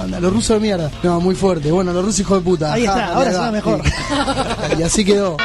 onda. 0.00 0.20
Los 0.20 0.32
rusos 0.32 0.60
de 0.60 0.60
mierda. 0.60 0.90
No, 1.02 1.20
muy 1.20 1.34
fuerte. 1.34 1.70
Bueno, 1.72 1.92
los 1.92 2.04
rusos 2.04 2.20
hijos 2.20 2.38
de 2.38 2.44
puta. 2.44 2.72
Ahí 2.72 2.84
está, 2.84 3.14
ahora 3.14 3.30
suena 3.32 3.50
mejor. 3.52 3.82
Y 4.78 4.82
así 4.82 5.04
quedó. 5.04 5.36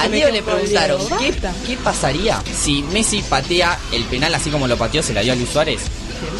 A 0.00 0.08
Diego 0.08 0.30
le 0.30 0.42
preguntaron, 0.42 1.00
¿qué, 1.18 1.34
qué 1.66 1.76
pasaría 1.78 2.42
si 2.54 2.82
Messi 2.92 3.22
patea 3.22 3.78
el 3.92 4.04
penal 4.04 4.34
así 4.34 4.50
como 4.50 4.66
lo 4.68 4.76
pateó, 4.76 5.02
se 5.02 5.14
la 5.14 5.22
dio 5.22 5.32
a 5.32 5.36
Luis 5.36 5.48
Suárez? 5.48 5.80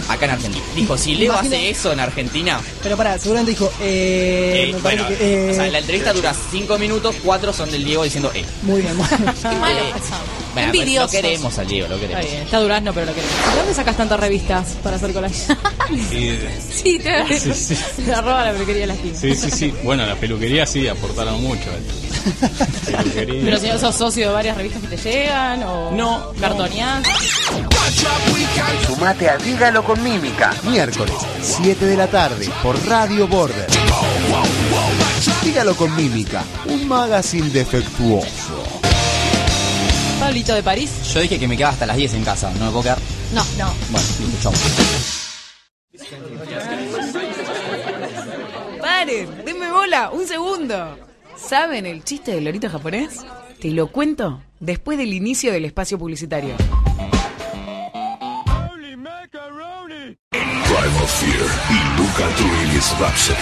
Acá 0.09 0.27
en 0.27 0.31
Argentina. 0.33 0.65
Dijo, 0.75 0.97
si 0.97 1.15
Leo 1.17 1.33
Imagina- 1.33 1.57
hace 1.57 1.71
eso 1.71 1.93
en 1.93 2.01
Argentina, 2.01 2.61
Pero 2.83 2.97
pará, 2.97 3.19
seguramente 3.19 3.51
dijo, 3.53 3.71
eh, 3.81 4.69
eh, 4.71 4.73
me 4.75 4.79
parece 4.81 5.03
bueno, 5.03 5.19
que, 5.19 5.49
eh, 5.49 5.51
o 5.51 5.55
sea, 5.55 5.67
la 5.69 5.79
entrevista 5.79 6.13
dura 6.13 6.35
5 6.51 6.79
minutos, 6.79 7.17
4 7.25 7.53
son 7.53 7.71
del 7.71 7.85
Diego 7.85 8.05
diciendo, 8.05 8.31
eh. 8.35 8.45
Muy 8.63 8.83
bien, 8.83 8.97
bueno. 8.97 9.33
Qué 9.43 9.57
malo 9.57 9.81
Bueno, 10.57 10.73
lo 10.73 10.79
Envidiosos. 10.81 11.11
queremos 11.11 11.59
al 11.59 11.67
Diego, 11.67 11.89
lo 11.89 11.95
Está 11.97 12.07
queremos. 12.09 12.31
bien, 12.31 12.43
está 12.45 12.59
Durazno, 12.61 12.93
pero 12.95 13.07
lo 13.07 13.15
queremos. 13.15 13.37
¿De 13.51 13.57
dónde 13.59 13.75
sacas 13.75 13.97
tantas 13.97 14.19
revistas 14.21 14.67
para 14.83 14.97
hacer 14.97 15.13
collage? 15.13 15.35
Sí, 16.11 16.99
te 17.03 17.39
Sí, 17.39 17.53
sí, 17.55 18.11
Arroba 18.15 18.45
la 18.47 18.53
peluquería 18.53 18.81
de 18.83 18.87
la 18.87 18.95
esquina. 18.95 19.19
sí, 19.21 19.35
sí, 19.35 19.51
sí. 19.51 19.75
Bueno, 19.83 20.07
la 20.07 20.15
peluquería 20.17 20.65
sí 20.67 20.89
aportaron 20.89 21.43
mucho. 21.43 21.65
eh. 21.71 21.83
Peluquería. 22.97 23.43
Pero 23.45 23.59
si 23.59 23.69
no 23.69 23.79
sos 23.79 23.95
socio 23.97 24.29
de 24.29 24.33
varias 24.35 24.57
revistas 24.57 24.81
que 24.83 24.89
te 24.89 24.97
llegan 24.97 25.63
o 25.63 25.91
No, 25.93 26.33
cartoneás. 26.41 27.03
Sumate 28.87 29.29
a 29.29 29.37
Dígalo 29.37 29.85
con 29.85 30.03
Mímica. 30.03 30.55
Miércoles, 30.65 31.15
7 31.43 31.85
de 31.85 31.97
la 31.97 32.07
tarde, 32.07 32.49
por 32.63 32.83
Radio 32.87 33.29
Border. 33.29 33.67
Dígalo 35.45 35.75
con 35.77 35.95
Mímica, 35.95 36.43
un 36.67 36.89
magazine 36.89 37.49
defectuoso. 37.51 38.76
Pablito 40.27 40.55
de 40.57 40.63
París. 40.65 40.91
Yo 41.15 41.21
dije 41.21 41.39
que 41.39 41.47
me 41.47 41.57
quedaba 41.57 41.73
hasta 41.73 41.87
las 41.87 41.97
10 41.97 42.15
en 42.15 42.25
casa, 42.25 42.51
¿no 42.59 42.65
me 42.65 42.71
puedo 42.73 42.83
quedar? 42.83 42.99
No, 43.33 43.45
no. 43.57 43.73
Bueno, 43.91 44.09
listo, 44.19 44.43
chau. 44.43 44.53
Paren, 48.81 49.45
denme 49.45 49.71
bola, 49.71 50.11
un 50.11 50.27
segundo. 50.27 50.99
¿Saben 51.37 51.87
el 51.87 52.03
chiste 52.03 52.33
del 52.33 52.43
lorito 52.43 52.69
japonés? 52.69 53.25
Te 53.61 53.71
lo 53.71 53.93
cuento 53.93 54.43
después 54.59 54.99
del 54.99 55.15
inicio 55.15 55.53
del 55.53 55.65
espacio 55.65 55.97
publicitario. 55.97 56.57
Primal 60.33 61.07
Fear 61.07 61.47
y 61.71 61.79
Luca 61.99 62.29
Turilli's 62.37 62.99
Rhapsody. 62.99 63.37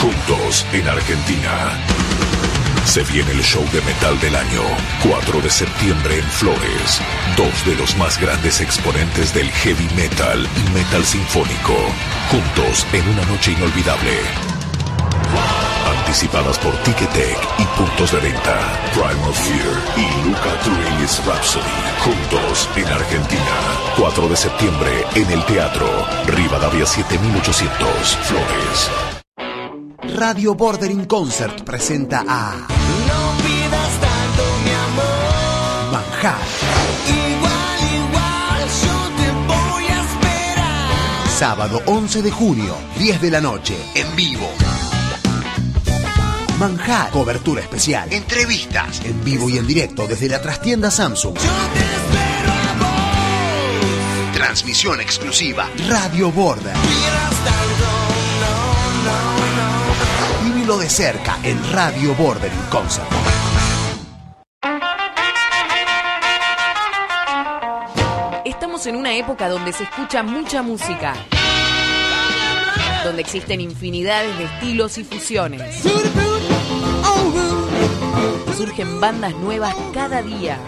Juntos 0.00 0.66
en 0.72 0.88
Argentina. 0.88 2.47
Se 2.88 3.02
viene 3.02 3.32
el 3.32 3.42
show 3.42 3.62
de 3.70 3.82
metal 3.82 4.18
del 4.18 4.34
año. 4.34 4.62
4 5.02 5.42
de 5.42 5.50
septiembre 5.50 6.20
en 6.20 6.24
Flores. 6.24 7.02
Dos 7.36 7.66
de 7.66 7.76
los 7.76 7.94
más 7.98 8.18
grandes 8.18 8.62
exponentes 8.62 9.34
del 9.34 9.50
heavy 9.50 9.86
metal 9.94 10.48
y 10.56 10.70
metal 10.70 11.04
sinfónico. 11.04 11.74
Juntos 12.30 12.86
en 12.94 13.06
una 13.10 13.26
noche 13.26 13.52
inolvidable. 13.52 14.12
Anticipadas 15.98 16.58
por 16.60 16.74
Ticketek 16.78 17.38
y 17.58 17.64
puntos 17.78 18.10
de 18.10 18.20
venta. 18.20 18.56
Primal 18.94 19.34
Fear 19.34 19.98
y 19.98 20.26
Luca 20.26 20.58
Turilli's 20.64 21.22
Rhapsody. 21.26 21.64
Juntos 22.00 22.68
en 22.74 22.86
Argentina. 22.86 23.54
4 23.98 24.28
de 24.28 24.36
septiembre 24.36 25.04
en 25.14 25.30
el 25.30 25.44
Teatro. 25.44 25.86
Rivadavia 26.26 26.86
7800. 26.86 28.16
Flores. 28.22 28.90
Radio 30.16 30.54
Bordering 30.54 31.04
Concert 31.04 31.62
presenta 31.62 32.24
a 32.26 32.77
Igual, 36.18 37.78
igual, 37.94 38.60
yo 38.82 38.96
te 39.16 39.30
voy 39.46 39.84
a 39.84 40.00
esperar. 40.00 41.28
sábado 41.28 41.80
11 41.86 42.22
de 42.22 42.30
junio, 42.32 42.74
10 42.98 43.20
de 43.20 43.30
la 43.30 43.40
noche, 43.40 43.76
en 43.94 44.16
vivo. 44.16 44.48
Manjar, 46.58 47.10
cobertura 47.12 47.60
especial, 47.60 48.12
entrevistas, 48.12 49.00
en 49.04 49.22
vivo 49.22 49.48
y 49.48 49.58
en 49.58 49.66
directo 49.68 50.08
desde 50.08 50.28
la 50.28 50.42
trastienda 50.42 50.90
Samsung. 50.90 51.36
Yo 51.36 51.40
te 51.40 51.78
espero 51.78 52.52
a 52.52 52.74
vos. 52.80 54.34
Transmisión 54.34 55.00
exclusiva, 55.00 55.68
Radio 55.88 56.32
Border. 56.32 56.72
Pidas 56.72 57.30
tanto, 57.44 57.86
no, 58.42 59.04
no, 59.04 59.18
no. 60.42 60.52
Vívilo 60.52 60.78
de 60.78 60.90
cerca 60.90 61.38
en 61.44 61.72
Radio 61.72 62.12
Bordering 62.16 62.66
Concert. 62.70 63.06
Estamos 68.78 68.94
en 68.94 69.00
una 69.00 69.16
época 69.16 69.48
donde 69.48 69.72
se 69.72 69.82
escucha 69.82 70.22
mucha 70.22 70.62
música. 70.62 71.12
Donde 73.02 73.22
existen 73.22 73.60
infinidades 73.60 74.38
de 74.38 74.44
estilos 74.44 74.98
y 74.98 75.02
fusiones. 75.02 75.82
Surgen 78.56 79.00
bandas 79.00 79.34
nuevas 79.34 79.74
cada 79.92 80.22
día. 80.22 80.60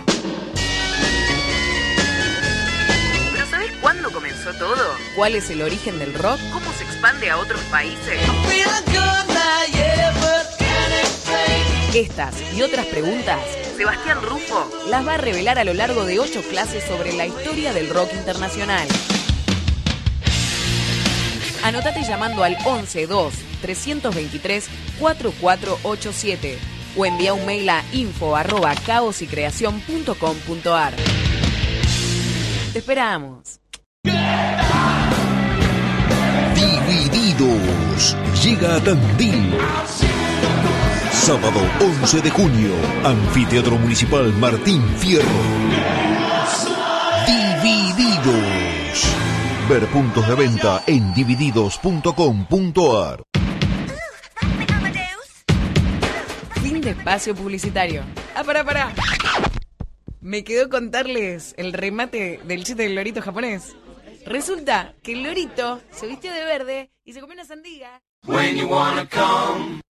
¿Pero 3.33 3.47
sabes 3.47 3.71
cuándo 3.81 4.11
comenzó 4.11 4.53
todo? 4.55 4.97
¿Cuál 5.15 5.37
es 5.37 5.49
el 5.51 5.63
origen 5.63 6.01
del 6.01 6.13
rock? 6.15 6.41
¿Cómo 6.53 6.73
se 6.73 6.83
expande 6.83 7.31
a 7.31 7.39
otros 7.39 7.61
países? 7.71 8.19
Estas 11.95 12.35
y 12.57 12.63
otras 12.63 12.87
preguntas, 12.87 13.39
Sebastián 13.81 14.21
Rufo 14.21 14.69
las 14.91 15.07
va 15.07 15.15
a 15.15 15.17
revelar 15.17 15.59
a 15.59 15.65
lo 15.65 15.73
largo 15.73 16.05
de 16.05 16.19
ocho 16.19 16.43
clases 16.43 16.85
sobre 16.85 17.15
la 17.15 17.27
historia 17.27 17.73
del 17.73 17.89
rock 17.89 18.13
internacional. 18.13 18.87
Anotate 21.65 22.03
llamando 22.03 22.45
al 22.45 22.59
112 22.59 23.39
323 23.63 24.69
4487 24.99 26.59
o 26.95 27.07
envía 27.07 27.33
un 27.33 27.47
mail 27.47 27.71
a 27.71 27.83
info 27.95 28.37
arroba 28.37 28.75
caosycreación.com.ar. 28.75 30.93
Te 32.75 32.81
esperamos. 32.81 33.61
Divididos. 36.55 38.15
Llega 38.45 38.77
a 38.77 38.81
Tandil. 38.81 39.55
Sábado 41.31 41.63
11 41.81 42.23
de 42.23 42.31
junio. 42.31 42.73
Anfiteatro 43.05 43.77
Municipal 43.77 44.33
Martín 44.41 44.83
Fierro. 44.99 45.29
Divididos. 47.25 49.05
Ver 49.69 49.87
puntos 49.91 50.27
de 50.27 50.35
venta 50.35 50.83
en 50.89 51.15
divididos.com.ar. 51.15 53.23
Fin 56.61 56.81
de 56.81 56.91
espacio 56.91 57.33
publicitario. 57.37 58.03
Ah, 58.35 58.43
pará, 58.43 58.65
pará. 58.65 58.93
Me 60.21 60.43
quedó 60.43 60.69
contarles 60.69 61.55
el 61.59 61.73
remate 61.73 62.41
del 62.43 62.65
chiste 62.65 62.83
del 62.83 62.97
lorito 62.97 63.23
japonés. 63.23 63.77
Resulta 64.27 64.97
que 65.05 65.13
el 65.13 65.23
lorito 65.23 65.81
se 65.93 66.09
vistió 66.09 66.33
de 66.33 66.45
verde 66.45 66.91
y 67.05 67.13
se 67.13 67.21
comió 67.21 67.35
una 67.35 67.45
sandía. 67.45 68.03
When 68.27 68.57
you 68.57 68.67
wanna 68.67 69.09
come. 69.09 69.81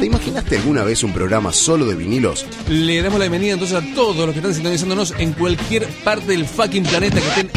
¿Te 0.00 0.06
imaginaste 0.06 0.56
alguna 0.56 0.82
vez 0.82 1.02
un 1.02 1.12
programa 1.12 1.52
solo 1.52 1.84
de 1.84 1.94
vinilos? 1.94 2.46
Le 2.68 3.02
damos 3.02 3.18
la 3.18 3.26
bienvenida 3.26 3.52
entonces 3.52 3.76
a 3.76 3.94
todos 3.94 4.16
los 4.16 4.30
que 4.30 4.38
están 4.38 4.54
sintonizándonos 4.54 5.14
en 5.18 5.32
cualquier 5.32 5.86
parte 6.04 6.32
del 6.32 6.46
fucking 6.46 6.84
planeta 6.84 7.20
que 7.20 7.28
estén. 7.28 7.50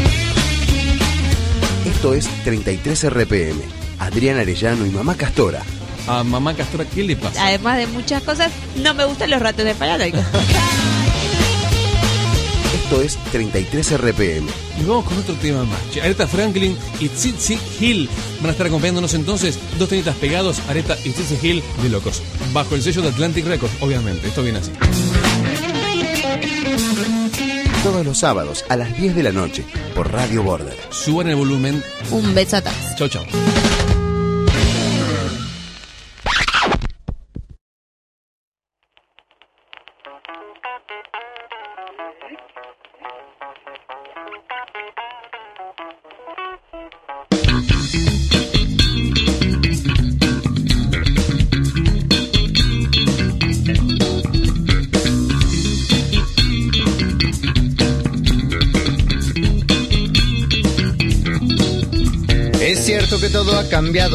Esto 1.86 2.14
es 2.14 2.28
33 2.44 3.10
RPM. 3.12 3.62
Adrián 4.00 4.38
Arellano 4.38 4.86
y 4.86 4.90
Mamá 4.90 5.16
Castora. 5.16 5.62
A 6.08 6.24
mamá 6.24 6.54
Castora, 6.54 6.84
¿qué 6.84 7.04
le 7.04 7.16
pasa? 7.16 7.48
Además 7.48 7.78
de 7.78 7.88
muchas 7.88 8.22
cosas, 8.24 8.52
no 8.76 8.94
me 8.94 9.06
gustan 9.06 9.30
los 9.30 9.42
ratos 9.42 9.64
de 9.64 9.74
paranoico. 9.74 10.18
Esto 12.84 13.02
es 13.02 13.18
33 13.32 13.98
RPM. 13.98 14.46
Y 14.80 14.84
vamos 14.86 15.06
con 15.06 15.18
otro 15.18 15.36
tema 15.36 15.64
más. 15.64 15.80
Aretha 16.02 16.28
Franklin 16.28 16.78
y 17.00 17.08
Tsitsi 17.08 17.58
Hill 17.80 18.10
van 18.42 18.50
a 18.50 18.52
estar 18.52 18.68
acompañándonos 18.68 19.14
entonces. 19.14 19.58
Dos 19.80 19.88
tenitas 19.88 20.16
pegados, 20.18 20.60
Aretha 20.68 20.98
y 21.06 21.12
Tsitsi 21.12 21.38
Hill 21.42 21.64
de 21.82 21.90
locos. 21.90 22.22
Bajo 22.52 22.76
el 22.76 22.84
sello 22.84 23.02
de 23.02 23.08
Atlantic 23.08 23.46
Records, 23.46 23.74
obviamente. 23.80 24.28
Esto 24.28 24.44
viene 24.44 24.60
así. 24.60 24.72
Todos 27.84 28.06
los 28.06 28.18
sábados 28.18 28.66
a 28.68 28.76
las 28.76 28.96
10 28.98 29.16
de 29.16 29.24
la 29.24 29.32
noche 29.32 29.64
por 29.96 30.12
Radio 30.12 30.44
Border. 30.44 30.78
Suban 30.90 31.30
el 31.30 31.38
volumen. 31.38 31.82
Un 32.12 32.36
beso 32.36 32.58
a 32.58 32.62
todos. 32.62 32.96
Chau, 32.98 33.08
chau. 33.08 33.24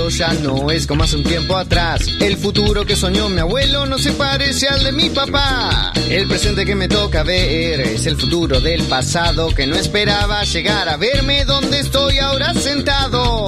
Ya 0.09 0.33
no 0.35 0.71
es 0.71 0.87
como 0.87 1.05
hace 1.05 1.17
un 1.17 1.25
tiempo 1.25 1.57
atrás. 1.57 2.07
El 2.21 2.37
futuro 2.37 2.85
que 2.87 2.97
soñó 2.97 3.29
mi 3.29 3.41
abuelo 3.41 3.87
no 3.87 3.99
se 3.99 4.13
parece 4.13 4.69
al 4.69 4.85
de 4.85 4.93
mi 4.93 5.11
papá. 5.11 5.93
El 6.09 6.27
presente 6.27 6.65
que 6.65 6.75
me 6.75 6.89
toca 6.89 7.23
ver 7.23 7.81
es 7.81 8.07
el 8.07 8.17
futuro 8.17 8.61
del 8.61 8.83
pasado 8.85 9.55
que 9.55 9.67
no 9.67 9.77
esperaba 9.77 10.43
llegar 10.45 10.89
a 10.89 10.97
verme 10.97 11.45
donde 11.45 11.81
estoy 11.81 12.19
ahora 12.19 12.55
sentado. 12.55 13.47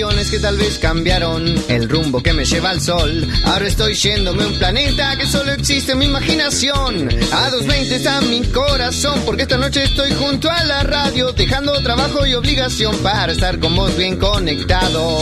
Decisiones 0.00 0.30
que 0.30 0.38
tal 0.38 0.56
vez 0.56 0.78
cambiaron 0.78 1.54
el 1.68 1.86
rumbo 1.86 2.22
que 2.22 2.32
me 2.32 2.46
lleva 2.46 2.70
al 2.70 2.80
sol. 2.80 3.28
Ahora 3.44 3.66
estoy 3.66 3.92
yéndome 3.92 4.44
a 4.44 4.46
un 4.46 4.54
planeta 4.58 5.14
que 5.18 5.26
solo 5.26 5.52
existe 5.52 5.92
en 5.92 5.98
mi 5.98 6.06
imaginación. 6.06 7.06
A 7.32 7.50
220 7.50 7.96
está 7.96 8.18
mi 8.22 8.40
corazón, 8.44 9.20
porque 9.26 9.42
esta 9.42 9.58
noche 9.58 9.84
estoy 9.84 10.10
junto 10.12 10.50
a 10.50 10.64
la 10.64 10.84
radio, 10.84 11.32
dejando 11.32 11.78
trabajo 11.82 12.24
y 12.24 12.32
obligación 12.32 12.96
para 13.00 13.32
estar 13.32 13.58
con 13.58 13.76
vos 13.76 13.94
bien 13.98 14.16
conectado. 14.16 15.18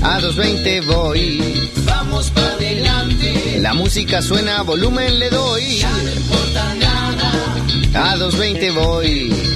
A 0.00 0.20
220 0.20 0.80
voy, 0.86 1.70
Vamos 1.84 2.30
para 2.30 2.46
adelante. 2.54 3.58
la 3.60 3.74
música 3.74 4.22
suena, 4.22 4.62
volumen 4.62 5.18
le 5.18 5.28
doy. 5.28 5.82
No 5.82 6.12
importa 6.12 6.74
nada. 6.76 8.12
A 8.12 8.16
220 8.16 8.70
voy. 8.70 9.53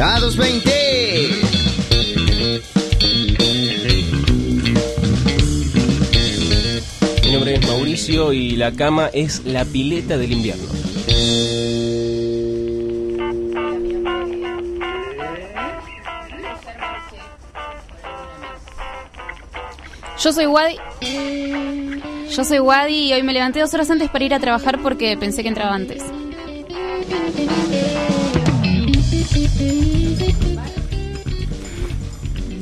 A 0.00 0.20
220. 0.20 0.70
Mi 7.24 7.32
nombre 7.32 7.54
es 7.54 7.66
Mauricio 7.66 8.32
y 8.32 8.52
la 8.52 8.70
cama 8.72 9.10
es 9.12 9.44
la 9.44 9.64
pileta 9.64 10.16
del 10.16 10.32
invierno. 10.32 10.68
Yo 20.20 20.32
soy 20.32 20.46
Wadi. 20.46 20.76
Yo 22.30 22.44
soy 22.44 22.60
Wadi 22.60 23.08
y 23.08 23.12
hoy 23.14 23.22
me 23.24 23.32
levanté 23.32 23.58
dos 23.60 23.74
horas 23.74 23.90
antes 23.90 24.08
para 24.10 24.24
ir 24.24 24.34
a 24.34 24.38
trabajar 24.38 24.80
porque 24.80 25.16
pensé 25.16 25.42
que 25.42 25.48
entraba 25.48 25.74
antes. 25.74 26.04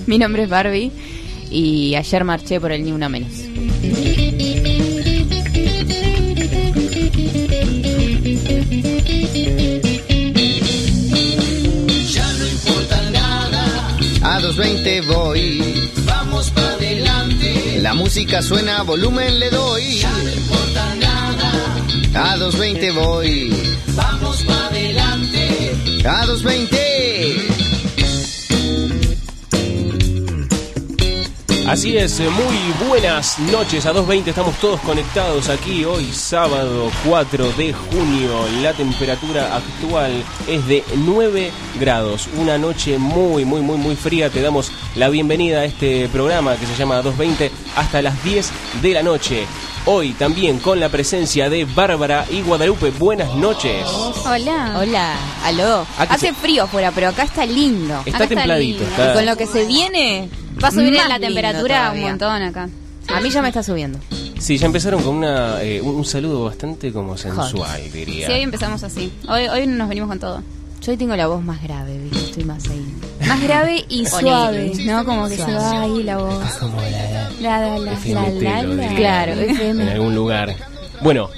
Mi 0.09 0.19
nombre 0.19 0.45
es 0.45 0.49
Barbie 0.49 0.91
y 1.51 1.95
ayer 1.95 2.25
marché 2.25 2.61
por 2.61 2.73
el 2.73 2.85
Ni 2.85 2.93
Una 2.93 3.09
Menos. 3.09 3.33
Ya 12.15 12.33
no 12.39 12.47
importa 12.47 13.11
nada. 13.11 13.97
A 14.23 14.41
220 14.41 15.01
voy, 15.03 15.91
Vamos 16.07 16.51
para 16.51 16.73
adelante. 16.73 17.79
la 17.81 17.95
música 17.95 18.43
suena, 18.43 18.83
volumen 18.83 19.39
le 19.39 19.51
doy. 19.51 19.99
Ya 19.99 20.11
no 20.11 20.31
importa 20.33 20.95
nada. 20.97 22.33
A 22.33 22.37
220 22.39 22.91
voy, 22.93 23.51
Vamos 23.95 24.43
para 24.45 24.67
adelante. 24.69 25.73
a 26.09 26.27
220. 26.27 27.56
Así 31.69 31.97
es, 31.97 32.21
eh, 32.21 32.29
muy 32.31 32.89
buenas 32.89 33.39
noches. 33.41 33.87
A 33.87 33.93
2.20 33.93 34.29
estamos 34.29 34.55
todos 34.57 34.81
conectados 34.83 35.49
aquí 35.49 35.85
hoy, 35.85 36.07
sábado 36.13 36.91
4 37.05 37.53
de 37.53 37.73
junio. 37.73 38.31
La 38.63 38.73
temperatura 38.73 39.57
actual 39.57 40.23
es 40.47 40.65
de 40.69 40.85
9 40.95 41.51
grados. 41.81 42.29
Una 42.37 42.57
noche 42.57 42.99
muy, 42.99 43.45
muy, 43.45 43.63
muy, 43.63 43.77
muy 43.79 43.97
fría. 43.97 44.31
Te 44.31 44.43
damos 44.43 44.71
la 44.95 45.09
bienvenida 45.09 45.61
a 45.61 45.65
este 45.65 46.09
programa 46.09 46.55
que 46.57 46.67
se 46.67 46.77
llama 46.77 47.03
2.20 47.03 47.51
hasta 47.77 48.01
las 48.01 48.23
10 48.23 48.49
de 48.81 48.93
la 48.93 49.03
noche. 49.03 49.45
Hoy 49.87 50.13
también 50.13 50.59
con 50.61 50.79
la 50.79 50.89
presencia 50.89 51.49
de 51.51 51.65
Bárbara 51.65 52.27
y 52.31 52.43
Guadalupe. 52.43 52.91
Buenas 52.91 53.35
noches. 53.35 53.85
Hola. 54.25 54.77
Hola, 54.79 55.15
aló. 55.45 55.85
Hace 55.99 56.29
se- 56.29 56.35
frío 56.35 56.65
afuera, 56.65 56.93
pero 56.95 57.09
acá 57.09 57.25
está 57.25 57.45
lindo. 57.45 57.95
Está 58.05 58.19
Acá 58.19 58.25
está 58.25 58.37
templadito. 58.37 58.81
lindo. 58.81 58.85
está- 58.91 59.11
Y 59.11 59.15
con 59.15 59.27
lo 59.27 59.37
que 59.37 59.47
se 59.47 59.65
viene, 59.67 60.29
Va 60.63 60.69
a 60.69 60.71
subir 60.71 60.93
más 60.93 61.09
la 61.09 61.19
lindo 61.19 61.27
temperatura 61.27 61.93
un 61.93 62.01
montón 62.03 62.43
acá. 62.43 62.69
A 63.09 63.21
mí 63.21 63.31
ya 63.31 63.43
me 63.43 63.49
está 63.49 63.63
subiendo. 63.63 63.99
Sí, 64.39 64.59
ya 64.59 64.67
empezaron 64.67 65.03
con 65.03 65.17
una, 65.17 65.63
eh, 65.63 65.81
un, 65.81 65.95
un 65.97 66.05
saludo 66.05 66.45
bastante 66.45 66.93
como 66.93 67.17
sensual, 67.17 67.81
diría. 67.93 68.27
Sí, 68.27 68.33
hoy 68.33 68.41
empezamos 68.41 68.83
así. 68.83 69.13
Hoy, 69.29 69.47
hoy 69.49 69.67
nos 69.67 69.89
venimos 69.89 70.09
con 70.09 70.19
todo. 70.19 70.43
Yo 70.83 70.93
hoy 70.93 70.99
tengo 70.99 71.17
la 71.17 71.27
voz 71.27 71.43
más 71.43 71.63
grave, 71.63 71.99
¿viste? 71.99 72.19
Estoy 72.19 72.45
más 72.45 72.69
ahí. 72.69 72.85
Más 73.27 73.43
grave 73.43 73.85
y 73.89 74.07
suave, 74.07 74.73
¿no? 74.85 75.05
Como 75.05 75.29
que 75.29 75.37
se 75.37 75.53
va 75.53 75.81
ahí 75.81 76.03
la 76.03 76.19
voz. 76.19 76.45
Como 76.61 76.77
la, 76.81 77.31
La, 77.41 77.61
la, 77.61 77.79
la, 77.79 77.93
FMT, 77.93 78.43
la, 78.43 78.63
lo 78.63 78.75
la, 78.75 78.83
diría. 78.83 78.97
Claro, 78.97 79.33
en 79.33 79.81
algún 79.81 80.15
lugar. 80.15 80.55
Bueno, 81.03 81.29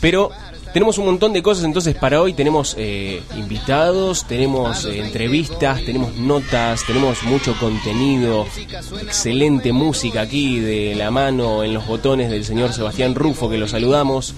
pero 0.00 0.30
tenemos 0.72 0.98
un 0.98 1.06
montón 1.06 1.32
de 1.32 1.42
cosas 1.42 1.64
entonces 1.64 1.94
para 1.94 2.20
hoy. 2.20 2.32
Tenemos 2.32 2.74
eh, 2.78 3.22
invitados, 3.36 4.24
tenemos 4.26 4.84
eh, 4.84 4.98
entrevistas, 5.00 5.84
tenemos 5.84 6.16
notas, 6.16 6.84
tenemos 6.86 7.22
mucho 7.24 7.54
contenido, 7.58 8.46
excelente 9.02 9.72
música 9.72 10.22
aquí 10.22 10.58
de 10.60 10.94
la 10.94 11.10
mano 11.10 11.62
en 11.64 11.74
los 11.74 11.86
botones 11.86 12.30
del 12.30 12.44
señor 12.44 12.72
Sebastián 12.72 13.14
Rufo, 13.14 13.48
que 13.50 13.58
lo 13.58 13.68
saludamos. 13.68 14.34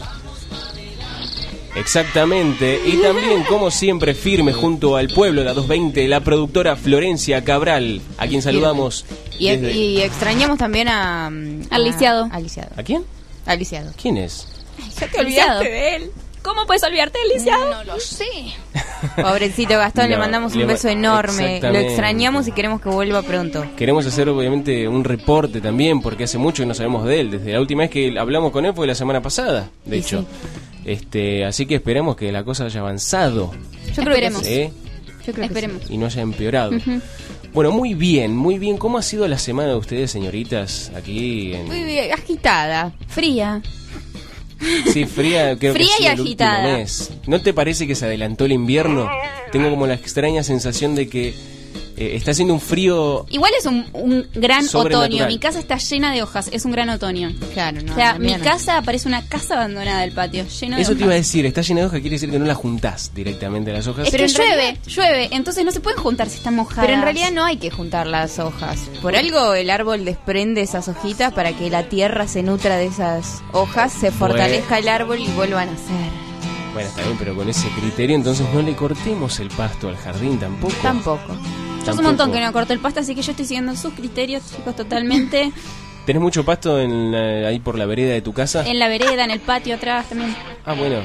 Exactamente, 1.77 2.81
y 2.87 2.99
también 2.99 3.43
como 3.49 3.69
siempre 3.69 4.15
firme 4.15 4.53
junto 4.53 4.95
al 4.95 5.09
pueblo 5.09 5.41
de 5.41 5.47
la 5.47 5.55
220, 5.55 6.07
la 6.07 6.21
productora 6.21 6.77
Florencia 6.77 7.43
Cabral, 7.43 8.01
a 8.17 8.29
quien 8.29 8.43
saludamos. 8.43 9.05
Y, 9.41 9.49
desde- 9.49 9.73
y 9.73 10.01
extrañamos 10.01 10.57
también 10.57 10.87
a... 10.87 11.29
mm, 11.31 11.63
Al 11.71 11.83
a- 11.83 11.85
lisiado. 11.85 12.29
Al 12.31 12.45
lisiado. 12.45 12.71
¿A 12.77 12.83
quién? 12.85 13.03
Al 13.45 13.59
lisiado. 13.59 13.91
¿Quién 14.01 14.19
es? 14.19 14.47
Ya 15.01 15.09
te 15.09 15.19
olvidaste 15.21 15.65
de 15.69 15.97
él. 15.97 16.11
¿Cómo 16.45 16.67
puedes 16.67 16.83
olvidarte 16.85 17.19
del 17.19 17.29
lisiado? 17.39 17.71
No 17.71 17.85
lo 17.85 17.99
sé. 17.99 18.25
Pobrecito 19.17 19.79
Gastón, 19.79 20.11
le 20.11 20.17
mandamos 20.19 20.53
un 20.55 20.61
le- 20.61 20.67
beso 20.67 20.89
enorme. 20.89 21.61
Lo 21.61 21.79
extrañamos 21.79 22.47
y 22.47 22.53
queremos 22.53 22.81
que 22.81 22.89
vuelva 22.91 23.23
pronto. 23.23 23.65
Queremos 23.77 24.07
hacer 24.07 24.29
obviamente 24.29 24.87
un 24.87 25.05
reporte 25.05 25.61
también, 25.61 26.01
porque 26.03 26.25
hace 26.25 26.39
mucho 26.39 26.63
que 26.63 26.67
no 26.67 26.75
sabemos 26.75 27.05
de 27.07 27.21
él. 27.21 27.31
Desde 27.31 27.53
la 27.53 27.61
última 27.61 27.83
vez 27.83 27.91
que 27.91 28.19
hablamos 28.19 28.53
con 28.53 28.65
él 28.67 28.75
fue 28.75 28.87
la 28.87 28.95
semana 28.95 29.21
pasada, 29.23 29.71
de 29.85 29.97
Y 29.97 30.01
hecho. 30.01 30.21
sí. 30.21 30.27
Este, 30.85 31.45
así 31.47 31.65
que 31.67 31.77
esperemos 31.77 32.15
que 32.15 32.31
la 32.31 32.45
cosa 32.45 32.67
haya 32.67 32.81
avanzado. 32.81 33.51
Yo 33.95 34.03
creo 34.03 34.15
que 34.17 34.27
Esperemos. 34.27 34.43
sí. 34.43 34.53
¿eh? 34.53 34.73
Yo 35.27 35.33
creo 35.33 35.49
que 35.49 35.55
Esperemos. 35.55 35.91
Y 35.91 35.97
no 35.97 36.07
haya 36.07 36.21
empeorado. 36.21 36.73
Bueno, 37.55 37.71
muy 37.71 37.95
bien, 37.95 38.37
muy 38.37 38.59
bien. 38.59 38.77
¿Cómo 38.77 38.99
ha 38.99 39.03
sido 39.03 39.27
la 39.29 39.39
semana 39.39 39.71
de 39.71 39.77
ustedes, 39.77 40.11
señoritas, 40.11 40.91
aquí 40.95 41.55
en... 41.55 41.67
Muy 41.67 41.85
bien, 41.85 42.13
agitada. 42.13 42.93
Fría. 43.09 43.63
Sí, 44.93 45.05
fría, 45.05 45.57
creo 45.59 45.75
Fría 45.75 45.89
que 45.99 46.03
y 46.05 46.07
ha 46.07 46.11
sido 46.13 46.23
el 46.23 46.29
agitada. 46.29 46.63
mes. 46.63 47.11
¿No 47.27 47.41
te 47.41 47.53
parece 47.53 47.87
que 47.87 47.95
se 47.95 48.05
adelantó 48.07 48.45
el 48.45 48.53
invierno? 48.53 49.09
Tengo 49.53 49.71
como 49.71 49.87
la 49.87 49.95
extraña 49.95 50.43
sensación 50.43 50.95
de 50.95 51.09
que 51.09 51.35
eh, 51.97 52.17
está 52.17 52.33
haciendo 52.33 52.55
un 52.55 52.61
frío 52.61 53.27
Igual 53.31 53.53
es 53.59 53.67
un, 53.67 53.87
un 53.93 54.27
gran 54.35 54.65
otoño. 54.73 55.27
Mi 55.27 55.39
casa 55.39 55.59
está 55.59 55.77
llena 55.79 56.13
de 56.13 56.23
hojas. 56.23 56.49
Es 56.53 56.65
un 56.65 56.73
gran 56.73 56.89
otoño. 56.91 57.33
Claro, 57.53 57.81
no. 57.83 57.93
o 57.93 57.95
sea, 57.95 58.13
la 58.15 58.19
mi 58.19 58.33
no. 58.33 58.43
casa 58.43 58.81
parece 58.83 59.09
una 59.09 59.27
casa 59.27 59.55
abandonada 59.55 60.01
del 60.01 60.13
patio, 60.13 60.45
lleno 60.47 60.77
de 60.77 60.83
Eso 60.83 60.95
te 60.97 61.05
iba 61.05 61.13
a 61.13 61.17
decir, 61.17 61.47
está 61.47 61.63
llena 61.63 61.81
de 61.81 61.87
hojas, 61.87 62.01
quiere 62.01 62.15
decir 62.17 62.31
que 62.31 62.39
no 62.39 62.47
las 62.47 62.57
juntás 62.57 63.13
directamente 63.15 63.73
las 63.73 63.87
hojas. 63.87 64.07
Es 64.07 64.11
Pero 64.13 64.25
que 64.27 64.33
llueve, 64.33 64.55
realidad- 64.57 64.79
llueve, 64.87 65.29
entonces 65.33 65.65
no 65.65 65.71
se 65.71 65.81
pueden 65.81 66.01
juntar 66.01 66.29
si 66.29 66.37
están 66.39 66.55
mojadas. 66.57 66.85
Pero 66.85 66.95
en 66.97 67.03
realidad 67.03 67.31
no 67.33 67.45
hay 67.45 67.57
que 67.59 67.71
juntar 67.71 68.07
las 68.07 68.39
hojas. 68.39 68.79
Por 69.03 69.17
algo 69.17 69.55
el 69.55 69.71
árbol 69.71 70.05
desprende 70.05 70.63
esas 70.63 70.89
hojitas 70.89 71.33
para 71.33 71.53
que 71.53 71.71
la 71.71 71.89
tierra 71.89 72.27
se 72.29 72.43
nutra 72.43 72.77
de 72.77 72.87
esas 72.87 73.43
hojas, 73.53 73.93
se 73.93 74.11
fortalezca 74.11 74.79
el 74.79 74.89
árbol 74.89 75.21
y 75.21 75.29
vuelva 75.29 75.63
a 75.63 75.67
nacer. 75.67 76.11
Bueno, 76.73 76.89
está 76.89 77.03
bien, 77.03 77.17
pero 77.19 77.37
con 77.37 77.49
ese 77.49 77.69
criterio 77.81 78.17
entonces 78.17 78.47
no 78.53 78.61
le 78.61 78.75
cortemos 78.75 79.39
el 79.39 79.49
pasto 79.49 79.89
al 79.89 79.97
jardín 79.97 80.39
tampoco. 80.41 80.75
Tampoco. 80.83 81.37
Yo 81.85 81.91
hace 81.91 82.01
un 82.01 82.07
montón 82.07 82.33
que 82.33 82.41
no 82.41 82.53
corto 82.53 82.73
el 82.73 82.79
pasto, 82.81 83.01
así 83.01 83.15
que 83.15 83.23
yo 83.23 83.31
estoy 83.33 83.47
siguiendo 83.47 83.75
sus 83.77 83.93
criterios, 83.95 84.43
chicos, 84.55 84.75
totalmente. 84.77 85.53
¿Tenés 86.07 86.21
mucho 86.21 86.45
pasto 86.45 86.79
en 86.81 87.13
la- 87.13 87.49
ahí 87.49 87.61
por 87.61 87.79
la 87.79 87.87
vereda 87.87 88.13
de 88.13 88.21
tu 88.21 88.35
casa? 88.35 88.67
en 88.69 88.79
la 88.79 88.89
vereda, 88.89 89.25
en 89.25 89.31
el 89.31 89.41
patio 89.41 89.75
atrás 89.77 90.07
también. 90.11 90.37
Ah, 90.67 90.75
bueno. 90.75 90.97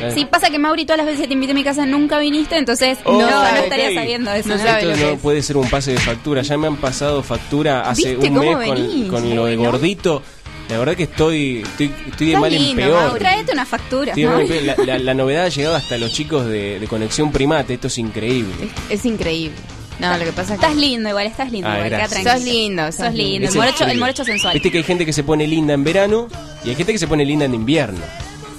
Eh, 0.00 0.12
Sí, 0.14 0.24
pasa 0.24 0.50
que 0.50 0.58
Mauri, 0.58 0.84
todas 0.84 0.98
las 0.98 1.06
veces 1.06 1.22
que 1.22 1.26
te 1.28 1.34
invité 1.34 1.50
a 1.50 1.54
mi 1.54 1.64
casa 1.64 1.84
nunca 1.84 2.18
viniste, 2.20 2.56
entonces 2.56 2.98
Oh, 3.04 3.20
no, 3.20 3.28
no 3.28 3.56
estaría 3.56 3.92
sabiendo 3.92 4.30
eso. 4.32 4.48
No 4.50 4.56
¿no? 4.56 4.62
sabe 4.62 4.92
Esto 4.92 5.04
no 5.04 5.12
es. 5.14 5.20
puede 5.20 5.42
ser 5.42 5.56
un 5.56 5.68
pase 5.68 5.92
de 5.92 5.98
factura. 5.98 6.42
Ya 6.42 6.56
me 6.56 6.68
han 6.68 6.76
pasado 6.76 7.24
factura 7.24 7.88
hace 7.90 8.14
¿Viste 8.14 8.30
un 8.30 8.38
mes 8.38 9.08
con, 9.10 9.34
lo 9.34 9.46
de 9.46 9.56
gordito. 9.56 10.22
La 10.68 10.78
verdad 10.78 10.94
que 10.94 11.02
estoy, 11.02 11.62
estoy, 11.62 11.92
estoy 12.08 12.28
de 12.28 12.36
mal 12.38 12.52
en 12.54 12.62
lindo, 12.62 12.82
peor. 12.82 13.02
Mauri. 13.06 13.18
Traete 13.18 13.52
una 13.52 13.66
factura. 13.66 14.12
En 14.12 14.46
peor. 14.46 14.62
La, 14.62 14.76
la- 14.86 14.98
la 15.00 15.14
novedad 15.14 15.46
ha 15.46 15.48
llegado 15.48 15.74
hasta 15.74 15.98
los 15.98 16.12
chicos 16.12 16.46
de, 16.46 16.78
de 16.78 16.86
Conexión 16.86 17.32
Primate. 17.32 17.74
Esto 17.74 17.88
es 17.88 17.98
increíble. 17.98 18.54
Es 18.88 19.04
increíble. 19.04 19.56
No, 20.00 20.16
lo 20.18 20.24
que 20.24 20.32
pasa 20.32 20.54
es 20.54 20.60
que... 20.60 20.66
Estás 20.66 20.76
lindo 20.76 21.08
igual, 21.10 21.26
estás 21.26 21.52
lindo 21.52 21.68
Ah, 21.68 21.74
igual, 21.74 21.88
queda 21.88 21.98
gracias. 21.98 22.22
tranquilo. 22.22 22.38
Sos 22.38 22.44
lindo, 22.54 22.82
sos 22.86 22.94
Sos 22.96 23.14
lindo. 23.14 23.48
El 23.48 23.54
morocho, 23.54 23.84
el 23.86 23.98
morocho 23.98 24.24
sensual. 24.24 24.54
Viste 24.54 24.70
que 24.70 24.78
hay 24.78 24.84
gente 24.84 25.04
que 25.06 25.12
se 25.12 25.22
pone 25.22 25.46
linda 25.46 25.74
en 25.74 25.84
verano 25.84 26.28
y 26.64 26.70
hay 26.70 26.74
gente 26.74 26.92
que 26.92 26.98
se 26.98 27.06
pone 27.06 27.24
linda 27.24 27.44
en 27.44 27.54
invierno. 27.54 28.00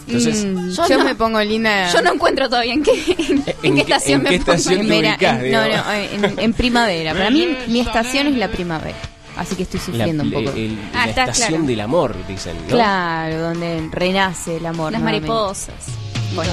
Entonces, 0.08 0.44
Mm, 0.46 0.72
Yo 0.72 0.88
yo 0.90 0.98
no. 0.98 1.04
me 1.06 1.16
pongo 1.16 1.42
linda... 1.42 1.92
Yo 1.92 2.02
no 2.02 2.14
encuentro 2.14 2.50
todavía 2.50 2.74
en 2.74 2.84
qué, 2.84 2.92
en, 3.18 3.38
¿En 3.38 3.44
qué 3.44 3.72
qué- 3.76 3.82
estación 3.82 4.18
en 4.20 4.24
me 4.24 4.30
qué 4.32 4.40
pongo. 4.40 4.52
estación 4.54 4.92
en- 4.92 5.52
no, 5.52 5.68
no, 5.68 5.94
en, 5.94 6.40
en 6.40 6.54
primavera. 6.54 7.14
Para 7.14 7.30
mí, 7.32 7.48
mi 7.68 7.80
estación 7.80 8.28
es 8.28 8.36
la 8.36 8.50
primavera. 8.50 8.98
Así 9.38 9.56
que 9.56 9.64
estoy 9.64 9.80
la, 9.80 9.86
sufriendo 9.86 10.24
un 10.24 10.32
poco. 10.32 10.52
el- 10.58 10.78
Ah, 10.94 11.06
la 11.06 11.10
está 11.12 11.22
estación 11.24 11.50
claro. 11.50 11.66
del 11.66 11.80
amor, 11.82 12.16
dicen. 12.28 12.58
¿no? 12.64 12.68
Claro, 12.76 13.40
donde 13.40 13.88
renace 13.92 14.58
el 14.58 14.66
amor. 14.66 14.92
Las 14.92 15.02
nuevamente. 15.02 15.30
mariposas. 15.30 15.76
Bueno. 16.36 16.52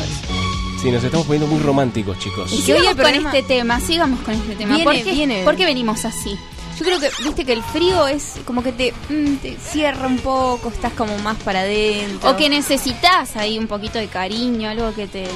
Sí, 0.81 0.91
nos 0.93 1.03
estamos 1.03 1.27
poniendo 1.27 1.49
muy 1.49 1.61
románticos, 1.61 2.19
chicos. 2.21 2.53
Y 2.53 2.63
que 2.63 2.75
hoy 2.75 2.81
sigamos 2.81 3.05
con 3.05 3.15
este 3.27 3.43
tema, 3.43 3.81
sigamos 3.81 4.21
con 4.21 4.35
este 4.35 4.55
tema. 4.55 4.77
Viene, 4.77 4.85
¿Por, 4.85 4.95
qué, 4.95 5.13
viene. 5.13 5.43
por 5.45 5.57
qué 5.57 5.65
venimos 5.65 6.05
así? 6.05 6.39
Yo 6.79 6.85
creo 6.85 7.01
que, 7.01 7.11
viste 7.25 7.45
que 7.45 7.53
el 7.53 7.63
frío 7.65 8.07
es 8.07 8.35
como 8.45 8.63
que 8.63 8.71
te, 8.71 8.93
mm, 9.09 9.37
te 9.39 9.57
cierra 9.57 10.07
un 10.07 10.19
poco, 10.19 10.69
estás 10.69 10.93
como 10.93 11.19
más 11.19 11.37
para 11.39 11.61
adentro. 11.61 12.31
O 12.31 12.37
que 12.37 12.49
necesitas 12.49 13.37
ahí 13.37 13.59
un 13.59 13.67
poquito 13.67 13.99
de 13.99 14.07
cariño, 14.07 14.71
algo 14.71 14.95
que 14.95 15.09
te, 15.09 15.27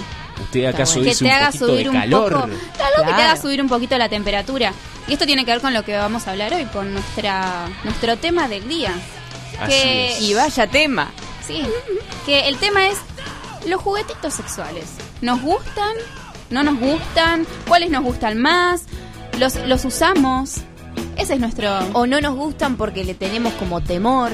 Usted 0.41 0.65
acaso 0.67 1.01
que 1.01 1.07
dice 1.07 1.19
te 1.19 1.25
un 1.25 1.31
haga 1.33 1.47
poquito 1.47 1.67
subir 1.67 1.83
de 1.83 1.91
un 1.91 1.97
calor. 1.97 2.33
poco. 2.33 2.43
Algo 2.45 2.53
que 2.55 2.63
te 2.71 3.03
Claro. 3.03 3.13
haga 3.23 3.37
subir 3.43 3.61
un 3.61 3.69
poquito 3.69 3.99
la 3.99 4.09
temperatura. 4.09 4.73
Y 5.09 5.15
esto 5.15 5.27
tiene 5.27 5.45
que 5.45 5.51
ver 5.51 5.61
con 5.61 5.75
lo 5.75 5.85
que 5.85 5.97
vamos 5.97 6.29
a 6.29 6.31
hablar 6.31 6.55
hoy, 6.55 6.65
con 6.67 6.93
nuestra 6.95 7.69
nuestro 7.83 8.17
tema 8.17 8.47
del 8.47 8.69
día. 8.69 8.95
Así 9.59 9.73
que, 9.73 10.13
es. 10.13 10.21
Y 10.23 10.35
vaya 10.35 10.69
tema. 10.69 11.11
Sí, 11.45 11.63
que 12.25 12.47
el 12.49 12.57
tema 12.59 12.87
es 12.87 12.99
los 13.67 13.81
juguetitos 13.83 14.33
sexuales. 14.33 14.85
¿Nos 15.23 15.41
gustan? 15.41 15.93
¿No 16.51 16.63
nos 16.63 16.79
gustan? 16.79 17.47
¿Cuáles 17.69 17.91
nos 17.91 18.03
gustan 18.05 18.39
más? 18.39 18.85
¿Los, 19.39 19.57
los 19.67 19.85
usamos? 19.85 20.57
Ese 21.17 21.35
es 21.35 21.41
nuestro... 21.41 21.71
O 21.95 22.07
no 22.07 22.21
nos 22.21 22.35
gustan 22.35 22.77
porque 22.77 23.05
le 23.05 23.15
tenemos 23.15 23.53
como 23.55 23.81
temor, 23.81 24.33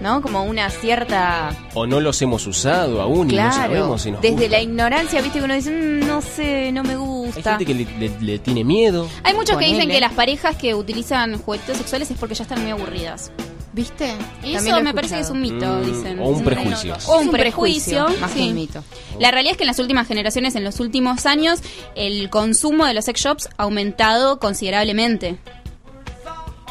¿no? 0.00 0.22
Como 0.22 0.42
una 0.44 0.70
cierta... 0.70 1.50
O 1.74 1.86
no 1.86 2.00
los 2.00 2.20
hemos 2.22 2.46
usado 2.46 3.00
aún 3.02 3.30
y 3.30 3.36
no 3.36 3.52
sabemos 3.52 4.02
si 4.02 4.10
nos 4.12 4.22
Desde 4.22 4.36
gusta. 4.36 4.50
la 4.50 4.62
ignorancia, 4.62 5.20
viste 5.22 5.38
que 5.40 5.44
uno 5.44 5.54
dice, 5.54 5.70
"Mm, 5.70 6.06
no 6.06 6.22
sé, 6.22 6.72
no 6.72 6.82
me 6.82 6.90
Hay 6.90 6.96
gusta. 6.96 7.50
gente 7.58 7.66
que 7.66 7.74
le, 7.74 7.84
le- 7.98 8.20
le 8.20 8.38
tiene 8.38 8.64
miedo. 8.64 9.08
Hay 9.24 9.34
muchos 9.34 9.56
que 9.58 9.66
dicen 9.66 9.88
que 9.88 10.00
las 10.00 10.12
parejas 10.12 10.56
que 10.56 10.74
utilizan 10.74 11.36
juguetitos 11.38 11.76
sexuales 11.76 12.10
es 12.10 12.16
porque 12.18 12.34
ya 12.34 12.44
están 12.44 12.62
muy 12.62 12.70
aburridas. 12.70 13.30
¿Viste? 13.72 14.12
Y 14.42 14.54
eso 14.56 14.82
me 14.82 14.92
parece 14.92 15.14
que 15.16 15.20
es 15.20 15.30
un 15.30 15.40
mito, 15.40 15.66
Mm, 15.66 15.84
dicen. 15.84 16.18
o 16.18 16.24
un 16.28 16.38
Dicen 16.38 16.44
prejuicio. 16.44 16.96
O 17.06 17.18
un 17.20 17.26
un 17.28 17.32
prejuicio, 17.32 18.08
más 18.20 18.32
que 18.32 18.40
un 18.42 18.54
mito. 18.54 18.82
La 19.20 19.30
realidad 19.30 19.52
es 19.52 19.56
que 19.58 19.62
en 19.62 19.68
las 19.68 19.78
últimas 19.78 20.08
generaciones, 20.08 20.56
en 20.56 20.64
los 20.64 20.80
últimos 20.80 21.24
años, 21.26 21.60
el 21.94 22.30
consumo 22.30 22.84
de 22.86 22.94
los 22.94 23.04
sex 23.04 23.20
shops 23.20 23.48
ha 23.56 23.62
aumentado 23.62 24.40
considerablemente. 24.40 25.38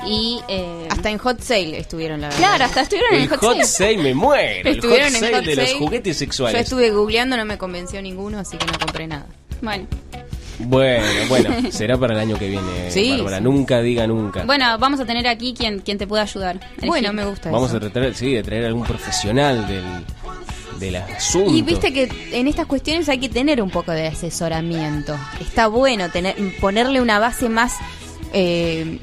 Y 0.06 0.39
eh, 0.48 0.88
Hasta 0.89 1.10
en 1.10 1.18
Hot 1.18 1.41
Sale 1.41 1.77
estuvieron, 1.77 2.22
la 2.22 2.27
verdad. 2.29 2.39
claro, 2.39 2.65
hasta 2.65 2.82
estuvieron 2.82 3.15
en 3.15 3.22
El 3.24 3.29
hot, 3.29 3.39
hot 3.39 3.53
sale. 3.56 3.65
sale 3.65 3.98
me 3.98 4.13
muero. 4.13 4.70
El 4.70 4.75
hot 4.75 4.86
Estuvieron 4.86 5.08
en 5.15 5.20
sale 5.20 5.36
Hot 5.36 5.46
de 5.46 5.56
los 5.58 5.74
juguetes 5.74 6.15
Yo 6.15 6.20
sexuales. 6.20 6.62
estuve 6.62 6.89
googleando, 6.91 7.36
no 7.36 7.44
me 7.46 7.58
convenció 7.58 8.01
ninguno, 8.01 8.39
así 8.39 8.58
que 8.58 8.65
no 8.65 8.74
compré 8.79 9.08
nada. 9.08 9.25
Bueno, 9.62 9.88
Bueno, 10.60 11.06
bueno, 11.30 11.50
será 11.72 11.98
para 11.98 12.13
el 12.13 12.20
año 12.20 12.38
que 12.38 12.50
viene, 12.50 12.92
Sí, 12.92 13.12
Bárbara. 13.12 13.38
sí. 13.38 13.44
Nunca 13.44 13.82
diga 13.82 14.06
nunca. 14.08 14.44
bueno, 14.46 14.78
vamos 14.78 15.00
a 15.00 15.06
tener 15.06 15.28
aquí 15.28 15.54
quien, 15.58 15.80
quien 15.80 15.98
te 15.98 16.06
pueda 16.08 16.24
ayudar. 16.24 16.60
Bueno, 16.86 17.13
me 17.13 17.25
gusta 17.25 17.50
Vamos 17.51 17.70
eso. 17.70 17.78
a 17.78 17.80
tratar, 17.80 18.13
sí, 18.13 18.34
de 18.34 18.44
traer 18.44 18.66
algún 18.66 18.84
profesional 18.84 19.68
del, 19.68 19.86
del 20.80 20.96
asunto. 20.98 21.51
Y 21.54 21.62
viste 21.62 21.94
que 21.94 22.10
en 22.34 22.48
estas 22.48 22.66
cuestiones 22.66 23.08
hay 23.10 23.20
que 23.20 23.30
tener 23.30 23.62
un 23.62 23.70
poco 23.70 23.92
de 23.92 24.08
asesoramiento. 24.08 25.16
Está 25.39 25.68
bueno 25.68 26.10
tener 26.10 26.36
ponerle 26.60 27.00
una 27.01 27.20
base 27.20 27.48
más 27.50 27.75
eh, 28.34 29.00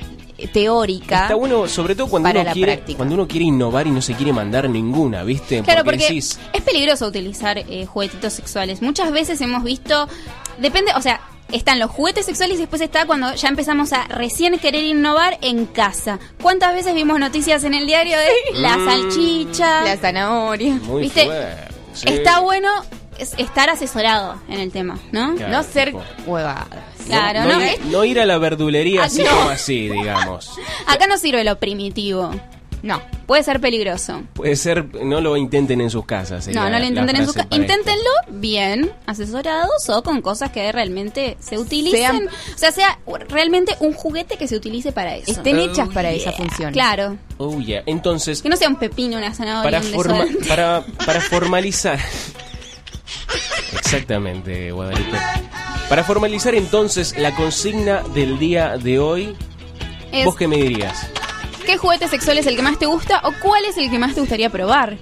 teórica. 0.52 1.22
Está 1.22 1.34
bueno, 1.36 1.66
sobre 1.68 1.94
todo 1.94 2.08
cuando 2.08 2.28
uno, 2.30 2.52
quiere, 2.52 2.72
práctica. 2.74 2.96
cuando 2.98 3.14
uno 3.14 3.26
quiere 3.26 3.46
innovar 3.46 3.86
y 3.86 3.90
no 3.90 4.02
se 4.02 4.14
quiere 4.14 4.32
mandar 4.32 4.68
ninguna, 4.68 5.22
¿viste? 5.22 5.62
Claro, 5.62 5.84
porque 5.84 6.04
decís, 6.04 6.38
es 6.52 6.60
peligroso 6.62 7.06
utilizar 7.06 7.56
eh, 7.58 7.86
juguetitos 7.86 8.34
sexuales. 8.34 8.82
Muchas 8.82 9.10
veces 9.12 9.40
hemos 9.40 9.64
visto, 9.64 10.06
depende, 10.58 10.92
o 10.94 11.00
sea, 11.00 11.20
están 11.52 11.78
los 11.78 11.90
juguetes 11.90 12.26
sexuales 12.26 12.56
y 12.56 12.60
después 12.60 12.82
está 12.82 13.06
cuando 13.06 13.34
ya 13.34 13.48
empezamos 13.48 13.92
a 13.92 14.04
recién 14.08 14.58
querer 14.58 14.84
innovar 14.84 15.38
en 15.42 15.66
casa. 15.66 16.18
¿Cuántas 16.42 16.74
veces 16.74 16.94
vimos 16.94 17.18
noticias 17.20 17.62
en 17.64 17.74
el 17.74 17.86
diario 17.86 18.18
de 18.18 18.28
la 18.60 18.76
Mm. 18.76 18.84
salchicha? 18.88 19.82
La 19.84 19.96
zanahoria. 19.96 20.74
muy 20.82 21.02
¿viste? 21.02 21.24
fuerte. 21.26 21.74
sí. 21.94 22.08
Está 22.08 22.40
bueno 22.40 22.68
es- 23.18 23.32
estar 23.38 23.70
asesorado 23.70 24.40
en 24.48 24.60
el 24.60 24.70
tema, 24.72 24.98
¿no? 25.12 25.34
Claro, 25.36 25.52
No 25.52 25.62
ser 25.62 25.88
tipo, 25.88 26.02
huevadas. 26.26 26.66
Claro, 27.06 27.44
no, 27.44 27.52
no, 27.54 27.60
ir, 27.62 27.68
es- 27.68 27.84
no 27.86 28.04
ir 28.04 28.20
a 28.20 28.26
la 28.26 28.36
verdulería 28.38 29.02
Ah, 29.02 29.06
así 29.06 29.22
no. 29.22 29.30
como 29.30 29.48
así, 29.50 29.88
digamos. 29.88 30.50
Acá 30.86 31.06
no 31.06 31.16
sirve 31.16 31.44
lo 31.44 31.56
primitivo. 31.58 32.30
No. 32.86 33.02
Puede 33.26 33.42
ser 33.42 33.60
peligroso. 33.60 34.22
Puede 34.34 34.54
ser, 34.56 34.84
no 35.04 35.20
lo 35.20 35.36
intenten 35.36 35.80
en 35.80 35.90
sus 35.90 36.04
casas. 36.06 36.46
No, 36.48 36.70
no 36.70 36.78
lo 36.78 36.84
intenten 36.84 37.16
en 37.16 37.26
su 37.26 37.32
frase 37.32 37.48
casa. 37.48 37.48
para 37.48 37.62
esto. 37.62 37.72
Inténtenlo 37.80 38.10
bien, 38.40 38.92
asesorados 39.06 39.88
o 39.88 40.02
con 40.04 40.22
cosas 40.22 40.52
que 40.52 40.70
realmente 40.70 41.36
se 41.40 41.58
utilicen. 41.58 42.00
Sean- 42.00 42.28
o 42.28 42.58
sea, 42.58 42.70
sea 42.70 42.98
realmente 43.28 43.74
un 43.80 43.92
juguete 43.92 44.36
que 44.36 44.46
se 44.46 44.54
utilice 44.56 44.92
para 44.92 45.16
eso. 45.16 45.32
Estén 45.32 45.58
Oh, 45.58 45.62
hechas 45.62 45.88
para 45.88 46.12
yeah. 46.12 46.20
esa 46.22 46.32
función. 46.32 46.72
Claro. 46.72 47.16
Oh, 47.38 47.58
yeah. 47.60 47.82
Entonces, 47.86 48.40
Que 48.42 48.48
no 48.48 48.56
sea 48.56 48.68
un 48.68 48.76
pepino, 48.76 49.18
una 49.18 49.34
zanahoria, 49.34 49.80
para, 49.80 49.82
forma- 49.82 50.26
para, 50.48 50.84
para 51.04 51.20
formalizar. 51.20 51.98
Exactamente, 53.72 54.70
Guadalupe. 54.72 55.18
Para 55.88 56.04
formalizar 56.04 56.54
entonces 56.54 57.16
la 57.18 57.34
consigna 57.34 58.02
del 58.14 58.38
día 58.38 58.76
de 58.78 58.98
hoy, 58.98 59.36
Es, 60.12 60.24
¿vos 60.24 60.36
qué 60.36 60.48
me 60.48 60.56
dirías? 60.56 61.06
¿Qué 61.66 61.76
juguete 61.78 62.06
sexual 62.06 62.38
es 62.38 62.46
el 62.46 62.54
que 62.54 62.62
más 62.62 62.78
te 62.78 62.86
gusta 62.86 63.20
o 63.24 63.32
cuál 63.42 63.64
es 63.64 63.76
el 63.76 63.90
que 63.90 63.98
más 63.98 64.14
te 64.14 64.20
gustaría 64.20 64.50
probar? 64.50 64.98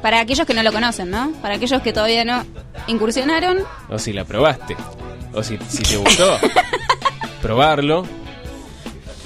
Para 0.00 0.20
aquellos 0.20 0.46
que 0.46 0.54
no 0.54 0.62
lo 0.62 0.72
conocen, 0.72 1.10
¿no? 1.10 1.32
Para 1.42 1.56
aquellos 1.56 1.82
que 1.82 1.92
todavía 1.92 2.24
no 2.24 2.44
incursionaron. 2.86 3.58
O 3.88 3.98
si 3.98 4.12
la 4.12 4.24
probaste, 4.24 4.76
o 5.34 5.42
si, 5.42 5.58
si 5.68 5.82
te 5.82 5.96
gustó, 5.96 6.38
probarlo. 7.42 8.06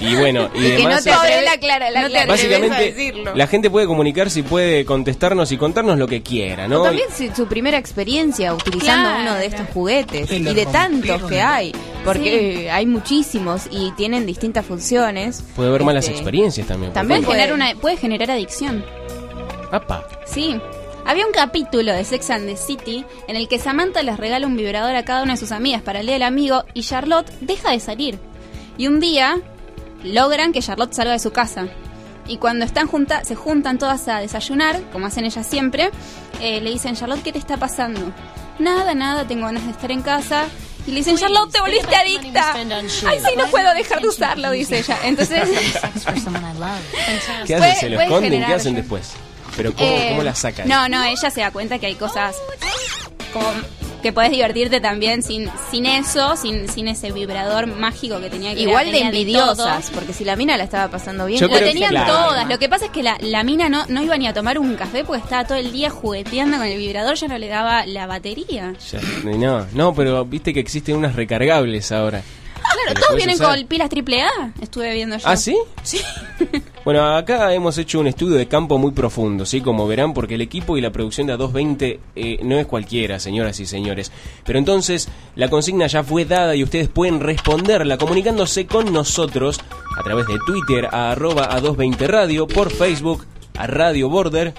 Y 0.00 0.14
bueno, 0.16 0.50
y, 0.54 0.58
Y 0.58 0.62
que 0.62 0.76
demás. 0.78 1.04
no 1.04 1.12
te 1.20 1.42
la 1.44 1.58
clara, 1.58 1.90
la 1.90 2.02
no 2.02 2.08
clara. 2.08 2.26
Básicamente, 2.26 2.82
decirlo. 2.92 3.34
la 3.34 3.46
gente 3.46 3.68
puede 3.70 3.86
comunicarse 3.86 4.40
y 4.40 4.42
puede 4.42 4.84
contestarnos 4.84 5.52
y 5.52 5.56
contarnos 5.58 5.98
lo 5.98 6.06
que 6.08 6.22
quiera, 6.22 6.66
¿no? 6.68 6.80
O 6.80 6.84
también 6.84 7.08
si- 7.12 7.30
su 7.34 7.46
primera 7.46 7.76
experiencia 7.78 8.54
utilizando 8.54 9.08
Claro. 9.10 9.22
uno 9.22 9.34
de 9.34 9.46
estos 9.46 9.66
juguetes 9.74 10.30
y 10.30 10.42
de 10.42 10.66
tantos 10.66 11.22
que 11.24 11.40
hay, 11.40 11.72
porque 12.04 12.70
hay 12.70 12.86
muchísimos 12.86 13.64
y 13.70 13.92
tienen 13.92 14.24
distintas 14.26 14.64
funciones. 14.64 15.44
Puede 15.54 15.68
haber 15.68 15.84
malas 15.84 16.04
Este, 16.06 16.16
experiencias 16.16 16.66
también. 16.66 16.92
por 16.92 16.94
también 16.94 17.22
Puede 17.22 17.40
generar, 17.40 17.54
una, 17.54 17.74
puede 17.80 17.96
generar 17.96 18.30
adicción. 18.30 18.84
Apa. 19.70 20.06
Sí. 20.26 20.58
Había 21.06 21.26
un 21.26 21.32
capítulo 21.32 21.92
de 21.92 22.04
Sex 22.04 22.30
and 22.30 22.46
the 22.46 22.56
City 22.56 23.04
en 23.26 23.36
el 23.36 23.48
que 23.48 23.58
Samantha 23.58 24.02
les 24.02 24.16
regala 24.18 24.46
un 24.46 24.56
vibrador 24.56 24.94
a 24.96 25.04
cada 25.04 25.22
una 25.22 25.32
de 25.34 25.38
sus 25.38 25.50
amigas 25.52 25.82
para 25.82 26.00
el 26.00 26.06
día 26.06 26.14
del 26.14 26.22
amigo 26.22 26.64
y 26.74 26.82
Charlotte 26.82 27.30
deja 27.40 27.70
de 27.70 27.80
salir. 27.80 28.18
Y 28.76 28.86
un 28.86 29.00
día 29.00 29.38
logran 30.04 30.52
que 30.52 30.60
Charlotte 30.60 30.92
salga 30.92 31.12
de 31.12 31.18
su 31.18 31.30
casa. 31.32 31.66
Y 32.26 32.36
cuando 32.38 32.64
están 32.64 32.86
junta 32.86 33.24
se 33.24 33.34
juntan 33.34 33.78
todas 33.78 34.06
a 34.08 34.20
desayunar, 34.20 34.80
como 34.92 35.06
hacen 35.06 35.24
ellas 35.24 35.46
siempre, 35.46 35.90
eh, 36.40 36.60
le 36.60 36.70
dicen, 36.70 36.94
Charlotte, 36.94 37.22
¿qué 37.22 37.32
te 37.32 37.38
está 37.38 37.56
pasando? 37.56 38.12
Nada, 38.58 38.94
nada, 38.94 39.26
tengo 39.26 39.46
ganas 39.46 39.64
de 39.64 39.72
estar 39.72 39.90
en 39.90 40.02
casa. 40.02 40.44
Y 40.86 40.92
le 40.92 40.98
dicen, 40.98 41.16
Charlotte, 41.16 41.50
te 41.52 41.60
volviste 41.60 41.94
adicta. 41.94 42.52
Ay, 42.54 43.18
sí, 43.20 43.32
no 43.36 43.46
puedo 43.48 43.74
dejar 43.74 44.00
de 44.00 44.08
usarlo, 44.08 44.50
dice 44.50 44.78
ella. 44.78 44.98
Entonces, 45.04 45.42
¿Qué 47.46 47.54
hacen? 47.54 47.76
¿Se 47.76 47.90
lo 47.90 48.00
esconden? 48.00 48.44
¿Qué 48.44 48.54
hacen 48.54 48.74
después? 48.74 49.12
Pero 49.56 49.74
¿cómo, 49.74 49.88
Eh, 49.90 50.06
cómo 50.10 50.22
la 50.22 50.34
sacan? 50.34 50.68
No, 50.68 50.88
no, 50.88 51.02
ella 51.04 51.30
se 51.30 51.40
da 51.40 51.50
cuenta 51.50 51.78
que 51.78 51.86
hay 51.86 51.96
cosas 51.96 52.36
como 53.32 53.50
que 54.00 54.12
puedes 54.12 54.30
divertirte 54.30 54.80
también 54.80 55.22
sin 55.22 55.48
sin 55.70 55.86
eso, 55.86 56.36
sin 56.36 56.68
sin 56.68 56.88
ese 56.88 57.12
vibrador 57.12 57.66
mágico 57.66 58.20
que 58.20 58.30
tenía 58.30 58.54
que 58.54 58.60
Igual 58.62 58.88
era- 58.88 58.92
de 58.92 58.92
tenía 58.92 59.06
envidiosas, 59.08 59.90
porque 59.94 60.12
si 60.12 60.24
la 60.24 60.36
mina 60.36 60.56
la 60.56 60.64
estaba 60.64 60.88
pasando 60.90 61.26
bien, 61.26 61.40
Yo 61.40 61.48
Lo 61.48 61.58
tenían 61.58 61.90
claro. 61.90 62.12
todas. 62.12 62.48
Lo 62.48 62.58
que 62.58 62.68
pasa 62.68 62.86
es 62.86 62.90
que 62.90 63.02
la, 63.02 63.16
la 63.20 63.44
mina 63.44 63.68
no, 63.68 63.84
no 63.88 64.02
iba 64.02 64.16
ni 64.16 64.26
a 64.26 64.34
tomar 64.34 64.58
un 64.58 64.74
café 64.74 65.04
porque 65.04 65.22
estaba 65.22 65.44
todo 65.44 65.58
el 65.58 65.72
día 65.72 65.90
jugueteando 65.90 66.56
con 66.58 66.66
el 66.66 66.78
vibrador, 66.78 67.14
ya 67.16 67.28
no 67.28 67.38
le 67.38 67.48
daba 67.48 67.86
la 67.86 68.06
batería. 68.06 68.74
Ya, 68.90 69.00
no, 69.24 69.66
no, 69.72 69.94
pero 69.94 70.24
viste 70.24 70.52
que 70.54 70.60
existen 70.60 70.96
unas 70.96 71.14
recargables 71.16 71.92
ahora. 71.92 72.22
Claro, 72.54 72.76
¿Que 72.84 72.88
le 72.88 72.94
todos 72.94 73.06
podés 73.08 73.16
vienen 73.26 73.34
usar? 73.42 73.58
con 73.58 73.66
pilas 73.66 73.88
triple 73.88 74.22
A. 74.22 74.30
Estuve 74.60 74.92
viendo 74.92 75.16
yo. 75.16 75.22
¿Ah, 75.26 75.36
sí? 75.36 75.56
Sí. 75.82 76.00
Bueno, 76.90 77.16
acá 77.16 77.54
hemos 77.54 77.78
hecho 77.78 78.00
un 78.00 78.08
estudio 78.08 78.34
de 78.34 78.48
campo 78.48 78.76
muy 78.76 78.90
profundo, 78.90 79.46
¿sí? 79.46 79.60
Como 79.60 79.86
verán, 79.86 80.12
porque 80.12 80.34
el 80.34 80.40
equipo 80.40 80.76
y 80.76 80.80
la 80.80 80.90
producción 80.90 81.28
de 81.28 81.38
A220 81.38 82.00
eh, 82.16 82.40
no 82.42 82.58
es 82.58 82.66
cualquiera, 82.66 83.20
señoras 83.20 83.60
y 83.60 83.66
señores. 83.66 84.10
Pero 84.44 84.58
entonces, 84.58 85.08
la 85.36 85.48
consigna 85.48 85.86
ya 85.86 86.02
fue 86.02 86.24
dada 86.24 86.56
y 86.56 86.64
ustedes 86.64 86.88
pueden 86.88 87.20
responderla 87.20 87.96
comunicándose 87.96 88.66
con 88.66 88.92
nosotros 88.92 89.60
a 89.96 90.02
través 90.02 90.26
de 90.26 90.40
Twitter 90.44 90.88
a 90.90 91.12
arroba 91.12 91.48
A220 91.56 92.08
Radio, 92.08 92.48
por 92.48 92.72
Facebook 92.72 93.24
a 93.56 93.68
Radio 93.68 94.08
Border 94.08 94.52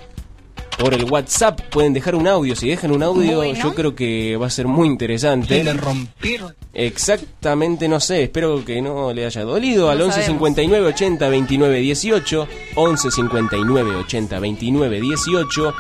por 0.82 0.94
el 0.94 1.06
WhatsApp. 1.06 1.62
Pueden 1.70 1.94
dejar 1.94 2.16
un 2.16 2.28
audio. 2.28 2.54
Si 2.56 2.68
dejan 2.68 2.92
un 2.92 3.04
audio, 3.04 3.38
bueno. 3.38 3.58
yo 3.62 3.76
creo 3.76 3.94
que 3.96 4.36
va 4.38 4.48
a 4.48 4.50
ser 4.50 4.68
muy 4.68 4.88
interesante. 4.88 5.64
Le 5.64 5.74
rompieron. 5.74 6.56
Exactamente, 6.74 7.88
no 7.88 8.00
sé. 8.00 8.24
Espero 8.24 8.66
que 8.66 8.82
no 8.82 9.14
le 9.14 9.26
haya 9.26 9.44
dolido. 9.44 9.86
No 9.86 9.92
al 9.92 10.02
11 10.02 10.24
59 10.24 10.88
80 10.88 11.30
29 11.30 11.80
18. 11.80 12.48
11 12.76 13.12
59 13.12 13.96
80 13.96 14.40
29 14.40 15.02
18 15.02 15.74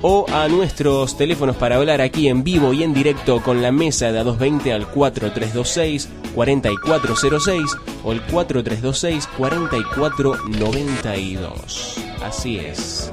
o 0.00 0.26
a 0.30 0.46
nuestros 0.48 1.16
teléfonos 1.16 1.56
para 1.56 1.74
hablar 1.76 2.00
aquí 2.00 2.28
en 2.28 2.44
vivo 2.44 2.72
y 2.72 2.84
en 2.84 2.94
directo 2.94 3.42
con 3.42 3.60
la 3.62 3.72
mesa 3.72 4.12
de 4.12 4.22
A220 4.22 4.72
al 4.72 4.86
4326 4.86 6.08
4406 6.34 7.76
o 8.04 8.12
el 8.12 8.22
4326 8.22 9.26
4492. 9.36 11.96
Así 12.22 12.58
es. 12.58 13.12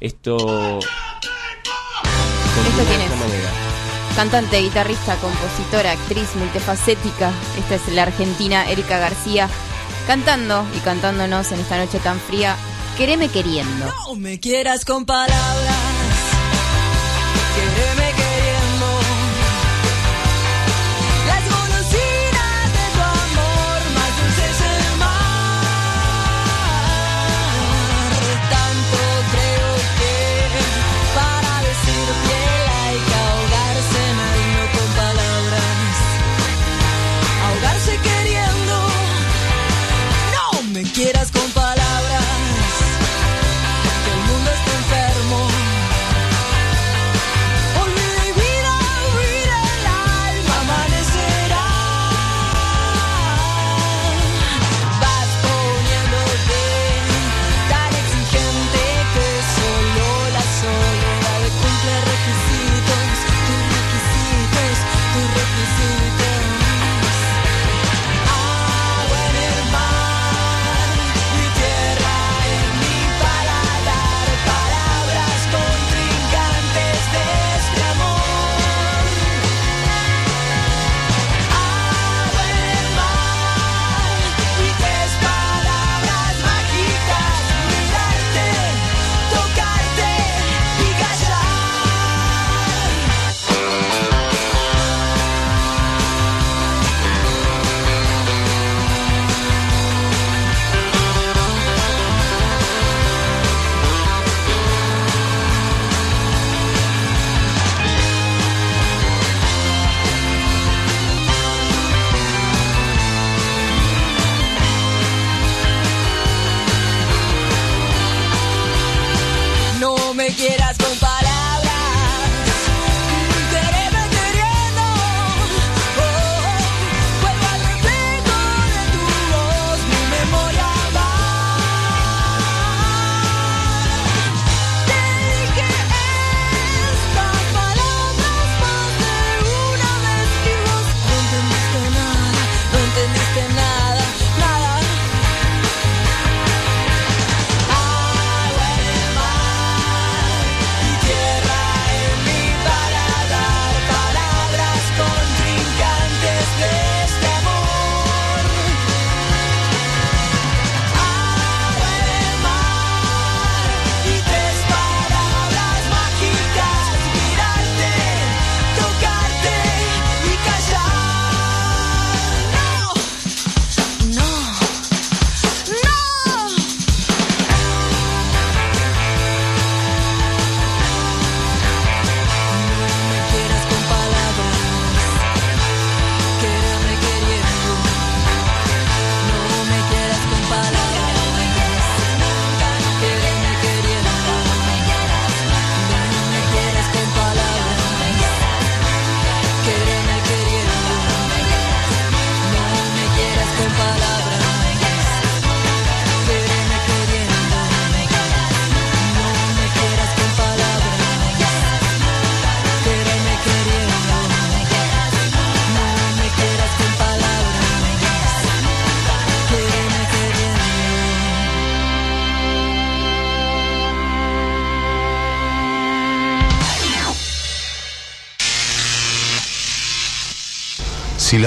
Esto. 0.00 0.78
¿Esto 0.78 0.88
quién 2.88 3.00
es? 3.00 3.10
Cantante, 4.14 4.60
guitarrista, 4.60 5.16
compositora, 5.16 5.92
actriz 5.92 6.36
multifacética. 6.36 7.32
Esta 7.58 7.76
es 7.76 7.88
la 7.88 8.02
argentina 8.02 8.68
Erika 8.70 8.98
García 8.98 9.48
cantando 10.06 10.66
y 10.74 10.78
cantándonos 10.80 11.50
en 11.52 11.60
esta 11.60 11.78
noche 11.78 11.98
tan 11.98 12.20
fría. 12.20 12.56
Quereme 12.96 13.28
queriendo. 13.28 13.86
No 13.86 14.14
me 14.14 14.40
quieras 14.40 14.84
con 14.84 15.04
palabras. 15.04 15.36
Quereme 17.54 17.97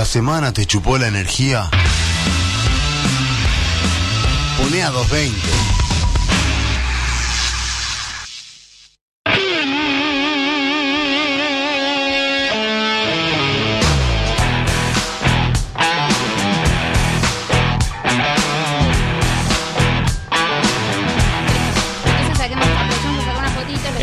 ¿La 0.01 0.05
semana 0.05 0.51
te 0.51 0.65
chupó 0.65 0.97
la 0.97 1.09
energía? 1.09 1.69
Pone 4.57 4.81
a 4.81 4.89
220. 4.89 5.80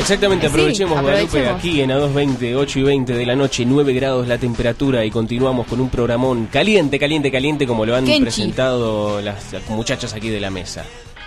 Exactamente, 0.08 0.46
aprovechemos, 0.46 0.96
sí. 0.96 1.04
Guadalupe, 1.04 1.48
aquí 1.50 1.80
en 1.82 1.90
A220, 1.90 2.56
8 2.56 2.78
y 2.78 2.82
20 2.82 3.12
de 3.12 3.26
la 3.26 3.36
noche, 3.36 3.66
9 3.66 3.92
grados 3.92 4.26
la 4.26 4.38
temperatura 4.38 5.04
y 5.04 5.10
continuamos 5.10 5.66
con 5.66 5.82
un 5.82 5.90
programón 5.90 6.46
caliente, 6.46 6.98
caliente, 6.98 7.30
caliente, 7.30 7.66
como 7.66 7.84
lo 7.84 7.94
han 7.94 8.06
presentado 8.06 9.20
las, 9.20 9.52
muchachas 9.68 10.14
aquí 10.14 10.30
de 10.30 10.40
la 10.40 10.48
mesa. 10.48 10.86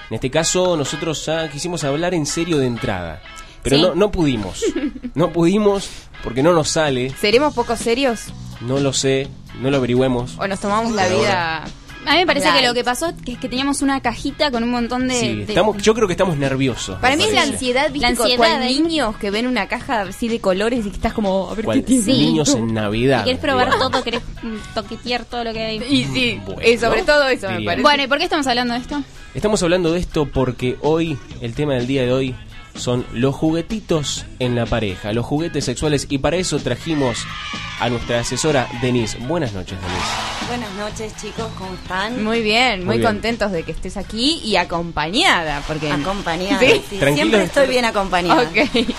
En 0.10 0.16
este 0.16 0.32
caso, 0.32 0.76
nosotros 0.76 1.30
quisimos 1.52 1.84
hablar 1.84 2.16
en 2.16 2.26
serio 2.26 2.58
de 2.58 2.66
entrada. 2.66 3.22
Pero 3.62 3.78
no, 3.78 3.94
no 3.94 4.12
pudimos. 4.12 4.66
No 5.14 5.32
pudimos 5.32 5.90
porque 6.24 6.42
no 6.42 6.54
nos 6.54 6.70
sale. 6.70 7.12
¿Seremos 7.20 7.54
poco 7.54 7.76
serios? 7.76 8.28
No 8.62 8.80
lo 8.80 8.94
sé, 8.94 9.28
no 9.60 9.70
lo 9.70 9.78
averigüemos. 9.78 10.38
O 10.40 10.48
nos 10.48 10.60
tomamos 10.60 10.94
la 10.94 11.08
vida. 11.08 11.66
A 12.06 12.14
mí 12.14 12.18
me 12.20 12.26
parece 12.26 12.50
que 12.52 12.66
lo 12.66 12.74
que 12.74 12.84
pasó 12.84 13.08
es 13.28 13.38
que 13.38 13.48
teníamos 13.48 13.82
una 13.84 14.02
cajita 14.02 14.50
con 14.50 14.64
un 14.64 14.72
montón 14.72 15.08
de... 15.08 15.14
Sí, 15.14 15.36
de- 15.36 15.44
estamos, 15.44 15.78
yo 15.84 15.94
creo 15.94 16.08
que 16.08 16.14
estamos 16.14 16.36
nerviosos. 16.36 17.00
Para 17.00 17.16
mí 17.16 17.24
es 17.26 17.34
la 17.34 17.44
ansiedad, 17.44 17.86
¿viste? 17.92 18.00
La 18.02 18.08
ansiedad 18.10 18.38
cual 18.38 18.62
ahí. 18.64 18.80
niños 18.82 19.16
que 19.18 19.30
ven 19.30 19.46
una 19.46 19.68
caja 19.68 20.02
así 20.02 20.28
de 20.28 20.40
colores 20.40 20.86
y 20.86 20.90
que 20.90 20.96
estás 20.96 21.14
como, 21.14 21.50
a 21.52 21.54
ver 21.54 21.64
Cual 21.66 21.78
qué 21.80 21.84
tiene. 21.84 22.04
Sí. 22.04 22.12
niños 22.14 22.56
en 22.56 22.74
Navidad. 22.74 23.24
Quieres 23.24 23.40
probar 23.42 23.68
digamos. 23.68 23.92
todo, 23.92 24.04
querés 24.04 24.22
mm, 24.42 24.56
toquetear 24.74 25.26
todo 25.26 25.44
lo 25.44 25.54
que 25.54 25.60
hay. 25.64 25.78
Y 25.78 26.06
sí, 26.06 26.42
Bueno, 26.46 26.62
y 26.68 26.78
sobre 26.78 27.04
todo 27.04 27.28
eso 27.28 27.48
me 27.50 27.62
parece. 27.62 27.84
Bueno, 27.84 28.04
¿y 28.04 28.08
por 28.08 28.18
qué 28.18 28.24
estamos 28.24 28.48
hablando 28.48 28.74
de 28.74 28.80
esto? 28.80 29.04
Estamos 29.36 29.62
hablando 29.62 29.92
de 29.94 30.00
esto 30.00 30.26
porque 30.26 30.78
hoy, 30.82 31.18
el 31.42 31.54
tema 31.54 31.76
del 31.76 31.86
día 31.88 32.02
de 32.02 32.12
hoy, 32.12 32.36
son 32.76 33.06
los 33.14 33.36
juguetitos 33.36 34.26
en 34.40 34.56
la 34.56 34.66
pareja, 34.66 35.14
los 35.14 35.26
juguetes 35.26 35.66
sexuales, 35.66 36.08
y 36.10 36.18
para 36.20 36.38
eso 36.38 36.60
trajimos 36.60 37.20
a 37.80 37.90
nuestra 37.90 38.20
asesora 38.20 38.68
Denise. 38.82 39.18
Buenas 39.20 39.54
noches, 39.54 39.78
Denise. 39.82 40.48
Buenas 40.48 40.74
noches, 40.76 41.16
chicos, 41.22 41.48
¿cómo 41.58 41.74
están? 41.74 42.24
Muy 42.24 42.42
bien, 42.42 42.80
muy, 42.80 42.86
Muy 42.86 42.98
bien. 42.98 43.10
contentos 43.10 43.52
de 43.52 43.64
que 43.64 43.72
estés 43.72 43.98
aquí 43.98 44.42
y 44.44 44.56
acompañada, 44.58 45.64
porque 45.68 45.92
Acompañada. 45.92 46.60
Sí. 46.60 46.82
siempre 47.14 47.44
estoy 47.44 47.68
bien 47.68 47.86
acompañada. 47.86 48.44
Ok. 48.44 48.54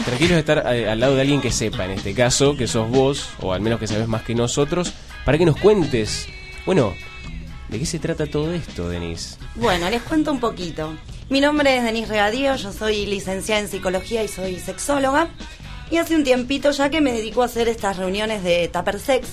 Tranquilos 0.04 0.30
de 0.30 0.38
estar 0.38 0.64
eh, 0.74 0.88
al 0.90 0.98
lado 1.00 1.14
de 1.14 1.20
alguien 1.20 1.40
que 1.40 1.52
sepa, 1.52 1.84
en 1.84 1.92
este 1.92 2.14
caso, 2.14 2.56
que 2.56 2.66
sos 2.66 2.88
vos, 2.90 3.28
o 3.40 3.52
al 3.52 3.60
menos 3.60 3.78
que 3.78 3.86
sabes 3.86 4.08
más 4.08 4.22
que 4.22 4.34
nosotros, 4.34 4.92
para 5.24 5.38
que 5.38 5.44
nos 5.44 5.56
cuentes, 5.56 6.26
bueno, 6.66 6.94
¿de 7.68 7.78
qué 7.78 7.86
se 7.86 7.98
trata 7.98 8.26
todo 8.26 8.52
esto, 8.52 8.88
Denise? 8.88 9.36
Bueno, 9.56 9.88
les 9.90 10.02
cuento 10.02 10.32
un 10.32 10.40
poquito. 10.40 10.92
Mi 11.32 11.40
nombre 11.40 11.78
es 11.78 11.82
Denise 11.82 12.10
Regadío, 12.10 12.54
yo 12.56 12.74
soy 12.74 13.06
licenciada 13.06 13.62
en 13.62 13.66
psicología 13.66 14.22
y 14.22 14.28
soy 14.28 14.60
sexóloga. 14.60 15.30
Y 15.90 15.96
hace 15.96 16.14
un 16.14 16.24
tiempito 16.24 16.72
ya 16.72 16.90
que 16.90 17.00
me 17.00 17.10
dedico 17.10 17.40
a 17.42 17.46
hacer 17.46 17.70
estas 17.70 17.96
reuniones 17.96 18.44
de 18.44 18.68
Tupper 18.68 19.00
Sex, 19.00 19.28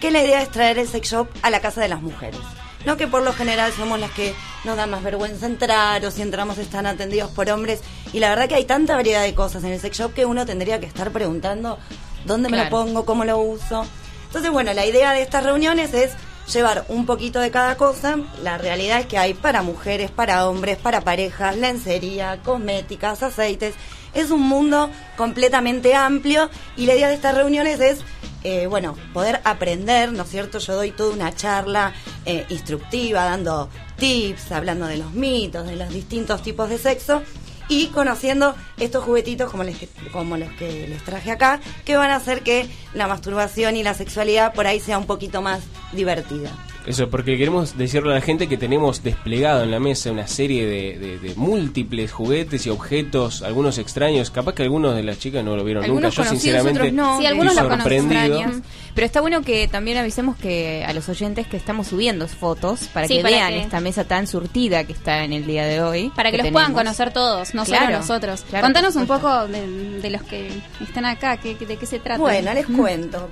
que 0.00 0.10
la 0.10 0.24
idea 0.24 0.40
es 0.40 0.50
traer 0.50 0.78
el 0.78 0.88
sex 0.88 1.10
shop 1.10 1.28
a 1.42 1.50
la 1.50 1.60
casa 1.60 1.82
de 1.82 1.90
las 1.90 2.00
mujeres. 2.00 2.40
No 2.86 2.96
que 2.96 3.06
por 3.06 3.22
lo 3.22 3.34
general 3.34 3.70
somos 3.74 4.00
las 4.00 4.10
que 4.12 4.34
nos 4.64 4.78
da 4.78 4.86
más 4.86 5.02
vergüenza 5.02 5.44
entrar 5.44 6.02
o 6.06 6.10
si 6.10 6.22
entramos 6.22 6.56
están 6.56 6.86
atendidos 6.86 7.30
por 7.32 7.50
hombres. 7.50 7.80
Y 8.14 8.20
la 8.20 8.30
verdad 8.30 8.48
que 8.48 8.54
hay 8.54 8.64
tanta 8.64 8.94
variedad 8.94 9.22
de 9.22 9.34
cosas 9.34 9.62
en 9.64 9.72
el 9.72 9.80
sex 9.80 9.98
shop 9.98 10.14
que 10.14 10.24
uno 10.24 10.46
tendría 10.46 10.80
que 10.80 10.86
estar 10.86 11.10
preguntando 11.10 11.78
dónde 12.24 12.48
me 12.48 12.64
lo 12.64 12.70
pongo, 12.70 13.04
cómo 13.04 13.26
lo 13.26 13.36
uso. 13.36 13.84
Entonces, 14.24 14.50
bueno, 14.50 14.72
la 14.72 14.86
idea 14.86 15.12
de 15.12 15.20
estas 15.20 15.44
reuniones 15.44 15.92
es 15.92 16.12
llevar 16.52 16.84
un 16.88 17.06
poquito 17.06 17.40
de 17.40 17.50
cada 17.50 17.76
cosa. 17.76 18.18
La 18.42 18.58
realidad 18.58 19.00
es 19.00 19.06
que 19.06 19.18
hay 19.18 19.34
para 19.34 19.62
mujeres, 19.62 20.10
para 20.10 20.48
hombres, 20.48 20.76
para 20.76 21.00
parejas, 21.00 21.56
lencería, 21.56 22.40
cosméticas, 22.42 23.22
aceites. 23.22 23.74
Es 24.14 24.30
un 24.30 24.42
mundo 24.42 24.90
completamente 25.16 25.94
amplio 25.94 26.50
y 26.76 26.86
la 26.86 26.94
idea 26.94 27.08
de 27.08 27.14
estas 27.14 27.34
reuniones 27.34 27.80
es, 27.80 28.00
eh, 28.44 28.66
bueno, 28.66 28.96
poder 29.14 29.40
aprender, 29.44 30.12
¿no 30.12 30.24
es 30.24 30.28
cierto? 30.28 30.58
Yo 30.58 30.74
doy 30.74 30.90
toda 30.90 31.14
una 31.14 31.34
charla 31.34 31.94
eh, 32.26 32.44
instructiva, 32.50 33.24
dando 33.24 33.70
tips, 33.96 34.52
hablando 34.52 34.86
de 34.86 34.98
los 34.98 35.12
mitos, 35.12 35.66
de 35.66 35.76
los 35.76 35.88
distintos 35.88 36.42
tipos 36.42 36.68
de 36.68 36.78
sexo 36.78 37.22
y 37.68 37.86
conociendo 37.86 38.54
estos 38.84 39.04
juguetitos 39.04 39.50
como, 39.50 39.64
les- 39.64 39.88
como 40.12 40.36
los 40.36 40.50
que 40.52 40.86
les 40.88 41.02
traje 41.04 41.30
acá, 41.30 41.60
que 41.84 41.96
van 41.96 42.10
a 42.10 42.16
hacer 42.16 42.42
que 42.42 42.66
la 42.94 43.06
masturbación 43.06 43.76
y 43.76 43.82
la 43.82 43.94
sexualidad 43.94 44.52
por 44.54 44.66
ahí 44.66 44.80
sea 44.80 44.98
un 44.98 45.06
poquito 45.06 45.42
más 45.42 45.60
divertida. 45.92 46.50
Eso, 46.84 47.08
porque 47.10 47.38
queremos 47.38 47.78
decirle 47.78 48.10
a 48.10 48.14
la 48.16 48.20
gente 48.20 48.48
que 48.48 48.56
tenemos 48.56 49.04
desplegado 49.04 49.62
en 49.62 49.70
la 49.70 49.78
mesa 49.78 50.10
una 50.10 50.26
serie 50.26 50.66
de, 50.66 50.98
de- 50.98 51.18
de 51.20 51.34
múltiples 51.36 52.10
juguetes 52.10 52.66
y 52.66 52.70
objetos, 52.70 53.42
algunos 53.42 53.78
extraños. 53.78 54.30
Capaz 54.32 54.54
que 54.56 54.64
algunos 54.64 54.96
de 54.96 55.04
las 55.04 55.20
chicas 55.20 55.44
no 55.44 55.54
lo 55.54 55.62
vieron 55.62 55.84
Algunos 55.84 56.16
nunca. 56.18 56.24
Yo, 56.28 56.30
sinceramente, 56.30 56.90
no. 56.90 57.18
Sí, 57.20 57.26
algunos 57.26 57.54
los 57.54 57.68
sorprendido. 57.68 58.20
extraños. 58.36 58.62
Pero 58.96 59.06
está 59.06 59.20
bueno 59.20 59.42
que 59.42 59.68
también 59.68 59.96
avisemos 59.98 60.36
que 60.36 60.84
a 60.84 60.92
los 60.92 61.08
oyentes 61.08 61.46
que 61.46 61.56
estamos 61.56 61.86
subiendo 61.86 62.26
fotos 62.26 62.80
para 62.92 63.06
Sí, 63.06 63.18
que 63.18 63.22
para 63.22 63.36
vean 63.36 63.50
que- 63.52 63.60
esta 63.60 63.78
mesa 63.78 64.02
tan 64.02 64.26
surtida 64.26 64.82
que 64.82 64.92
está 64.92 65.22
en 65.22 65.32
el 65.32 65.46
día 65.46 65.64
de 65.66 65.80
hoy. 65.82 66.10
Para 66.16 66.32
que, 66.32 66.38
los 66.38 66.44
tenemos. 66.46 66.62
puedan 66.62 66.74
conocer 66.74 67.12
todos, 67.12 67.54
no 67.54 67.64
Claro, 67.64 67.84
solo 67.86 67.98
nosotros. 67.98 68.44
claro, 68.50 68.66
Contanos 68.72 68.96
un 68.96 69.06
poco 69.06 69.48
de, 69.48 70.00
de 70.00 70.10
los 70.10 70.22
que 70.22 70.50
están 70.80 71.04
acá, 71.04 71.36
que, 71.36 71.56
que- 71.56 71.66
de 71.66 71.76
qué 71.76 71.86
se 71.86 71.98
trata. 71.98 72.20
Bueno, 72.20 72.52
les 72.54 72.66
cuento. 72.66 73.30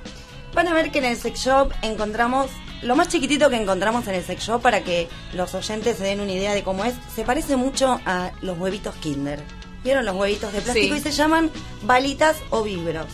Van 0.53 0.67
a 0.67 0.73
ver 0.73 0.91
que 0.91 0.99
en 0.99 1.05
el 1.05 1.17
sex 1.17 1.39
shop 1.39 1.71
encontramos 1.81 2.47
lo 2.81 2.95
más 2.95 3.07
chiquitito 3.09 3.49
que 3.49 3.55
encontramos 3.55 4.07
en 4.07 4.15
el 4.15 4.23
sex 4.23 4.43
shop 4.43 4.61
para 4.61 4.83
que 4.83 5.07
los 5.33 5.53
oyentes 5.55 5.97
se 5.97 6.03
den 6.03 6.19
una 6.19 6.31
idea 6.33 6.53
de 6.53 6.63
cómo 6.63 6.83
es. 6.85 6.93
Se 7.15 7.23
parece 7.23 7.55
mucho 7.55 7.99
a 8.05 8.31
los 8.41 8.57
huevitos 8.57 8.95
Kinder. 8.95 9.41
¿Vieron 9.83 10.05
los 10.05 10.15
huevitos 10.15 10.51
de 10.53 10.61
plástico? 10.61 10.93
Sí. 10.95 10.99
Y 10.99 11.03
se 11.03 11.11
llaman 11.11 11.49
balitas 11.83 12.37
o 12.49 12.63
vibros. 12.63 13.07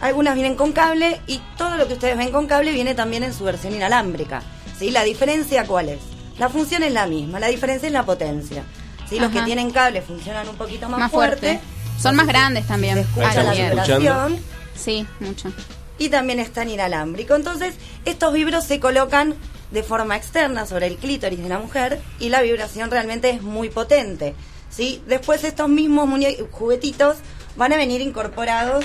Algunas 0.00 0.34
vienen 0.34 0.54
con 0.54 0.72
cable 0.72 1.20
y 1.26 1.40
todo 1.56 1.76
lo 1.76 1.86
que 1.88 1.94
ustedes 1.94 2.16
ven 2.16 2.30
con 2.32 2.46
cable 2.46 2.72
viene 2.72 2.94
también 2.94 3.22
en 3.24 3.34
su 3.34 3.44
versión 3.44 3.74
inalámbrica. 3.74 4.42
¿Sí? 4.78 4.90
La 4.90 5.02
diferencia 5.04 5.66
cuál 5.66 5.88
es? 5.90 5.98
La 6.38 6.48
función 6.48 6.82
es 6.84 6.92
la 6.92 7.06
misma, 7.06 7.40
la 7.40 7.48
diferencia 7.48 7.88
es 7.88 7.92
la 7.92 8.04
potencia. 8.06 8.62
¿Sí? 9.08 9.18
Los 9.18 9.30
que 9.32 9.42
tienen 9.42 9.70
cable 9.70 10.02
funcionan 10.02 10.48
un 10.48 10.56
poquito 10.56 10.88
más, 10.88 11.00
Más 11.00 11.10
fuerte. 11.10 11.60
Son 11.98 12.14
más 12.14 12.26
grandes 12.26 12.66
también. 12.66 12.94
Se 12.96 13.00
escucha 13.02 13.42
la 13.42 13.52
vibración 13.52 14.38
Sí, 14.74 15.06
mucho. 15.20 15.50
y 15.98 16.08
también 16.10 16.38
están 16.38 16.68
inalámbrico. 16.70 17.34
Entonces, 17.34 17.74
estos 18.04 18.32
vibros 18.32 18.64
se 18.64 18.78
colocan 18.80 19.34
de 19.70 19.82
forma 19.82 20.16
externa 20.16 20.64
sobre 20.66 20.86
el 20.86 20.96
clítoris 20.96 21.42
de 21.42 21.48
la 21.48 21.58
mujer 21.58 22.00
y 22.20 22.28
la 22.28 22.40
vibración 22.42 22.90
realmente 22.90 23.30
es 23.30 23.42
muy 23.42 23.68
potente. 23.70 24.34
¿sí? 24.70 25.02
Después 25.06 25.42
estos 25.44 25.68
mismos 25.68 26.08
juguetitos 26.52 27.16
van 27.56 27.72
a 27.72 27.76
venir 27.76 28.00
incorporados 28.00 28.84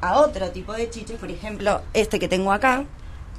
a 0.00 0.18
otro 0.18 0.50
tipo 0.50 0.72
de 0.72 0.90
chiches, 0.90 1.18
por 1.18 1.30
ejemplo, 1.30 1.82
este 1.92 2.18
que 2.18 2.28
tengo 2.28 2.52
acá, 2.52 2.84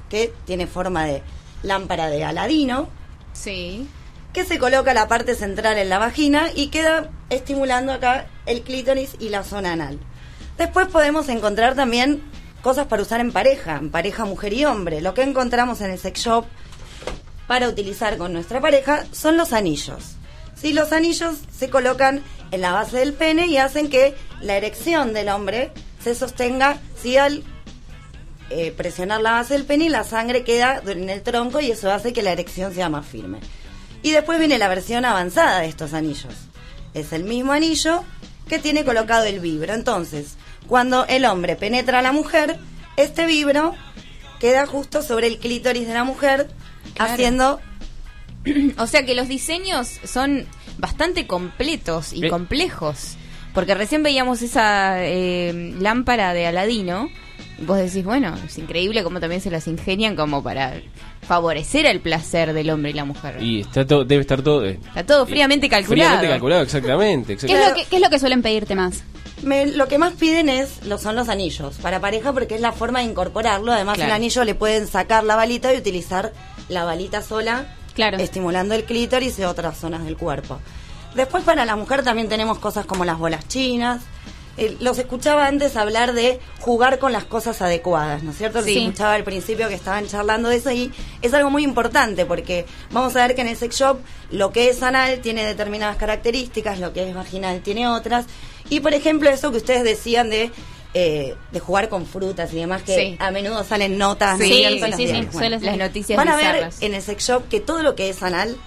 que 0.10 0.34
tiene 0.46 0.68
forma 0.68 1.06
de 1.06 1.22
lámpara 1.64 2.10
de 2.10 2.24
Aladino, 2.24 2.88
Sí. 3.34 3.88
Que 4.34 4.46
se 4.46 4.60
coloca 4.60 4.94
la 4.94 5.08
parte 5.08 5.36
central 5.36 5.78
en 5.78 5.90
la 5.90 6.00
vagina 6.00 6.50
y 6.56 6.68
queda 6.68 7.10
estimulando 7.30 7.92
acá 7.92 8.28
el 8.46 8.62
clítoris 8.62 9.16
y 9.20 9.30
la 9.30 9.44
zona 9.44 9.74
anal. 9.74 10.00
Después 10.58 10.88
podemos 10.88 11.30
encontrar 11.30 11.76
también 11.76 12.22
cosas 12.62 12.88
para 12.88 13.02
usar 13.02 13.22
en 13.22 13.32
pareja, 13.32 13.78
en 13.78 13.90
pareja 13.90 14.26
mujer 14.26 14.54
y 14.54 14.66
hombre. 14.66 15.02
Lo 15.02 15.14
que 15.14 15.24
encontramos 15.24 15.82
en 15.82 15.92
el 15.92 16.00
sex 16.00 16.22
shop 16.22 16.46
para 17.48 17.68
utilizar 17.68 18.18
con 18.18 18.34
nuestra 18.34 18.62
pareja 18.62 19.06
son 19.12 19.38
los 19.38 19.54
anillos. 19.54 20.16
¿Sí? 20.56 20.74
Los 20.74 20.92
anillos 20.92 21.38
se 21.58 21.70
colocan 21.70 22.22
en 22.52 22.62
la 22.62 22.74
base 22.74 22.98
del 22.98 23.14
pene 23.14 23.48
y 23.48 23.58
hacen 23.58 23.90
que 23.90 24.16
la 24.42 24.58
erección 24.58 25.14
del 25.14 25.30
hombre 25.30 25.72
se 26.04 26.14
sostenga 26.16 26.78
¿sí? 27.02 27.18
al 27.18 27.44
eh, 28.50 28.72
presionar 28.72 29.22
la 29.22 29.32
base 29.32 29.54
del 29.54 29.66
pene 29.66 29.90
la 29.90 30.04
sangre 30.04 30.44
queda 30.44 30.82
en 30.86 31.10
el 31.10 31.22
tronco 31.22 31.60
y 31.60 31.72
eso 31.72 31.92
hace 31.92 32.14
que 32.14 32.24
la 32.24 32.32
erección 32.32 32.74
sea 32.74 32.90
más 32.90 33.06
firme. 33.06 33.40
Y 34.02 34.12
después 34.12 34.40
viene 34.40 34.58
la 34.58 34.68
versión 34.68 35.06
avanzada 35.06 35.60
de 35.60 35.68
estos 35.68 35.94
anillos. 35.94 36.34
Es 36.94 37.12
el 37.14 37.24
mismo 37.24 37.52
anillo 37.52 38.04
que 38.48 38.60
tiene 38.60 38.84
colocado 38.84 39.26
el 39.26 39.40
vibro. 39.40 39.74
Entonces, 39.74 40.36
cuando 40.68 41.06
el 41.08 41.26
hombre 41.26 41.56
penetra 41.56 42.00
a 42.00 42.02
la 42.02 42.12
mujer, 42.12 42.58
este 42.98 43.26
vibro 43.26 43.76
queda 44.40 44.66
justo 44.66 45.02
sobre 45.04 45.28
el 45.28 45.38
clítoris 45.40 45.88
de 45.88 45.94
la 45.94 46.04
mujer, 46.04 46.50
Claro. 46.96 47.14
haciendo 47.14 47.60
o 48.78 48.88
sea 48.88 49.06
que 49.06 49.14
los 49.16 49.28
diseños 49.28 50.00
son 50.06 50.46
bastante 50.78 51.28
completos 51.28 52.14
y 52.14 52.28
complejos. 52.30 53.16
Porque 53.54 53.76
recién 53.76 54.04
veíamos 54.04 54.42
esa 54.42 55.04
eh, 55.04 55.74
lámpara 55.80 56.34
de 56.34 56.48
Aladino. 56.48 57.10
Vos 57.62 57.78
decís, 57.78 58.04
bueno, 58.06 58.34
es 58.46 58.58
increíble 58.58 59.04
cómo 59.04 59.20
también 59.20 59.42
se 59.42 59.52
las 59.52 59.68
ingenian 59.68 60.16
como 60.16 60.42
para 60.44 60.82
favorecer 61.28 61.86
el 61.86 62.00
placer 62.00 62.54
del 62.54 62.70
hombre 62.70 62.92
y 62.92 62.94
la 62.94 63.06
mujer. 63.06 63.42
Y 63.42 63.62
está 63.62 63.86
todo, 63.86 64.06
debe 64.06 64.22
estar 64.22 64.42
todo... 64.42 64.66
eh, 64.66 64.80
Está 64.88 65.06
todo 65.06 65.26
fríamente 65.26 65.68
calculado. 65.70 66.10
Fríamente 66.10 66.28
calculado, 66.30 66.62
exactamente. 66.64 67.38
¿Qué 67.38 67.46
es, 67.54 67.74
que, 67.74 67.86
qué 67.86 67.96
es 67.98 68.02
lo 68.02 68.10
que 68.10 68.20
suelen 68.20 68.42
pedirte 68.42 68.76
más? 68.76 69.04
Me- 69.44 69.68
lo 69.68 69.88
que 69.88 69.98
más 69.98 70.14
piden 70.14 70.50
es 70.50 70.86
lo 70.86 70.98
son 70.98 71.16
los 71.16 71.30
anillos 71.30 71.78
para 71.82 72.00
pareja 72.00 72.34
porque 72.34 72.56
es 72.56 72.62
la 72.62 72.72
forma 72.72 73.00
de 73.00 73.06
incorporarlo. 73.06 73.72
Además, 73.72 73.96
Claro. 73.96 74.10
el 74.12 74.16
anillo 74.16 74.44
le 74.44 74.56
pueden 74.56 74.88
sacar 74.88 75.24
la 75.24 75.36
balita 75.36 75.74
y 75.74 75.78
utilizar 75.78 76.34
la 76.70 76.84
balita 76.84 77.22
sola, 77.22 77.76
estimulando 78.24 78.76
el 78.76 78.84
clítoris 78.86 79.38
y 79.40 79.44
otras 79.44 79.78
zonas 79.78 80.04
del 80.06 80.18
cuerpo. 80.18 80.60
Después, 81.16 81.44
para 81.44 81.66
la 81.66 81.76
mujer 81.76 82.04
también 82.04 82.30
tenemos 82.30 82.60
cosas 82.60 82.86
como 82.86 83.04
las 83.06 83.18
bolas 83.18 83.48
chinas. 83.48 84.02
Eh, 84.60 84.78
los 84.80 84.98
escuchaba 85.00 85.48
antes 85.48 85.76
hablar 85.78 86.14
de 86.14 86.40
jugar 86.60 87.00
con 87.00 87.12
las 87.14 87.24
cosas 87.24 87.62
adecuadas, 87.62 88.24
¿no 88.24 88.32
es 88.32 88.38
cierto? 88.38 88.60
Los 88.60 88.66
Sí. 88.68 88.78
escuchaba 88.80 89.14
al 89.14 89.24
principio 89.24 89.68
que 89.70 89.74
estaban 89.76 90.08
charlando 90.08 90.50
de 90.50 90.58
eso 90.58 90.72
y 90.72 90.92
es 91.22 91.34
algo 91.34 91.50
muy 91.50 91.64
importante 91.64 92.26
porque 92.26 92.66
vamos 92.92 93.16
a 93.16 93.26
ver 93.26 93.36
que 93.36 93.42
en 93.42 93.48
el 93.48 93.56
sex 93.58 93.76
shop 93.78 94.00
lo 94.32 94.52
que 94.52 94.70
es 94.70 94.84
anal 94.84 95.20
tiene 95.22 95.46
determinadas 95.46 95.96
características, 95.98 96.80
lo 96.80 96.94
que 96.94 97.08
es 97.10 97.16
vaginal 97.16 97.62
tiene 97.62 97.88
otras. 97.88 98.26
Y 98.70 98.82
por 98.82 98.94
ejemplo, 98.94 99.30
eso 99.30 99.52
que 99.52 99.58
ustedes 99.58 99.84
decían 99.84 100.30
de, 100.30 100.52
eh, 100.94 101.36
de 101.52 101.60
jugar 101.60 101.88
con 101.90 102.06
frutas 102.06 102.52
y 102.54 102.58
demás, 102.58 102.82
que 102.84 102.96
Sí. 102.96 103.16
a 103.20 103.32
menudo 103.32 103.64
salen 103.64 103.98
notas. 103.98 104.40
Sí, 104.40 104.64
¿no 104.64 104.96
sí. 104.98 105.08
Las 105.62 105.78
noticias 105.78 106.18
Van 106.18 106.28
a 106.30 106.36
ver 106.36 106.54
bizarras. 106.56 106.82
en 106.82 106.94
el 106.96 107.02
sex 107.02 107.24
shop 107.28 107.48
que 107.48 107.60
todo 107.60 107.82
lo 107.84 107.96
que 107.96 108.10
es 108.10 108.22
anal 108.24 108.58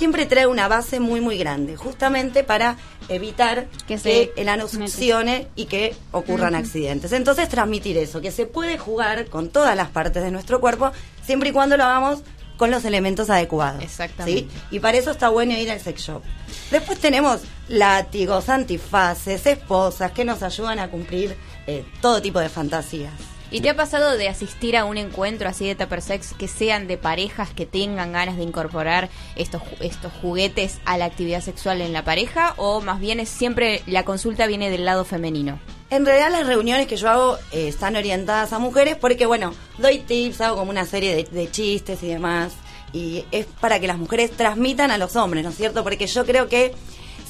siempre 0.00 0.24
trae 0.24 0.46
una 0.46 0.66
base 0.66 0.98
muy 0.98 1.20
muy 1.20 1.36
grande, 1.36 1.76
justamente 1.76 2.42
para 2.42 2.78
evitar 3.10 3.66
que, 3.86 3.98
se 3.98 4.32
el 4.34 4.48
ano 4.48 4.66
succione 4.66 5.48
y 5.56 5.66
que 5.66 5.94
ocurran 6.10 6.54
accidentes. 6.54 7.12
Entonces 7.12 7.50
transmitir 7.50 7.98
eso, 7.98 8.22
que 8.22 8.30
se 8.30 8.46
puede 8.46 8.78
jugar 8.78 9.26
con 9.26 9.50
todas 9.50 9.76
las 9.76 9.90
partes 9.90 10.22
de 10.22 10.30
nuestro 10.30 10.58
cuerpo, 10.58 10.90
siempre 11.22 11.50
y 11.50 11.52
cuando 11.52 11.76
lo 11.76 11.84
hagamos 11.84 12.22
con 12.56 12.70
los 12.70 12.86
elementos 12.86 13.28
adecuados. 13.28 13.82
Exactamente. 13.84 14.48
¿sí? 14.48 14.48
Y 14.70 14.80
para 14.80 14.96
eso 14.96 15.10
está 15.10 15.28
bueno 15.28 15.52
ir 15.52 15.70
al 15.70 15.80
sex 15.80 16.00
shop. 16.00 16.22
Después 16.70 16.98
tenemos 16.98 17.42
látigos, 17.68 18.48
antifaces, 18.48 19.44
esposas 19.44 20.12
que 20.12 20.24
nos 20.24 20.42
ayudan 20.42 20.78
a 20.78 20.88
cumplir 20.88 21.36
eh, 21.66 21.84
todo 22.00 22.22
tipo 22.22 22.40
de 22.40 22.48
fantasías. 22.48 23.12
¿Y 23.52 23.62
te 23.62 23.70
ha 23.70 23.74
pasado 23.74 24.16
de 24.16 24.28
asistir 24.28 24.76
a 24.76 24.84
un 24.84 24.96
encuentro 24.96 25.48
así 25.48 25.66
de 25.66 25.74
Tupper 25.74 26.02
Sex 26.02 26.34
que 26.34 26.46
sean 26.46 26.86
de 26.86 26.96
parejas 26.96 27.50
que 27.50 27.66
tengan 27.66 28.12
ganas 28.12 28.36
de 28.36 28.44
incorporar 28.44 29.08
estos, 29.34 29.62
estos 29.80 30.12
juguetes 30.22 30.78
a 30.84 30.96
la 30.96 31.06
actividad 31.06 31.40
sexual 31.40 31.80
en 31.80 31.92
la 31.92 32.04
pareja? 32.04 32.54
¿O 32.58 32.80
más 32.80 33.00
bien 33.00 33.18
es 33.18 33.28
siempre 33.28 33.82
la 33.86 34.04
consulta 34.04 34.46
viene 34.46 34.70
del 34.70 34.84
lado 34.84 35.04
femenino? 35.04 35.58
En 35.90 36.06
realidad 36.06 36.30
las 36.30 36.46
reuniones 36.46 36.86
que 36.86 36.96
yo 36.96 37.10
hago 37.10 37.38
eh, 37.50 37.66
están 37.66 37.96
orientadas 37.96 38.52
a 38.52 38.60
mujeres 38.60 38.96
porque, 38.96 39.26
bueno, 39.26 39.52
doy 39.78 39.98
tips, 39.98 40.40
hago 40.42 40.56
como 40.56 40.70
una 40.70 40.86
serie 40.86 41.16
de, 41.16 41.24
de 41.24 41.50
chistes 41.50 42.04
y 42.04 42.06
demás. 42.06 42.52
Y 42.92 43.24
es 43.32 43.46
para 43.60 43.80
que 43.80 43.88
las 43.88 43.98
mujeres 43.98 44.30
transmitan 44.30 44.92
a 44.92 44.98
los 44.98 45.16
hombres, 45.16 45.42
¿no 45.42 45.50
es 45.50 45.56
cierto? 45.56 45.82
Porque 45.82 46.06
yo 46.06 46.24
creo 46.24 46.48
que 46.48 46.72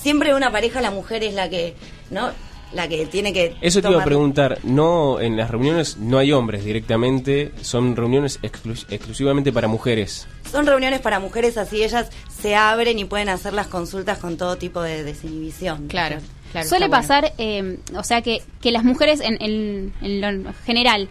siempre 0.02 0.34
una 0.34 0.52
pareja 0.52 0.82
la 0.82 0.90
mujer 0.90 1.22
es 1.24 1.32
la 1.32 1.48
que, 1.48 1.76
¿no? 2.10 2.30
La 2.72 2.86
que 2.88 3.04
tiene 3.06 3.32
que... 3.32 3.56
Eso 3.60 3.82
te 3.82 3.90
iba 3.90 4.00
a 4.00 4.04
preguntar, 4.04 4.58
no 4.62 5.18
en 5.20 5.36
las 5.36 5.50
reuniones 5.50 5.96
no 5.96 6.18
hay 6.18 6.30
hombres 6.32 6.64
directamente, 6.64 7.50
son 7.62 7.96
reuniones 7.96 8.40
exclu- 8.42 8.86
exclusivamente 8.90 9.52
para 9.52 9.66
mujeres. 9.66 10.28
Son 10.50 10.66
reuniones 10.66 11.00
para 11.00 11.18
mujeres 11.18 11.58
así 11.58 11.82
ellas 11.82 12.10
se 12.40 12.54
abren 12.54 12.98
y 12.98 13.04
pueden 13.04 13.28
hacer 13.28 13.54
las 13.54 13.66
consultas 13.66 14.18
con 14.18 14.36
todo 14.36 14.56
tipo 14.56 14.82
de 14.82 15.02
desinhibición. 15.02 15.88
Claro, 15.88 16.18
claro. 16.52 16.68
Suele 16.68 16.86
bueno. 16.86 17.00
pasar, 17.02 17.32
eh, 17.38 17.78
o 17.96 18.04
sea, 18.04 18.22
que, 18.22 18.40
que 18.60 18.70
las 18.70 18.84
mujeres, 18.84 19.20
en, 19.20 19.36
en- 19.42 19.92
en 20.00 20.20
lo 20.44 20.52
general, 20.64 21.08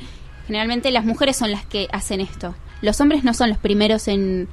generalmente 0.47 0.91
las 0.91 1.03
mujeres 1.03 1.35
son 1.35 1.51
las 1.51 1.65
que 1.65 1.87
hacen 1.91 2.21
esto. 2.21 2.55
Los 2.81 3.01
hombres 3.01 3.25
no 3.25 3.33
son 3.33 3.49
los 3.49 3.57
primeros 3.57 4.07
en... 4.07 4.47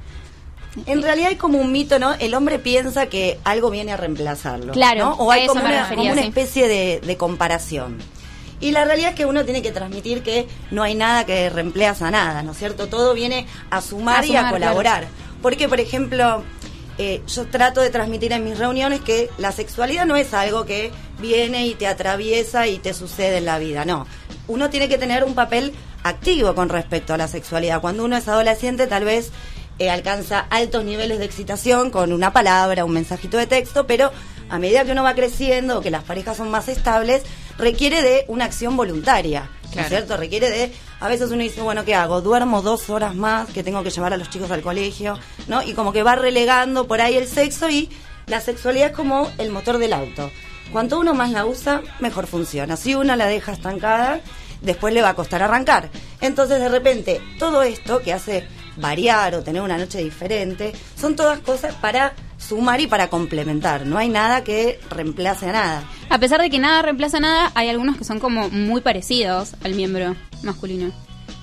En 0.85 1.01
realidad 1.01 1.29
hay 1.29 1.35
como 1.35 1.59
un 1.59 1.71
mito, 1.71 1.99
¿no? 1.99 2.13
El 2.13 2.33
hombre 2.33 2.59
piensa 2.59 3.07
que 3.07 3.39
algo 3.43 3.69
viene 3.69 3.93
a 3.93 3.97
reemplazarlo. 3.97 4.73
Claro, 4.73 5.05
¿no? 5.05 5.13
O 5.15 5.31
a 5.31 5.35
hay 5.35 5.43
eso 5.43 5.53
como 5.53 5.63
me 5.63 5.69
una, 5.69 5.81
refería, 5.83 6.03
como 6.03 6.13
una 6.13 6.21
sí. 6.21 6.27
especie 6.27 6.67
de, 6.67 7.01
de 7.05 7.17
comparación. 7.17 7.97
Y 8.59 8.71
la 8.71 8.85
realidad 8.85 9.11
es 9.11 9.15
que 9.15 9.25
uno 9.25 9.45
tiene 9.45 9.61
que 9.61 9.71
transmitir 9.71 10.23
que 10.23 10.47
no 10.71 10.81
hay 10.83 10.95
nada 10.95 11.25
que 11.25 11.49
reemplaza 11.49 12.09
nada, 12.09 12.41
¿no 12.41 12.53
es 12.53 12.57
cierto? 12.57 12.87
Todo 12.87 13.13
viene 13.13 13.45
a 13.69 13.81
sumar, 13.81 14.23
A 14.23 14.25
y 14.25 14.35
a 14.35 14.49
colaborar. 14.49 15.07
Porque, 15.41 15.69
por 15.69 15.79
ejemplo, 15.79 16.43
eh, 16.97 17.21
yo 17.27 17.45
trato 17.45 17.81
de 17.81 17.91
transmitir 17.91 18.31
en 18.31 18.43
mis 18.43 18.57
reuniones 18.57 19.01
que 19.01 19.29
la 19.37 19.51
sexualidad 19.51 20.07
no 20.07 20.15
es 20.15 20.33
algo 20.33 20.65
que 20.65 20.91
viene 21.19 21.67
y 21.67 21.75
te 21.75 21.85
atraviesa 21.85 22.67
y 22.67 22.79
te 22.79 22.95
sucede 22.95 23.37
en 23.37 23.45
la 23.45 23.59
vida, 23.59 23.85
no. 23.85 24.07
Uno 24.47 24.69
tiene 24.71 24.89
que 24.89 24.97
tener 24.97 25.23
un 25.23 25.35
papel 25.35 25.73
activo 26.03 26.55
con 26.55 26.69
respecto 26.69 27.13
a 27.13 27.17
la 27.17 27.27
sexualidad. 27.27 27.81
Cuando 27.81 28.05
uno 28.05 28.17
es 28.17 28.27
adolescente, 28.27 28.87
tal 28.87 29.03
vez 29.03 29.31
eh, 29.79 29.89
alcanza 29.89 30.39
altos 30.49 30.83
niveles 30.83 31.19
de 31.19 31.25
excitación 31.25 31.91
con 31.91 32.13
una 32.13 32.33
palabra, 32.33 32.85
un 32.85 32.93
mensajito 32.93 33.37
de 33.37 33.47
texto, 33.47 33.87
pero 33.87 34.11
a 34.49 34.59
medida 34.59 34.85
que 34.85 34.91
uno 34.91 35.03
va 35.03 35.13
creciendo, 35.13 35.81
que 35.81 35.91
las 35.91 36.03
parejas 36.03 36.37
son 36.37 36.49
más 36.49 36.67
estables, 36.67 37.23
requiere 37.57 38.01
de 38.01 38.25
una 38.27 38.45
acción 38.45 38.77
voluntaria, 38.77 39.49
¿no 39.75 39.81
es 39.81 39.89
cierto? 39.89 40.17
Requiere 40.17 40.49
de, 40.49 40.73
a 40.99 41.07
veces 41.07 41.31
uno 41.31 41.43
dice, 41.43 41.61
bueno, 41.61 41.83
¿qué 41.85 41.95
hago? 41.95 42.21
Duermo 42.21 42.61
dos 42.61 42.89
horas 42.89 43.15
más, 43.15 43.49
que 43.49 43.63
tengo 43.63 43.83
que 43.83 43.89
llevar 43.89 44.13
a 44.13 44.17
los 44.17 44.29
chicos 44.29 44.49
al 44.51 44.61
colegio, 44.61 45.19
¿no? 45.47 45.61
Y 45.63 45.73
como 45.73 45.91
que 45.91 46.03
va 46.03 46.15
relegando 46.15 46.87
por 46.87 47.01
ahí 47.01 47.15
el 47.15 47.27
sexo 47.27 47.69
y 47.69 47.89
la 48.27 48.41
sexualidad 48.41 48.89
es 48.89 48.95
como 48.95 49.29
el 49.37 49.51
motor 49.51 49.77
del 49.77 49.93
auto. 49.93 50.31
Cuanto 50.71 50.99
uno 50.99 51.13
más 51.13 51.31
la 51.31 51.45
usa, 51.45 51.81
mejor 51.99 52.27
funciona. 52.27 52.75
Si 52.75 52.93
uno 52.93 53.15
la 53.15 53.25
deja 53.25 53.53
estancada, 53.53 54.21
después 54.61 54.93
le 54.93 55.01
va 55.01 55.09
a 55.09 55.13
costar 55.13 55.41
arrancar. 55.41 55.89
Entonces, 56.19 56.59
de 56.59 56.69
repente, 56.69 57.21
todo 57.39 57.63
esto 57.63 58.01
que 58.01 58.13
hace 58.13 58.47
variar 58.77 59.35
o 59.35 59.43
tener 59.43 59.61
una 59.61 59.77
noche 59.77 59.99
diferente, 60.03 60.73
son 60.99 61.15
todas 61.15 61.39
cosas 61.39 61.73
para 61.75 62.13
sumar 62.37 62.79
y 62.81 62.87
para 62.87 63.09
complementar. 63.09 63.85
No 63.85 63.97
hay 63.97 64.09
nada 64.09 64.43
que 64.43 64.79
reemplace 64.89 65.49
a 65.49 65.51
nada. 65.51 65.83
A 66.09 66.19
pesar 66.19 66.39
de 66.41 66.49
que 66.49 66.59
nada 66.59 66.81
reemplaza 66.81 67.19
nada, 67.19 67.51
hay 67.55 67.69
algunos 67.69 67.97
que 67.97 68.03
son 68.03 68.19
como 68.19 68.49
muy 68.49 68.81
parecidos 68.81 69.55
al 69.63 69.73
miembro 69.73 70.15
masculino. 70.43 70.91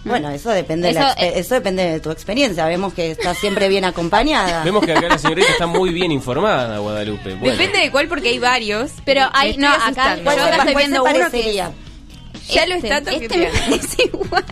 Bueno, 0.06 0.28
eso 0.28 0.50
depende, 0.50 0.88
de 0.88 0.94
la 0.94 1.12
Eso, 1.12 1.18
expe- 1.18 1.32
eso 1.36 1.54
depende 1.54 1.82
de 1.84 1.98
tu 2.00 2.10
experiencia. 2.10 2.66
Vemos 2.66 2.92
que 2.92 3.12
estás 3.12 3.38
siempre 3.38 3.68
bien 3.68 3.86
acompañada. 3.86 4.62
Vemos 4.62 4.84
que 4.84 4.92
acá 4.92 5.08
la 5.08 5.16
señorita 5.16 5.50
está 5.50 5.66
muy 5.66 5.94
bien 5.94 6.12
informada, 6.12 6.76
Guadalupe. 6.78 7.34
Bueno. 7.36 7.56
Depende 7.56 7.78
de 7.78 7.90
cuál, 7.90 8.06
porque 8.06 8.28
hay 8.28 8.38
varios. 8.38 8.90
Pero 9.06 9.22
Me 9.22 9.28
hay, 9.32 9.56
no, 9.56 9.68
acá, 9.70 10.16
yo 10.16 10.24
¿Cuál 10.24 10.40
acá 10.40 10.56
estoy 10.58 10.74
viendo 10.74 11.04
uno 11.04 11.30
que? 11.30 11.54
Ya 11.54 12.66
lo 12.66 12.74
Este, 12.74 12.88
está 12.94 12.98
este 12.98 13.10
me 13.38 13.46
toqueteando. 13.46 13.58
parece 13.70 14.02
igual. 14.04 14.44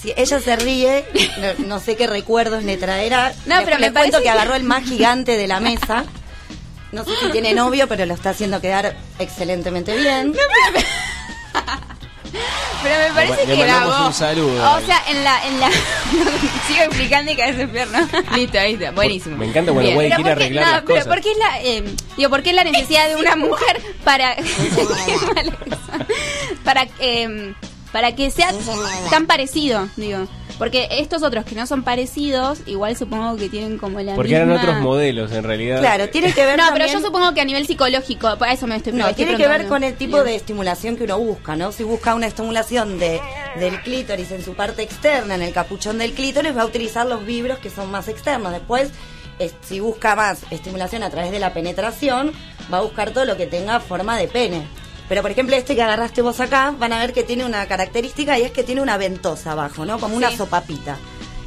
Si 0.00 0.14
ella 0.16 0.40
se 0.40 0.56
ríe, 0.56 1.04
no, 1.58 1.66
no 1.66 1.78
sé 1.80 1.94
qué 1.96 2.06
recuerdos 2.06 2.62
le 2.64 2.76
traerá. 2.78 3.34
No, 3.46 3.58
Le- 3.58 3.64
pero 3.64 3.78
le 3.78 3.86
me 3.88 3.92
cuento 3.92 4.12
parece 4.12 4.16
que 4.18 4.22
que- 4.22 4.30
agarró 4.30 4.54
el 4.54 4.62
más 4.64 4.84
gigante 4.84 5.36
de 5.36 5.46
la 5.46 5.60
mesa. 5.60 6.04
No 6.92 7.04
sé 7.04 7.10
si 7.20 7.30
tiene 7.30 7.52
novio, 7.52 7.86
pero 7.86 8.06
lo 8.06 8.14
está 8.14 8.30
haciendo 8.30 8.60
quedar 8.60 8.96
excelentemente 9.18 9.94
bien. 9.96 10.32
Pero 12.82 12.94
me 13.08 13.12
parece 13.14 13.46
Le 13.46 13.56
que 13.56 13.62
grabó. 13.62 14.06
un 14.06 14.12
saludo. 14.14 14.76
O 14.76 14.80
sea, 14.80 15.02
en 15.08 15.22
la... 15.22 15.46
En 15.46 15.60
la 15.60 15.68
sigo 16.66 16.82
explicando 16.84 17.30
y 17.32 17.36
cada 17.36 17.50
vez 17.52 17.60
es 17.60 17.68
peor, 17.68 17.88
¿no? 17.88 18.36
Listo, 18.36 18.58
ahí 18.58 18.72
está. 18.74 18.90
Buenísimo. 18.92 19.36
Me 19.36 19.46
encanta 19.46 19.72
cuando 19.72 19.90
Pero 19.90 20.00
quiere 20.00 20.16
¿por 20.16 20.24
qué- 20.24 20.30
arreglar 20.32 20.64
no, 20.64 20.72
las 20.72 20.80
pero 20.82 20.94
cosas. 20.94 21.06
¿por 21.08 21.20
qué 21.20 21.30
es 21.32 21.36
la, 21.38 21.62
eh, 21.62 21.84
digo, 22.16 22.30
¿por 22.30 22.42
qué 22.42 22.52
la 22.54 22.64
necesidad 22.64 23.08
de 23.08 23.16
una 23.16 23.36
mujer 23.36 23.82
para 24.02 24.34
para 26.64 26.88
eh, 27.00 27.52
para 27.92 28.14
que 28.14 28.30
sea 28.30 28.50
tan 29.10 29.26
parecido, 29.26 29.88
digo? 29.96 30.26
Porque 30.58 30.88
estos 30.90 31.22
otros 31.22 31.46
que 31.46 31.54
no 31.54 31.66
son 31.66 31.82
parecidos, 31.84 32.58
igual 32.66 32.94
supongo 32.94 33.36
que 33.36 33.48
tienen 33.48 33.78
como 33.78 33.98
la 34.00 34.14
Porque 34.14 34.32
misma... 34.34 34.44
eran 34.52 34.58
otros 34.58 34.76
modelos, 34.82 35.32
en 35.32 35.42
realidad. 35.42 35.80
Claro, 35.80 36.10
tiene 36.10 36.34
que 36.34 36.44
ver 36.44 36.58
No, 36.58 36.66
también... 36.66 36.86
pero 36.88 37.00
yo 37.00 37.06
supongo 37.06 37.32
que 37.32 37.40
a 37.40 37.44
nivel 37.46 37.66
psicológico, 37.66 38.36
para 38.36 38.52
eso 38.52 38.66
me 38.66 38.76
estoy 38.76 38.92
No, 38.92 39.08
estoy 39.08 39.24
tiene 39.24 39.38
que 39.38 39.48
ver 39.48 39.66
con 39.68 39.82
el 39.84 39.94
tipo 39.96 40.22
de 40.22 40.34
estimulación 40.34 40.96
que 40.96 41.04
uno 41.04 41.18
busca, 41.18 41.56
¿no? 41.56 41.72
Si 41.72 41.82
busca 41.82 42.14
una 42.14 42.26
estimulación 42.26 42.98
de, 42.98 43.22
del 43.58 43.80
clítoris 43.80 44.30
en 44.32 44.44
su 44.44 44.52
parte 44.54 44.82
externa, 44.82 45.34
en 45.34 45.42
el 45.42 45.54
capuchón 45.54 45.96
del 45.96 46.12
clítoris, 46.12 46.54
va 46.54 46.62
a 46.62 46.66
utilizar 46.66 47.06
los 47.06 47.24
vibros 47.24 47.58
que 47.58 47.70
son 47.70 47.90
más 47.90 48.08
externos. 48.08 48.52
Después, 48.52 48.90
es- 49.38 49.54
si 49.62 49.80
busca 49.80 50.14
más 50.14 50.40
estimulación 50.50 51.02
a 51.04 51.08
través 51.08 51.30
de 51.32 51.38
la 51.38 51.54
penetración, 51.54 52.32
va 52.70 52.78
a 52.78 52.82
buscar 52.82 53.12
todo 53.12 53.24
lo 53.24 53.38
que 53.38 53.46
tenga 53.46 53.80
forma 53.80 54.18
de 54.18 54.28
pene. 54.28 54.66
Pero, 55.10 55.20
por 55.22 55.30
ejemplo, 55.32 55.54
este 55.56 55.74
que 55.76 55.82
agarraste 55.82 56.22
vos 56.22 56.40
acá, 56.40 56.72
van 56.78 56.92
a 56.94 56.98
ver 57.00 57.12
que 57.12 57.22
tiene 57.24 57.44
una 57.44 57.66
característica 57.66 58.38
y 58.38 58.42
es 58.42 58.52
que 58.52 58.62
tiene 58.62 58.80
una 58.80 58.96
ventosa 58.96 59.52
abajo, 59.52 59.84
¿no? 59.84 59.98
Como 59.98 60.16
una 60.16 60.30
Sí. 60.30 60.36
sopapita. 60.38 60.96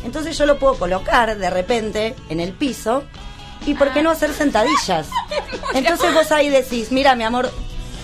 Entonces 0.05 0.37
yo 0.37 0.45
lo 0.45 0.59
puedo 0.59 0.75
colocar 0.75 1.37
de 1.37 1.49
repente 1.49 2.13
en 2.29 2.39
el 2.41 2.51
piso 2.51 3.03
y 3.65 3.73
¿por 3.73 3.91
qué 3.93 4.03
no 4.03 4.11
hacer 4.11 4.33
sentadillas? 4.33 5.07
Entonces 5.73 6.13
vos 6.13 6.31
ahí 6.33 6.49
decís, 6.49 6.91
mira 6.91 7.15
mi 7.15 7.23
amor, 7.23 7.51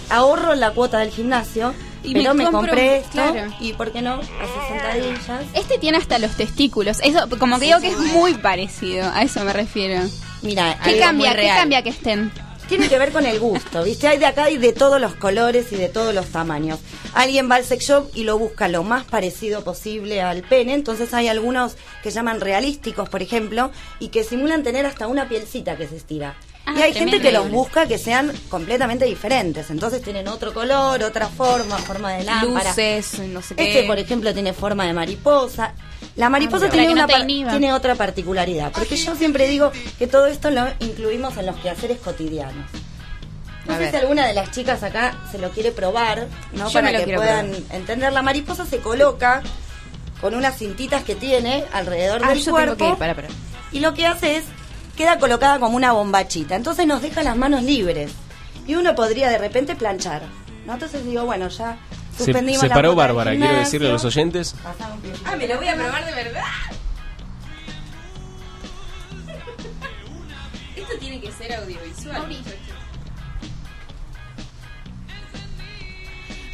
ahorro 0.10 0.56
la 0.56 0.72
cuota 0.72 1.00
del 1.00 1.12
gimnasio, 1.12 1.74
Y 2.02 2.14
me 2.14 2.22
pero 2.22 2.34
me, 2.34 2.46
compro- 2.46 2.52
compré 2.52 2.98
esto 3.00 3.12
claro. 3.12 3.54
y 3.60 3.74
¿por 3.74 3.92
qué 3.92 4.02
no 4.02 4.14
hacer 4.14 4.62
sentadillas? 4.70 5.42
Este 5.54 5.78
tiene 5.78 5.98
hasta 5.98 6.18
los 6.20 6.32
testículos. 6.38 7.00
Eso, 7.04 7.28
como 7.38 7.60
que 7.60 7.66
digo 7.66 7.82
que 7.82 7.90
es 7.90 7.98
muy 8.00 8.34
parecido. 8.36 9.12
A 9.14 9.24
eso 9.24 9.44
me 9.44 9.52
refiero. 9.52 10.02
Mira, 10.42 10.80
¿Qué 10.86 10.98
cambia? 11.00 11.36
¿Qué 11.36 11.48
cambia 11.48 11.82
que 11.84 11.90
estén? 11.90 12.32
Tiene 12.70 12.88
que 12.88 13.00
ver 13.00 13.12
con 13.12 13.26
el 13.26 13.40
gusto, 13.40 13.84
¿viste? 13.84 14.08
Hay 14.08 14.20
de 14.20 14.28
acá 14.28 14.52
y 14.52 14.58
de 14.58 14.74
todos 14.74 15.02
los 15.02 15.16
colores 15.16 15.72
y 15.72 15.76
de 15.76 15.90
todos 15.90 16.14
los 16.14 16.28
tamaños. 16.28 16.80
Alguien 17.16 17.50
va 17.50 17.56
al 17.56 17.66
sex 17.66 17.84
shop 17.84 18.12
y 18.14 18.24
lo 18.24 18.38
busca 18.38 18.68
lo 18.68 18.84
más 18.84 19.06
parecido 19.06 19.64
posible 19.64 20.22
al 20.22 20.44
pene, 20.44 20.76
entonces 20.76 21.14
hay 21.16 21.28
algunos 21.28 21.78
que 22.04 22.12
llaman 22.12 22.40
realísticos, 22.40 23.10
por 23.10 23.24
ejemplo, 23.24 23.72
y 24.00 24.10
que 24.10 24.24
simulan 24.24 24.62
tener 24.62 24.86
hasta 24.86 25.08
una 25.08 25.28
pielcita 25.28 25.78
que 25.78 25.88
se 25.88 25.98
estira. 25.98 26.36
Ah, 26.68 26.76
y 26.78 26.82
hay 26.84 26.94
gente 26.94 27.20
que 27.20 27.32
los 27.32 27.50
busca 27.50 27.88
que 27.88 27.98
sean 27.98 28.32
completamente 28.50 29.06
diferentes, 29.06 29.72
entonces 29.72 30.04
tienen 30.04 30.28
otro 30.28 30.54
color, 30.54 31.02
otra 31.02 31.28
forma, 31.28 31.76
forma 31.80 32.14
de 32.14 32.24
lámpara. 32.24 32.70
Luces, 32.70 33.18
no 33.18 33.42
sé 33.42 33.56
qué. 33.56 33.68
Este, 33.68 33.88
por 33.88 33.98
ejemplo, 33.98 34.32
tiene 34.32 34.54
forma 34.54 34.86
de 34.86 34.94
mariposa. 34.94 35.74
La 36.16 36.30
mariposa 36.30 36.68
mira. 36.72 37.06
tiene, 37.08 37.68
no 37.70 37.76
otra 37.76 37.96
particularidad, 37.96 38.72
porque 38.72 38.98
yo 38.98 39.16
siempre 39.16 39.48
digo 39.48 39.72
que 39.98 40.08
todo 40.08 40.26
esto 40.28 40.52
lo 40.52 40.68
incluimos 40.80 41.38
en 41.38 41.46
los 41.46 41.56
quehaceres 41.58 42.00
cotidianos. 42.00 42.66
No 43.68 43.78
sé 43.78 43.92
si 43.92 43.96
alguna 43.98 44.26
de 44.26 44.34
las 44.34 44.52
chicas 44.52 44.82
acá 44.84 45.16
se 45.32 45.38
lo 45.38 45.52
quiere 45.52 45.72
probar, 45.72 46.28
¿no? 46.54 46.68
Yo 46.70 46.74
Para 46.82 46.98
que 47.06 47.14
puedan 47.14 47.52
probar. 47.52 47.76
entender. 47.76 48.12
La 48.14 48.22
mariposa 48.24 48.66
se 48.66 48.80
coloca 48.80 49.44
con 50.22 50.34
unas 50.34 50.58
cintitas 50.58 51.04
que 51.04 51.16
tiene 51.16 51.64
alrededor 51.72 52.22
Ah, 52.24 52.30
del 52.30 52.40
yo 52.40 52.46
tengo 52.46 52.58
cuerpo. 52.58 52.76
que 52.78 52.90
ir, 52.90 52.96
para, 52.96 53.14
para. 53.16 53.28
Y 53.72 53.80
lo 53.80 53.94
que 53.94 54.08
hace 54.08 54.38
es, 54.38 54.44
queda 54.98 55.20
colocada 55.20 55.60
como 55.60 55.78
una 55.78 55.92
bombachita. 55.92 56.56
Entonces 56.56 56.88
nos 56.88 57.02
deja 57.04 57.22
las 57.22 57.38
manos 57.38 57.62
libres. 57.64 58.12
Y 58.68 58.74
uno 58.76 58.96
podría 58.96 59.30
de 59.30 59.38
repente 59.38 59.76
planchar. 59.76 60.24
¿no? 60.66 60.74
Entonces 60.74 61.06
digo, 61.06 61.26
bueno, 61.26 61.48
ya 61.50 61.78
Se, 62.20 62.70
paró 62.70 62.96
Bárbara, 62.96 63.32
quiero 63.32 63.60
decirle 63.60 63.90
a 63.90 63.94
los 63.94 64.06
oyentes. 64.06 64.56
Ah, 65.26 65.36
me 65.36 65.48
lo 65.48 65.58
voy 65.58 65.68
a 65.68 65.76
probar 65.76 66.06
de 66.06 66.14
verdad. 66.14 66.44
tiene 71.00 71.22
que 71.22 71.32
ser 71.32 71.54
audiovisual. 71.54 72.28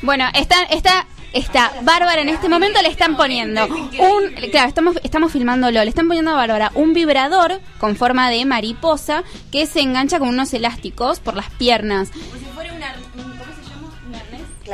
Bueno, 0.02 0.26
está, 0.36 0.64
está, 0.70 1.08
está 1.34 1.74
Bárbara 1.82 2.22
en 2.22 2.30
este 2.30 2.48
momento 2.48 2.82
le 2.82 2.90
están 2.90 3.18
poniendo 3.18 3.66
un, 3.66 4.34
claro, 4.52 4.68
estamos, 4.68 4.98
estamos 5.04 5.32
filmándolo, 5.32 5.84
le 5.84 5.90
están 5.90 6.08
poniendo 6.08 6.32
a 6.32 6.36
Bárbara 6.36 6.72
un 6.76 6.94
vibrador 6.94 7.60
con 7.80 7.96
forma 7.96 8.30
de 8.30 8.46
mariposa 8.46 9.24
que 9.52 9.66
se 9.66 9.82
engancha 9.82 10.20
con 10.20 10.28
unos 10.30 10.54
elásticos 10.54 11.20
por 11.20 11.36
las 11.36 11.50
piernas. 11.52 12.12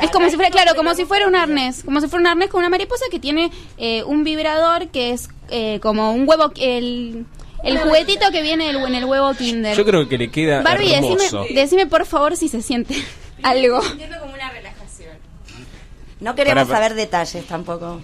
Es 0.00 0.10
como 0.10 0.28
si 0.30 0.36
fuera, 0.36 0.50
claro, 0.50 0.74
como 0.74 0.94
si 0.94 1.04
fuera 1.04 1.26
un 1.26 1.34
arnés, 1.34 1.82
como 1.84 2.00
si 2.00 2.08
fuera 2.08 2.20
un 2.22 2.26
arnés 2.28 2.48
con 2.48 2.60
una 2.60 2.68
mariposa 2.70 3.04
que 3.10 3.18
tiene 3.20 3.50
eh, 3.76 4.02
un 4.04 4.24
vibrador 4.24 4.88
que 4.88 5.10
es 5.10 5.28
eh, 5.50 5.80
como 5.82 6.12
un 6.12 6.26
huevo, 6.28 6.50
el, 6.56 7.26
el 7.64 7.78
juguetito 7.78 8.30
que 8.30 8.42
viene 8.42 8.70
el- 8.70 8.76
en 8.76 8.94
el 8.94 9.04
huevo 9.04 9.34
Kinder. 9.34 9.76
Yo 9.76 9.84
creo 9.84 10.08
que 10.08 10.16
le 10.16 10.30
queda 10.30 10.62
Barbie, 10.62 10.94
hermoso. 10.94 11.42
decime, 11.42 11.60
decime 11.60 11.86
por 11.86 12.06
favor 12.06 12.36
si 12.36 12.48
se 12.48 12.62
siente 12.62 12.94
algo. 13.42 13.80
Como 13.80 14.32
una 14.34 14.50
relajación. 14.50 15.10
No 16.20 16.34
queremos 16.34 16.64
Para- 16.64 16.66
para- 16.66 16.78
saber 16.88 16.94
detalles 16.96 17.44
tampoco. 17.46 18.00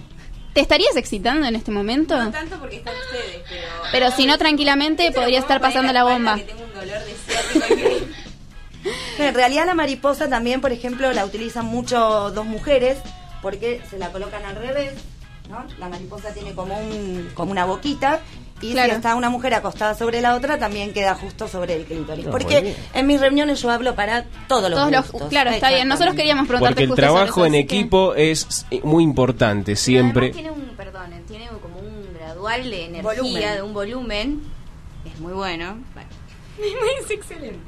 ¿Te 0.53 0.61
estarías 0.61 0.95
excitando 0.95 1.47
en 1.47 1.55
este 1.55 1.71
momento? 1.71 2.17
No 2.21 2.31
tanto 2.31 2.57
porque 2.59 2.77
están 2.77 2.93
ustedes, 2.97 3.41
pero... 3.47 3.67
Pero 3.91 4.11
si 4.11 4.25
no, 4.25 4.37
tranquilamente 4.37 5.11
podría 5.11 5.39
estar 5.39 5.61
pasando 5.61 5.93
la 5.93 6.03
bomba. 6.03 6.35
Que 6.37 6.43
tengo 6.43 6.63
un 6.63 6.73
dolor 6.73 6.97
de. 7.05 7.98
En 9.17 9.33
realidad 9.33 9.65
la 9.65 9.73
mariposa 9.73 10.29
también, 10.29 10.61
por 10.61 10.71
ejemplo, 10.71 11.11
la 11.11 11.25
utilizan 11.25 11.65
mucho 11.65 12.31
dos 12.31 12.45
mujeres 12.45 12.97
porque 13.41 13.81
se 13.89 13.97
la 13.97 14.11
colocan 14.11 14.43
al 14.45 14.55
revés, 14.55 14.93
¿no? 15.49 15.65
La 15.79 15.89
mariposa 15.89 16.33
tiene 16.33 16.53
como 16.53 16.77
un 16.77 17.29
como 17.33 17.51
una 17.51 17.65
boquita 17.65 18.19
y 18.61 18.71
Claro. 18.73 18.89
si 18.91 18.95
está 18.97 19.15
una 19.15 19.29
mujer 19.29 19.53
acostada 19.53 19.95
sobre 19.95 20.19
la 20.21 20.35
otra 20.35 20.57
también 20.59 20.91
queda 20.93 21.15
justo 21.15 21.47
sobre 21.47 21.75
el 21.75 21.85
clítoris. 21.85 22.25
No, 22.25 22.31
muy 22.31 22.39
porque 22.41 22.75
en 22.93 23.07
mis 23.07 23.19
reuniones 23.21 23.61
yo 23.61 23.69
hablo 23.69 23.95
para 23.95 24.25
todos 24.47 24.69
los 24.69 24.77
Todos 24.79 24.91
los, 25.21 25.29
claro, 25.29 25.49
está 25.51 25.69
bien. 25.69 25.87
Nosotros 25.87 26.15
queríamos 26.15 26.47
preguntarte 26.47 26.73
Porque 26.75 26.83
el 26.83 26.89
justo 26.89 27.01
trabajo 27.01 27.41
eso, 27.41 27.45
en 27.45 27.51
que- 27.53 27.59
equipo 27.59 28.15
es 28.15 28.65
muy 28.83 29.03
importante 29.03 29.75
siempre. 29.75 30.29
Tiene 30.31 30.51
un, 30.51 30.61
perdón, 30.75 31.11
tiene 31.27 31.47
como 31.61 31.79
un 31.79 32.13
gradual 32.13 32.69
de 32.69 32.85
energía, 32.85 33.01
Volumen. 33.03 33.55
de 33.55 33.61
un 33.61 33.73
volumen. 33.73 34.41
Es 35.05 35.19
muy 35.21 35.33
bueno. 35.33 35.77
Bueno. 35.93 36.09
es 37.01 37.09
excelente. 37.11 37.59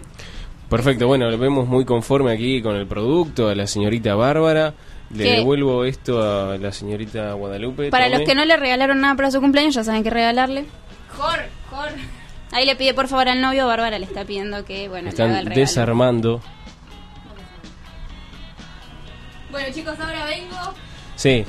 Perfecto, 0.72 1.06
bueno, 1.06 1.30
lo 1.30 1.38
vemos 1.38 1.68
muy 1.68 1.84
conforme 1.84 2.32
aquí 2.32 2.62
con 2.62 2.78
el 2.78 2.88
producto, 2.88 3.50
a 3.50 3.56
la 3.56 3.68
señorita 3.68 4.16
Bárbara. 4.16 4.74
Le 5.14 5.24
¿Qué? 5.26 5.32
devuelvo 5.34 5.84
esto 5.84 6.22
a 6.22 6.58
la 6.58 6.72
señorita 6.72 7.34
Guadalupe. 7.34 7.90
Para 7.90 8.06
tome. 8.06 8.20
los 8.20 8.26
que 8.26 8.36
no 8.36 8.46
le 8.46 8.56
regalaron 8.56 9.02
nada 9.02 9.16
para 9.16 9.32
su 9.32 9.42
cumpleaños, 9.42 9.76
ya 9.76 9.84
saben 9.84 10.02
qué 10.02 10.10
regalarle. 10.10 10.64
Jor, 11.18 11.40
Jor. 11.70 11.90
Ahí 12.54 12.66
le 12.66 12.78
pide 12.78 12.94
por 12.94 13.10
favor 13.10 13.28
al 13.28 13.42
novio, 13.42 13.68
Bárbara 13.68 14.00
le 14.00 14.06
está 14.06 14.24
pidiendo 14.24 14.64
que, 14.64 14.88
bueno, 14.88 15.10
le 15.12 15.16
haga 15.16 15.26
Están 15.26 15.32
el 15.32 15.46
regalo. 15.48 15.60
desarmando. 15.60 16.42
Bueno, 19.52 19.74
chicos, 19.74 20.00
ahora 20.00 20.24
vengo. 20.24 20.56
Sí. 21.18 21.44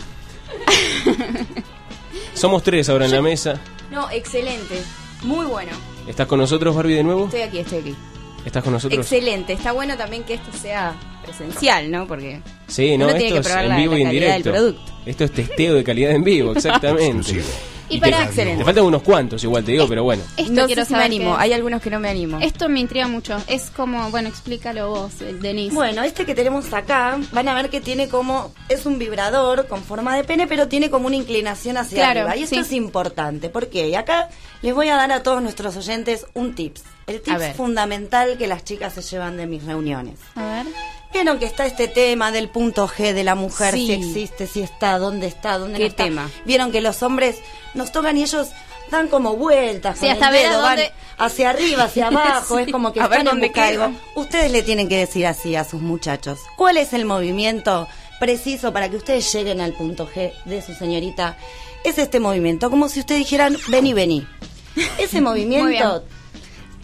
Somos 2.34 2.64
tres 2.64 2.88
ahora 2.88 3.04
en 3.04 3.12
la 3.12 3.22
mesa. 3.22 3.60
No, 3.92 4.10
excelente. 4.10 4.82
Muy 5.22 5.46
bueno. 5.46 5.70
¿Estás 6.08 6.26
con 6.26 6.40
nosotros, 6.40 6.74
Barbie, 6.74 6.94
de 6.96 7.04
nuevo? 7.04 7.26
Estoy 7.26 7.42
aquí, 7.42 7.58
estoy 7.60 7.78
aquí. 7.78 7.96
¿Estás 8.44 8.62
con 8.64 8.72
nosotros? 8.72 9.00
Excelente. 9.00 9.52
Está 9.52 9.72
bueno 9.72 9.96
también 9.96 10.24
que 10.24 10.34
esto 10.34 10.50
sea 10.60 10.94
presencial, 11.24 11.90
¿no? 11.90 12.06
Porque 12.06 12.40
Sí, 12.66 12.96
no, 12.98 13.06
Uno 13.06 13.14
tiene 13.16 13.38
es 13.38 13.46
en 13.46 13.76
vivo 13.76 13.94
la 13.96 14.32
del 14.34 14.42
producto. 14.42 14.92
Esto 15.06 15.24
es 15.24 15.32
testeo 15.32 15.74
de 15.74 15.84
calidad 15.84 16.12
en 16.12 16.24
vivo, 16.24 16.52
exactamente. 16.56 17.42
Y 17.88 18.00
para- 18.00 18.26
Te 18.30 18.64
faltan 18.64 18.84
unos 18.84 19.02
cuantos, 19.02 19.44
igual 19.44 19.64
te 19.64 19.72
digo, 19.72 19.86
pero 19.86 20.02
bueno. 20.02 20.22
Esto 20.38 20.52
no 20.52 20.66
quiero 20.66 20.82
sé 20.82 20.88
si 20.88 20.94
me 20.94 21.02
animo. 21.04 21.36
Hay 21.36 21.52
algunos 21.52 21.82
que 21.82 21.90
no 21.90 22.00
me 22.00 22.08
animo. 22.08 22.38
Esto 22.40 22.68
me 22.70 22.80
intriga 22.80 23.06
mucho. 23.06 23.36
Es 23.48 23.70
como, 23.70 24.10
bueno, 24.10 24.28
explícalo 24.30 24.88
vos, 24.88 25.20
eh, 25.20 25.34
Denise. 25.38 25.74
Bueno, 25.74 26.02
este 26.02 26.24
que 26.24 26.34
tenemos 26.34 26.72
acá, 26.72 27.18
van 27.32 27.48
a 27.48 27.54
ver 27.54 27.68
que 27.68 27.82
tiene 27.82 28.08
como, 28.08 28.50
es 28.70 28.86
un 28.86 28.98
vibrador 28.98 29.66
con 29.66 29.82
forma 29.82 30.16
de 30.16 30.24
pene, 30.24 30.46
pero 30.46 30.68
tiene 30.68 30.88
como 30.88 31.06
una 31.08 31.16
inclinación 31.16 31.76
hacia 31.76 31.98
Claro, 31.98 32.20
arriba. 32.20 32.36
Y 32.36 32.42
esto 32.44 32.54
sí. 32.56 32.60
es 32.62 32.72
importante, 32.72 33.50
porque 33.50 33.88
y 33.88 33.94
acá 33.94 34.30
les 34.62 34.74
voy 34.74 34.88
a 34.88 34.96
dar 34.96 35.12
a 35.12 35.22
todos 35.22 35.42
nuestros 35.42 35.76
oyentes 35.76 36.24
un 36.32 36.54
tips. 36.54 36.82
El 37.06 37.20
ver. 37.38 37.54
fundamental 37.54 38.36
que 38.38 38.46
las 38.46 38.64
chicas 38.64 38.92
se 38.94 39.02
llevan 39.02 39.36
de 39.36 39.46
mis 39.46 39.64
reuniones. 39.64 40.18
A 40.34 40.44
ver. 40.44 40.66
Vieron 41.12 41.38
que 41.38 41.44
está 41.44 41.66
este 41.66 41.88
tema 41.88 42.32
del 42.32 42.48
punto 42.48 42.88
G 42.88 43.12
de 43.12 43.22
la 43.24 43.34
mujer, 43.34 43.74
Sí. 43.74 43.86
si 43.86 43.92
existe, 43.92 44.46
si 44.46 44.62
está, 44.62 44.98
dónde 44.98 45.26
está, 45.26 45.58
dónde 45.58 45.76
¿Qué 45.78 45.84
no 45.84 45.90
está. 45.90 46.04
tema? 46.04 46.30
Vieron 46.46 46.72
que 46.72 46.80
los 46.80 47.02
hombres 47.02 47.36
nos 47.74 47.92
tocan 47.92 48.16
y 48.16 48.22
ellos 48.22 48.48
dan 48.90 49.08
como 49.08 49.36
vueltas 49.36 49.98
Sí, 49.98 50.06
con 50.06 50.10
hasta 50.12 50.28
el 50.28 50.32
ver 50.32 50.50
van 50.52 50.78
hacia 51.18 51.50
arriba, 51.50 51.84
hacia 51.84 52.06
abajo, 52.08 52.56
Sí, 52.56 52.64
es 52.66 52.72
como 52.72 52.92
que 52.94 53.00
a 53.00 53.08
ver 53.08 53.18
están 53.20 53.36
en 53.36 53.42
dónde 53.42 53.60
algo. 53.60 53.92
Ustedes 54.14 54.50
le 54.50 54.62
tienen 54.62 54.88
que 54.88 54.96
decir 54.98 55.26
así 55.26 55.54
a 55.54 55.64
sus 55.64 55.82
muchachos. 55.82 56.40
¿Cuál 56.56 56.78
es 56.78 56.92
el 56.94 57.04
movimiento 57.04 57.88
preciso 58.18 58.72
para 58.72 58.88
que 58.88 58.96
ustedes 58.96 59.30
lleguen 59.34 59.60
al 59.60 59.72
punto 59.74 60.08
G 60.08 60.32
de 60.46 60.62
su 60.62 60.72
señorita? 60.74 61.36
Es 61.84 61.98
este 61.98 62.20
movimiento, 62.20 62.70
como 62.70 62.88
si 62.88 63.00
ustedes 63.00 63.18
dijeran, 63.20 63.58
vení, 63.68 63.92
vení. 63.92 64.26
Ese 64.98 65.20
movimiento 65.20 66.04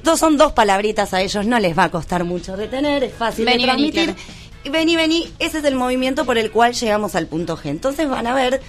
Dos, 0.02 0.18
son 0.20 0.36
dos 0.36 0.52
palabritas 0.52 1.12
a 1.14 1.20
ellos, 1.22 1.44
no 1.46 1.58
les 1.58 1.76
va 1.76 1.84
a 1.84 1.90
costar 1.90 2.24
mucho 2.24 2.56
retener, 2.56 3.04
es 3.04 3.14
fácil 3.14 3.44
Vení, 3.44 3.64
de 3.66 3.72
vení, 3.72 3.90
transmitir. 3.92 4.16
Y 4.64 4.70
Vení, 4.70 4.96
vení, 4.96 5.28
ese 5.38 5.58
es 5.58 5.64
el 5.64 5.74
movimiento 5.74 6.24
por 6.24 6.36
el 6.38 6.50
cual 6.50 6.72
llegamos 6.74 7.14
al 7.14 7.26
punto 7.26 7.56
G. 7.56 7.66
Entonces 7.66 8.08
van 8.08 8.26
a 8.26 8.34
ver 8.34 8.60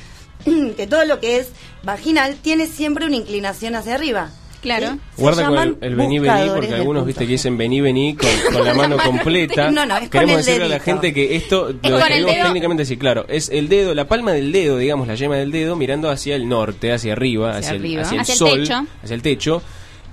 que 0.78 0.88
todo 0.88 1.06
lo 1.06 1.20
que 1.20 1.38
es 1.38 1.50
vaginal 1.84 2.36
tiene 2.36 2.68
siempre 2.68 3.06
una 3.06 3.16
inclinación 3.16 3.76
hacia 3.76 3.96
arriba. 3.96 4.32
Claro. 4.62 4.88
¿sí? 4.92 5.00
Guarda 5.18 5.46
con 5.48 5.58
el, 5.58 5.78
el 5.80 5.96
vení, 5.96 6.20
vení, 6.20 6.50
porque 6.54 6.76
algunos, 6.76 7.06
viste, 7.06 7.26
que 7.26 7.32
dicen 7.32 7.58
vení, 7.58 7.80
vení 7.80 8.16
con, 8.16 8.30
con 8.54 8.66
la 8.66 8.74
mano 8.74 8.98
completa. 8.98 9.72
No, 9.72 9.86
no, 9.86 9.96
es 9.96 10.02
con 10.02 10.10
Queremos 10.10 10.40
el 10.40 10.46
decirle 10.46 10.66
a 10.66 10.70
la 10.70 10.80
gente 10.82 11.14
que 11.14 11.36
esto 11.38 11.74
con 11.82 11.92
lo 11.92 12.00
técnicamente 12.00 12.84
así, 12.84 12.98
claro. 12.98 13.26
Es 13.30 13.50
el 13.50 13.70
dedo, 13.70 13.96
la 13.96 14.08
palma 14.08 14.34
del 14.34 14.52
dedo, 14.52 14.78
digamos, 14.78 15.08
la 15.08 15.16
yema 15.16 15.38
del 15.38 15.52
dedo, 15.52 15.76
mirando 15.78 16.10
hacia 16.10 16.36
el 16.36 16.50
norte, 16.50 16.92
hacia 16.92 17.14
arriba, 17.14 17.52
hacia, 17.52 17.70
Hacia 17.70 17.76
el, 17.76 18.00
hacia 18.00 18.16
el 18.16 18.20
Hacia 18.22 18.34
el 18.34 18.38
sol, 18.38 18.60
techo. 18.64 18.86
hacia 19.02 19.16
el 19.16 19.22
techo. 19.22 19.62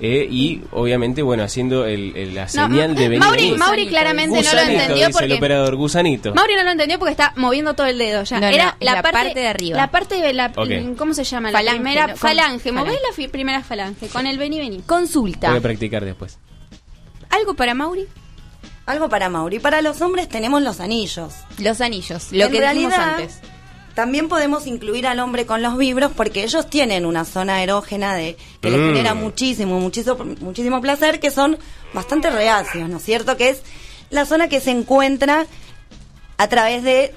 Eh, 0.01 0.27
y 0.31 0.63
obviamente, 0.73 1.23
bueno, 1.23 1.43
haciendo 1.43 1.87
el, 1.87 2.15
el- 2.17 2.35
la 2.35 2.43
No, 2.43 2.49
señal 2.49 2.95
de 2.95 3.09
vení. 3.09 3.19
Mauri, 3.21 3.43
vení. 3.47 3.57
Mauri 3.59 3.87
claramente 3.89 4.43
no 4.43 4.53
lo 4.53 4.61
entendió 4.61 4.95
dice 4.95 5.07
el 5.07 5.13
porque 5.13 5.35
operador, 5.35 5.77
gusanito. 5.77 6.35
Mauri 6.35 6.55
no 6.57 6.65
lo 6.65 6.71
entendió 6.71 6.99
porque 6.99 7.13
está 7.13 7.33
moviendo 7.37 7.75
todo 7.75 7.87
el 7.87 7.97
dedo 7.99 8.23
ya. 8.25 8.41
No, 8.41 8.47
Era 8.49 8.77
la, 8.81 8.95
la 8.97 9.03
parte, 9.03 9.19
parte 9.19 9.41
de 9.41 9.47
arriba. 9.49 9.77
La 9.79 9.91
parte 9.91 10.17
de 10.17 10.33
la 10.35 10.53
Ok. 10.57 10.97
¿cómo 10.99 11.15
se 11.15 11.25
llama? 11.25 11.51
La 11.51 11.59
Falange, 11.59 11.81
primera 11.81 12.17
falange. 12.17 12.73
Movés 12.73 12.99
la 13.23 13.29
primera 13.29 13.63
falange 13.63 14.09
con 14.09 14.27
el 14.27 14.39
vení 14.39 14.59
vení. 14.59 14.83
Consulta. 14.83 15.49
Voy 15.49 15.59
a 15.59 15.63
practicar 15.63 16.05
después. 16.05 16.39
¿Algo 17.31 17.55
para 17.55 17.75
Mauri? 17.75 18.07
Algo 18.87 19.09
para 19.09 19.29
Mauri. 19.29 19.59
Para 19.59 19.83
los 19.83 20.01
hombres 20.01 20.29
tenemos 20.29 20.63
los 20.63 20.79
anillos. 20.81 21.33
Los 21.59 21.81
anillos, 21.81 22.29
lo 22.33 22.45
En 22.47 22.53
que 22.53 22.61
dijimos 22.61 22.93
realidad, 22.93 23.15
antes. 23.21 23.41
También 23.97 24.29
podemos 24.29 24.67
incluir 24.69 25.07
al 25.07 25.19
hombre 25.21 25.47
con 25.47 25.63
los 25.63 25.77
vibros 25.77 26.13
porque 26.15 26.45
ellos 26.45 26.69
tienen 26.71 27.07
una 27.07 27.25
zona 27.25 27.63
erógena 27.63 28.15
de 28.15 28.37
que 28.61 28.71
les 28.71 28.79
Mm. 28.79 28.87
genera 28.89 29.15
muchísimo, 29.15 29.81
muchísimo, 29.81 30.17
muchísimo 30.41 30.81
placer, 30.83 31.19
que 31.19 31.31
son 31.33 31.59
bastante 31.95 32.31
reacios, 32.31 32.89
¿no 32.91 32.99
es 32.99 33.03
cierto? 33.03 33.37
Que 33.39 33.49
es 33.49 33.63
la 34.11 34.25
zona 34.27 34.49
que 34.49 34.61
se 34.61 34.71
encuentra 34.71 35.47
a 36.39 36.49
través 36.49 36.83
de, 36.83 37.15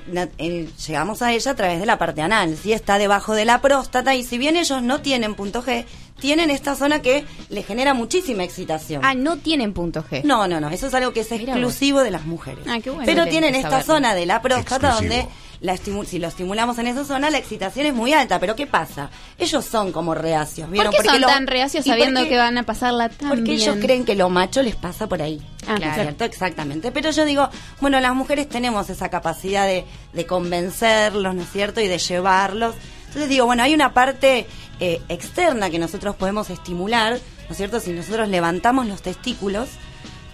llegamos 0.87 1.21
a 1.21 1.33
ella 1.33 1.51
a 1.51 1.55
través 1.55 1.81
de 1.81 1.85
la 1.85 1.97
parte 1.97 2.21
anal, 2.21 2.55
¿sí? 2.55 2.71
Está 2.71 2.97
debajo 2.97 3.33
de 3.35 3.43
la 3.43 3.59
próstata 3.59 4.15
y 4.15 4.23
si 4.23 4.37
bien 4.37 4.55
ellos 4.55 4.81
no 4.81 5.01
tienen 5.01 5.35
punto 5.35 5.61
G, 5.61 5.83
tienen 6.21 6.49
esta 6.49 6.75
zona 6.75 7.01
que 7.01 7.25
les 7.49 7.65
genera 7.65 7.93
muchísima 7.93 8.45
excitación. 8.45 9.01
Ah, 9.03 9.15
no 9.15 9.35
tienen 9.37 9.73
punto 9.73 10.05
G. 10.09 10.23
No, 10.23 10.47
no, 10.47 10.61
no, 10.61 10.69
eso 10.69 10.87
es 10.87 10.93
algo 10.93 11.11
que 11.11 11.19
es 11.21 11.31
Mirá 11.31 11.51
exclusivo 11.53 11.99
de 12.01 12.11
las 12.11 12.25
mujeres. 12.25 12.63
Ah, 12.69 12.79
qué 12.81 12.89
bueno. 12.89 13.05
Pero 13.05 13.25
tienen 13.27 13.55
esta 13.55 13.69
saberlo. 13.81 13.93
zona 13.93 14.15
de 14.15 14.25
la 14.25 14.41
próstata 14.41 14.87
Exclusivo. 14.91 15.13
donde 15.15 15.27
la 15.61 15.73
estimu- 15.75 16.05
si 16.05 16.19
lo 16.19 16.27
estimulamos 16.29 16.77
en 16.79 16.87
esa 16.87 17.03
zona, 17.03 17.29
la 17.29 17.37
excitación 17.37 17.85
es 17.85 17.93
muy 17.93 18.13
alta. 18.13 18.39
Pero 18.39 18.55
¿qué 18.55 18.65
pasa? 18.65 19.09
Ellos 19.37 19.65
son 19.65 19.91
como 19.91 20.15
reacios. 20.15 20.67
¿Por 20.67 20.71
¿vieron? 20.73 20.93
son 20.93 21.19
lo- 21.21 21.27
tan 21.27 21.47
reacios 21.47 21.85
¿Y 21.85 21.89
por 21.89 21.97
sabiendo 21.99 22.23
que 22.27 22.37
van 22.37 22.57
a 22.57 22.63
pasarla 22.63 23.09
tan 23.09 23.29
Porque 23.29 23.41
bien? 23.43 23.59
ellos 23.61 23.75
creen 23.81 24.05
que 24.05 24.15
lo 24.15 24.29
macho 24.29 24.61
les 24.61 24.75
pasa 24.75 25.07
por 25.07 25.21
ahí. 25.21 25.41
Ah, 25.67 25.71
¿no 25.71 25.75
es 25.75 25.81
claro. 25.81 26.01
¿cierto? 26.03 26.23
Exactamente. 26.23 26.91
Pero 26.91 27.11
yo 27.11 27.25
digo, 27.25 27.49
bueno, 27.81 27.99
las 27.99 28.15
mujeres 28.15 28.47
tenemos 28.47 28.89
esa 28.89 29.10
capacidad 29.10 29.65
de, 29.67 29.85
de 30.13 30.25
convencerlos, 30.25 31.35
¿no 31.35 31.41
es 31.41 31.51
cierto? 31.51 31.81
Y 31.81 31.87
de 31.87 31.97
llevarlos. 31.97 32.75
Entonces 33.07 33.29
digo, 33.29 33.45
bueno, 33.45 33.63
hay 33.63 33.73
una 33.73 33.93
parte 33.93 34.45
eh, 34.79 35.01
externa 35.10 35.69
que 35.69 35.79
nosotros 35.79 36.15
podemos 36.15 36.49
estimular, 36.49 37.13
¿no 37.13 37.51
es 37.51 37.57
cierto? 37.57 37.79
Si 37.79 37.91
nosotros 37.91 38.29
levantamos 38.29 38.85
los 38.87 39.01
testículos 39.01 39.67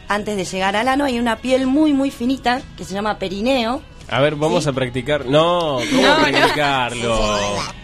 antes 0.07 0.35
de 0.37 0.45
llegar 0.45 0.75
al 0.75 0.87
ano, 0.87 1.05
hay 1.05 1.17
una 1.17 1.37
piel 1.37 1.65
muy, 1.67 1.93
muy 1.93 2.11
finita 2.11 2.61
que 2.77 2.83
se 2.85 2.93
llama 2.93 3.17
perineo. 3.17 3.81
A 4.09 4.21
ver, 4.21 4.35
vamos 4.35 4.67
a 4.67 4.73
practicar. 4.73 5.25
No, 5.25 5.79
¿cómo 5.89 6.01
No, 6.01 6.17
no. 6.17 6.23
practicarlo? 6.23 7.19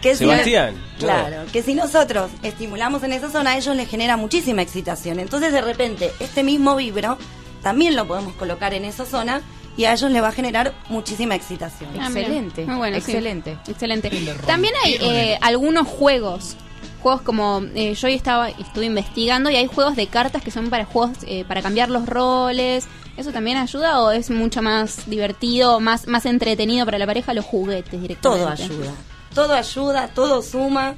Que 0.00 0.14
Sebastián. 0.16 0.74
Claro, 0.98 1.44
que 1.52 1.62
si 1.62 1.74
nosotros 1.74 2.30
estimulamos 2.42 3.02
en 3.02 3.12
esa 3.12 3.30
zona, 3.30 3.52
a 3.52 3.56
ellos 3.56 3.74
les 3.74 3.88
genera 3.88 4.16
muchísima 4.16 4.62
excitación. 4.62 5.18
Entonces, 5.18 5.52
de 5.52 5.60
repente, 5.60 6.12
este 6.20 6.42
mismo 6.42 6.76
vibro 6.76 7.18
también 7.62 7.96
lo 7.96 8.06
podemos 8.06 8.34
colocar 8.34 8.72
en 8.74 8.84
esa 8.84 9.04
zona 9.04 9.42
y 9.76 9.84
a 9.84 9.92
ellos 9.94 10.10
les 10.10 10.22
va 10.22 10.28
a 10.28 10.32
generar 10.32 10.74
muchísima 10.88 11.34
excitación. 11.34 11.90
Ah. 11.98 12.06
Excelente. 12.06 12.66
Muy 12.66 12.76
bueno, 12.76 12.96
sí. 13.00 13.10
Excelente. 13.12 13.58
Excelente. 13.66 14.10
También 14.46 14.74
hay 14.84 14.98
eh, 15.00 15.38
algunos 15.40 15.88
juegos 15.88 16.56
juegos 17.02 17.22
como 17.22 17.60
eh, 17.74 17.94
yo 17.94 18.06
hoy 18.06 18.14
estaba 18.14 18.48
estuve 18.48 18.86
investigando 18.86 19.50
y 19.50 19.56
hay 19.56 19.66
juegos 19.66 19.96
de 19.96 20.06
cartas 20.06 20.40
que 20.40 20.52
son 20.52 20.70
para 20.70 20.84
juegos 20.84 21.18
eh, 21.26 21.44
para 21.46 21.60
cambiar 21.62 21.90
los 21.90 22.06
roles. 22.06 22.86
¿Eso 23.16 23.32
también 23.32 23.58
ayuda 23.58 24.00
o 24.02 24.10
es 24.10 24.30
mucho 24.30 24.62
más 24.62 25.08
divertido, 25.08 25.80
más 25.80 26.06
más 26.06 26.24
entretenido 26.26 26.86
para 26.86 26.98
la 26.98 27.06
pareja 27.06 27.34
los 27.34 27.44
juguetes 27.44 28.00
directamente? 28.00 28.44
Todo 28.44 28.48
ayuda. 28.48 28.92
Todo 29.34 29.54
ayuda, 29.54 30.08
todo 30.08 30.42
suma, 30.42 30.94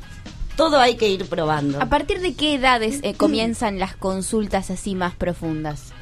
todo 0.56 0.78
hay 0.78 0.96
que 0.96 1.08
ir 1.08 1.28
probando. 1.28 1.80
¿A 1.80 1.86
partir 1.86 2.20
de 2.20 2.34
qué 2.34 2.54
edades 2.54 3.00
eh, 3.02 3.14
comienzan 3.14 3.78
las 3.78 3.96
consultas 3.96 4.70
así 4.70 4.94
más 4.94 5.14
profundas? 5.14 5.92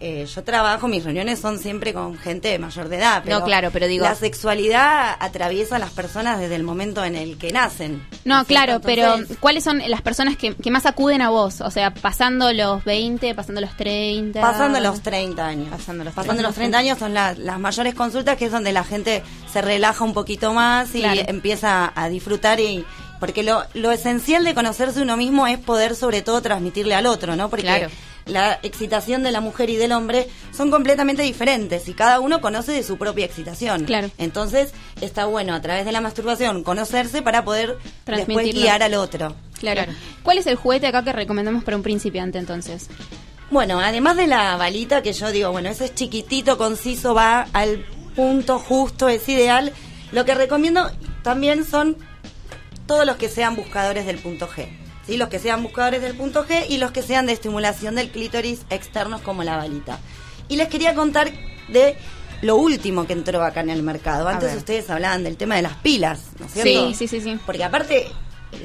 Eh, 0.00 0.26
yo 0.32 0.44
trabajo, 0.44 0.86
mis 0.88 1.02
reuniones 1.04 1.40
son 1.40 1.58
siempre 1.58 1.92
con 1.92 2.16
gente 2.16 2.48
de 2.48 2.58
mayor 2.58 2.88
de 2.88 2.98
edad. 2.98 3.24
No, 3.24 3.42
claro, 3.44 3.70
pero 3.72 3.86
digo- 3.88 4.04
La 4.04 4.14
sexualidad 4.14 5.16
atraviesa 5.18 5.76
a 5.76 5.78
las 5.78 5.90
personas 5.90 6.38
desde 6.40 6.54
el 6.56 6.62
momento 6.62 7.04
en 7.04 7.16
el 7.16 7.36
que 7.36 7.52
nacen. 7.52 8.06
No, 8.24 8.44
claro, 8.44 8.74
Entonces, 8.76 9.26
pero 9.26 9.36
¿cuáles 9.40 9.64
son 9.64 9.82
las 9.88 10.00
personas 10.02 10.36
que, 10.36 10.54
que 10.54 10.70
más 10.70 10.86
acuden 10.86 11.20
a 11.22 11.30
vos? 11.30 11.60
O 11.60 11.70
sea, 11.70 11.92
pasando 11.92 12.52
los 12.52 12.84
20, 12.84 13.34
pasando 13.34 13.60
los 13.60 13.76
30. 13.76 14.40
Pasando 14.40 14.80
los 14.80 15.00
30 15.02 15.46
años. 15.46 15.68
Pasando 15.70 16.04
los 16.04 16.14
Pasando 16.14 16.42
los 16.42 16.54
30 16.54 16.78
años 16.78 16.98
son 16.98 17.12
la- 17.14 17.34
las 17.34 17.58
mayores 17.58 17.94
consultas, 17.94 18.36
que 18.36 18.46
es 18.46 18.52
donde 18.52 18.72
la 18.72 18.84
gente 18.84 19.22
se 19.52 19.60
relaja 19.62 20.04
un 20.04 20.14
poquito 20.14 20.52
más 20.54 20.94
y 20.94 21.00
Claro. 21.00 21.22
empieza 21.26 21.92
a 21.94 22.08
disfrutar 22.08 22.60
y 22.60 22.84
porque 23.20 23.42
lo, 23.42 23.64
lo 23.74 23.90
esencial 23.90 24.44
de 24.44 24.54
conocerse 24.54 25.02
uno 25.02 25.16
mismo 25.16 25.46
es 25.48 25.58
poder 25.58 25.96
sobre 25.96 26.22
todo 26.22 26.40
transmitirle 26.40 26.94
al 26.94 27.06
otro, 27.06 27.34
¿no? 27.34 27.50
Porque 27.50 27.64
Claro. 27.66 27.88
La 28.28 28.58
excitación 28.62 29.22
de 29.22 29.32
la 29.32 29.40
mujer 29.40 29.70
y 29.70 29.76
del 29.76 29.92
hombre 29.92 30.28
son 30.52 30.70
completamente 30.70 31.22
diferentes 31.22 31.88
y 31.88 31.94
cada 31.94 32.20
uno 32.20 32.40
conoce 32.40 32.72
de 32.72 32.82
su 32.82 32.98
propia 32.98 33.24
excitación. 33.24 33.84
Claro. 33.84 34.10
Entonces 34.18 34.72
está 35.00 35.26
bueno 35.26 35.54
a 35.54 35.60
través 35.60 35.84
de 35.84 35.92
la 35.92 36.00
masturbación 36.00 36.62
conocerse 36.62 37.22
para 37.22 37.44
poder 37.44 37.78
después 38.06 38.52
guiar 38.54 38.82
al 38.82 38.94
otro. 38.94 39.34
Claro. 39.58 39.90
¿Cuál 40.22 40.38
es 40.38 40.46
el 40.46 40.56
juguete 40.56 40.86
acá 40.86 41.02
que 41.02 41.12
recomendamos 41.12 41.64
para 41.64 41.76
un 41.76 41.82
principiante 41.82 42.38
entonces? 42.38 42.88
Bueno, 43.50 43.80
además 43.80 44.16
de 44.16 44.26
la 44.26 44.56
balita 44.56 45.02
que 45.02 45.12
yo 45.12 45.30
digo, 45.32 45.50
bueno, 45.50 45.70
ese 45.70 45.86
es 45.86 45.94
chiquitito, 45.94 46.58
conciso, 46.58 47.14
va 47.14 47.46
al 47.52 47.84
punto 48.14 48.58
justo, 48.58 49.08
es 49.08 49.28
ideal. 49.28 49.72
Lo 50.12 50.24
que 50.24 50.34
recomiendo 50.34 50.90
también 51.22 51.64
son 51.64 51.96
todos 52.86 53.06
los 53.06 53.16
que 53.16 53.28
sean 53.28 53.56
buscadores 53.56 54.06
del 54.06 54.18
punto 54.18 54.48
G. 54.48 54.68
¿sí? 55.08 55.16
Los 55.16 55.28
que 55.28 55.40
sean 55.40 55.62
buscadores 55.62 56.02
del 56.02 56.14
punto 56.14 56.46
G 56.46 56.66
y 56.68 56.76
los 56.76 56.92
que 56.92 57.02
sean 57.02 57.26
de 57.26 57.32
estimulación 57.32 57.96
del 57.96 58.10
clítoris 58.10 58.60
externos 58.70 59.22
como 59.22 59.42
la 59.42 59.56
balita. 59.56 59.98
Y 60.48 60.56
les 60.56 60.68
quería 60.68 60.94
contar 60.94 61.32
de 61.68 61.96
lo 62.42 62.56
último 62.56 63.06
que 63.06 63.14
entró 63.14 63.42
acá 63.42 63.62
en 63.62 63.70
el 63.70 63.82
mercado. 63.82 64.28
Antes 64.28 64.54
ustedes 64.54 64.88
hablaban 64.90 65.24
del 65.24 65.36
tema 65.36 65.56
de 65.56 65.62
las 65.62 65.74
pilas, 65.78 66.26
¿no 66.38 66.46
es 66.46 66.52
cierto? 66.52 66.88
Sí, 66.88 66.94
sí, 66.94 67.08
sí, 67.08 67.20
sí. 67.20 67.40
Porque 67.44 67.64
aparte, 67.64 68.06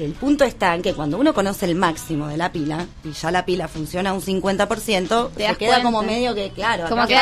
el 0.00 0.12
punto 0.12 0.44
está 0.44 0.74
en 0.74 0.82
que 0.82 0.94
cuando 0.94 1.18
uno 1.18 1.34
conoce 1.34 1.66
el 1.66 1.74
máximo 1.74 2.26
de 2.28 2.36
la 2.36 2.50
pila, 2.50 2.86
y 3.04 3.12
ya 3.12 3.30
la 3.30 3.44
pila 3.44 3.68
funciona 3.68 4.12
un 4.12 4.20
50%, 4.22 5.30
Te 5.30 5.42
queda 5.44 5.54
cuenta. 5.56 5.82
como 5.82 6.02
medio 6.02 6.34
que, 6.34 6.50
claro, 6.50 6.88
Como 6.88 7.06
que 7.06 7.14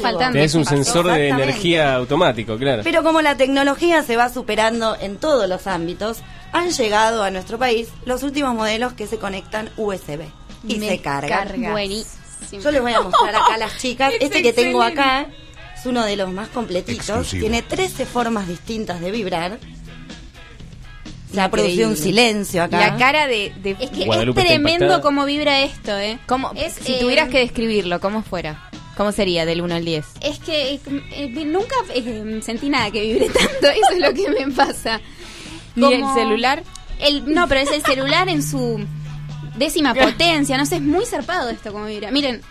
falta. 0.00 0.30
Tenés 0.32 0.54
un 0.54 0.64
sensor 0.64 1.06
de 1.06 1.28
energía 1.28 1.94
automático, 1.94 2.56
claro. 2.56 2.82
Pero 2.84 3.02
como 3.02 3.20
la 3.22 3.36
tecnología 3.36 4.02
se 4.02 4.16
va 4.16 4.28
superando 4.28 4.96
en 5.00 5.16
todos 5.16 5.48
los 5.48 5.66
ámbitos, 5.66 6.18
han 6.52 6.70
llegado 6.70 7.22
a 7.22 7.30
nuestro 7.30 7.58
país 7.58 7.88
los 8.04 8.22
últimos 8.22 8.54
modelos 8.54 8.92
que 8.92 9.06
se 9.06 9.18
conectan 9.18 9.70
USB 9.76 10.20
y 10.66 10.76
Me 10.78 10.88
se 10.88 10.98
cargan. 11.00 11.48
cargas. 11.48 11.70
Buenísimo. 11.72 12.20
Yo 12.62 12.70
les 12.70 12.82
voy 12.82 12.92
a 12.92 13.00
mostrar 13.00 13.34
acá 13.34 13.54
a 13.54 13.58
las 13.58 13.78
chicas. 13.78 14.12
Es 14.20 14.22
Este 14.22 14.42
que 14.42 14.52
tengo 14.52 14.82
acá 14.82 15.26
es 15.76 15.86
uno 15.86 16.04
de 16.04 16.16
los 16.16 16.30
más 16.32 16.48
completitos. 16.48 17.08
Exclusivo. 17.08 17.40
Tiene 17.42 17.62
13 17.62 18.04
formas 18.06 18.46
distintas 18.48 19.00
de 19.00 19.10
vibrar. 19.10 19.58
Se 21.32 21.40
ha 21.40 21.50
producido 21.50 21.88
un 21.88 21.96
silencio 21.96 22.62
acá. 22.62 22.78
La 22.78 22.96
cara 22.96 23.26
de... 23.26 23.52
de 23.62 23.76
Es 23.80 23.90
que 23.90 24.04
Guadalupe 24.04 24.40
es 24.40 24.46
tremendo 24.48 25.00
cómo 25.00 25.24
vibra 25.24 25.60
esto, 25.60 25.96
¿eh? 25.98 26.18
¿Cómo, 26.26 26.50
Es, 26.56 26.74
si 26.74 26.94
eh, 26.94 26.98
tuvieras 27.00 27.28
que 27.28 27.38
describirlo, 27.38 28.00
¿cómo 28.00 28.22
fuera? 28.22 28.68
¿Cómo 28.96 29.12
sería 29.12 29.46
del 29.46 29.60
1 29.62 29.74
al 29.76 29.84
10? 29.84 30.06
Es 30.20 30.38
que 30.40 30.74
eh, 30.74 30.80
eh, 31.12 31.44
nunca 31.46 31.74
eh, 31.94 32.40
sentí 32.42 32.68
nada 32.68 32.90
que 32.90 33.00
vibre 33.02 33.26
tanto, 33.30 33.68
eso 33.68 33.92
es 33.92 34.00
lo 34.00 34.12
que 34.12 34.30
me 34.30 34.52
pasa. 34.52 35.00
¿Ni 35.76 35.92
el 35.94 36.00
Como- 36.00 36.14
celular? 36.14 36.62
El, 36.98 37.32
no, 37.32 37.48
pero 37.48 37.60
es 37.60 37.70
el 37.72 37.82
celular 37.82 38.28
en 38.28 38.42
su 38.42 38.84
décima 39.56 39.94
potencia, 39.94 40.58
no 40.58 40.66
sé, 40.66 40.76
es 40.76 40.82
muy 40.82 41.06
zarpado 41.06 41.48
esto 41.48 41.72
como 41.72 41.86
vibra. 41.86 42.10
Miren, 42.10 42.42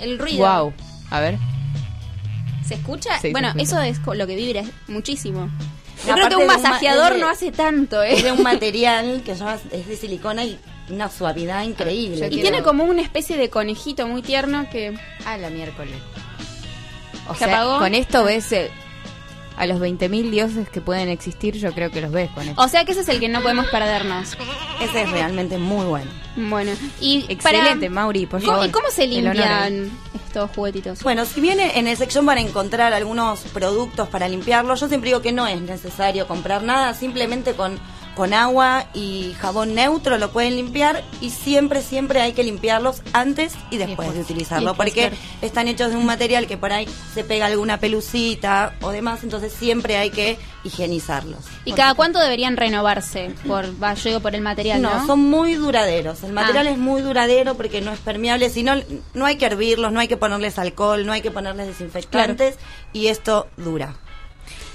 el 0.00 0.18
ruido. 0.18 0.38
Wow. 0.38 0.72
A 1.10 1.20
ver. 1.20 1.38
¿Se 2.66 2.74
escucha? 2.74 3.14
Sí, 3.16 3.22
se 3.28 3.30
bueno, 3.32 3.48
escucha. 3.48 3.62
eso 3.62 3.80
es 3.82 4.16
lo 4.18 4.26
que 4.26 4.36
vibra, 4.36 4.64
muchísimo. 4.88 5.50
Yo 6.06 6.12
Aparte 6.14 6.26
creo 6.28 6.38
que 6.38 6.44
un 6.44 6.46
masajeador 6.46 7.14
de- 7.14 7.20
no 7.20 7.28
hace 7.28 7.52
tanto, 7.52 8.02
¿eh? 8.02 8.14
Es 8.14 8.22
de 8.22 8.32
un 8.32 8.42
material 8.42 9.22
que 9.24 9.32
es 9.32 9.86
de 9.86 9.96
silicona 9.96 10.44
y 10.44 10.58
una 10.88 11.08
suavidad 11.10 11.62
increíble. 11.62 12.28
y 12.30 12.40
tiene 12.40 12.62
como 12.62 12.84
una 12.84 13.02
especie 13.02 13.36
de 13.36 13.48
conejito 13.50 14.06
muy 14.08 14.22
tierno 14.22 14.68
que... 14.70 14.98
A 15.24 15.36
la 15.36 15.50
miércoles. 15.50 15.94
O 17.28 17.32
¿Se 17.34 17.44
sea, 17.44 17.48
apagó? 17.60 17.78
con 17.78 17.94
esto 17.94 18.24
ves 18.24 18.50
eh, 18.52 18.70
a 19.60 19.66
los 19.66 19.78
20.000 19.78 20.30
dioses 20.30 20.68
que 20.70 20.80
pueden 20.80 21.08
existir, 21.10 21.54
yo 21.56 21.72
creo 21.74 21.90
que 21.90 22.00
los 22.00 22.10
ves 22.10 22.30
con 22.30 22.48
esto. 22.48 22.60
O 22.62 22.66
sea 22.68 22.84
que 22.86 22.92
ese 22.92 23.02
es 23.02 23.08
el 23.08 23.20
que 23.20 23.28
no 23.28 23.42
podemos 23.42 23.66
perdernos. 23.66 24.36
Ese 24.80 25.02
es 25.02 25.10
realmente 25.10 25.58
muy 25.58 25.84
bueno. 25.84 26.10
Bueno, 26.36 26.72
y 27.00 27.26
Excelente, 27.28 27.86
para- 27.88 27.90
Mauri, 27.90 28.24
por 28.26 28.40
¿Cómo- 28.40 28.52
favor. 28.52 28.66
¿Y 28.68 28.70
cómo 28.70 28.88
se 28.90 29.06
limpian 29.06 29.90
estos 30.14 30.50
juguetitos? 30.54 31.02
Bueno, 31.02 31.24
si 31.26 31.40
bien 31.42 31.60
en 31.60 31.86
el 31.88 31.96
sección 31.96 32.24
van 32.24 32.38
a 32.38 32.40
encontrar 32.40 32.94
algunos 32.94 33.40
productos 33.52 34.08
para 34.08 34.28
limpiarlo, 34.28 34.74
yo 34.76 34.88
siempre 34.88 35.08
digo 35.10 35.20
que 35.20 35.32
no 35.32 35.46
es 35.46 35.60
necesario 35.60 36.26
comprar 36.26 36.62
nada, 36.62 36.94
simplemente 36.94 37.52
con, 37.52 37.78
con 38.20 38.34
agua 38.34 38.84
y 38.92 39.34
jabón 39.40 39.74
neutro 39.74 40.18
lo 40.18 40.30
pueden 40.30 40.54
limpiar 40.54 41.02
y 41.22 41.30
siempre, 41.30 41.80
siempre 41.80 42.20
hay 42.20 42.34
que 42.34 42.42
limpiarlos 42.44 43.00
antes 43.14 43.54
y 43.70 43.78
después, 43.78 44.12
de 44.12 44.20
utilizarlo, 44.20 44.72
después, 44.72 44.90
porque 44.90 45.08
claro. 45.08 45.16
están 45.40 45.68
hechos 45.68 45.88
de 45.90 45.96
un 45.96 46.04
material 46.04 46.46
que 46.46 46.58
por 46.58 46.70
ahí 46.70 46.86
se 47.14 47.24
pega 47.24 47.46
alguna 47.46 47.78
pelucita 47.80 48.74
o 48.82 48.90
demás, 48.90 49.24
entonces 49.24 49.54
siempre 49.54 49.96
hay 49.96 50.10
que 50.10 50.36
higienizarlos. 50.64 51.46
¿Y 51.64 51.72
cada 51.72 51.94
cuánto 51.94 52.18
deberían 52.18 52.58
renovarse? 52.58 53.30
Por, 53.46 53.82
va, 53.82 53.94
yo 53.94 54.10
digo 54.10 54.20
por 54.20 54.34
el 54.34 54.42
material, 54.42 54.82
¿no? 54.82 54.98
No, 54.98 55.06
son 55.06 55.20
muy 55.20 55.54
duraderos. 55.54 56.22
El 56.22 56.34
material 56.34 56.66
Ah. 56.66 56.70
es 56.72 56.76
muy 56.76 57.00
duradero 57.00 57.54
porque 57.54 57.80
no 57.80 57.90
es 57.90 58.00
permeable. 58.00 58.50
Si 58.50 58.62
no, 58.62 58.74
no 59.14 59.24
hay 59.24 59.36
que 59.36 59.46
hervirlos, 59.46 59.92
no 59.92 60.00
hay 60.00 60.08
que 60.08 60.18
ponerles 60.18 60.58
alcohol, 60.58 61.06
no 61.06 61.12
hay 61.14 61.22
que 61.22 61.30
ponerles 61.30 61.68
desinfectantes 61.68 62.56
y 62.92 63.06
esto 63.06 63.46
dura. 63.56 63.94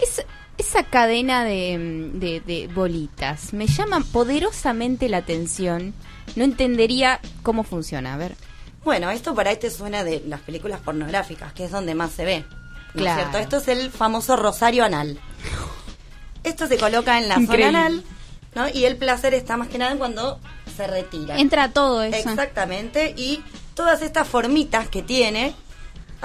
Es- 0.01 0.25
esa 0.67 0.83
cadena 0.83 1.43
de, 1.43 2.09
de- 2.13 2.39
de 2.41 2.67
bolitas 2.67 3.53
me 3.53 3.67
llama 3.67 4.01
poderosamente 4.11 5.09
la 5.09 5.17
atención. 5.17 5.93
No 6.35 6.43
entendería 6.43 7.19
cómo 7.43 7.63
funciona. 7.63 8.13
A 8.13 8.17
ver. 8.17 8.35
Bueno, 8.83 9.09
esto 9.11 9.33
para 9.35 9.51
este 9.51 9.69
suena 9.71 10.03
de 10.03 10.23
las 10.27 10.41
películas 10.41 10.79
pornográficas, 10.81 11.53
que 11.53 11.65
es 11.65 11.71
donde 11.71 11.95
más 11.95 12.11
se 12.11 12.25
ve. 12.25 12.39
¿no 12.41 13.01
es 13.01 13.01
Claro. 13.01 13.19
cierto? 13.21 13.37
Esto 13.39 13.57
es 13.57 13.67
el 13.67 13.91
famoso 13.91 14.35
rosario 14.35 14.85
anal. 14.85 15.19
Esto 16.43 16.67
se 16.67 16.77
coloca 16.77 17.17
en 17.17 17.27
la 17.27 17.35
Increíble. 17.39 17.65
zona 17.65 17.79
anal, 17.85 18.03
¿no? 18.53 18.69
Y 18.69 18.85
el 18.85 18.97
placer 18.97 19.33
está 19.33 19.57
más 19.57 19.67
que 19.67 19.77
nada 19.77 19.95
cuando 19.97 20.39
se 20.77 20.85
retira. 20.87 21.37
Entra 21.39 21.71
todo 21.71 22.03
eso. 22.03 22.29
Exactamente, 22.29 23.13
y 23.17 23.41
todas 23.73 24.01
estas 24.01 24.27
formitas 24.27 24.87
que 24.87 25.01
tiene 25.01 25.55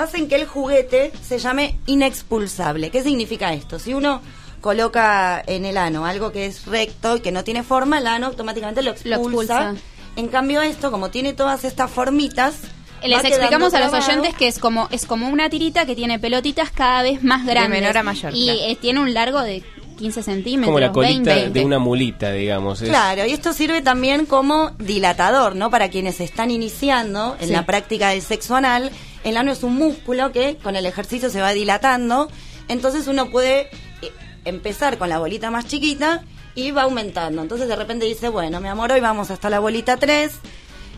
hacen 0.01 0.29
que 0.29 0.37
el 0.37 0.47
juguete 0.47 1.13
se 1.23 1.39
llame 1.39 1.77
inexpulsable. 1.87 2.91
¿Qué 2.91 3.03
significa 3.03 3.53
esto? 3.53 3.79
Si 3.79 3.95
uno 3.95 4.21
coloca 4.61 5.43
en 5.47 5.65
el 5.65 5.77
ano 5.79 6.05
algo 6.07 6.33
que 6.33 6.47
es 6.47 6.67
recto 6.67 7.17
y 7.17 7.21
que 7.21 7.33
no 7.33 7.45
tiene 7.45 7.63
forma, 7.63 7.99
el 7.99 8.07
ano 8.07 8.27
automáticamente 8.27 8.83
lo 8.83 8.91
expulsa. 8.91 9.17
Lo 9.17 9.23
expulsa. 9.23 9.75
En 10.17 10.29
cambio 10.29 10.61
esto, 10.63 10.91
como 10.91 11.11
tiene 11.11 11.33
todas 11.33 11.65
estas 11.65 11.91
formitas, 11.91 12.57
Les 13.03 13.25
explicamos 13.25 13.73
a 13.73 13.81
los 13.81 13.93
oyentes 13.95 14.35
que 14.35 14.47
es 14.49 14.59
como 14.59 14.87
es 14.91 15.07
como 15.07 15.29
una 15.31 15.49
tirita 15.49 15.87
que 15.87 15.97
tiene 15.97 16.19
pelotitas 16.19 16.71
cada 16.71 17.03
vez 17.03 17.23
más 17.23 17.47
grandes. 17.47 17.81
menor 17.81 17.97
a 17.97 18.03
mayor, 18.03 18.33
Y 18.35 18.45
claro. 18.45 18.59
eh, 18.63 18.77
tiene 18.79 19.01
un 19.01 19.15
largo 19.15 19.41
de 19.41 19.63
15 19.97 20.23
centímetros. 20.23 20.67
Como 20.67 20.81
la 20.81 20.93
colita 20.93 21.35
20. 21.35 21.59
de 21.59 21.65
una 21.65 21.79
mulita, 21.79 22.33
digamos. 22.33 22.83
es- 22.83 22.89
Claro, 22.91 23.25
y 23.25 23.33
esto 23.33 23.55
sirve 23.55 23.81
también 23.81 24.27
como 24.27 24.71
dilatador, 24.79 25.57
¿no? 25.57 25.71
Para 25.71 25.89
quienes 25.89 26.21
están 26.21 26.51
iniciando 26.51 27.37
en 27.41 27.47
Sí. 27.49 27.53
la 27.55 27.65
práctica 27.65 28.11
del 28.11 28.21
sexo 28.21 28.55
anal, 28.57 28.91
el 29.25 29.37
ano 29.37 29.53
es 29.53 29.63
un 29.63 29.77
músculo 29.77 30.33
que 30.33 30.57
con 30.63 30.77
el 30.77 30.87
ejercicio 30.87 31.31
se 31.31 31.41
va 31.41 31.51
dilatando, 31.53 32.31
entonces 32.69 33.07
uno 33.07 33.31
puede 33.31 33.69
eh, 34.03 34.11
empezar 34.45 34.99
con 34.99 35.09
la 35.09 35.19
bolita 35.19 35.51
más 35.51 35.67
chiquita 35.67 36.23
y 36.55 36.71
va 36.73 36.83
aumentando. 36.83 37.43
Entonces 37.43 37.69
de 37.69 37.77
repente 37.77 38.07
dice, 38.07 38.29
bueno, 38.29 38.61
mi 38.61 38.69
amor, 38.69 38.93
hoy 38.93 39.01
vamos 39.01 39.31
hasta 39.31 39.51
la 39.51 39.61
bolita 39.61 39.97
3. 39.97 40.33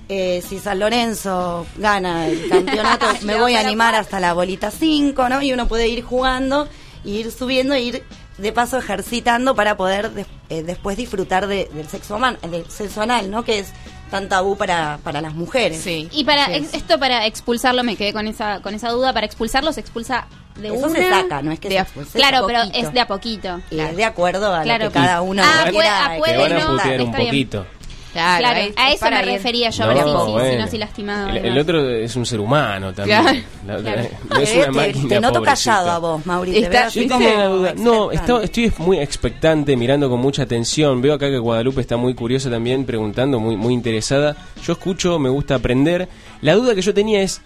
eh, 0.09 0.43
si 0.47 0.59
San 0.59 0.79
Lorenzo 0.81 1.67
gana 1.77 2.27
el 2.29 2.49
campeonato, 2.51 3.07
me 3.23 3.39
voy 3.39 3.55
a 3.55 3.61
animar 3.61 3.95
hasta 3.95 4.21
la 4.21 4.33
bolita 4.35 4.71
5, 4.71 5.29
¿no? 5.29 5.43
Y 5.43 5.53
uno 5.53 5.69
puede 5.69 5.89
ir 5.89 6.03
jugando, 6.03 6.69
ir 7.05 7.31
subiendo, 7.31 7.77
ir 7.77 8.03
de 8.39 8.53
paso 8.53 8.79
ejercitando 8.79 9.55
para 9.55 9.77
poder 9.77 10.11
eh, 10.49 10.63
después 10.63 10.97
disfrutar 10.97 11.47
de- 11.47 11.71
del 11.75 11.87
sexo 11.89 12.19
man- 12.19 12.39
del 12.51 12.69
sexo 12.71 13.03
anal, 13.03 13.31
¿no? 13.31 13.45
Que 13.45 13.61
es 13.61 13.69
tan 14.13 14.29
tabú 14.29 14.57
para, 14.57 14.99
para 15.03 15.21
las 15.21 15.35
mujeres. 15.35 15.81
Sí. 15.83 16.09
Y 16.13 16.23
para 16.23 16.47
Sí. 16.47 16.53
ex- 16.55 16.75
esto 16.75 17.01
para 17.01 17.27
expulsarlo 17.27 17.83
me 17.83 17.97
quedé 17.97 18.13
con 18.13 18.29
esa 18.29 18.61
con 18.63 18.75
esa 18.75 18.91
duda, 18.91 19.13
para 19.13 19.27
expulsarlo 19.27 19.73
se 19.73 19.81
expulsa 19.81 20.27
de 20.55 20.69
Eso 20.69 20.87
una. 20.87 20.95
se 21.01 21.09
saca, 21.11 21.41
no 21.43 21.51
es 21.51 21.59
que 21.59 21.69
de 21.69 21.75
se 21.77 21.79
a- 21.81 21.83
expulse, 21.83 22.19
Claro, 22.19 22.37
es 22.41 22.43
pero 22.47 22.61
poquito. 22.67 22.87
es 22.87 22.93
de 22.93 23.01
a 23.01 23.07
poquito. 23.09 23.61
Y 23.71 23.81
es 23.81 23.97
de 23.97 24.05
acuerdo 24.05 24.55
a 24.55 24.63
Claro. 24.63 24.85
lo 24.85 24.91
que 24.93 24.99
cada 25.01 25.23
uno 25.23 25.43
Ah, 25.43 25.65
quiera 25.69 25.73
puede- 25.73 25.89
ah, 25.89 26.11
Te 26.13 26.19
puede 26.19 26.39
van 26.39 26.53
a 26.53 26.59
no. 26.65 26.71
putear 26.77 27.01
un 27.03 27.13
bien. 27.13 27.67
Claro, 28.13 28.61
es- 28.61 28.75
a 28.77 28.91
es 28.91 28.97
eso 28.97 29.11
me 29.11 29.23
refería 29.23 29.71
yo, 29.71 29.87
No, 29.87 29.93
pero 29.95 30.03
sí, 30.05 30.11
sí, 30.11 30.27
sí, 30.27 30.33
bueno. 30.33 30.65
no 30.65 30.69
soy 30.71 30.79
lastimado. 30.79 31.29
El, 31.31 31.59
otro 31.59 31.89
es 31.91 32.15
un 32.17 32.27
ser 32.27 32.41
humano 32.41 32.93
también. 32.93 33.23
Claro. 33.23 33.39
La- 33.67 33.79
la- 33.79 33.83
Claro. 33.83 34.09
no 34.31 34.37
es 34.41 34.55
una 34.55 34.65
te- 34.67 34.71
máquina. 34.73 35.09
te 35.09 35.21
noto 35.21 35.43
callado 35.43 35.91
a 35.91 35.99
vos, 35.99 36.27
Mauri. 36.27 36.53
Te 36.53 36.59
Está- 36.61 36.81
veo 36.83 36.91
Yo 36.91 37.09
como 37.09 37.27
una 37.29 37.45
duda. 37.47 37.75
No, 37.77 38.11
estoy 38.13 38.73
muy 38.79 38.99
expectante, 38.99 39.77
mirando 39.77 40.11
con 40.11 40.21
mucha 40.21 40.43
atención. 40.43 41.01
Veo 41.01 41.15
acá 41.15 41.29
que 41.31 41.39
Guadalupe 41.39 41.81
está 41.81 41.97
muy 41.97 42.15
curiosa 42.15 42.51
también, 42.51 42.85
preguntando, 42.85 43.41
muy, 43.41 43.57
muy 43.57 43.73
interesada. 43.73 44.37
Yo 44.63 44.75
escucho, 44.75 45.19
me 45.19 45.31
gusta 45.31 45.55
aprender. 45.55 46.09
La 46.43 46.55
duda 46.55 46.75
que 46.75 46.83
yo 46.83 46.93
tenía 46.93 47.23
es, 47.23 47.41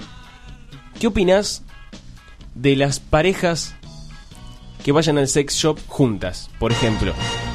¿qué 0.99 1.07
opinás 1.07 1.63
de 2.55 2.75
las 2.75 2.99
parejas 2.99 3.75
que 4.85 4.91
vayan 4.93 5.19
al 5.19 5.29
sex 5.29 5.55
shop 5.55 5.79
juntas, 5.87 6.51
por 6.59 6.73
ejemplo? 6.73 7.13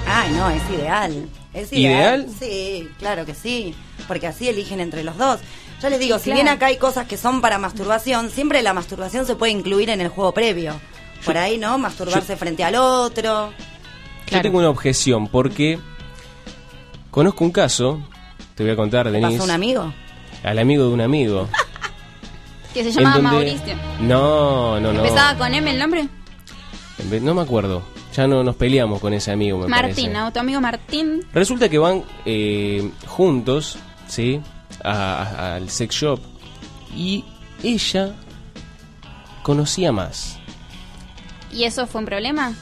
Ay, 0.08 0.32
no, 0.32 0.50
es 0.50 0.62
ideal. 0.80 1.28
Es 1.54 1.72
¿Ideal? 1.74 2.22
ideal. 2.22 2.36
Sí, 2.40 2.90
claro 3.00 3.26
que 3.26 3.36
sí. 3.36 3.76
Porque 4.08 4.28
así 4.28 4.48
eligen 4.48 4.80
entre 4.80 5.04
los 5.04 5.18
dos. 5.18 5.40
Yo 5.82 5.90
les 5.90 6.00
digo, 6.00 6.18
si 6.20 6.26
Claro. 6.26 6.36
bien 6.36 6.48
acá 6.48 6.68
hay 6.68 6.78
cosas 6.78 7.08
que 7.08 7.18
son 7.18 7.42
para 7.42 7.58
masturbación, 7.58 8.30
siempre 8.30 8.62
la 8.62 8.74
masturbación 8.74 9.26
se 9.26 9.36
puede 9.36 9.52
incluir 9.52 9.90
en 9.90 10.00
el 10.02 10.10
juego 10.10 10.32
previo. 10.34 10.80
Por 11.26 11.38
ahí, 11.38 11.58
¿no? 11.58 11.78
Masturbarse 11.78 12.36
frente 12.38 12.64
al 12.64 12.76
otro. 12.76 13.52
Yo 14.30 14.42
tengo 14.42 14.60
una 14.60 14.70
objeción, 14.70 15.28
porque 15.28 15.78
conozco 17.10 17.44
un 17.44 17.52
caso, 17.52 18.02
te 18.56 18.64
voy 18.64 18.72
a 18.72 18.76
contar, 18.76 19.06
¿Te 19.08 19.12
Denise, 19.12 19.34
pasó 19.34 19.44
un 19.44 19.52
amigo? 19.52 19.94
al 20.44 20.60
amigo 20.60 20.86
de 20.86 20.90
un 20.94 21.02
amigo. 21.02 21.50
Que 22.74 22.86
se 22.86 22.92
llamaba 22.92 23.16
donde- 23.18 23.30
Mauricio. 23.32 23.76
No, 24.00 24.80
no, 24.80 24.94
no. 24.94 25.04
¿Empezaba 25.04 25.38
con 25.38 25.54
M 25.54 25.70
el 25.70 25.78
nombre? 25.78 26.08
No 27.22 27.34
me 27.34 27.42
acuerdo. 27.42 27.84
Ya 28.14 28.28
no 28.28 28.44
nos 28.44 28.56
peleamos 28.58 29.00
con 29.00 29.14
ese 29.14 29.32
amigo, 29.32 29.58
me 29.60 29.68
Martín, 29.68 29.92
parece. 30.08 30.10
¿no? 30.10 30.34
Tu 30.34 30.40
amigo 30.40 30.60
Martín. 30.62 31.22
Resulta 31.34 31.70
que 31.70 31.78
van 31.78 32.04
eh, 32.26 32.90
juntos, 33.08 33.78
¿sí? 34.08 34.42
A- 34.84 35.24
a- 35.24 35.56
al 35.56 35.70
sex 35.70 35.96
shop. 35.96 36.20
Y 36.96 37.24
ella 37.64 38.14
conocía 39.44 39.92
más. 39.92 40.38
¿Y 41.54 41.64
eso 41.64 41.88
fue 41.88 42.00
un 42.00 42.06
problema? 42.06 42.54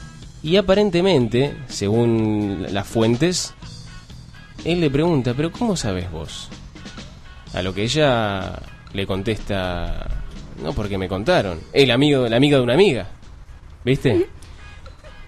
Y 0.42 0.56
aparentemente, 0.56 1.56
según 1.68 2.66
las 2.70 2.86
fuentes, 2.86 3.54
él 4.64 4.80
le 4.80 4.90
pregunta, 4.90 5.34
¿pero 5.34 5.50
cómo 5.52 5.76
sabes 5.76 6.10
vos? 6.10 6.48
A 7.54 7.62
lo 7.62 7.74
que 7.74 7.82
ella 7.82 8.58
le 8.92 9.06
contesta, 9.06 10.06
no 10.62 10.72
porque 10.72 10.96
me 10.96 11.08
contaron. 11.08 11.60
El 11.72 11.90
amigo, 11.90 12.28
la 12.28 12.36
amiga 12.36 12.56
de 12.58 12.62
una 12.62 12.74
amiga. 12.74 13.08
¿Viste? 13.84 14.28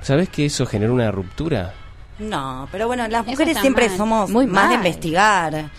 ¿Sabes 0.03 0.29
que 0.29 0.47
eso 0.47 0.67
generó 0.67 0.95
una 0.95 1.11
ruptura? 1.11 1.73
No, 2.19 2.69
pero 2.71 2.87
bueno, 2.87 3.07
las 3.09 3.27
mujeres 3.27 3.59
siempre 3.59 3.89
mal. 3.89 3.97
somos 3.97 4.31
Muy 4.31 4.47
más 4.47 4.69
de 4.71 4.77
mal. 4.77 4.87
investigar. 4.87 5.71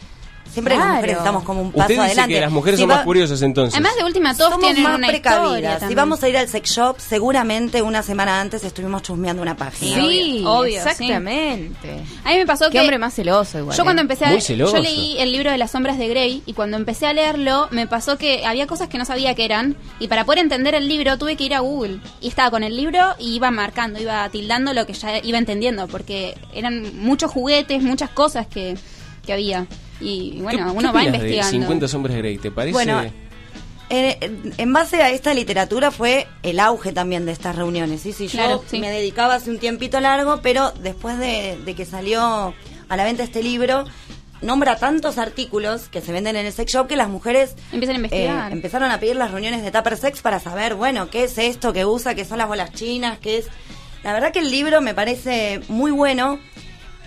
Siempre 0.51 0.75
las 0.75 0.83
Claro. 0.83 0.95
mujeres 0.97 1.17
estamos 1.17 1.43
como 1.43 1.61
un 1.63 1.71
paso 1.71 1.81
Usted 1.81 1.93
dice 1.95 2.05
adelante. 2.05 2.33
que 2.35 2.41
las 2.41 2.51
mujeres 2.51 2.77
Si 2.77 2.83
son 2.83 2.91
va- 2.91 2.95
más 2.97 3.05
curiosas 3.05 3.41
entonces. 3.41 3.73
Además, 3.73 3.95
de 3.97 4.03
última, 4.03 4.35
todos 4.37 4.51
Somos 4.51 4.65
tienen 4.67 4.83
más 4.83 4.97
una 4.99 5.07
precavidas. 5.07 5.47
historia 5.73 5.87
Si 5.87 5.95
vamos 5.95 6.21
a 6.23 6.29
ir 6.29 6.37
al 6.37 6.47
sex 6.47 6.69
shop, 6.69 6.99
seguramente 6.99 7.81
una 7.81 8.03
semana 8.03 8.39
antes 8.39 8.63
estuvimos 8.63 9.01
chusmeando 9.01 9.41
una 9.41 9.57
página. 9.57 9.95
Sí, 9.95 10.43
Obvio, 10.45 10.83
sí. 10.83 10.89
exactamente. 10.89 12.03
A 12.23 12.29
mí 12.31 12.37
me 12.37 12.45
pasó 12.45 12.65
Qué 12.65 12.73
que... 12.73 12.79
hombre 12.81 12.97
más 12.99 13.13
celoso 13.15 13.57
igual. 13.59 13.75
Yo 13.75 13.83
cuando 13.83 14.01
¿eh? 14.01 14.03
empecé 14.03 14.25
a 14.25 14.29
Muy 14.29 14.41
celoso. 14.41 14.75
yo 14.77 14.83
leí 14.83 15.15
el 15.17 15.31
libro 15.31 15.49
de 15.51 15.57
las 15.57 15.71
sombras 15.71 15.97
de 15.97 16.07
Grey 16.07 16.43
y 16.45 16.53
cuando 16.53 16.77
empecé 16.77 17.07
a 17.07 17.13
leerlo 17.13 17.67
me 17.71 17.87
pasó 17.87 18.17
que 18.17 18.45
había 18.45 18.67
cosas 18.67 18.87
que 18.89 18.97
no 18.97 19.05
sabía 19.05 19.33
que 19.35 19.45
eran 19.45 19.75
y 19.99 20.07
para 20.07 20.23
poder 20.25 20.39
entender 20.39 20.75
el 20.75 20.87
libro 20.87 21.17
tuve 21.17 21.35
que 21.35 21.45
ir 21.45 21.55
a 21.55 21.59
Google 21.61 21.99
y 22.21 22.27
estaba 22.27 22.51
con 22.51 22.63
el 22.63 22.75
libro 22.75 22.99
y 23.17 23.35
iba 23.35 23.49
marcando, 23.49 23.99
iba 23.99 24.29
tildando 24.29 24.73
lo 24.73 24.85
que 24.85 24.93
ya 24.93 25.17
iba 25.17 25.37
entendiendo 25.39 25.87
porque 25.87 26.35
eran 26.53 26.95
muchos 26.99 27.31
juguetes, 27.31 27.81
muchas 27.81 28.11
cosas 28.11 28.45
que, 28.47 28.77
que 29.25 29.33
había 29.33 29.65
y 30.03 30.41
bueno, 30.41 30.65
¿Qué- 30.65 30.71
uno 30.71 30.79
qué 30.79 30.85
va 30.85 30.89
opinas 30.91 31.11
de 31.11 31.17
investigando. 31.17 31.51
50 31.51 31.87
sombras 31.87 32.17
Grey, 32.17 32.37
¿te 32.37 32.51
parece? 32.51 32.73
Bueno, 32.73 33.01
Eh, 33.89 34.17
en 34.57 34.73
base 34.73 35.01
a 35.03 35.09
esta 35.11 35.33
literatura 35.35 35.91
fue 35.91 36.25
el 36.41 36.59
auge 36.59 36.93
también 36.93 37.25
de 37.25 37.31
estas 37.31 37.55
reuniones. 37.55 38.01
¿sí? 38.01 38.11
Sí, 38.11 38.27
yo 38.27 38.39
Claro, 38.39 38.63
sí. 38.67 38.79
me 38.79 38.89
dedicaba 38.89 39.35
hace 39.35 39.51
un 39.51 39.59
tiempito 39.59 39.99
largo, 39.99 40.39
pero 40.41 40.71
después 40.81 41.19
de, 41.19 41.59
de 41.63 41.75
que 41.75 41.85
salió 41.85 42.53
a 42.89 42.97
la 42.97 43.03
venta 43.03 43.21
este 43.23 43.43
libro, 43.43 43.83
nombra 44.41 44.77
tantos 44.77 45.17
artículos 45.19 45.89
que 45.89 46.01
se 46.01 46.11
venden 46.11 46.37
en 46.37 46.45
el 46.47 46.53
sex 46.53 46.71
shop 46.73 46.87
que 46.87 46.95
las 46.95 47.07
mujeres 47.09 47.55
Empiezan 47.71 47.95
a 47.95 47.99
investigar. 47.99 48.51
eh, 48.51 48.53
empezaron 48.53 48.89
a 48.89 48.99
pedir 48.99 49.15
las 49.15 49.29
reuniones 49.31 49.61
de 49.61 49.69
Tupper 49.71 49.95
Sex 49.97 50.21
para 50.21 50.39
saber, 50.39 50.73
bueno, 50.75 51.09
qué 51.11 51.25
es 51.25 51.37
esto 51.37 51.71
que 51.71 51.85
usa, 51.85 52.15
qué 52.15 52.25
son 52.25 52.39
las 52.39 52.47
bolas 52.47 52.71
chinas, 52.73 53.19
qué 53.19 53.37
es... 53.39 53.47
La 54.03 54.11
verdad 54.11 54.31
que 54.31 54.39
el 54.39 54.49
libro 54.49 54.81
me 54.81 54.93
parece 54.95 55.61
muy 55.67 55.91
bueno. 55.91 56.39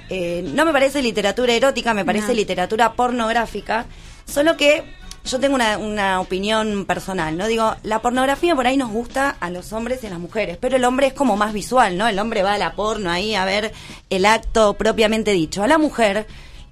Eh, 0.09 0.43
no 0.55 0.65
me 0.65 0.73
parece 0.73 1.03
literatura 1.03 1.53
erótica, 1.53 1.95
me 1.95 2.05
parece 2.05 2.29
No. 2.29 2.35
literatura 2.35 2.93
pornográfica. 2.93 3.87
Solo 4.25 4.57
que 4.57 4.85
yo 5.25 5.41
tengo 5.41 5.57
una, 5.57 5.79
una 5.79 6.21
opinión 6.21 6.85
personal, 6.85 7.37
¿no? 7.37 7.49
Digo, 7.49 7.75
la 7.83 8.01
pornografía 8.01 8.55
por 8.55 8.67
ahí 8.67 8.77
nos 8.77 8.91
gusta 8.93 9.37
a 9.41 9.51
los 9.51 9.73
hombres 9.73 10.05
y 10.05 10.07
a 10.07 10.11
las 10.11 10.21
mujeres, 10.21 10.57
pero 10.61 10.77
el 10.77 10.85
hombre 10.85 11.09
es 11.09 11.13
como 11.15 11.37
más 11.37 11.53
visual, 11.53 11.99
¿no? 11.99 12.07
El 12.07 12.19
hombre 12.21 12.45
va 12.45 12.53
a 12.55 12.59
la 12.59 12.75
porno 12.75 13.11
ahí 13.11 13.35
a 13.35 13.45
ver 13.45 13.73
el 14.11 14.25
acto 14.27 14.75
propiamente 14.75 15.33
dicho. 15.33 15.65
A 15.65 15.67
la 15.67 15.79
mujer 15.79 16.27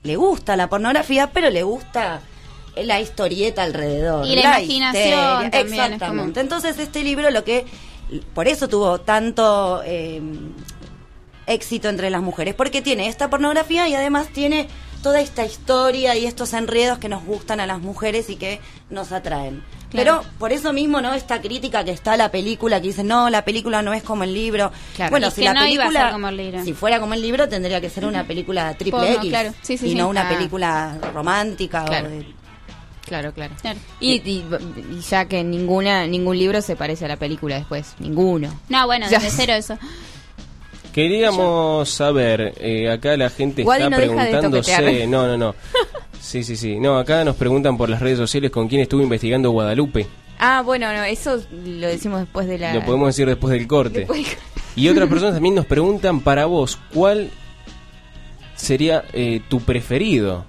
le 0.04 0.14
gusta 0.16 0.54
la 0.56 0.68
pornografía, 0.68 1.30
pero 1.32 1.50
le 1.50 1.64
gusta 1.64 2.20
la 2.76 3.00
historieta 3.00 3.62
alrededor. 3.64 4.26
Y 4.26 4.36
la 4.36 4.42
imaginación 4.42 5.44
es 5.52 5.54
Exactamente. 5.64 6.06
como- 6.06 6.40
Entonces 6.40 6.78
este 6.78 7.02
libro 7.02 7.30
lo 7.30 7.42
que... 7.42 7.64
Por 8.34 8.46
eso 8.46 8.68
tuvo 8.68 9.00
tanto... 9.00 9.82
eh, 9.84 10.20
éxito 11.46 11.88
entre 11.88 12.10
las 12.10 12.22
mujeres, 12.22 12.54
porque 12.54 12.82
tiene 12.82 13.08
esta 13.08 13.30
pornografía 13.30 13.88
y 13.88 13.94
además 13.94 14.28
tiene 14.28 14.68
toda 15.02 15.20
esta 15.20 15.44
historia 15.44 16.16
y 16.16 16.24
estos 16.24 16.52
enredos 16.54 16.98
que 16.98 17.08
nos 17.10 17.24
gustan 17.24 17.60
a 17.60 17.66
las 17.66 17.80
mujeres 17.80 18.30
y 18.30 18.36
que 18.36 18.60
nos 18.90 19.12
atraen. 19.12 19.62
Claro. 19.90 20.22
Pero 20.22 20.38
por 20.38 20.52
eso 20.52 20.72
mismo, 20.72 21.00
¿no? 21.02 21.12
Esta 21.14 21.40
crítica 21.40 21.84
que 21.84 21.90
está 21.92 22.14
a 22.14 22.16
la 22.16 22.30
película, 22.30 22.80
que 22.80 22.88
dice, 22.88 23.04
no, 23.04 23.28
la 23.30 23.44
película 23.44 23.82
no 23.82 23.92
es 23.92 24.02
como 24.02 24.24
el 24.24 24.32
libro. 24.34 24.72
Claro. 24.96 25.10
Bueno, 25.10 25.28
Y 25.28 25.30
si 25.30 25.44
la 25.44 25.52
no 25.54 25.60
película, 25.60 26.10
como 26.10 26.28
el 26.28 26.36
libro. 26.38 26.64
si 26.64 26.72
fuera 26.72 26.98
como 26.98 27.14
el 27.14 27.22
libro, 27.22 27.48
tendría 27.48 27.80
que 27.80 27.90
ser 27.90 28.04
una 28.06 28.24
película 28.26 28.72
triple 28.74 28.98
Porno, 29.00 29.14
X 29.16 29.28
claro. 29.28 29.54
Sí, 29.62 29.76
sí, 29.78 29.86
y 29.86 29.90
sí. 29.90 29.94
no 29.94 30.08
una 30.08 30.28
Ah. 30.28 30.34
película 30.34 30.98
romántica. 31.12 31.84
Claro. 31.84 32.06
O 32.08 32.10
de- 32.10 32.26
Claro, 33.06 33.34
claro. 33.34 33.54
Claro. 33.60 33.78
Y, 34.00 34.14
y- 34.28 34.44
y 34.96 35.00
ya 35.00 35.26
que 35.26 35.44
ninguna 35.44 36.06
ningún 36.06 36.38
libro 36.38 36.62
se 36.62 36.74
parece 36.74 37.04
a 37.04 37.08
la 37.08 37.16
película 37.18 37.56
después. 37.56 37.94
Ninguno. 37.98 38.58
No, 38.70 38.86
bueno, 38.86 39.06
Ya. 39.10 39.18
desde 39.18 39.30
cero 39.36 39.52
eso. 39.52 39.78
Queríamos 40.94 41.90
saber, 41.90 42.54
eh, 42.58 42.88
acá 42.88 43.16
la 43.16 43.28
gente 43.28 43.62
está 43.62 43.90
no 43.90 43.96
deja 43.98 44.24
de 44.24 44.30
preguntándose, 44.30 45.06
no, 45.08 45.26
no, 45.26 45.36
no. 45.36 45.54
Sí, 46.20 46.44
sí, 46.44 46.56
sí. 46.56 46.76
No, 46.78 46.98
acá 46.98 47.24
nos 47.24 47.34
preguntan 47.36 47.76
por 47.76 47.88
las 47.88 48.00
redes 48.00 48.16
sociales 48.18 48.50
con 48.52 48.68
quién 48.68 48.80
estuvo 48.80 49.02
investigando 49.02 49.50
Guadalupe. 49.50 50.06
Ah, 50.38 50.62
bueno, 50.64 50.92
no, 50.94 51.02
eso 51.04 51.42
lo 51.64 51.86
decimos 51.88 52.20
después 52.20 52.46
de 52.46 52.58
la... 52.58 52.74
Lo 52.74 52.84
podemos 52.84 53.08
decir 53.08 53.26
después 53.26 53.52
del 53.52 53.66
corte. 53.66 54.00
Después- 54.00 54.36
Y 54.76 54.88
otras 54.88 55.08
personas 55.10 55.34
también 55.34 55.56
nos 55.56 55.66
preguntan 55.66 56.20
para 56.20 56.46
vos, 56.46 56.78
¿cuál 56.92 57.28
sería 58.54 59.04
eh, 59.12 59.40
tu 59.48 59.60
preferido? 59.60 60.44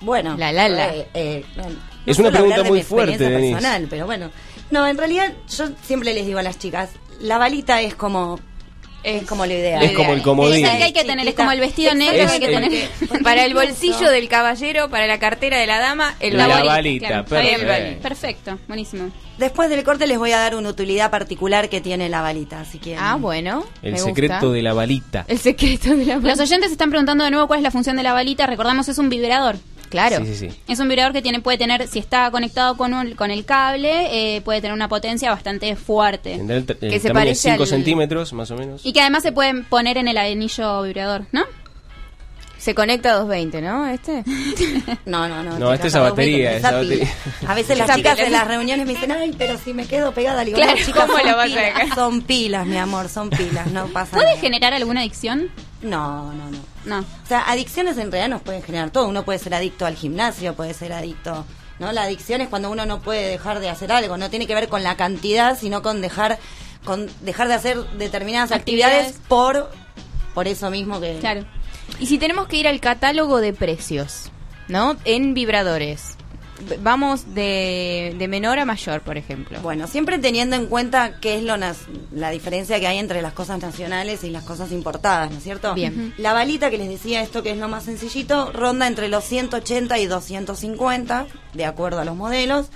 Bueno, 0.00 0.36
La, 0.36 0.52
la, 0.52 0.68
la. 0.68 0.94
eh, 0.94 1.08
eh, 1.14 1.44
no- 1.56 1.64
Es 2.06 2.18
una 2.18 2.30
pregunta 2.30 2.62
de 2.62 2.70
muy 2.70 2.82
fuerte, 2.82 3.18
personal, 3.18 3.86
pero 3.88 4.06
bueno. 4.06 4.30
No, 4.70 4.86
en 4.88 4.96
realidad 4.98 5.32
yo 5.56 5.66
siempre 5.82 6.12
les 6.14 6.26
digo 6.26 6.38
a 6.38 6.42
las 6.42 6.58
chicas, 6.58 6.90
la 7.20 7.38
balita 7.38 7.80
es 7.80 7.94
como 7.94 8.38
es 9.02 9.26
como 9.26 9.44
lo 9.44 9.52
ideal. 9.52 9.82
Es 9.82 9.92
como 9.92 10.14
el 10.14 10.22
comodín. 10.22 10.64
Es 10.64 10.72
el 10.72 10.78
que 10.78 10.84
hay 10.84 10.92
que 10.94 11.04
tener, 11.04 11.28
es 11.28 11.34
como 11.34 11.52
el 11.52 11.60
vestido 11.60 11.94
negro 11.94 12.24
que 12.26 12.32
hay 12.32 12.40
que 12.40 12.48
tener. 12.48 12.88
Para 13.22 13.44
el 13.44 13.52
bolsillo 13.52 14.08
del 14.10 14.28
caballero, 14.30 14.88
para 14.88 15.06
la 15.06 15.18
cartera 15.18 15.58
de 15.58 15.66
la 15.66 15.78
dama, 15.78 16.14
el 16.20 16.38
La 16.38 16.46
balita. 16.46 16.72
balita, 16.72 17.06
Claro, 17.08 17.24
perfecto. 17.26 18.02
Perfecto, 18.02 18.58
buenísimo. 18.66 19.10
Después 19.36 19.68
del 19.68 19.84
corte 19.84 20.06
les 20.06 20.16
voy 20.18 20.32
a 20.32 20.38
dar 20.38 20.54
una 20.56 20.70
utilidad 20.70 21.10
particular 21.10 21.68
que 21.68 21.82
tiene 21.82 22.08
la 22.08 22.22
balita, 22.22 22.60
así 22.60 22.78
que 22.78 22.96
Ah, 22.96 23.16
bueno. 23.16 23.66
El 23.82 23.92
me 23.92 23.98
secreto 23.98 24.34
gusta. 24.36 24.48
de 24.52 24.62
la 24.62 24.72
balita. 24.72 25.24
El 25.28 25.38
secreto 25.38 25.94
de 25.94 26.06
la 26.06 26.16
Los 26.16 26.40
oyentes 26.40 26.72
están 26.72 26.88
preguntando 26.88 27.24
de 27.24 27.30
nuevo 27.30 27.46
cuál 27.46 27.58
es 27.58 27.64
la 27.64 27.70
función 27.72 27.96
de 27.96 28.04
la 28.04 28.14
balita. 28.14 28.46
Recordamos, 28.46 28.88
es 28.88 28.96
un 28.96 29.10
vibrador. 29.10 29.56
Claro. 29.94 30.16
Sí, 30.24 30.34
sí, 30.34 30.50
sí. 30.50 30.60
Es 30.66 30.80
un 30.80 30.88
vibrador 30.88 31.12
que 31.12 31.22
tiene, 31.22 31.40
puede 31.40 31.56
tener, 31.56 31.86
si 31.86 32.00
está 32.00 32.28
conectado 32.32 32.76
con, 32.76 32.92
un- 32.94 33.14
con 33.14 33.30
el 33.30 33.44
cable, 33.44 34.36
eh, 34.36 34.40
puede 34.40 34.60
tener 34.60 34.74
una 34.74 34.88
potencia 34.88 35.30
bastante 35.30 35.76
fuerte. 35.76 36.34
El, 36.34 36.50
el 36.50 36.64
Que 36.66 36.74
se 36.74 36.80
tamaño 36.80 36.98
de 37.00 37.12
parece 37.12 37.50
5 37.52 37.62
al- 37.62 37.68
centímetros, 37.68 38.32
más 38.32 38.50
o 38.50 38.56
menos. 38.56 38.84
Y 38.84 38.92
que 38.92 39.00
además 39.00 39.22
se 39.22 39.30
pueden 39.30 39.64
poner 39.64 39.96
en 39.98 40.08
el 40.08 40.16
anillo 40.18 40.82
vibrador, 40.82 41.26
¿no? 41.30 41.42
Se 42.58 42.74
conecta 42.74 43.10
a 43.10 43.14
220, 43.16 43.60
¿no? 43.62 43.86
Este. 43.86 44.24
No, 45.06 45.28
no, 45.28 45.42
no. 45.44 45.58
No, 45.58 45.72
esta 45.72 45.86
es 45.86 45.94
a 45.94 46.00
batería, 46.00 46.56
esa 46.56 46.72
batería. 46.72 47.08
A 47.46 47.54
veces 47.54 47.76
las 47.78 47.94
chicas 47.94 48.18
en 48.18 48.32
las 48.32 48.48
reuniones 48.48 48.86
me 48.86 48.94
dicen, 48.94 49.12
ay, 49.12 49.32
pero 49.38 49.58
si 49.58 49.74
me 49.74 49.86
quedo 49.86 50.12
pegada, 50.12 50.40
le 50.42 50.46
digo, 50.46 50.56
Claro, 50.56 50.72
no, 50.76 50.84
chicas, 50.84 51.04
¿cómo 51.06 51.18
son 51.18 51.30
lo 51.30 51.36
vas 51.36 51.44
a 51.52 51.54
pilas, 51.54 51.94
son 51.94 52.22
pilas, 52.22 52.66
mi 52.66 52.76
amor, 52.78 53.08
son 53.08 53.30
pilas, 53.30 53.66
no 53.70 53.86
pasa 53.88 54.12
¿Puede 54.16 54.30
nada. 54.30 54.40
generar 54.40 54.72
alguna 54.74 55.00
adicción? 55.02 55.50
No, 55.82 56.32
no, 56.32 56.50
no. 56.50 56.73
No. 56.84 57.00
O 57.00 57.26
sea, 57.26 57.50
adicciones 57.50 57.96
en 57.98 58.10
realidad 58.12 58.28
nos 58.28 58.42
pueden 58.42 58.62
generar 58.62 58.90
todo. 58.90 59.08
Uno 59.08 59.24
puede 59.24 59.38
ser 59.38 59.54
adicto 59.54 59.86
al 59.86 59.94
gimnasio, 59.96 60.54
puede 60.54 60.74
ser 60.74 60.92
adicto 60.92 61.44
¿no? 61.78 61.92
La 61.92 62.04
adicción 62.04 62.40
es 62.40 62.48
cuando 62.48 62.70
uno 62.70 62.86
no 62.86 63.00
puede 63.00 63.28
dejar 63.28 63.60
de 63.60 63.68
hacer 63.68 63.92
algo, 63.92 64.16
no 64.16 64.30
tiene 64.30 64.46
que 64.46 64.54
ver 64.54 64.68
con 64.68 64.82
la 64.82 64.96
cantidad, 64.96 65.58
sino 65.58 65.82
con 65.82 66.00
dejar 66.00 66.38
con 66.84 67.08
dejar 67.22 67.48
de 67.48 67.54
hacer 67.54 67.78
determinadas 67.98 68.52
actividades, 68.52 69.06
Actividades. 69.06 69.28
por 69.28 69.70
por 70.34 70.48
eso 70.48 70.70
mismo 70.70 71.00
que 71.00 71.18
Claro. 71.18 71.44
Y 71.98 72.06
si 72.06 72.18
tenemos 72.18 72.46
que 72.48 72.56
ir 72.56 72.68
al 72.68 72.80
catálogo 72.80 73.40
de 73.40 73.52
precios, 73.52 74.30
¿no? 74.68 74.96
En 75.04 75.34
vibradores. 75.34 76.16
Vamos 76.80 77.34
de, 77.34 78.14
de 78.18 78.28
menor 78.28 78.58
a 78.58 78.64
mayor, 78.64 79.00
por 79.02 79.16
ejemplo. 79.16 79.60
Bueno, 79.60 79.86
siempre 79.86 80.18
teniendo 80.18 80.56
en 80.56 80.66
cuenta 80.66 81.20
qué 81.20 81.36
es 81.36 81.42
lo 81.42 81.56
la 82.12 82.30
diferencia 82.30 82.80
que 82.80 82.86
hay 82.86 82.98
entre 82.98 83.22
las 83.22 83.32
cosas 83.32 83.60
nacionales 83.60 84.24
y 84.24 84.30
las 84.30 84.44
cosas 84.44 84.72
importadas, 84.72 85.30
¿no 85.30 85.38
es 85.38 85.42
cierto? 85.42 85.74
Bien. 85.74 86.14
La 86.18 86.32
balita 86.32 86.70
que 86.70 86.78
les 86.78 86.88
decía 86.88 87.22
esto 87.22 87.42
que 87.42 87.50
es 87.52 87.58
lo 87.58 87.68
más 87.68 87.84
sencillito, 87.84 88.52
ronda 88.52 88.86
entre 88.86 89.08
los 89.08 89.24
180 89.24 89.98
y 89.98 90.06
250, 90.06 91.26
de 91.52 91.64
acuerdo 91.64 92.00
a 92.00 92.04
los 92.04 92.16
modelos. 92.16 92.70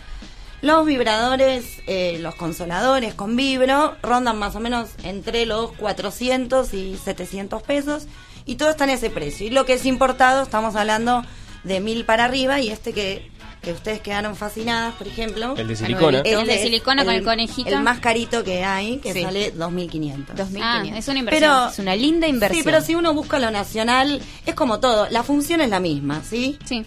Los 0.61 0.87
vibradores, 0.87 1.65
eh, 1.87 2.19
los 2.21 2.35
consoladores 2.35 3.15
con 3.15 3.37
vibro, 3.37 3.97
rondan 4.03 4.39
más 4.39 4.57
o 4.57 4.61
menos 4.61 4.91
entre 5.05 5.47
los 5.47 5.73
400 5.73 6.75
y 6.75 6.97
700 6.97 7.63
pesos. 7.63 8.07
Y 8.45 8.57
todo 8.57 8.71
está 8.71 8.85
en 8.85 8.91
ese 8.91 9.11
precio. 9.11 9.47
Y 9.47 9.51
lo 9.51 9.65
que 9.65 9.75
es 9.75 9.87
importado, 9.87 10.43
estamos 10.43 10.75
hablando 10.75 11.23
de 11.63 11.81
1000 11.81 12.05
para 12.05 12.25
arriba. 12.25 12.61
Y 12.61 12.71
este 12.71 12.93
que, 12.93 13.31
que 13.63 13.73
ustedes 13.73 14.01
quedaron 14.01 14.37
fascinadas, 14.37 14.95
por 14.95 15.07
ejemplo. 15.09 15.55
El 15.57 15.69
de 15.69 15.77
silicona. 15.77 16.21
El 16.21 16.47
de 16.47 16.59
silicona 16.63 17.05
con 17.05 17.15
el 17.15 17.25
conejito. 17.25 17.71
El 17.71 17.81
más 17.83 17.99
carito 18.01 18.45
que 18.45 18.65
hay, 18.65 18.99
que 18.99 19.13
Sí. 19.13 19.23
sale 19.23 19.53
2.500. 19.53 20.37
2.500. 20.37 20.61
Ah, 20.63 20.83
es 20.99 21.09
una 21.09 21.19
inversión. 21.19 21.51
Pero- 21.51 21.69
es 21.71 21.79
una 21.79 21.97
linda 21.97 22.27
inversión. 22.29 22.59
Sí, 22.59 22.65
pero 22.65 22.81
si 22.81 22.95
uno 22.95 23.13
busca 23.15 23.39
lo 23.39 23.51
nacional, 23.51 24.23
es 24.47 24.55
como 24.55 24.79
todo. 24.81 25.09
La 25.11 25.23
función 25.23 25.61
es 25.61 25.69
la 25.71 25.81
misma, 25.81 26.23
¿sí? 26.23 26.59
Sí. 26.65 26.85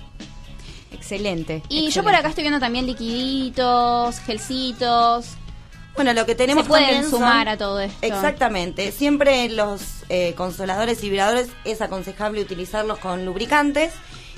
Excelente. 0.91 1.63
Y 1.69 1.89
yo 1.89 2.03
por 2.03 2.13
acá 2.15 2.29
estoy 2.29 2.43
viendo 2.43 2.59
también 2.59 2.85
liquiditos, 2.85 4.19
gelcitos. 4.19 5.25
Bueno, 5.95 6.13
lo 6.13 6.25
que 6.25 6.35
tenemos 6.35 6.63
Se 6.63 6.69
pueden 6.69 7.01
son- 7.03 7.11
sumar 7.11 7.49
a 7.49 7.57
todo 7.57 7.79
esto. 7.81 7.97
Exactamente. 8.05 8.91
Siempre 8.91 9.49
los 9.49 9.81
eh, 10.09 10.33
consoladores 10.35 11.03
y 11.03 11.09
vibradores 11.09 11.47
es 11.65 11.81
aconsejable 11.81 12.41
utilizarlos 12.41 12.97
con 12.99 13.25
lubricantes. 13.25 13.93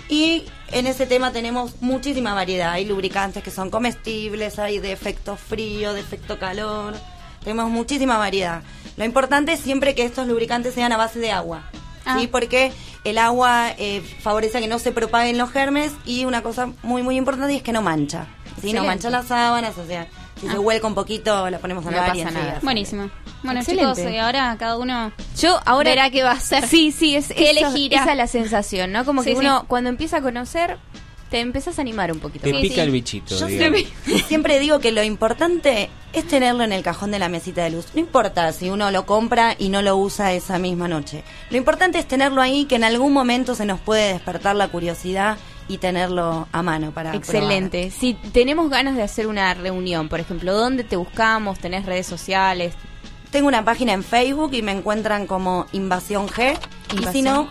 Y 0.09 0.45
en 0.71 0.87
ese 0.87 1.05
tema 1.05 1.31
tenemos 1.31 1.81
muchísima 1.81 2.33
variedad. 2.33 2.71
Hay 2.71 2.85
lubricantes 2.85 3.43
que 3.43 3.51
son 3.51 3.69
comestibles, 3.69 4.59
hay 4.59 4.79
de 4.79 4.91
efecto 4.91 5.37
frío, 5.37 5.93
de 5.93 6.01
efecto 6.01 6.39
calor. 6.39 6.93
Tenemos 7.43 7.69
muchísima 7.69 8.17
variedad. 8.17 8.63
Lo 8.97 9.05
importante 9.05 9.53
es 9.53 9.59
siempre 9.59 9.95
que 9.95 10.03
estos 10.03 10.27
lubricantes 10.27 10.73
sean 10.73 10.91
a 10.91 10.97
base 10.97 11.19
de 11.19 11.31
agua. 11.31 11.63
Ah. 12.05 12.17
¿sí? 12.19 12.27
Porque 12.27 12.71
el 13.03 13.17
agua 13.17 13.71
eh, 13.77 14.01
favorece 14.21 14.57
a 14.57 14.61
que 14.61 14.67
no 14.67 14.79
se 14.79 14.91
propaguen 14.91 15.37
los 15.37 15.51
germes 15.51 15.93
y 16.05 16.25
una 16.25 16.41
cosa 16.41 16.69
muy, 16.83 17.01
muy 17.01 17.17
importante 17.17 17.55
es 17.55 17.63
que 17.63 17.73
no 17.73 17.81
mancha. 17.81 18.27
¿sí? 18.61 18.73
No 18.73 18.83
mancha 18.83 19.09
las 19.09 19.27
sábanas, 19.27 19.77
o 19.77 19.85
sea, 19.85 20.07
si 20.43 20.49
se 20.49 20.55
Ah. 20.57 20.59
vuelca 20.59 20.85
un 20.87 20.95
poquito, 20.95 21.49
la 21.49 21.57
ponemos 21.59 21.85
a 21.85 21.91
No 21.91 21.97
pasa 21.97 22.31
nada. 22.31 22.59
Buenísimo. 22.61 23.09
Bueno, 23.43 23.59
Excelente. 23.61 23.95
chicos, 24.01 24.11
eh, 24.13 24.19
ahora 24.19 24.55
cada 24.59 24.77
uno 24.77 25.11
Yo 25.39 25.59
ahora 25.65 25.89
verá 25.89 26.09
qué 26.09 26.23
va 26.23 26.31
a 26.31 26.35
hacer. 26.35 26.67
Sí, 26.67 26.91
sí, 26.91 27.15
es 27.15 27.27
¿Qué 27.27 27.51
eso- 27.51 27.73
esa 27.91 28.11
es 28.11 28.17
la 28.17 28.27
sensación, 28.27 28.91
¿no? 28.91 29.05
Como 29.05 29.23
que 29.23 29.31
Sí, 29.31 29.35
uno 29.37 29.65
cuando 29.67 29.89
empieza 29.89 30.17
a 30.17 30.21
conocer 30.21 30.77
te 31.29 31.39
empezás 31.39 31.79
a 31.79 31.81
animar 31.81 32.11
un 32.11 32.19
poquito. 32.19 32.43
Te 32.45 32.53
más. 32.53 32.61
pica 32.61 32.83
el 32.83 32.91
bichito. 32.91 33.35
Yo 33.37 33.47
digamos. 33.47 33.81
siempre 34.27 34.59
digo 34.59 34.79
que 34.79 34.91
lo 34.91 35.01
importante 35.03 35.89
es 36.13 36.27
tenerlo 36.27 36.63
en 36.63 36.71
el 36.71 36.83
cajón 36.83 37.09
de 37.09 37.17
la 37.17 37.27
mesita 37.27 37.63
de 37.63 37.71
luz. 37.71 37.87
No 37.95 38.01
importa 38.01 38.51
si 38.53 38.69
uno 38.69 38.91
lo 38.91 39.07
compra 39.07 39.55
y 39.57 39.69
no 39.69 39.81
lo 39.81 39.97
usa 39.97 40.31
esa 40.33 40.59
misma 40.59 40.87
noche. 40.87 41.23
Lo 41.49 41.57
importante 41.57 41.97
es 41.97 42.07
tenerlo 42.07 42.39
ahí, 42.39 42.65
que 42.65 42.75
en 42.75 42.83
algún 42.83 43.13
momento 43.13 43.55
se 43.55 43.65
nos 43.65 43.79
puede 43.79 44.13
despertar 44.13 44.55
la 44.55 44.67
curiosidad 44.67 45.37
y 45.67 45.77
tenerlo 45.77 46.47
a 46.51 46.61
mano 46.61 46.91
para 46.91 47.15
Excelente. 47.15 47.91
Si 47.91 48.13
tenemos 48.15 48.69
ganas 48.69 48.95
de 48.95 49.03
hacer 49.03 49.27
una 49.27 49.53
reunión, 49.53 50.09
por 50.09 50.19
ejemplo, 50.19 50.53
¿dónde 50.53 50.83
te 50.83 50.95
buscamos? 50.95 51.59
¿Tenés 51.59 51.85
redes 51.85 52.07
sociales? 52.07 52.73
Tengo 53.31 53.47
una 53.47 53.65
página 53.65 53.93
en 53.93 54.03
Facebook 54.03 54.53
y 54.53 54.61
me 54.61 54.73
encuentran 54.73 55.25
como 55.25 55.65
Invasión 55.71 56.27
G. 56.27 56.55
y 57.01 57.05
si 57.11 57.21
no, 57.23 57.47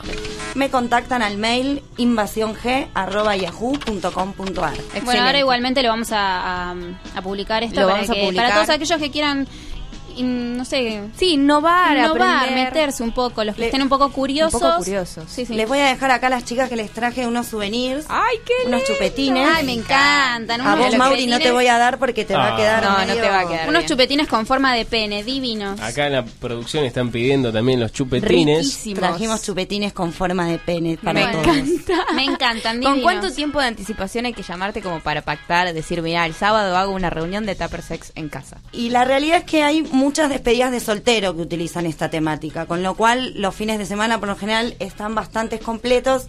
me 0.54 0.70
contactan 0.70 1.22
al 1.22 1.38
mail 1.38 1.82
invasiong.yahoo.com.ar. 1.96 4.74
Bueno, 5.04 5.22
ahora 5.24 5.38
igualmente 5.38 5.82
lo 5.82 5.88
vamos 5.88 6.12
a, 6.12 6.70
a- 6.70 6.74
a 7.16 7.22
publicar 7.22 7.62
esto 7.64 7.80
Lo 7.80 7.86
para, 7.86 7.94
vamos 7.96 8.10
a 8.10 8.14
que- 8.14 8.22
publicar. 8.24 8.48
para 8.50 8.62
todos 8.62 8.70
aquellos 8.74 8.98
que 9.00 9.10
quieran, 9.10 9.48
in- 10.16 10.56
no 10.56 10.64
sé, 10.64 11.02
Sí, 11.16 11.34
innovar, 11.34 11.96
innovar, 11.96 12.38
aprender. 12.44 12.64
meterse 12.64 13.02
un 13.02 13.12
poco, 13.12 13.44
los 13.44 13.54
que 13.54 13.62
Le- 13.62 13.66
estén 13.68 13.82
un 13.82 13.88
poco 13.88 14.10
curiosos. 14.12 14.54
Un 14.54 14.60
poco 14.68 14.78
curiosos. 14.78 15.24
Sí, 15.28 15.46
sí. 15.46 15.54
Les 15.54 15.68
voy 15.68 15.78
a 15.78 15.86
dejar 15.86 16.10
acá 16.10 16.28
a 16.28 16.30
las 16.30 16.44
chicas 16.44 16.68
que 16.68 16.76
les 16.76 16.90
traje 16.90 17.26
unos 17.26 17.46
souvenirs, 17.46 18.06
¡Ay, 18.08 18.36
qué 18.44 18.52
unos 18.66 18.80
lindo! 18.80 18.94
chupetines. 18.94 19.48
Ay, 19.54 19.64
me 19.66 19.72
encantan. 19.72 20.60
A 20.60 20.74
vos, 20.76 20.96
Mauri, 20.96 21.26
no 21.26 21.38
te 21.38 21.50
voy 21.52 21.66
a 21.66 21.78
dar 21.78 21.98
porque 21.98 22.24
te 22.24 22.34
va 22.34 22.48
a 22.48 22.54
Ah. 22.54 22.56
quedar 22.56 22.82
No, 22.82 22.90
no 23.06 23.14
te 23.14 23.28
va 23.28 23.40
a 23.40 23.48
quedar. 23.48 23.68
Unos 23.68 23.80
bien. 23.82 23.88
chupetines 23.88 24.28
con 24.28 24.46
forma 24.46 24.74
de 24.74 24.84
pene, 24.84 25.22
divinos. 25.24 25.80
Acá 25.80 26.06
en 26.06 26.12
la 26.14 26.24
producción 26.24 26.84
están 26.84 27.10
pidiendo 27.10 27.52
también 27.52 27.80
los 27.80 27.92
chupetines. 27.92 28.58
Riquísimos. 28.58 28.98
Trajimos 29.00 29.42
chupetines 29.42 29.92
con 29.92 30.12
forma 30.12 30.46
de 30.46 30.58
pene 30.58 30.98
para 31.02 31.26
Me 31.26 31.32
todos. 31.32 31.46
encanta. 31.46 32.06
Me 32.14 32.24
encantan, 32.24 32.82
¿Con 32.82 33.00
cuánto 33.00 33.30
tiempo 33.32 33.60
de 33.60 33.66
anticipación 33.66 34.26
hay 34.26 34.32
que 34.32 34.42
llamarte 34.42 34.80
como 34.82 35.00
para 35.00 35.22
pactar, 35.22 35.72
decir, 35.72 36.02
mira, 36.02 36.24
el 36.26 36.34
sábado 36.34 36.76
hago 36.76 36.92
una 36.92 37.10
reunión 37.10 37.46
de 37.46 37.54
Tupper 37.54 37.82
Sex 37.82 38.12
en 38.14 38.28
casa? 38.28 38.58
Y 38.72 38.90
la 38.90 39.04
realidad 39.04 39.38
es 39.38 39.44
que 39.44 39.62
hay 39.62 39.82
muchas 40.02 40.28
despedidas 40.28 40.70
de 40.72 40.80
soltero 40.80 41.34
que 41.36 41.42
utilizan 41.42 41.86
esta 41.86 42.10
temática, 42.10 42.66
con 42.66 42.82
lo 42.82 42.94
cual 42.94 43.32
los 43.40 43.54
fines 43.54 43.78
de 43.78 43.86
semana 43.86 44.18
por 44.18 44.28
lo 44.28 44.36
general 44.36 44.74
están 44.78 45.14
bastante 45.14 45.58
completos. 45.58 46.26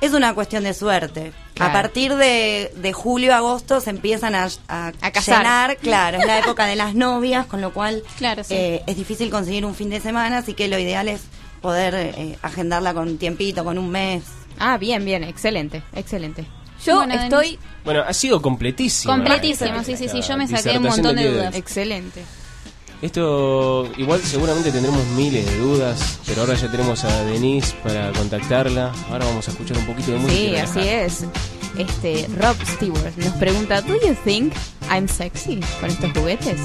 Es 0.00 0.14
una 0.14 0.32
cuestión 0.34 0.64
de 0.64 0.72
suerte. 0.72 1.32
Claro. 1.54 1.70
A 1.70 1.72
partir 1.74 2.14
de, 2.14 2.72
de 2.76 2.92
julio, 2.94 3.34
agosto 3.34 3.80
se 3.82 3.90
empiezan 3.90 4.34
a, 4.34 4.48
a, 4.68 4.92
A 5.02 5.10
casar. 5.10 5.38
llenar, 5.38 5.76
claro, 5.76 6.18
es 6.18 6.26
la 6.26 6.38
época 6.38 6.64
de 6.64 6.74
las 6.76 6.94
novias, 6.94 7.44
con 7.44 7.60
lo 7.60 7.72
cual 7.74 8.02
Claro, 8.16 8.42
sí. 8.42 8.54
eh, 8.54 8.82
es 8.86 8.96
difícil 8.96 9.28
conseguir 9.28 9.66
un 9.66 9.74
fin 9.74 9.90
de 9.90 10.00
semana, 10.00 10.38
así 10.38 10.54
que 10.54 10.68
lo 10.68 10.78
ideal 10.78 11.06
es 11.08 11.20
poder 11.60 11.94
eh, 11.96 12.38
agendarla 12.40 12.94
con 12.94 13.18
tiempito, 13.18 13.62
con 13.62 13.76
un 13.76 13.90
mes. 13.90 14.22
Ah, 14.58 14.78
bien, 14.78 15.04
bien, 15.04 15.22
excelente, 15.22 15.82
excelente. 15.94 16.46
Yo 16.86 16.96
Bueno, 16.96 17.14
estoy 17.14 17.58
Bueno, 17.84 18.00
ha 18.08 18.14
sido 18.14 18.40
completísimo. 18.40 19.12
Completísimo, 19.12 19.84
sí, 19.84 19.98
sí, 19.98 20.08
sí. 20.08 20.22
Yo 20.22 20.38
me 20.38 20.48
saqué 20.48 20.78
un 20.78 20.84
montón 20.84 21.16
de 21.16 21.30
dudas. 21.30 21.54
excelente. 21.54 22.22
Esto, 23.02 23.90
igual 23.96 24.20
seguramente 24.20 24.70
tendremos 24.70 25.04
miles 25.16 25.46
de 25.46 25.56
dudas, 25.58 26.18
pero 26.26 26.42
ahora 26.42 26.54
ya 26.54 26.70
tenemos 26.70 27.02
a 27.04 27.24
Denise 27.24 27.74
para 27.82 28.12
contactarla. 28.12 28.92
Ahora 29.10 29.24
vamos 29.24 29.48
a 29.48 29.52
escuchar 29.52 29.78
un 29.78 29.86
poquito 29.86 30.12
de 30.12 30.18
música. 30.18 30.36
Sí, 30.38 30.56
así 30.56 30.88
es. 30.88 31.24
Este, 31.78 32.26
Rob 32.36 32.56
Stewart 32.66 33.16
nos 33.16 33.34
pregunta, 33.34 33.80
¿Do 33.80 33.94
you 33.94 34.14
think 34.24 34.52
I'm 34.90 35.08
sexy 35.08 35.60
con 35.80 35.88
estos 35.88 36.12
juguetes? 36.12 36.58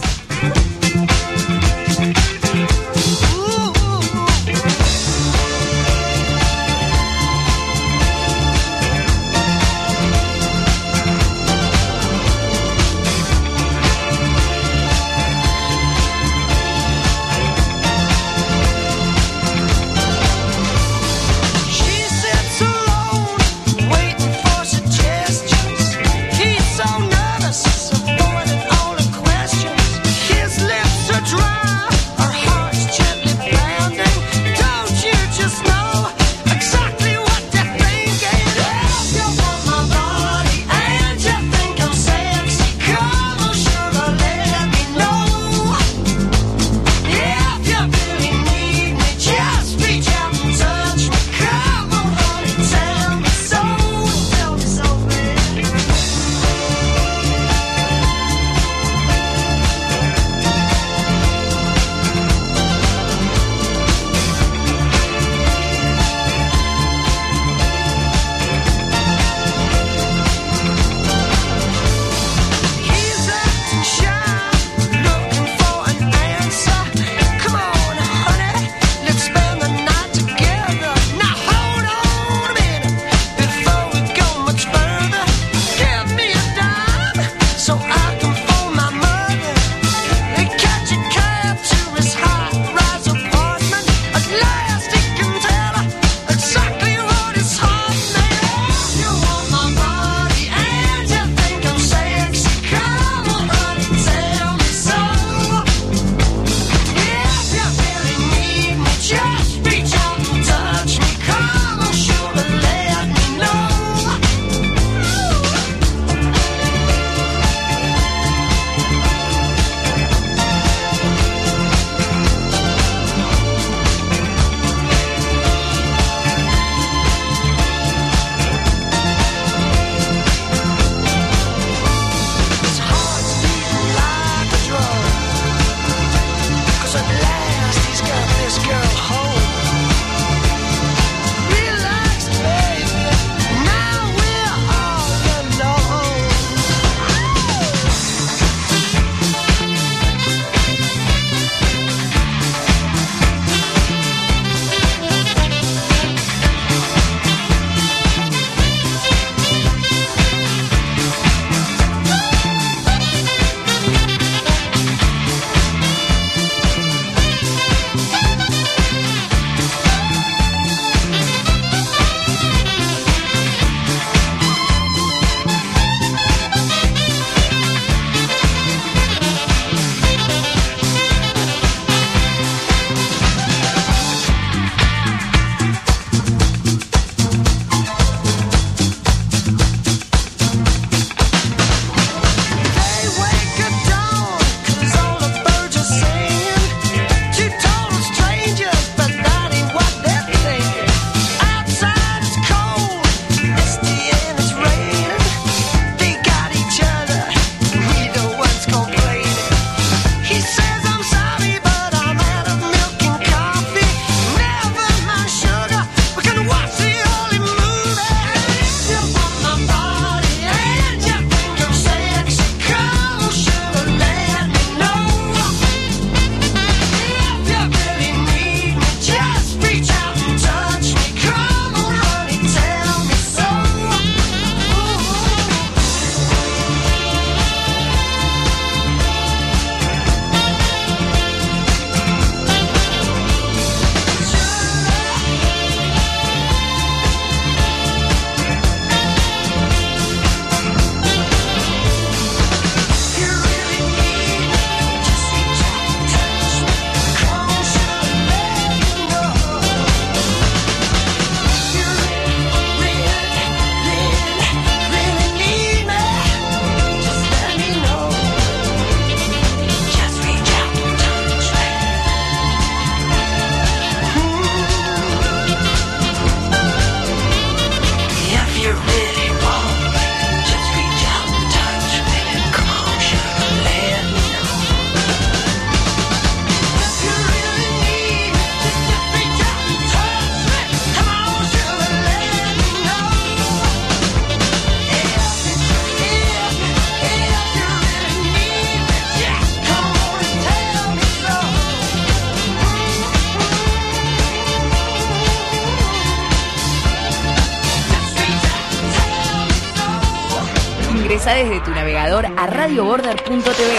A 312.95 313.13
radioborder.tv. 313.13 313.73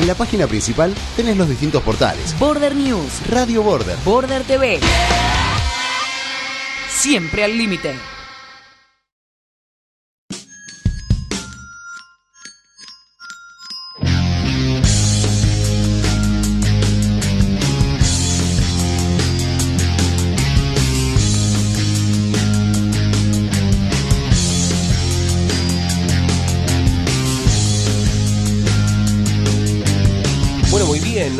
En 0.00 0.06
la 0.06 0.14
página 0.14 0.46
principal 0.46 0.94
tenés 1.16 1.36
los 1.36 1.48
distintos 1.48 1.82
portales. 1.82 2.38
Border 2.38 2.74
News, 2.74 3.28
Radio 3.28 3.62
Border. 3.62 3.96
Border 4.04 4.42
TV. 4.44 4.80
Siempre 6.88 7.44
al 7.44 7.56
límite. 7.56 8.13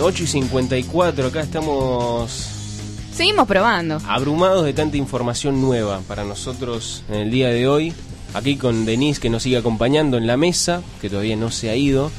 8 0.07 0.22
y 0.22 0.26
54, 0.26 1.28
acá 1.28 1.40
estamos 1.40 2.30
Seguimos 3.14 3.46
probando. 3.46 3.98
abrumados 4.07 4.64
de 4.66 4.74
tanta 4.74 4.98
información 4.98 5.62
nueva 5.62 6.00
para 6.07 6.24
nosotros 6.24 7.02
en 7.09 7.14
el 7.20 7.30
día 7.30 7.48
de 7.48 7.66
hoy. 7.68 7.94
Aquí 8.34 8.57
con 8.57 8.84
Denise 8.84 9.18
que 9.20 9.30
nos 9.30 9.44
sigue 9.44 9.57
acompañando 9.57 10.18
en 10.18 10.26
la 10.26 10.36
mesa, 10.36 10.82
que 11.00 11.09
todavía 11.09 11.36
no 11.36 11.50
se 11.50 11.70
ha 11.70 11.76
ido. 11.76 12.11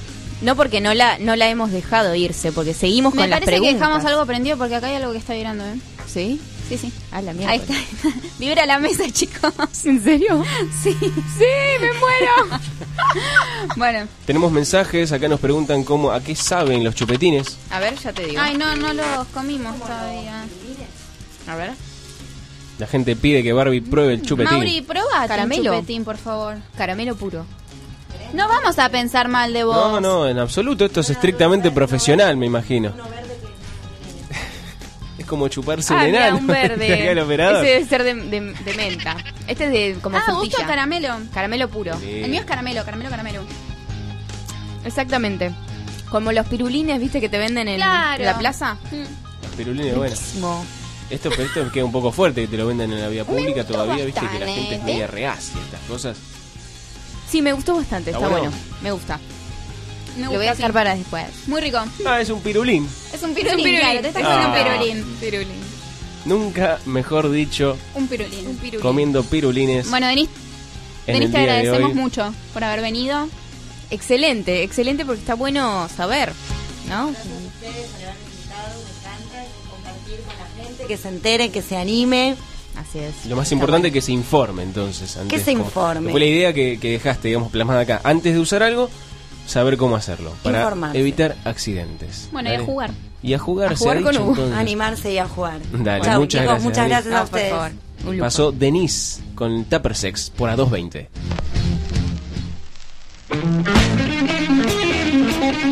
No 0.41 0.55
porque 0.55 0.81
no 0.81 0.93
la, 0.95 1.19
no 1.19 1.35
la 1.35 1.47
hemos 1.49 1.71
dejado 1.71 2.15
irse, 2.15 2.51
porque 2.51 2.73
seguimos 2.73 3.13
Me 3.13 3.21
con 3.21 3.29
las 3.29 3.39
parece 3.41 3.51
que 3.57 3.59
preguntas. 3.61 3.87
dejamos 3.87 4.05
algo 4.05 4.25
prendido 4.25 4.57
porque 4.57 4.75
acá 4.75 4.87
hay 4.87 4.95
algo 4.95 5.11
que 5.11 5.17
está 5.19 5.33
vibrando, 5.33 5.63
¿eh? 5.65 5.75
¿Sí? 6.07 6.39
Sí, 6.67 6.77
sí. 6.77 6.91
Ah, 7.11 7.21
la 7.21 7.33
mierda. 7.33 7.51
Ahí 7.51 7.59
está. 7.59 7.73
Vibra 8.39 8.65
la 8.65 8.79
mesa, 8.79 9.03
chicos. 9.11 9.53
¿En 9.85 10.03
serio? 10.03 10.43
Sí. 10.81 10.95
Sí, 10.99 11.45
me 11.79 11.93
muero. 11.93 12.61
bueno. 13.75 14.07
Tenemos 14.25 14.51
mensajes, 14.51 15.11
acá 15.11 15.27
nos 15.27 15.39
preguntan 15.39 15.83
cómo, 15.83 16.11
a 16.11 16.21
qué 16.21 16.35
saben 16.35 16.83
los 16.83 16.95
chupetines. 16.95 17.57
A 17.69 17.79
ver, 17.79 17.95
ya 17.95 18.13
te 18.13 18.25
digo. 18.25 18.41
Ay, 18.41 18.57
no, 18.57 18.75
no 18.75 18.93
los 18.93 19.27
comimos 19.27 19.77
todavía. 19.79 20.45
A 21.47 21.55
ver. 21.55 21.71
La 22.79 22.87
gente 22.87 23.15
pide 23.15 23.43
que 23.43 23.53
Barbie 23.53 23.81
pruebe 23.81 24.15
el 24.15 24.21
chupetín. 24.21 24.53
Mauri, 24.53 24.81
probate 24.81 25.27
Caramelo. 25.27 25.71
un 25.71 25.77
chupetín, 25.77 26.03
por 26.03 26.17
favor. 26.17 26.57
Caramelo 26.75 27.15
puro. 27.15 27.45
No 28.33 28.49
vamos 28.49 28.79
a 28.79 28.89
pensar 28.89 29.29
mal 29.29 29.53
de 29.53 29.63
vos. 29.63 29.75
No, 29.75 30.01
no, 30.01 30.27
en 30.27 30.39
absoluto, 30.39 30.83
esto 30.83 30.99
es 30.99 31.09
estrictamente 31.09 31.71
profesional, 31.71 32.35
me 32.35 32.47
imagino. 32.47 32.91
Es 35.25 35.29
como 35.29 35.47
chuparse 35.47 35.91
un 35.91 35.99
Ah, 35.99 36.03
mira, 36.03 36.27
enano. 36.27 36.37
un 36.37 36.45
verde. 36.61 37.11
El 37.11 37.17
operador. 37.17 37.65
Ese 37.65 37.73
debe 37.73 37.85
ser 37.87 38.03
de, 38.03 38.13
de- 38.13 38.53
de 38.53 38.73
menta. 38.75 39.17
Este 39.47 39.65
es 39.65 39.71
de 39.71 39.99
como 39.99 40.17
ah, 40.17 40.21
frutilla. 40.23 40.57
gusto 40.57 40.67
caramelo. 40.67 41.17
Caramelo 41.33 41.67
puro. 41.67 41.97
Sí. 41.99 42.21
El 42.23 42.29
mío 42.29 42.41
es 42.41 42.45
caramelo, 42.45 42.85
caramelo, 42.85 43.09
caramelo. 43.09 43.41
Exactamente. 44.85 45.51
Como 46.11 46.31
los 46.31 46.45
pirulines, 46.45 46.99
¿viste? 46.99 47.19
Que 47.19 47.27
te 47.27 47.39
venden 47.39 47.67
en 47.67 47.77
Claro. 47.77 48.23
la 48.23 48.37
plaza. 48.37 48.77
Los 48.91 49.51
pirulines, 49.57 49.95
bueno. 49.95 50.13
Riquísimo. 50.13 50.63
Esto, 51.09 51.29
pero 51.31 51.43
esto 51.43 51.71
queda 51.71 51.85
un 51.85 51.91
poco 51.91 52.11
fuerte 52.11 52.41
que 52.41 52.47
te 52.47 52.57
lo 52.57 52.67
venden 52.67 52.91
en 52.93 53.01
la 53.01 53.07
vía 53.09 53.25
pública 53.25 53.61
gustó 53.61 53.73
todavía, 53.73 54.05
viste 54.05 54.21
que 54.21 54.39
la 54.39 54.45
gente 54.45 54.61
es 54.61 54.69
bastante. 54.69 54.91
media 54.91 55.07
reacia 55.07 55.59
a 55.59 55.63
estas 55.63 55.79
cosas. 55.87 56.17
Sí, 57.29 57.41
me 57.41 57.51
gustó 57.53 57.75
bastante. 57.75 58.11
¿Está 58.11 58.23
Está, 58.25 58.29
bueno? 58.37 58.51
bueno? 58.51 58.65
Me 58.83 58.91
gusta. 58.91 59.19
Me 60.15 60.23
Lo 60.23 60.31
voy 60.31 60.47
a 60.47 60.53
dejar 60.55 60.71
para 60.73 60.95
después. 60.95 61.25
Muy 61.47 61.59
rico. 61.61 61.77
Ah, 62.05 62.21
es 62.21 62.29
un 62.29 62.41
pirulín. 62.41 62.87
Es 63.13 63.21
un 63.23 63.33
pirulín, 63.33 63.57
pirulín. 63.57 63.79
claro, 63.79 64.01
te 64.01 64.07
está 64.07 64.21
comiendo 64.21 64.47
un 64.49 64.55
Ah. 64.55 64.63
pirulín. 64.79 65.17
Pirulín. 65.19 65.75
Nunca 66.25 66.79
mejor 66.85 67.29
dicho, 67.31 67.77
Un 67.93 68.07
pirulín. 68.07 68.47
Un 68.47 68.55
pirulín. 68.57 68.81
comiendo 68.81 69.23
pirulines. 69.23 69.89
Bueno, 69.89 70.07
Denis, 70.07 70.29
en 71.07 71.13
Denis 71.13 71.25
el 71.27 71.31
te 71.33 71.37
día 71.39 71.45
de 71.47 71.51
agradecemos 71.59 71.89
hoy. 71.91 71.95
mucho 71.95 72.33
por 72.53 72.63
haber 72.63 72.81
venido. 72.81 73.27
Excelente, 73.91 74.63
excelente 74.63 75.05
porque 75.05 75.19
está 75.21 75.35
bueno 75.35 75.87
saber, 75.95 76.33
¿no? 76.89 77.11
Que 80.87 80.97
se 80.97 81.07
entere, 81.09 81.49
que 81.49 81.61
se 81.61 81.77
anime. 81.77 82.35
Así 82.75 82.99
es. 82.99 83.25
Lo 83.27 83.35
más 83.35 83.51
importante 83.51 83.87
es 83.87 83.93
que 83.93 84.01
se 84.01 84.11
informe, 84.11 84.63
entonces. 84.63 85.15
Antes, 85.17 85.39
Que 85.39 85.43
se 85.45 85.53
como- 85.53 85.65
informe. 85.65 86.11
Fue 86.11 86.19
la 86.19 86.25
idea 86.25 86.53
que, 86.53 86.77
que 86.79 86.91
dejaste, 86.91 87.29
digamos, 87.29 87.51
plasmada 87.51 87.81
acá. 87.81 88.01
Antes 88.03 88.33
de 88.33 88.39
usar 88.39 88.63
algo, 88.63 88.89
saber 89.47 89.77
cómo 89.77 89.95
hacerlo. 89.95 90.31
Para 90.43 90.59
Informarse. 90.63 90.99
evitar 90.99 91.35
accidentes. 91.45 92.29
Bueno, 92.31 92.51
y 92.51 92.55
a 92.55 92.59
jugar. 92.63 92.91
Y 93.23 93.33
a 93.33 93.39
jugar, 93.39 93.67
A 93.73 93.75
se 93.75 93.77
jugar 93.77 93.97
ha 93.97 94.01
con 94.01 94.11
dicho, 94.11 94.27
entonces. 94.29 94.55
Animarse 94.57 95.13
y 95.13 95.17
a 95.17 95.27
jugar. 95.27 95.59
Dale, 95.71 95.99
muchas 96.17 96.27
chicos, 96.27 96.43
gracias. 96.45 96.63
Muchas 96.63 96.87
gracias 96.87 97.13
a 97.13 97.17
por 97.17 97.25
ustedes. 97.25 97.49
favor. 97.51 97.71
Pasó 98.19 98.51
Denise 98.51 99.21
con 99.33 99.65
Tupper 99.65 99.95
Sex 99.95 100.29
por 100.29 100.49
a 100.49 100.55
220. 100.55 101.09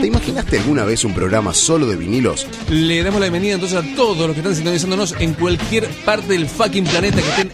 ¿Te 0.01 0.07
imaginaste 0.07 0.57
alguna 0.59 0.83
vez 0.83 1.05
un 1.05 1.13
programa 1.13 1.53
solo 1.53 1.85
de 1.87 1.95
vinilos? 1.95 2.47
Le 2.69 3.03
damos 3.03 3.19
la 3.21 3.25
bienvenida 3.27 3.53
entonces 3.53 3.77
a 3.77 3.95
todos 3.95 4.17
los 4.17 4.31
que 4.31 4.39
están 4.39 4.55
sintonizándonos 4.55 5.15
en 5.19 5.33
cualquier 5.33 5.87
parte 6.05 6.27
del 6.33 6.47
fucking 6.47 6.83
planeta 6.85 7.21
que 7.21 7.29
estén. 7.29 7.51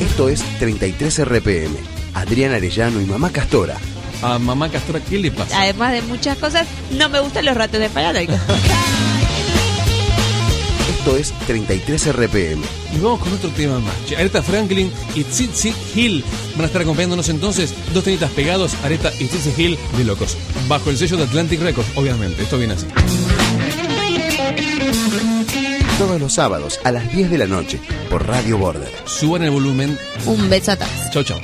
Esto 0.00 0.28
es 0.28 0.42
33 0.58 1.24
RPM. 1.26 1.76
Adrián 2.14 2.52
Arellano 2.52 3.00
y 3.00 3.04
Mamá 3.06 3.30
Castora. 3.30 3.76
A 4.22 4.38
Mamá 4.38 4.68
Castora, 4.68 5.00
¿qué 5.00 5.18
le 5.18 5.30
pasa? 5.30 5.62
Además 5.62 5.92
de 5.92 6.02
muchas 6.02 6.36
cosas, 6.38 6.66
no 6.92 7.08
me 7.08 7.20
gustan 7.20 7.44
los 7.44 7.56
ratos 7.56 7.80
de 7.80 7.88
fanáticos. 7.88 8.36
Esto 10.98 11.16
es 11.16 11.32
33 11.46 12.12
RPM. 12.12 12.62
Y 12.94 12.98
vamos 12.98 13.20
con 13.20 13.32
otro 13.32 13.48
tema 13.50 13.78
más. 13.78 13.94
Aretha 14.18 14.42
Franklin 14.42 14.92
y 15.14 15.24
Tsitsi 15.24 15.72
Hill 15.94 16.22
van 16.56 16.62
a 16.62 16.66
estar 16.66 16.82
acompañándonos 16.82 17.30
entonces. 17.30 17.72
Dos 17.94 18.04
temitas 18.04 18.30
pegados, 18.32 18.74
Aretha 18.84 19.10
y 19.18 19.24
Tsitsi 19.24 19.54
Hill 19.56 19.78
de 19.96 20.04
locos. 20.04 20.36
Bajo 20.68 20.90
el 20.90 20.98
sello 20.98 21.16
de 21.16 21.24
Atlantic 21.24 21.62
Records, 21.62 21.88
obviamente. 21.96 22.42
Esto 22.42 22.58
viene 22.58 22.74
así. 22.74 22.86
Todos 25.96 26.20
los 26.20 26.34
sábados 26.34 26.78
a 26.84 26.92
las 26.92 27.10
10 27.10 27.30
de 27.30 27.38
la 27.38 27.46
noche 27.46 27.80
por 28.10 28.26
Radio 28.26 28.58
Border. 28.58 28.92
Suban 29.06 29.42
el 29.42 29.52
volumen. 29.52 29.98
Un 30.26 30.50
beso 30.50 30.72
atrás. 30.72 30.90
Chau, 31.10 31.22
chau. 31.22 31.40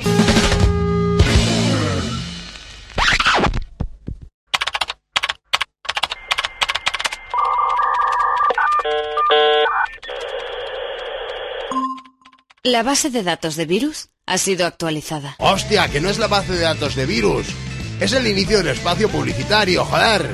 La 12.67 12.83
base 12.83 13.09
de 13.09 13.23
datos 13.23 13.55
de 13.55 13.65
virus 13.65 14.09
ha 14.25 14.37
sido 14.37 14.65
actualizada. 14.65 15.37
Hostia, 15.39 15.87
que 15.87 16.01
no 16.01 16.09
es 16.09 16.19
la 16.19 16.27
base 16.27 16.51
de 16.51 16.59
datos 16.59 16.97
de 16.97 17.05
virus. 17.05 17.47
Es 18.01 18.11
el 18.11 18.27
inicio 18.27 18.57
del 18.57 18.67
espacio 18.67 19.07
publicitario, 19.07 19.85
joder. 19.85 20.29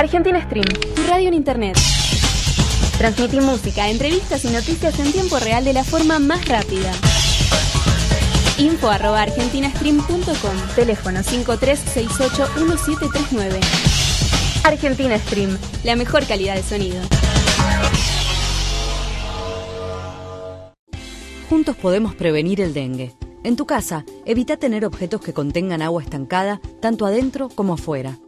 Argentina 0.00 0.42
Stream, 0.42 0.66
tu 0.96 1.06
radio 1.06 1.28
en 1.28 1.34
internet. 1.34 1.78
Transmití 2.98 3.40
música, 3.40 3.88
entrevistas 3.88 4.44
y 4.44 4.48
noticias 4.48 4.98
en 4.98 5.12
tiempo 5.12 5.38
real 5.38 5.64
de 5.64 5.74
la 5.74 5.84
forma 5.84 6.18
más 6.18 6.48
rápida. 6.48 6.90
Info 8.58 8.90
arroba 8.90 9.22
argentinastream.com 9.22 10.56
Teléfono 10.74 11.20
53681739 11.20 13.60
Argentina 14.64 15.16
Stream, 15.20 15.56
la 15.84 15.94
mejor 15.94 16.26
calidad 16.26 16.56
de 16.56 16.64
sonido. 16.64 17.00
Juntos 21.48 21.76
podemos 21.76 22.14
prevenir 22.14 22.60
el 22.60 22.74
dengue. 22.74 23.14
En 23.42 23.56
tu 23.56 23.64
casa, 23.64 24.04
evita 24.26 24.58
tener 24.58 24.84
objetos 24.84 25.22
que 25.22 25.32
contengan 25.32 25.80
agua 25.80 26.02
estancada, 26.02 26.60
tanto 26.80 27.06
adentro 27.06 27.48
como 27.48 27.72
afuera. 27.72 28.18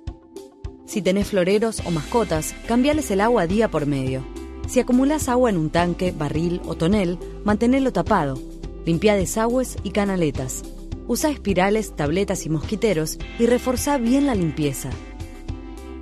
Si 0.86 1.02
tenés 1.02 1.28
floreros 1.28 1.82
o 1.84 1.90
mascotas, 1.90 2.54
cambiales 2.66 3.10
el 3.10 3.20
agua 3.20 3.46
día 3.46 3.70
por 3.70 3.84
medio. 3.84 4.24
Si 4.66 4.80
acumulás 4.80 5.28
agua 5.28 5.50
en 5.50 5.58
un 5.58 5.68
tanque, 5.68 6.12
barril 6.16 6.62
o 6.64 6.76
tonel, 6.76 7.18
mantenelo 7.44 7.92
tapado. 7.92 8.38
Limpia 8.86 9.16
desagües 9.16 9.76
y 9.84 9.90
canaletas. 9.90 10.62
Usa 11.06 11.28
espirales, 11.28 11.94
tabletas 11.94 12.46
y 12.46 12.48
mosquiteros 12.48 13.18
y 13.38 13.44
reforzá 13.44 13.98
bien 13.98 14.26
la 14.26 14.34
limpieza. 14.34 14.88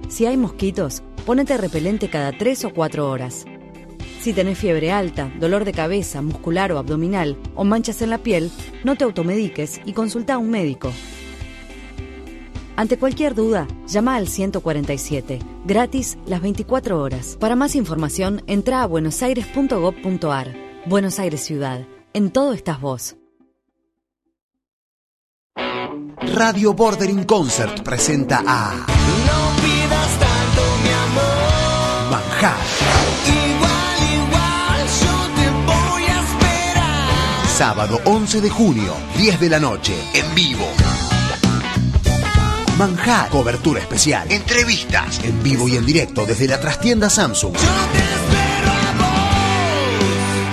Si 0.08 0.24
hay 0.24 0.36
mosquitos, 0.36 1.02
ponete 1.26 1.56
repelente 1.56 2.08
cada 2.10 2.30
3 2.30 2.66
o 2.66 2.72
4 2.72 3.10
horas. 3.10 3.44
Si 4.20 4.32
tenés 4.32 4.58
fiebre 4.58 4.90
alta, 4.90 5.32
dolor 5.38 5.64
de 5.64 5.72
cabeza, 5.72 6.22
muscular 6.22 6.72
o 6.72 6.78
abdominal 6.78 7.36
o 7.54 7.64
manchas 7.64 8.02
en 8.02 8.10
la 8.10 8.18
piel, 8.18 8.50
no 8.84 8.96
te 8.96 9.04
automediques 9.04 9.80
y 9.84 9.92
consulta 9.92 10.34
a 10.34 10.38
un 10.38 10.50
médico. 10.50 10.92
Ante 12.76 12.96
cualquier 12.96 13.34
duda, 13.34 13.66
llama 13.88 14.14
al 14.14 14.28
147, 14.28 15.40
gratis 15.64 16.16
las 16.26 16.40
24 16.40 17.00
horas. 17.02 17.36
Para 17.40 17.56
más 17.56 17.74
información, 17.74 18.42
entra 18.46 18.82
a 18.82 18.86
buenosaires.gov.ar. 18.86 20.54
Buenos 20.86 21.18
Aires 21.18 21.44
Ciudad. 21.44 21.86
En 22.12 22.30
todo 22.30 22.52
estás 22.52 22.80
vos. 22.80 23.16
Radio 26.34 26.72
Bordering 26.72 27.24
Concert 27.24 27.82
presenta 27.82 28.44
a 28.46 28.74
No 28.74 29.62
pidas 29.62 30.18
tanto, 30.20 30.62
mi 30.84 30.90
amor. 30.90 32.10
Manjar, 32.12 32.56
Sábado 37.58 38.00
11 38.04 38.40
de 38.40 38.50
junio, 38.50 38.94
10 39.16 39.40
de 39.40 39.48
la 39.48 39.58
noche, 39.58 39.92
en 40.14 40.32
vivo. 40.32 40.64
Manjar, 42.78 43.28
cobertura 43.30 43.80
especial, 43.80 44.30
entrevistas, 44.30 45.18
en 45.24 45.42
vivo 45.42 45.66
y 45.66 45.74
en 45.74 45.84
directo 45.84 46.24
desde 46.24 46.46
la 46.46 46.60
trastienda 46.60 47.10
Samsung. 47.10 47.56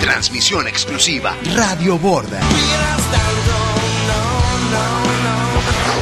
Transmisión 0.00 0.66
exclusiva, 0.66 1.36
Radio 1.54 1.96
Border. 1.96 2.42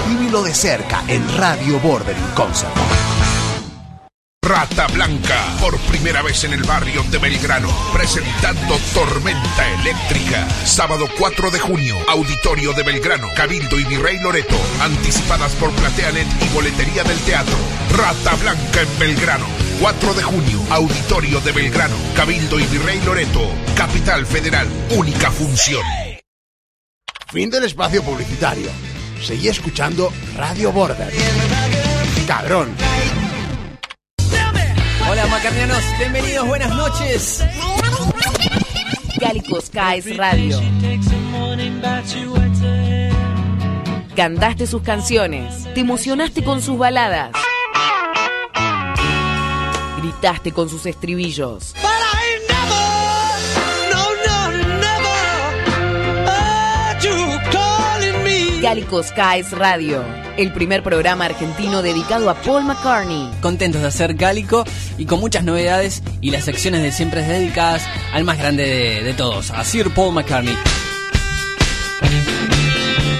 Vívelo 0.08 0.42
de 0.42 0.54
cerca 0.54 1.04
en 1.06 1.36
Radio 1.36 1.80
Border 1.80 2.16
Concert. 2.34 2.72
Rata 4.44 4.86
Blanca, 4.88 5.56
por 5.58 5.78
primera 5.80 6.20
vez 6.20 6.44
en 6.44 6.52
el 6.52 6.62
barrio 6.64 7.02
de 7.04 7.16
Belgrano, 7.16 7.70
presentando 7.94 8.76
Tormenta 8.92 9.72
Eléctrica. 9.80 10.46
Sábado 10.66 11.08
4 11.18 11.50
de 11.50 11.58
junio, 11.58 11.96
Auditorio 12.10 12.74
de 12.74 12.82
Belgrano, 12.82 13.28
Cabildo 13.34 13.80
y 13.80 13.84
Virrey 13.84 14.18
Loreto. 14.18 14.54
Anticipadas 14.82 15.54
por 15.54 15.70
Plateanet 15.72 16.26
y 16.42 16.54
Boletería 16.54 17.04
del 17.04 17.18
Teatro. 17.20 17.56
Rata 17.96 18.34
Blanca 18.34 18.82
en 18.82 18.98
Belgrano. 18.98 19.46
4 19.80 20.12
de 20.12 20.22
junio, 20.22 20.60
Auditorio 20.68 21.40
de 21.40 21.52
Belgrano, 21.52 21.96
Cabildo 22.14 22.60
y 22.60 22.64
Virrey 22.64 23.00
Loreto. 23.00 23.50
Capital 23.74 24.26
Federal, 24.26 24.68
única 24.90 25.30
función. 25.30 25.82
Fin 27.32 27.48
del 27.48 27.64
espacio 27.64 28.02
publicitario. 28.02 28.70
Seguí 29.22 29.48
escuchando 29.48 30.12
Radio 30.36 30.70
Border. 30.70 31.10
Cabrón. 32.26 33.23
Hola 35.14 35.28
macarnianos, 35.28 35.78
bienvenidos, 35.96 36.44
buenas 36.48 36.74
noches. 36.74 37.44
Cálico 39.20 39.60
Skies 39.60 40.16
Radio. 40.16 40.60
Cantaste 44.16 44.66
sus 44.66 44.82
canciones, 44.82 45.72
te 45.72 45.82
emocionaste 45.82 46.42
con 46.42 46.60
sus 46.60 46.76
baladas, 46.76 47.30
gritaste 49.98 50.50
con 50.50 50.68
sus 50.68 50.84
estribillos. 50.84 51.76
Cálico 58.60 59.00
Skies 59.00 59.52
Radio, 59.52 60.04
el 60.36 60.52
primer 60.52 60.82
programa 60.82 61.26
argentino 61.26 61.82
dedicado 61.82 62.30
a 62.30 62.34
Paul 62.34 62.64
McCartney. 62.64 63.30
Contentos 63.40 63.82
de 63.82 63.88
hacer 63.88 64.16
Cálico 64.16 64.64
y 64.98 65.06
con 65.06 65.20
muchas 65.20 65.44
novedades 65.44 66.02
y 66.20 66.30
las 66.30 66.44
secciones 66.44 66.82
de 66.82 66.92
siempre 66.92 67.22
dedicadas 67.22 67.82
al 68.12 68.24
más 68.24 68.38
grande 68.38 68.64
de, 68.64 69.02
de 69.02 69.14
todos, 69.14 69.50
a 69.50 69.64
Sir 69.64 69.90
Paul 69.90 70.14
McCartney. 70.14 70.56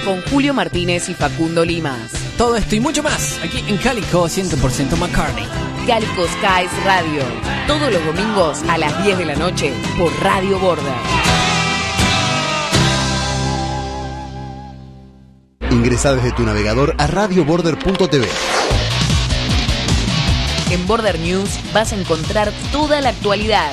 Con 0.03 0.21
Julio 0.23 0.53
Martínez 0.53 1.09
y 1.09 1.13
Facundo 1.13 1.65
Limas. 1.65 2.11
Todo 2.37 2.57
esto 2.57 2.75
y 2.75 2.79
mucho 2.79 3.01
más 3.01 3.39
aquí 3.43 3.63
en 3.67 3.77
Cálico 3.77 4.25
100% 4.25 4.97
McCartney. 4.97 5.47
Cálico 5.87 6.25
Skies 6.27 6.83
Radio, 6.83 7.23
todos 7.67 7.93
los 7.93 8.05
domingos 8.05 8.63
a 8.67 8.77
las 8.77 9.03
10 9.03 9.19
de 9.19 9.25
la 9.25 9.35
noche 9.35 9.71
por 9.97 10.11
Radio 10.21 10.59
Border. 10.59 11.24
Ingresa 15.75 16.15
desde 16.15 16.31
tu 16.31 16.43
navegador 16.43 16.95
a 16.97 17.05
radioborder.tv. 17.05 18.25
En 20.71 20.87
Border 20.87 21.19
News 21.19 21.49
vas 21.73 21.91
a 21.91 21.97
encontrar 21.97 22.53
toda 22.71 23.01
la 23.01 23.09
actualidad, 23.09 23.71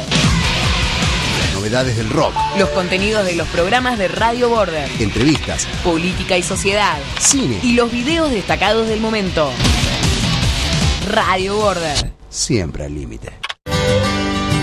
Las 1.38 1.54
novedades 1.54 1.96
del 1.96 2.10
rock, 2.10 2.34
los 2.58 2.68
contenidos 2.70 3.24
de 3.24 3.36
los 3.36 3.46
programas 3.48 3.98
de 3.98 4.08
Radio 4.08 4.48
Border, 4.48 4.90
entrevistas, 4.98 5.66
política 5.84 6.36
y 6.36 6.42
sociedad, 6.42 6.98
cine, 7.20 7.60
y 7.62 7.74
los 7.74 7.92
videos 7.92 8.32
destacados 8.32 8.88
del 8.88 8.98
momento. 9.00 9.50
Radio 11.08 11.56
Border. 11.56 12.12
siempre 12.28 12.84
al 12.84 12.94
límite. 12.96 13.30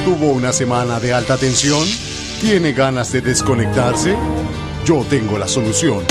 ¿Tuvo 0.03 0.31
una 0.33 0.51
semana 0.51 0.99
de 0.99 1.13
alta 1.13 1.37
tensión? 1.37 1.87
¿Tiene 2.41 2.73
ganas 2.73 3.13
de 3.13 3.21
desconectarse? 3.21 4.15
Yo 4.85 5.05
tengo 5.09 5.37
la 5.37 5.47
solución. 5.47 6.03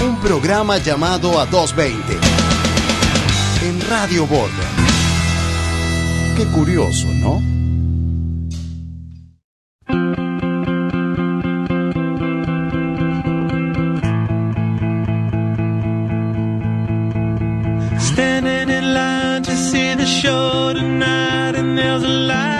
Un 0.00 0.16
programa 0.20 0.78
llamado 0.78 1.40
a 1.40 1.46
220 1.46 2.18
en 3.62 3.80
Radio 3.88 4.26
Border. 4.26 4.68
Qué 6.36 6.46
curioso, 6.46 7.08
¿no? 7.14 7.42
Standing 17.98 18.70
in 18.70 18.94
line 18.94 19.42
to 19.42 19.56
see 19.56 19.94
the 19.94 20.06
show 20.06 20.72
tonight, 20.72 21.56
and 21.56 21.76
there's 21.76 22.04
a 22.04 22.08
light 22.08 22.57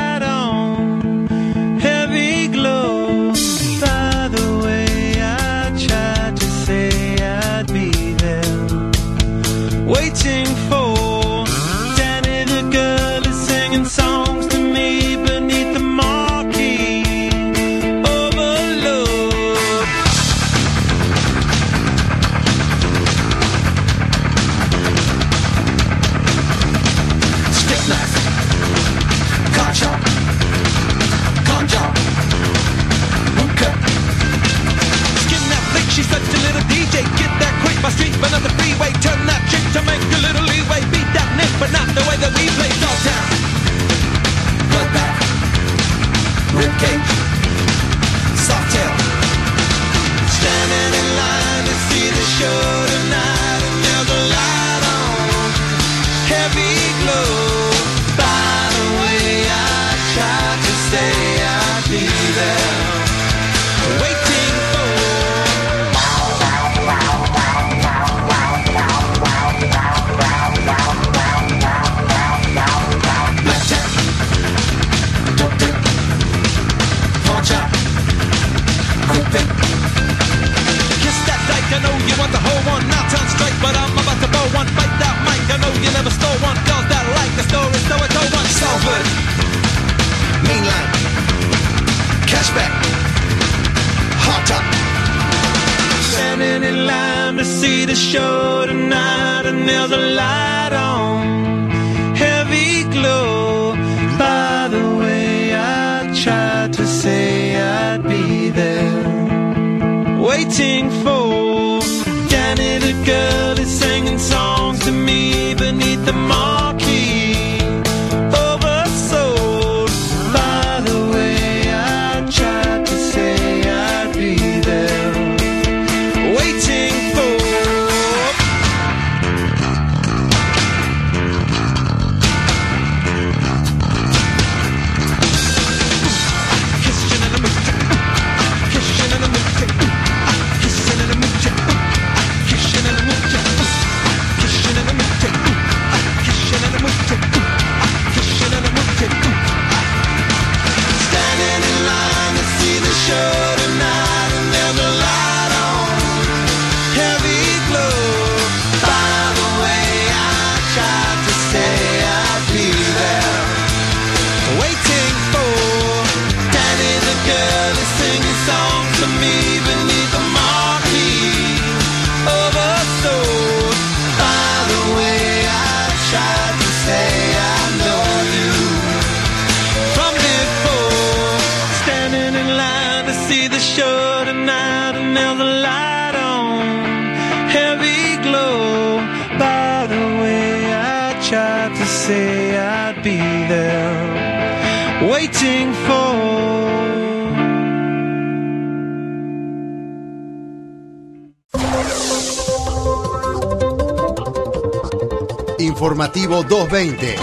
Informativo 206.09 206.43
220. 206.43 207.17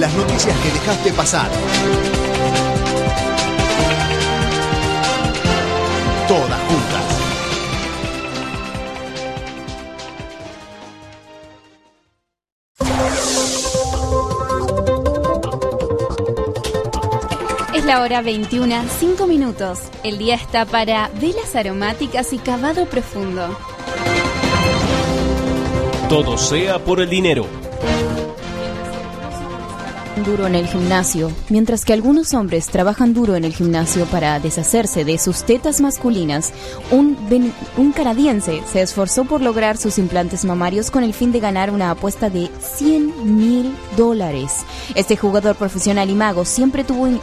Las 0.00 0.12
noticias 0.14 0.58
que 0.58 0.70
dejaste 0.72 1.12
pasar. 1.12 1.48
Todas 6.26 6.60
juntas. 6.62 7.04
Es 17.72 17.84
la 17.84 18.00
hora 18.00 18.20
21, 18.20 18.84
5 18.98 19.26
minutos. 19.28 19.78
El 20.02 20.18
día 20.18 20.34
está 20.34 20.64
para 20.64 21.08
velas 21.20 21.54
aromáticas 21.54 22.32
y 22.32 22.38
cavado 22.38 22.86
profundo. 22.86 23.73
Todo 26.14 26.38
sea 26.38 26.78
por 26.78 27.00
el 27.00 27.10
dinero. 27.10 27.44
duro 30.24 30.46
en 30.46 30.54
el 30.54 30.68
gimnasio, 30.68 31.32
mientras 31.48 31.84
que 31.84 31.92
algunos 31.92 32.34
hombres 32.34 32.68
trabajan 32.68 33.14
duro 33.14 33.34
en 33.34 33.44
el 33.44 33.52
gimnasio 33.52 34.04
para 34.06 34.38
deshacerse 34.38 35.04
de 35.04 35.18
sus 35.18 35.42
tetas 35.42 35.80
masculinas, 35.80 36.52
un, 36.92 37.16
canadiense 37.96 38.62
se 38.64 38.80
esforzó 38.80 39.24
por 39.24 39.40
lograr 39.42 39.76
sus 39.76 39.98
implantes 39.98 40.44
mamarios 40.44 40.92
con 40.92 41.02
el 41.02 41.14
fin 41.14 41.32
de 41.32 41.40
ganar 41.40 41.72
una 41.72 41.90
apuesta 41.90 42.30
de 42.30 42.48
100 42.60 43.36
mil 43.36 43.74
dólares. 43.96 44.64
Este 44.94 45.16
jugador 45.16 45.56
profesional 45.56 46.08
y 46.08 46.14
mago 46.14 46.44
siempre 46.44 46.84
tuvo 46.84 47.08
in- 47.08 47.20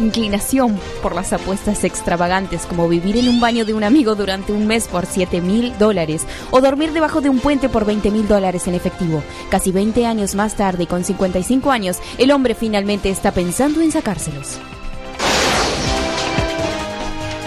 inclinación 0.00 0.78
por 1.02 1.14
las 1.14 1.32
apuestas 1.32 1.84
extravagantes 1.84 2.66
como 2.66 2.88
vivir 2.88 3.16
en 3.16 3.28
un 3.28 3.40
baño 3.40 3.64
de 3.64 3.74
un 3.74 3.84
amigo 3.84 4.14
durante 4.14 4.52
un 4.52 4.66
mes 4.66 4.88
por 4.88 5.06
7 5.06 5.40
mil 5.40 5.76
dólares 5.78 6.26
o 6.50 6.60
dormir 6.60 6.92
debajo 6.92 7.20
de 7.20 7.28
un 7.28 7.38
puente 7.38 7.68
por 7.68 7.84
20 7.84 8.10
mil 8.10 8.26
dólares 8.26 8.66
en 8.66 8.74
efectivo. 8.74 9.22
Casi 9.50 9.70
20 9.70 10.06
años 10.06 10.34
más 10.34 10.54
tarde, 10.56 10.86
con 10.86 11.04
55 11.04 11.70
años, 11.70 11.98
el 12.18 12.30
hombre 12.32 12.54
finalmente 12.54 13.10
está 13.10 13.32
pensando 13.32 13.80
en 13.80 13.92
sacárselos. 13.92 14.58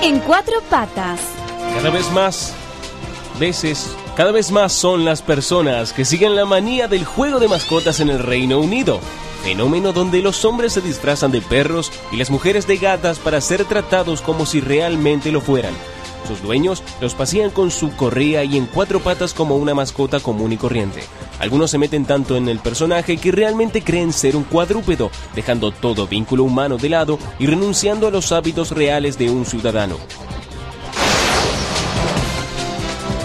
En 0.01 0.19
cuatro 0.19 0.61
patas. 0.69 1.19
Cada 1.75 1.89
vez 1.89 2.11
más 2.11 2.53
veces, 3.39 3.95
cada 4.15 4.31
vez 4.31 4.51
más 4.51 4.73
son 4.73 5.05
las 5.05 5.21
personas 5.21 5.93
que 5.93 6.05
siguen 6.05 6.35
la 6.35 6.45
manía 6.45 6.87
del 6.87 7.05
juego 7.05 7.39
de 7.39 7.47
mascotas 7.47 7.99
en 7.99 8.09
el 8.09 8.19
Reino 8.19 8.59
Unido. 8.59 8.99
Fenómeno 9.43 9.91
donde 9.91 10.21
los 10.21 10.45
hombres 10.45 10.71
se 10.71 10.79
disfrazan 10.79 11.31
de 11.31 11.41
perros 11.41 11.91
y 12.13 12.15
las 12.15 12.29
mujeres 12.29 12.65
de 12.65 12.77
gatas 12.77 13.19
para 13.19 13.41
ser 13.41 13.65
tratados 13.65 14.21
como 14.21 14.45
si 14.45 14.61
realmente 14.61 15.33
lo 15.33 15.41
fueran. 15.41 15.73
Sus 16.25 16.41
dueños 16.41 16.81
los 17.01 17.13
pasean 17.13 17.49
con 17.49 17.69
su 17.69 17.93
correa 17.97 18.45
y 18.45 18.57
en 18.57 18.67
cuatro 18.67 19.01
patas 19.01 19.33
como 19.33 19.57
una 19.57 19.73
mascota 19.73 20.21
común 20.21 20.53
y 20.53 20.57
corriente. 20.57 21.01
Algunos 21.39 21.71
se 21.71 21.77
meten 21.77 22.05
tanto 22.05 22.37
en 22.37 22.47
el 22.47 22.59
personaje 22.59 23.17
que 23.17 23.33
realmente 23.33 23.81
creen 23.81 24.13
ser 24.13 24.37
un 24.37 24.45
cuadrúpedo, 24.45 25.11
dejando 25.35 25.71
todo 25.71 26.07
vínculo 26.07 26.45
humano 26.45 26.77
de 26.77 26.87
lado 26.87 27.19
y 27.37 27.45
renunciando 27.45 28.07
a 28.07 28.11
los 28.11 28.31
hábitos 28.31 28.71
reales 28.71 29.17
de 29.17 29.29
un 29.29 29.45
ciudadano. 29.45 29.97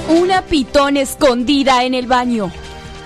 Una 0.09 0.43
pitón 0.43 0.97
escondida 0.97 1.85
en 1.85 1.95
el 1.95 2.09
baño. 2.09 2.51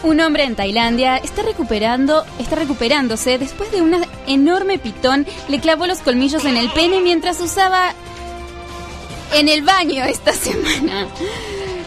Un 0.03 0.21
hombre 0.21 0.45
en 0.45 0.57
Tailandia 0.57 1.17
está 1.17 1.43
recuperando, 1.43 2.25
está 2.39 2.57
recuperándose 2.57 3.39
después 3.39 3.71
de 3.71 3.83
una 3.83 4.01
enorme 4.27 4.79
pitón 4.79 5.27
le 5.49 5.61
clavó 5.61 5.87
los 5.87 5.99
colmillos 5.99 6.45
en 6.45 6.57
el 6.57 6.71
pene 6.71 7.01
mientras 7.01 7.41
usaba 7.41 7.95
en 9.33 9.49
el 9.49 9.63
baño 9.63 10.05
esta 10.05 10.33
semana. 10.33 11.07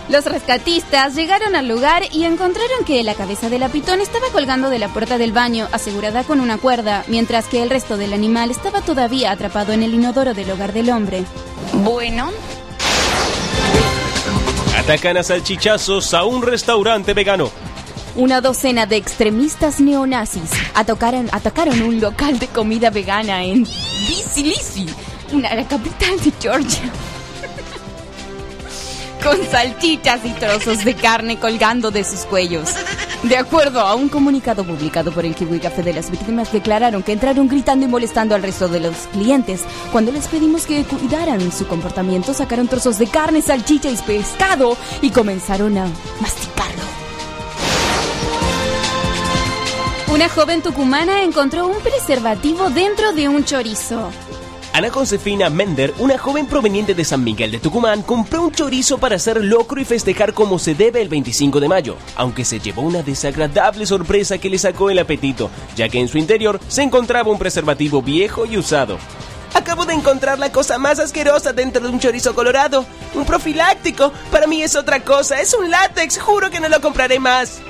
Los 0.08 0.26
rescatistas 0.26 1.16
llegaron 1.16 1.56
al 1.56 1.68
lugar 1.68 2.04
y 2.12 2.26
encontraron 2.26 2.86
que 2.86 3.04
la 3.04 3.16
cabeza 3.16 3.50
de 3.50 3.60
la 3.60 3.70
pitón 3.70 4.02
estaba 4.02 4.28
colgando 4.32 4.70
de 4.70 4.80
la 4.80 4.90
puerta 4.90 5.18
del 5.18 5.32
baño, 5.32 5.68
asegurada 5.72 6.24
con 6.24 6.40
una 6.40 6.58
cuerda, 6.58 7.04
mientras 7.08 7.48
que 7.48 7.64
el 7.64 7.72
resto 7.72 7.98
del 7.98 8.14
animal 8.14 8.52
estaba 8.52 8.82
todavía 8.82 9.32
atrapado 9.32 9.74
en 9.74 9.82
el 9.82 9.96
inodoro 9.96 10.34
del 10.36 10.52
hogar 10.52 10.74
del 10.74 10.92
hombre. 10.92 11.26
Bueno, 11.84 12.32
Atacan 14.78 15.18
a 15.18 15.24
salchichazos 15.24 16.14
a 16.14 16.26
un 16.26 16.44
restaurante 16.44 17.14
vegano. 17.14 17.50
Una 18.18 18.40
docena 18.40 18.86
de 18.86 18.96
extremistas 18.96 19.82
neonazis 19.82 20.50
atacaron, 20.74 21.82
un 21.82 22.00
local 22.00 22.40
de 22.40 22.48
comida 22.48 22.90
vegana 22.90 23.44
en 23.44 23.66
Tbilisi, 23.66 24.86
una 25.34 25.54
la 25.54 25.68
capital 25.68 26.18
de 26.24 26.32
Georgia. 26.40 26.84
Con 29.24 29.38
salchichas 29.52 30.22
y 30.24 30.30
trozos 30.30 30.86
de 30.86 30.94
carne 30.94 31.38
colgando 31.40 31.92
de 31.92 32.06
sus 32.06 32.22
cuellos. 32.22 32.70
De 33.24 33.36
acuerdo 33.36 33.82
a 33.82 33.96
un 33.96 34.08
comunicado 34.08 34.64
publicado 34.64 35.12
por 35.12 35.26
el 35.26 35.36
Kiwi 35.36 35.60
Café 35.60 35.84
de 35.84 35.94
las 35.94 36.10
víctimas, 36.10 36.54
declararon 36.54 37.04
que 37.04 37.12
entraron 37.12 37.50
gritando 37.50 37.86
y 37.86 37.90
molestando 37.90 38.34
al 38.34 38.44
resto 38.44 38.70
de 38.70 38.80
los 38.80 38.96
clientes. 39.12 39.64
Cuando 39.92 40.14
les 40.14 40.28
pedimos 40.30 40.66
que 40.66 40.86
cuidaran 40.86 41.52
su 41.52 41.68
comportamiento, 41.68 42.34
sacaron 42.34 42.70
trozos 42.70 42.98
de 42.98 43.08
carne, 43.08 43.42
salchicha 43.42 43.90
y 43.90 43.98
pescado 43.98 44.78
y 45.02 45.10
comenzaron 45.10 45.78
a 45.78 45.88
masticarlo. 46.22 47.05
Una 50.16 50.30
joven 50.30 50.62
tucumana 50.62 51.24
encontró 51.24 51.68
un 51.68 51.82
preservativo 51.82 52.70
dentro 52.70 53.12
de 53.12 53.28
un 53.28 53.44
chorizo. 53.44 54.12
Ana 54.72 54.90
Josefina 54.90 55.50
Mender, 55.50 55.94
una 56.00 56.18
joven 56.18 56.46
proveniente 56.46 56.96
de 56.96 57.04
San 57.04 57.22
Miguel 57.22 57.52
de 57.52 57.60
Tucumán, 57.60 58.02
compró 58.02 58.44
un 58.44 58.54
chorizo 58.54 58.98
para 58.98 59.18
hacer 59.18 59.44
locro 59.44 59.82
y 59.82 59.84
festejar 59.84 60.34
como 60.34 60.58
se 60.58 60.74
debe 60.74 61.02
el 61.02 61.10
25 61.10 61.60
de 61.60 61.68
mayo, 61.68 61.98
aunque 62.16 62.46
se 62.46 62.62
llevó 62.62 62.84
una 62.84 63.04
desagradable 63.04 63.86
sorpresa 63.86 64.38
que 64.38 64.50
le 64.50 64.58
sacó 64.58 64.90
el 64.90 65.00
apetito, 65.00 65.50
ya 65.76 65.90
que 65.90 66.00
en 66.00 66.08
su 66.08 66.18
interior 66.18 66.62
se 66.70 66.84
encontraba 66.84 67.30
un 67.30 67.38
preservativo 67.38 68.02
viejo 68.02 68.46
y 68.46 68.58
usado. 68.58 68.98
Acabo 69.54 69.86
de 69.86 69.96
encontrar 69.96 70.40
la 70.40 70.50
cosa 70.50 70.78
más 70.78 70.98
asquerosa 71.00 71.52
dentro 71.52 71.82
de 71.82 71.90
un 71.90 72.00
chorizo 72.00 72.34
colorado. 72.34 72.86
Un 73.16 73.26
profiláctico. 73.26 74.14
Para 74.32 74.48
mí 74.48 74.62
es 74.62 74.78
otra 74.78 75.02
cosa. 75.02 75.42
Es 75.42 75.54
un 75.54 75.70
látex. 75.70 76.20
Juro 76.20 76.50
que 76.50 76.60
no 76.60 76.68
lo 76.68 76.82
compraré 76.82 77.20
más. 77.20 77.62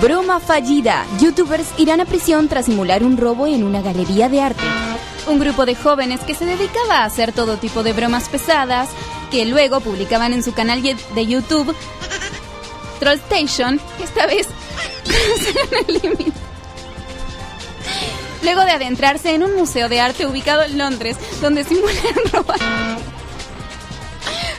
Broma 0.00 0.40
fallida. 0.40 1.06
Youtubers 1.20 1.68
irán 1.78 2.00
a 2.00 2.04
prisión 2.04 2.48
tras 2.48 2.66
simular 2.66 3.02
un 3.02 3.16
robo 3.16 3.46
en 3.46 3.64
una 3.64 3.80
galería 3.80 4.28
de 4.28 4.42
arte. 4.42 4.62
Un 5.26 5.38
grupo 5.38 5.64
de 5.64 5.74
jóvenes 5.74 6.20
que 6.20 6.34
se 6.34 6.44
dedicaba 6.44 6.98
a 6.98 7.04
hacer 7.04 7.32
todo 7.32 7.56
tipo 7.56 7.82
de 7.82 7.94
bromas 7.94 8.28
pesadas, 8.28 8.90
que 9.30 9.46
luego 9.46 9.80
publicaban 9.80 10.34
en 10.34 10.42
su 10.42 10.52
canal 10.52 10.82
de 10.82 11.26
YouTube 11.26 11.74
Trollstation, 13.00 13.80
esta 14.02 14.26
vez. 14.26 14.48
Luego 18.42 18.64
de 18.64 18.70
adentrarse 18.70 19.34
en 19.34 19.42
un 19.42 19.56
museo 19.56 19.88
de 19.88 20.00
arte 20.00 20.26
ubicado 20.26 20.62
en 20.62 20.78
Londres, 20.78 21.16
donde 21.40 21.64
simularon 21.64 22.22
robar 22.32 22.60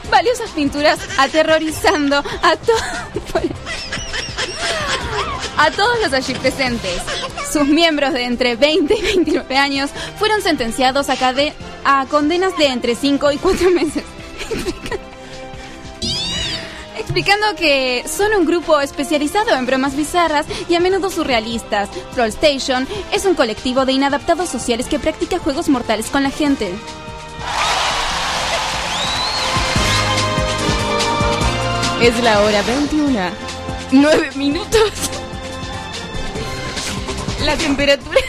valiosas 0.10 0.50
pinturas 0.52 1.00
aterrorizando 1.18 2.18
a 2.18 2.56
todos 2.56 2.82
a 5.58 5.72
todos 5.72 6.00
los 6.04 6.14
allí 6.14 6.34
presentes. 6.36 7.02
Sus 7.52 7.66
miembros 7.68 8.14
de 8.14 8.26
entre 8.26 8.56
20 8.56 8.94
y 8.96 9.02
29 9.02 9.58
años 9.58 9.90
fueron 10.18 10.42
sentenciados 10.42 11.10
a, 11.10 11.16
cade- 11.18 11.54
a 11.86 12.06
condenas 12.10 12.56
de 12.58 12.68
entre 12.68 12.96
5 12.96 13.32
y 13.32 13.38
4 13.38 13.72
meses. 13.72 14.04
Explicando 16.98 17.48
que 17.58 18.04
son 18.08 18.34
un 18.34 18.46
grupo 18.46 18.80
especializado 18.82 19.52
en 19.56 19.66
bromas 19.66 19.96
bizarras 19.96 20.46
y 20.70 20.76
a 20.76 20.80
menudo 20.80 21.10
surrealistas. 21.10 21.90
Trollstation 22.14 22.88
es 23.12 23.26
un 23.26 23.34
colectivo 23.34 23.86
de 23.86 23.94
inadaptados 23.94 24.50
sociales 24.50 24.88
que 24.88 25.00
practica 25.00 25.40
juegos 25.40 25.70
mortales 25.70 26.08
con 26.08 26.24
la 26.24 26.30
gente. 26.32 26.72
Es 32.02 32.22
la 32.24 32.42
hora 32.42 32.62
21. 32.62 33.20
9 33.92 34.30
minutos. 34.36 34.92
La 37.46 37.56
temperatura 37.56 38.20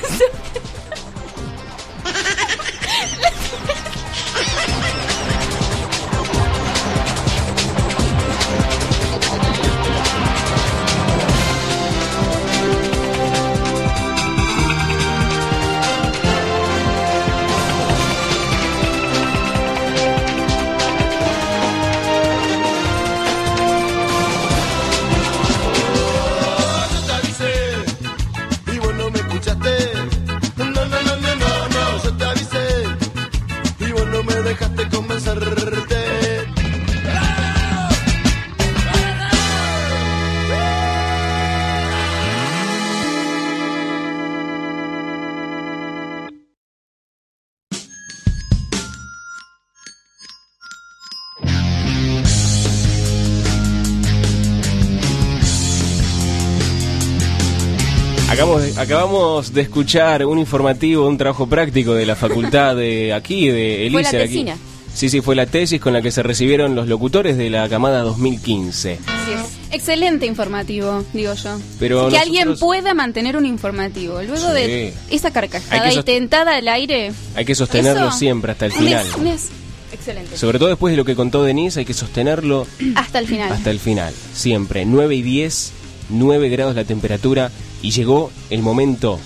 Acabamos 58.38 58.62
de, 58.62 58.80
acabamos 58.80 59.52
de 59.52 59.60
escuchar 59.62 60.24
un 60.24 60.38
informativo, 60.38 61.08
un 61.08 61.18
trabajo 61.18 61.48
práctico 61.48 61.94
de 61.94 62.06
la 62.06 62.14
facultad 62.14 62.76
de 62.76 63.12
aquí, 63.12 63.48
de 63.48 63.88
Fue 63.90 64.00
la 64.02 64.10
Elisa. 64.10 64.16
de 64.16 64.22
aquí. 64.22 64.32
tesina. 64.34 64.56
Sí, 64.94 65.08
sí, 65.08 65.20
fue 65.20 65.34
la 65.34 65.46
tesis 65.46 65.80
con 65.80 65.92
la 65.92 66.02
que 66.02 66.12
se 66.12 66.22
recibieron 66.22 66.76
los 66.76 66.86
locutores 66.86 67.36
de 67.36 67.50
la 67.50 67.68
camada 67.68 68.02
2015. 68.02 68.98
Así 69.06 69.32
es. 69.32 69.74
Excelente 69.74 70.26
informativo, 70.26 71.04
digo 71.12 71.34
yo. 71.34 71.58
Pero 71.80 72.08
que 72.10 72.18
alguien 72.18 72.56
pueda 72.58 72.94
mantener 72.94 73.36
un 73.36 73.44
informativo. 73.44 74.22
Luego 74.22 74.36
Sí. 74.48 74.52
de 74.54 74.94
esa 75.10 75.32
carcajada 75.32 75.82
que 75.82 75.88
y 75.90 75.94
sos- 75.96 76.04
tentada 76.04 76.56
al 76.56 76.68
aire. 76.68 77.12
Hay 77.34 77.44
que 77.44 77.56
sostenerlo 77.56 78.08
Eso, 78.08 78.18
siempre 78.18 78.52
hasta 78.52 78.66
el 78.66 78.72
final. 78.72 79.04
es- 79.06 79.14
un 79.16 79.26
es- 79.26 79.48
Excelente. 79.92 80.36
Sobre 80.36 80.58
todo 80.60 80.68
después 80.68 80.92
de 80.92 80.96
lo 80.96 81.04
que 81.04 81.16
contó 81.16 81.42
Denise, 81.42 81.80
hay 81.80 81.86
que 81.86 81.94
sostenerlo 81.94 82.66
Hasta 82.94 83.18
el 83.18 83.26
final. 83.26 83.50
hasta 83.52 83.70
el 83.70 83.80
final. 83.80 84.14
Siempre. 84.32 84.84
9 84.84 85.14
y 85.16 85.22
10, 85.22 85.72
9 86.10 86.48
grados 86.50 86.74
la 86.76 86.84
temperatura. 86.84 87.50
Y 87.82 87.90
llegó 87.90 88.30
el 88.50 88.62
momento 88.62 89.18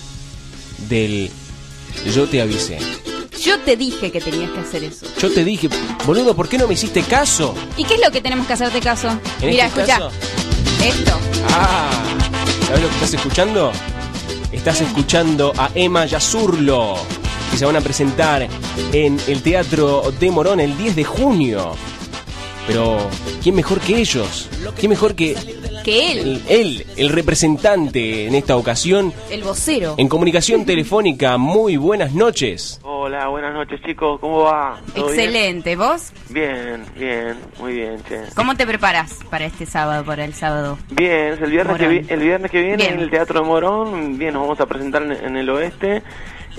del 0.89 1.29
yo 2.13 2.27
te 2.27 2.41
avisé. 2.41 2.77
Yo 3.41 3.59
te 3.59 3.75
dije 3.75 4.11
que 4.11 4.21
tenías 4.21 4.51
que 4.51 4.59
hacer 4.59 4.83
eso. 4.83 5.05
Yo 5.19 5.29
te 5.31 5.43
dije, 5.43 5.69
boludo, 6.05 6.35
¿por 6.35 6.47
qué 6.47 6.57
no 6.57 6.67
me 6.67 6.75
hiciste 6.75 7.01
caso? 7.03 7.55
¿Y 7.77 7.83
qué 7.83 7.95
es 7.95 8.01
lo 8.01 8.11
que 8.11 8.21
tenemos 8.21 8.47
que 8.47 8.53
hacerte 8.53 8.79
caso? 8.79 9.09
En 9.41 9.49
Mira, 9.49 9.65
este 9.67 9.81
escucha. 9.81 9.99
caso- 9.99 10.11
Esto. 10.83 11.19
Ah, 11.49 11.89
¿sabes 12.67 12.81
lo 12.81 12.87
que 12.89 12.93
estás 12.95 13.13
escuchando? 13.13 13.71
Estás 14.51 14.81
escuchando 14.81 15.51
a 15.57 15.71
Emma 15.75 16.05
Yazurlo, 16.05 16.95
que 17.51 17.57
se 17.57 17.65
van 17.65 17.75
a 17.75 17.81
presentar 17.81 18.47
en 18.93 19.19
el 19.27 19.41
Teatro 19.41 20.13
de 20.19 20.31
Morón 20.31 20.59
el 20.59 20.77
10 20.77 20.95
de 20.95 21.03
junio. 21.03 21.75
Pero, 22.67 23.09
¿quién 23.41 23.55
mejor 23.55 23.79
que 23.81 23.97
ellos? 23.99 24.47
¿Quién 24.79 24.89
mejor 24.91 25.15
que 25.15 25.35
Que 25.83 26.11
él, 26.13 26.19
el- 26.19 26.41
él, 26.49 26.85
el 26.95 27.09
representante 27.09 28.27
en 28.27 28.35
esta 28.35 28.55
ocasión? 28.55 29.13
el 29.29 29.43
vocero. 29.43 29.95
En 29.97 30.07
comunicación 30.07 30.65
telefónica, 30.65 31.37
muy 31.37 31.75
buenas 31.77 32.13
noches. 32.13 32.79
Hola, 32.83 33.27
buenas 33.27 33.53
noches 33.53 33.81
chicos, 33.85 34.19
¿cómo 34.21 34.43
va? 34.43 34.79
Excelente. 34.95 35.75
¿Vos? 35.75 36.11
Bien, 36.29 36.85
bien, 36.97 37.35
muy 37.59 37.73
bien, 37.73 37.97
che. 38.07 38.21
¿Cómo 38.35 38.55
te 38.55 38.65
preparas 38.65 39.19
para 39.29 39.45
este 39.45 39.65
sábado, 39.65 40.05
para 40.05 40.23
el 40.23 40.33
sábado? 40.33 40.77
Bien, 40.89 41.37
el 41.41 41.51
viernes, 41.51 41.77
que, 41.77 41.87
vi- 41.87 42.05
el 42.07 42.19
viernes 42.21 42.49
que 42.49 42.59
viene 42.61 42.77
Bien. 42.77 42.93
en 42.93 42.99
el 43.01 43.09
Teatro 43.09 43.41
de 43.41 43.45
Morón, 43.45 44.17
bien, 44.17 44.33
nos 44.33 44.43
vamos 44.43 44.59
a 44.61 44.65
presentar 44.65 45.03
en, 45.03 45.11
en 45.11 45.35
el 45.37 45.49
oeste 45.49 46.01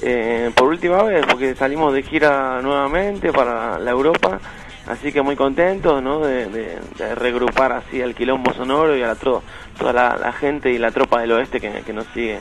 eh, 0.02 0.50
por 0.54 0.68
última 0.68 1.02
vez, 1.02 1.24
porque 1.26 1.54
salimos 1.54 1.94
de 1.94 2.02
gira 2.02 2.60
nuevamente 2.60 3.32
para 3.32 3.78
la 3.78 3.90
Europa, 3.90 4.38
así 4.86 5.12
que 5.12 5.22
muy 5.22 5.36
contentos, 5.36 6.02
¿no? 6.02 6.20
De, 6.20 6.46
de- 6.46 6.78
regrupar 7.14 7.72
así 7.72 8.00
al 8.02 8.14
quilombo 8.14 8.52
sonoro 8.54 8.96
y 8.96 9.02
a 9.02 9.08
la 9.08 9.16
tro- 9.16 9.42
toda 9.78 9.92
la, 9.92 10.32
gente 10.32 10.72
y 10.72 10.78
la 10.78 10.90
tropa 10.90 11.20
del 11.20 11.32
oeste 11.32 11.60
que, 11.60 11.92
nos 11.92 12.06
sigue, 12.14 12.38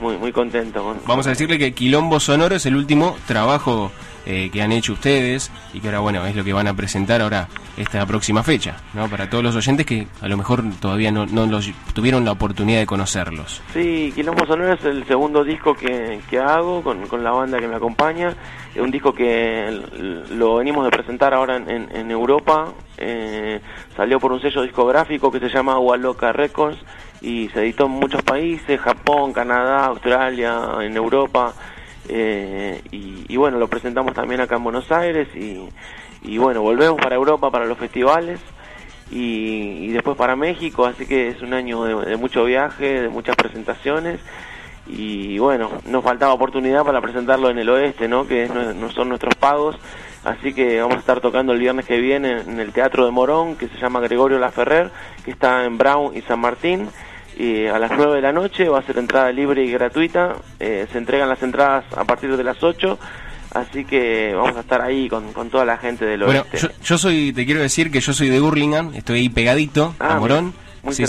muy 0.00 0.16
muy 0.16 0.32
contento 0.32 0.82
con, 0.82 0.98
Vamos 1.06 1.26
a 1.26 1.30
decirle 1.30 1.58
que 1.58 1.72
Quilombo 1.72 2.18
Sonoro 2.20 2.54
es 2.56 2.66
el 2.66 2.76
último 2.76 3.16
trabajo 3.26 3.92
eh, 4.26 4.50
que 4.52 4.62
han 4.62 4.72
hecho 4.72 4.92
ustedes 4.94 5.50
y 5.72 5.80
que 5.80 5.88
ahora, 5.88 6.00
bueno, 6.00 6.24
es 6.26 6.34
lo 6.34 6.44
que 6.44 6.52
van 6.52 6.66
a 6.68 6.74
presentar 6.74 7.20
ahora 7.22 7.48
esta 7.76 8.06
próxima 8.06 8.42
fecha, 8.42 8.76
¿no? 8.94 9.08
Para 9.08 9.28
todos 9.28 9.42
los 9.42 9.56
oyentes 9.56 9.84
que 9.84 10.06
a 10.20 10.28
lo 10.28 10.36
mejor 10.36 10.62
todavía 10.80 11.10
no, 11.10 11.26
no 11.26 11.46
los 11.46 11.70
tuvieron 11.92 12.24
la 12.24 12.32
oportunidad 12.32 12.78
de 12.78 12.86
conocerlos. 12.86 13.60
Sí, 13.72 14.12
Quilombo 14.14 14.46
Sonoro 14.46 14.72
es 14.74 14.84
el 14.84 15.04
segundo 15.06 15.42
disco 15.44 15.74
que, 15.74 16.20
que 16.30 16.38
hago 16.38 16.82
con, 16.82 17.06
con 17.08 17.24
la 17.24 17.32
banda 17.32 17.58
que 17.58 17.66
me 17.68 17.76
acompaña. 17.76 18.34
Es 18.74 18.80
un 18.80 18.90
disco 18.90 19.12
que 19.12 19.82
lo 20.30 20.56
venimos 20.56 20.84
de 20.84 20.90
presentar 20.90 21.34
ahora 21.34 21.56
en, 21.56 21.68
en- 21.92 22.10
Europa. 22.10 22.72
Eh, 22.96 23.60
salió 23.96 24.20
por 24.20 24.32
un 24.32 24.40
sello 24.40 24.62
discográfico 24.62 25.30
que 25.32 25.40
se 25.40 25.48
llama 25.48 25.72
Agua 25.72 25.96
Loca 25.96 26.32
Records 26.32 26.78
y 27.20 27.48
se 27.48 27.60
editó 27.60 27.86
en 27.86 27.92
muchos 27.92 28.22
países, 28.22 28.80
Japón, 28.80 29.32
Canadá, 29.32 29.86
Australia, 29.86 30.60
en 30.80 30.96
Europa. 30.96 31.52
Eh, 32.08 32.82
y, 32.90 33.36
bueno, 33.36 33.58
lo 33.58 33.68
presentamos 33.68 34.14
también 34.14 34.40
acá 34.40 34.56
en 34.56 34.64
Buenos 34.64 34.90
Aires 34.92 35.28
y, 35.34 36.38
bueno, 36.38 36.62
volvemos 36.62 37.00
para 37.00 37.16
Europa 37.16 37.50
para 37.50 37.64
los 37.66 37.78
festivales 37.78 38.40
y, 39.10 39.88
después 39.88 40.16
para 40.16 40.36
México, 40.36 40.86
así 40.86 41.06
que 41.06 41.28
es 41.28 41.40
un 41.42 41.54
año 41.54 41.84
de, 41.84 42.16
mucho 42.16 42.44
viaje, 42.44 43.02
de 43.02 43.08
muchas 43.08 43.36
presentaciones 43.36 44.20
y 44.86 45.38
bueno, 45.38 45.70
nos 45.86 46.04
faltaba 46.04 46.34
oportunidad 46.34 46.84
para 46.84 47.00
presentarlo 47.00 47.48
en 47.48 47.58
el 47.58 47.68
oeste, 47.70 48.06
¿no? 48.06 48.26
Que 48.26 48.48
nue- 48.50 48.74
no 48.74 48.90
son 48.90 49.08
nuestros 49.08 49.34
pagos, 49.34 49.76
así 50.24 50.52
que 50.52 50.78
vamos 50.80 50.96
a 50.96 51.00
estar 51.00 51.20
tocando 51.20 51.54
el 51.54 51.58
viernes 51.58 51.86
que 51.86 51.98
viene 51.98 52.40
en 52.40 52.60
el 52.60 52.72
Teatro 52.72 53.06
de 53.06 53.10
Morón, 53.10 53.56
que 53.56 53.68
se 53.68 53.78
llama 53.78 54.00
Gregorio 54.00 54.38
Laferrer, 54.38 54.90
que 55.24 55.30
está 55.30 55.64
en 55.64 55.78
Brown 55.78 56.14
y 56.14 56.20
San 56.22 56.38
Martín. 56.40 56.88
Y 57.36 57.66
a 57.66 57.78
las 57.78 57.90
9 57.96 58.16
de 58.16 58.20
la 58.22 58.32
noche 58.32 58.68
va 58.68 58.78
a 58.78 58.82
ser 58.82 58.98
entrada 58.98 59.30
libre 59.32 59.64
y 59.64 59.70
gratuita. 59.70 60.36
Eh, 60.60 60.86
se 60.92 60.98
entregan 60.98 61.28
las 61.28 61.42
entradas 61.42 61.84
a 61.96 62.04
partir 62.04 62.36
de 62.36 62.44
las 62.44 62.62
8. 62.62 62.98
Así 63.54 63.84
que 63.84 64.32
vamos 64.34 64.56
a 64.56 64.60
estar 64.60 64.80
ahí 64.82 65.08
con, 65.08 65.32
con 65.32 65.48
toda 65.50 65.64
la 65.64 65.76
gente 65.76 66.04
del 66.04 66.24
Bueno, 66.24 66.40
oeste. 66.42 66.58
yo, 66.58 66.68
yo 66.82 66.98
soy, 66.98 67.32
te 67.32 67.44
quiero 67.46 67.60
decir 67.60 67.90
que 67.90 68.00
yo 68.00 68.12
soy 68.12 68.28
de 68.28 68.40
Burlingame, 68.40 68.98
estoy 68.98 69.20
ahí 69.20 69.28
pegadito 69.28 69.94
Ah, 70.00 70.14
a 70.16 70.18
Morón. 70.18 70.52
muy 70.82 70.92
Sí, 70.92 71.04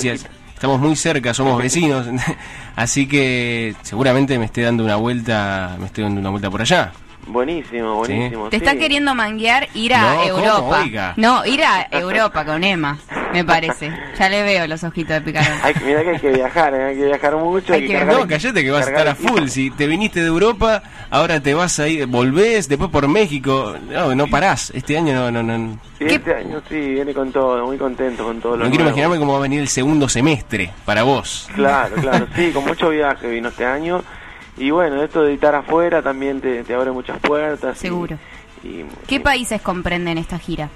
estamos 0.53 0.79
muy 0.79 0.95
cerca, 0.95 1.33
somos 1.33 1.57
vecinos, 1.61 2.05
así 2.75 3.07
que 3.07 3.73
seguramente 3.81 4.37
me 4.37 4.45
esté 4.45 4.61
dando 4.61 4.83
una 4.83 4.95
vuelta, 4.95 5.75
me 5.79 5.87
estoy 5.87 6.03
dando 6.03 6.21
una 6.21 6.29
vuelta 6.29 6.51
por 6.51 6.61
allá. 6.61 6.91
Buenísimo, 7.27 7.95
buenísimo. 7.95 8.49
Te 8.49 8.59
sí. 8.59 8.63
está 8.65 8.77
queriendo 8.77 9.15
manguear 9.15 9.67
ir 9.73 9.93
a. 9.95 10.25
Europa. 10.25 10.81
Oiga. 10.83 11.13
No, 11.17 11.45
ir 11.45 11.63
a 11.63 11.87
Europa 11.91 12.45
con 12.45 12.63
Emma, 12.63 12.97
me 13.33 13.43
parece. 13.43 13.91
Ya 14.17 14.29
le 14.29 14.43
veo 14.43 14.67
los 14.67 14.83
ojitos 14.83 15.09
de 15.15 15.21
picarón. 15.21 15.57
Hay, 15.63 15.73
que- 15.73 15.85
mira 15.85 16.03
que 16.03 16.09
hay 16.11 16.19
que 16.19 16.29
viajar, 16.31 16.73
¿eh? 16.75 16.83
hay 16.85 16.95
que 16.97 17.05
viajar 17.05 17.35
mucho. 17.35 17.73
Hay 17.73 17.81
hay 17.81 17.87
que- 17.87 17.93
cargar- 17.93 18.19
No, 18.19 18.27
callate 18.27 18.63
que 18.63 18.71
vas 18.71 18.85
a 18.85 18.89
estar 18.91 19.07
a 19.07 19.15
full. 19.15 19.47
Si 19.47 19.71
te 19.71 19.87
viniste 19.87 20.19
de 20.21 20.27
Europa, 20.27 20.83
ahora 21.09 21.39
te 21.39 21.53
vas 21.53 21.79
a 21.79 21.87
ir, 21.87 22.05
volvés, 22.05 22.69
después 22.69 22.89
por 22.91 23.07
México. 23.07 23.75
No, 23.89 24.13
no 24.13 24.27
parás. 24.27 24.71
Este 24.75 24.97
año 24.97 25.13
no, 25.13 25.31
no, 25.31 25.41
no. 25.57 25.79
Sí, 25.97 26.05
este 26.07 26.35
año 26.35 26.61
sí, 26.69 26.75
viene 26.79 27.13
con 27.13 27.31
todo, 27.31 27.65
muy 27.65 27.77
contento 27.77 28.23
con 28.23 28.39
todo 28.39 28.57
lo 28.57 28.65
No 28.65 28.69
quiero 28.69 28.83
nuevo. 28.83 28.89
imaginarme 28.99 29.17
cómo 29.17 29.33
va 29.33 29.39
a 29.39 29.41
venir 29.41 29.61
el 29.61 29.67
segundo 29.67 30.07
semestre 30.09 30.71
para 30.85 31.03
vos. 31.03 31.49
Claro, 31.55 31.95
claro, 31.95 32.27
sí, 32.35 32.51
con 32.53 32.65
mucho 32.65 32.89
viaje 32.89 33.27
vino 33.29 33.49
este 33.49 33.65
año. 33.65 34.03
Y 34.57 34.71
bueno, 34.71 35.03
esto 35.03 35.23
de 35.23 35.31
editar 35.31 35.53
afuera 35.55 36.01
también 36.01 36.41
te, 36.41 36.63
te 36.63 36.73
abre 36.73 36.91
muchas 36.91 37.19
puertas. 37.19 37.77
Seguro. 37.77 38.17
Y, 38.63 38.85
¿Qué 39.07 39.19
países 39.19 39.61
comprenden 39.61 40.17
esta 40.17 40.39
gira? 40.39 40.69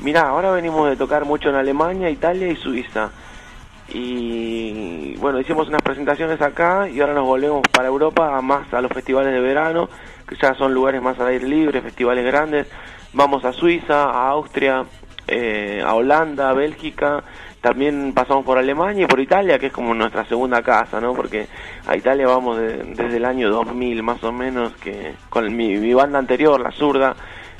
Mirá, 0.00 0.28
ahora 0.28 0.50
venimos 0.50 0.88
de 0.88 0.96
tocar 0.96 1.24
mucho 1.24 1.48
en 1.48 1.54
Alemania, 1.54 2.10
Italia 2.10 2.48
y 2.48 2.56
Suiza. 2.56 3.10
Y 3.88 5.14
bueno, 5.16 5.38
hicimos 5.38 5.68
unas 5.68 5.82
presentaciones 5.82 6.40
acá 6.40 6.88
y 6.88 7.00
ahora 7.00 7.14
nos 7.14 7.26
volvemos 7.26 7.62
para 7.70 7.88
Europa, 7.88 8.40
más 8.40 8.72
a 8.72 8.80
los 8.80 8.90
festivales 8.90 9.32
de 9.32 9.40
verano, 9.40 9.88
que 10.26 10.36
ya 10.36 10.54
son 10.54 10.72
lugares 10.72 11.02
más 11.02 11.18
al 11.20 11.28
aire 11.28 11.46
libre, 11.46 11.82
festivales 11.82 12.24
grandes. 12.24 12.66
Vamos 13.12 13.44
a 13.44 13.52
Suiza, 13.52 14.04
a 14.04 14.30
Austria, 14.30 14.86
eh, 15.28 15.82
a 15.84 15.94
Holanda, 15.94 16.50
a 16.50 16.54
Bélgica. 16.54 17.22
También 17.62 18.12
pasamos 18.12 18.44
por 18.44 18.58
Alemania 18.58 19.04
y 19.04 19.06
por 19.06 19.20
Italia, 19.20 19.58
que 19.58 19.68
es 19.68 19.72
como 19.72 19.94
nuestra 19.94 20.24
segunda 20.26 20.60
casa, 20.62 21.00
¿no? 21.00 21.14
Porque 21.14 21.46
a 21.86 21.96
Italia 21.96 22.26
vamos 22.26 22.58
de- 22.58 22.82
desde 22.94 23.16
el 23.16 23.24
año 23.24 23.48
2000 23.50 24.02
más 24.02 24.22
o 24.24 24.32
menos, 24.32 24.72
que 24.74 25.14
con 25.30 25.44
mi, 25.56 25.76
mi 25.78 25.94
banda 25.94 26.18
anterior, 26.18 26.60
La 26.60 26.72
Zurda, 26.72 27.14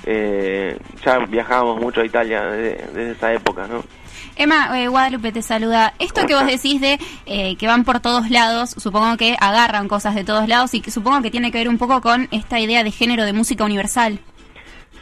eh, 0.04 0.76
ya 1.04 1.18
viajábamos 1.28 1.80
mucho 1.80 2.00
a 2.00 2.04
Italia 2.04 2.42
desde, 2.42 2.86
desde 2.92 3.10
esa 3.12 3.32
época, 3.32 3.66
¿no? 3.68 3.82
Emma, 4.34 4.80
eh, 4.80 4.88
Guadalupe 4.88 5.30
te 5.30 5.42
saluda. 5.42 5.92
Esto 5.98 6.26
que 6.26 6.34
vos 6.34 6.46
decís 6.46 6.80
de 6.80 6.98
eh, 7.26 7.54
que 7.56 7.66
van 7.66 7.84
por 7.84 8.00
todos 8.00 8.30
lados, 8.30 8.70
supongo 8.70 9.16
que 9.16 9.36
agarran 9.38 9.88
cosas 9.88 10.14
de 10.14 10.24
todos 10.24 10.48
lados 10.48 10.74
y 10.74 10.80
que 10.80 10.90
supongo 10.90 11.22
que 11.22 11.30
tiene 11.30 11.52
que 11.52 11.58
ver 11.58 11.68
un 11.68 11.78
poco 11.78 12.00
con 12.00 12.28
esta 12.32 12.58
idea 12.58 12.82
de 12.82 12.90
género 12.90 13.24
de 13.24 13.32
música 13.34 13.64
universal. 13.64 14.18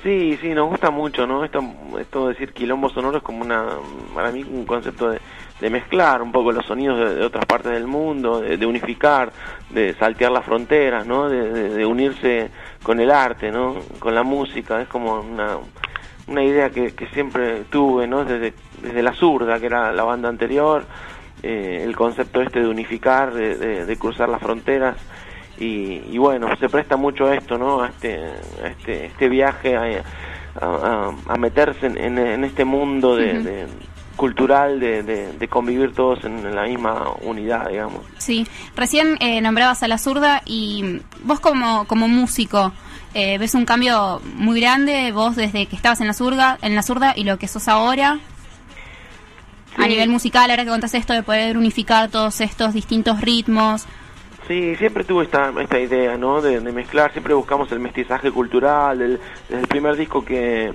Sí, 0.02 0.38
sí, 0.40 0.54
nos 0.54 0.70
gusta 0.70 0.90
mucho, 0.90 1.26
¿no? 1.26 1.44
Esto, 1.44 1.62
esto 1.98 2.26
de 2.26 2.32
decir 2.32 2.54
quilombo 2.54 2.88
sonoro 2.88 3.18
es 3.18 3.22
como 3.22 3.42
una, 3.42 3.66
para 4.14 4.30
mí, 4.30 4.42
un 4.42 4.64
concepto 4.64 5.10
de, 5.10 5.20
mezclar 5.68 6.22
un 6.22 6.32
poco 6.32 6.52
los 6.52 6.64
sonidos 6.64 7.16
de, 7.16 7.22
otras 7.22 7.44
partes 7.44 7.72
del 7.72 7.86
mundo, 7.86 8.40
de, 8.40 8.64
unificar, 8.64 9.30
de 9.68 9.92
saltear 9.94 10.32
las 10.32 10.46
fronteras, 10.46 11.06
¿no? 11.06 11.28
De, 11.28 11.84
unirse 11.84 12.50
con 12.82 12.98
el 12.98 13.10
arte, 13.10 13.50
¿no? 13.50 13.76
Con 13.98 14.14
la 14.14 14.22
música, 14.22 14.80
es 14.80 14.88
como 14.88 15.20
una, 15.20 15.58
una 16.28 16.44
idea 16.44 16.70
que, 16.70 16.94
siempre 17.12 17.64
tuve, 17.68 18.06
¿no? 18.06 18.24
Desde, 18.24 18.54
desde 18.80 19.02
La 19.02 19.12
Zurda, 19.12 19.60
que 19.60 19.66
era 19.66 19.92
la 19.92 20.04
banda 20.04 20.30
anterior, 20.30 20.86
eh, 21.42 21.82
el 21.84 21.94
concepto 21.94 22.40
este 22.40 22.60
de 22.60 22.68
unificar, 22.68 23.34
de 23.34 23.96
cruzar 23.98 24.30
las 24.30 24.40
fronteras, 24.40 24.96
y, 25.60 26.02
y 26.10 26.18
bueno, 26.18 26.48
se 26.58 26.68
presta 26.68 26.96
mucho 26.96 27.26
a 27.26 27.34
esto, 27.36 27.56
¿no? 27.58 27.82
A 27.82 27.88
este, 27.88 28.16
a 28.64 28.66
este, 28.68 29.06
este 29.06 29.28
viaje, 29.28 29.76
a, 29.76 29.84
a- 30.60 31.36
meterse 31.36 31.86
en, 31.86 31.96
en- 31.98 32.18
en 32.18 32.44
este 32.44 32.64
mundo 32.64 33.14
de, 33.14 33.66
cultural, 34.16 34.80
de, 34.80 35.02
de- 35.02 35.32
de 35.32 35.48
convivir 35.48 35.92
todos 35.94 36.24
en 36.24 36.54
la 36.54 36.64
misma 36.64 37.12
unidad, 37.22 37.68
digamos. 37.68 38.02
Sí, 38.18 38.46
recién 38.76 39.16
eh, 39.20 39.40
nombrabas 39.40 39.82
a 39.82 39.88
la 39.88 39.98
zurda 39.98 40.42
y 40.44 41.00
vos 41.22 41.40
como, 41.40 41.86
como 41.86 42.08
músico, 42.08 42.72
eh, 43.14 43.38
¿ves 43.38 43.54
un 43.54 43.64
cambio 43.64 44.20
muy 44.36 44.60
grande 44.60 45.10
vos 45.12 45.36
desde 45.36 45.66
que 45.66 45.76
estabas 45.76 46.00
en 46.00 46.06
la 46.06 46.12
zurda, 46.14 46.58
en 46.62 46.74
la 46.74 46.82
zurda 46.82 47.12
y 47.16 47.24
lo 47.24 47.38
que 47.38 47.48
sos 47.48 47.68
ahora? 47.68 48.18
A 49.76 49.86
nivel 49.86 50.10
musical, 50.10 50.50
ahora 50.50 50.64
que 50.64 50.70
contás 50.70 50.94
esto 50.94 51.12
de 51.12 51.22
poder 51.22 51.56
unificar 51.56 52.10
todos 52.10 52.40
estos 52.40 52.74
distintos 52.74 53.20
ritmos. 53.20 53.86
Sí, 54.50 54.74
siempre 54.74 55.04
tuve 55.04 55.26
esta, 55.26 55.52
esta 55.60 55.78
idea, 55.78 56.16
¿no? 56.16 56.40
De, 56.40 56.60
mezclar, 56.72 57.12
siempre 57.12 57.34
buscamos 57.34 57.70
el 57.70 57.78
mestizaje 57.78 58.32
cultural, 58.32 58.98
desde 58.98 59.60
el 59.60 59.68
primer 59.68 59.94
disco 59.94 60.24
que, 60.24 60.72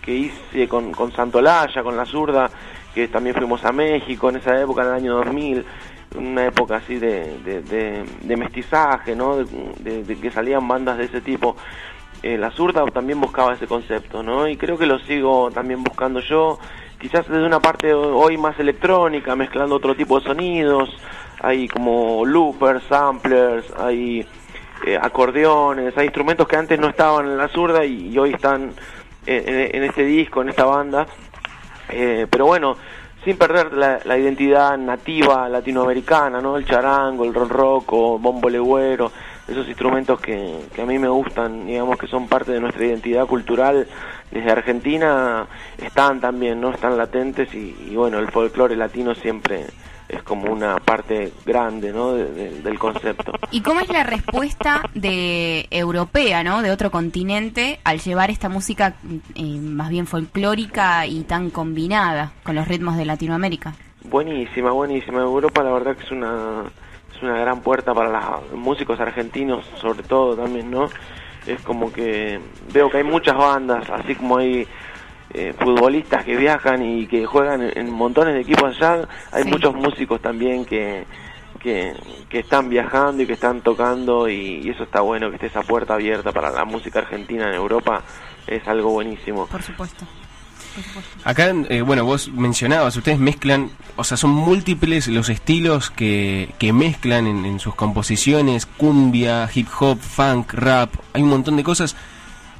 que 0.00 0.14
hice 0.14 0.68
con, 0.68 0.92
con 0.92 1.10
Santolaya, 1.10 1.82
con 1.82 1.96
La 1.96 2.06
Zurda, 2.06 2.48
que 2.94 3.08
también 3.08 3.34
fuimos 3.34 3.64
a 3.64 3.72
México 3.72 4.30
en 4.30 4.36
esa 4.36 4.62
época, 4.62 4.82
en 4.82 4.88
el 4.90 4.94
año 4.94 5.14
2000, 5.16 5.64
una 6.18 6.46
época 6.46 6.76
así 6.76 7.00
de, 7.00 7.40
de, 7.42 8.36
mestizaje, 8.36 9.16
¿no? 9.16 9.38
De 9.38 10.16
que 10.22 10.30
salían 10.30 10.68
bandas 10.68 10.96
de 10.96 11.06
ese 11.06 11.20
tipo. 11.20 11.56
Eh, 12.22 12.38
la 12.38 12.52
Zurda 12.52 12.84
también 12.92 13.20
buscaba 13.20 13.54
ese 13.54 13.66
concepto, 13.66 14.22
¿no? 14.22 14.46
Y 14.46 14.56
creo 14.56 14.78
que 14.78 14.86
lo 14.86 15.00
sigo 15.00 15.50
también 15.50 15.82
buscando 15.82 16.20
yo, 16.20 16.60
quizás 17.00 17.26
desde 17.26 17.44
una 17.44 17.58
parte 17.58 17.92
hoy 17.92 18.38
más 18.38 18.56
electrónica, 18.60 19.34
mezclando 19.34 19.74
otro 19.74 19.96
tipo 19.96 20.20
de 20.20 20.26
sonidos, 20.26 20.96
hay 21.40 21.68
como 21.68 22.24
loopers, 22.24 22.82
samplers, 22.84 23.66
hay 23.78 24.26
eh, 24.86 24.98
acordeones, 25.00 25.96
hay 25.96 26.06
instrumentos 26.06 26.46
que 26.48 26.56
antes 26.56 26.78
no 26.78 26.88
estaban 26.88 27.26
en 27.26 27.36
la 27.36 27.48
zurda 27.48 27.84
y, 27.84 28.16
hoy 28.18 28.32
están 28.34 28.72
en, 29.26 29.74
en- 29.74 29.84
este 29.84 30.04
disco, 30.04 30.42
en 30.42 30.48
esta 30.50 30.64
banda. 30.64 31.06
Eh, 31.88 32.26
pero 32.30 32.46
bueno, 32.46 32.76
sin 33.24 33.36
perder 33.36 33.72
la, 33.72 34.00
la 34.04 34.18
identidad 34.18 34.76
nativa 34.76 35.48
latinoamericana, 35.48 36.40
¿no? 36.40 36.56
El 36.56 36.66
charango, 36.66 37.24
el 37.24 37.34
ronroco, 37.34 38.18
bombo 38.18 38.48
legüero, 38.48 39.10
esos 39.48 39.66
instrumentos 39.68 40.20
que, 40.20 40.60
que 40.74 40.82
a 40.82 40.86
mí 40.86 40.98
me 40.98 41.08
gustan, 41.08 41.66
digamos 41.66 41.98
que 41.98 42.06
son 42.08 42.28
parte 42.28 42.52
de 42.52 42.60
nuestra 42.60 42.84
identidad 42.84 43.26
cultural 43.26 43.86
desde 44.30 44.50
Argentina, 44.50 45.46
están 45.78 46.20
también, 46.20 46.60
¿no? 46.60 46.70
Están 46.70 46.96
latentes 46.96 47.52
y 47.54 47.94
bueno, 47.94 48.18
el 48.18 48.28
folclore 48.30 48.74
latino 48.76 49.14
siempre 49.14 49.66
es 50.08 50.22
como 50.22 50.52
una 50.52 50.76
parte 50.76 51.32
grande, 51.44 51.92
¿no? 51.92 52.12
de- 52.12 52.30
de- 52.32 52.60
del 52.62 52.78
concepto. 52.78 53.32
¿Y 53.50 53.60
cómo 53.62 53.80
es 53.80 53.88
la 53.88 54.04
respuesta 54.04 54.82
de 54.94 55.66
europea, 55.70 56.44
¿no? 56.44 56.62
De 56.62 56.70
otro 56.70 56.90
continente 56.90 57.80
al 57.84 57.98
llevar 58.00 58.30
esta 58.30 58.48
música 58.48 58.94
eh, 59.34 59.58
más 59.60 59.90
bien 59.90 60.06
folclórica 60.06 61.06
y 61.06 61.22
tan 61.24 61.50
combinada 61.50 62.32
con 62.44 62.54
los 62.54 62.68
ritmos 62.68 62.96
de 62.96 63.04
Latinoamérica? 63.04 63.74
Buenísima, 64.04 64.70
buenísima. 64.70 65.20
Europa 65.22 65.62
la 65.64 65.72
verdad 65.72 65.96
que 65.96 66.04
es 66.04 66.10
una 66.12 66.62
es 67.16 67.22
una 67.22 67.38
gran 67.38 67.60
puerta 67.60 67.94
para 67.94 68.10
los 68.10 68.52
músicos 68.52 69.00
argentinos, 69.00 69.64
sobre 69.80 70.02
todo 70.02 70.36
también, 70.36 70.70
¿no? 70.70 70.88
Es 71.46 71.60
como 71.62 71.92
que 71.92 72.38
veo 72.72 72.90
que 72.90 72.98
hay 72.98 73.04
muchas 73.04 73.36
bandas, 73.36 73.88
así 73.90 74.14
como 74.14 74.36
hay 74.38 74.66
eh, 75.38 75.52
futbolistas 75.58 76.24
que 76.24 76.34
viajan 76.36 76.82
y 76.82 77.06
que 77.06 77.26
juegan 77.26 77.60
en, 77.74 77.90
montones 77.92 78.34
de 78.34 78.40
equipos 78.40 78.74
allá, 78.76 79.06
hay 79.32 79.42
Sí. 79.44 79.50
muchos 79.50 79.74
músicos 79.74 80.20
también 80.22 80.64
que, 80.64 81.04
que, 81.60 81.92
que 82.30 82.38
están 82.40 82.68
viajando 82.68 83.22
y 83.22 83.26
que 83.26 83.34
están 83.34 83.60
tocando 83.60 84.28
y, 84.28 84.62
y 84.64 84.70
eso 84.70 84.84
está 84.84 85.00
bueno, 85.02 85.28
que 85.28 85.36
esté 85.36 85.46
esa 85.48 85.62
puerta 85.62 85.94
abierta 85.94 86.32
para 86.32 86.50
la 86.50 86.64
música 86.64 87.00
argentina 87.00 87.48
en 87.48 87.54
Europa, 87.54 88.02
es 88.46 88.66
algo 88.66 88.90
buenísimo. 88.90 89.46
Por 89.46 89.62
supuesto. 89.62 90.04
Acá, 91.24 91.52
eh, 91.70 91.80
bueno, 91.80 92.04
vos 92.04 92.28
mencionabas, 92.32 92.96
ustedes 92.96 93.18
mezclan, 93.18 93.70
o 93.96 94.04
sea, 94.04 94.16
son 94.18 94.30
múltiples 94.30 95.08
los 95.08 95.28
estilos 95.30 95.90
que, 95.90 96.50
que 96.58 96.72
mezclan 96.74 97.26
en, 97.26 97.46
en 97.46 97.60
sus 97.60 97.74
composiciones, 97.74 98.66
cumbia, 98.66 99.48
hip 99.54 99.68
hop, 99.80 99.98
funk, 99.98 100.52
rap, 100.52 100.94
hay 101.14 101.22
un 101.22 101.30
montón 101.30 101.56
de 101.56 101.62
cosas. 101.64 101.96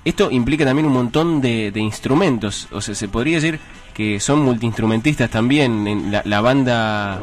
Esto 0.07 0.31
implica 0.31 0.65
también 0.65 0.87
un 0.87 0.93
montón 0.95 1.41
de, 1.41 1.71
de 1.73 1.81
instrumentos, 1.81 2.69
o 2.73 2.81
sea, 2.81 2.95
se 2.95 3.09
podría 3.09 3.37
decir 3.37 3.59
que 3.93 4.21
son 4.21 4.39
multiinstrumentistas 4.41 5.29
también 5.31 5.87
en 5.89 6.13
la, 6.13 6.23
la 6.25 6.41
banda, 6.41 7.21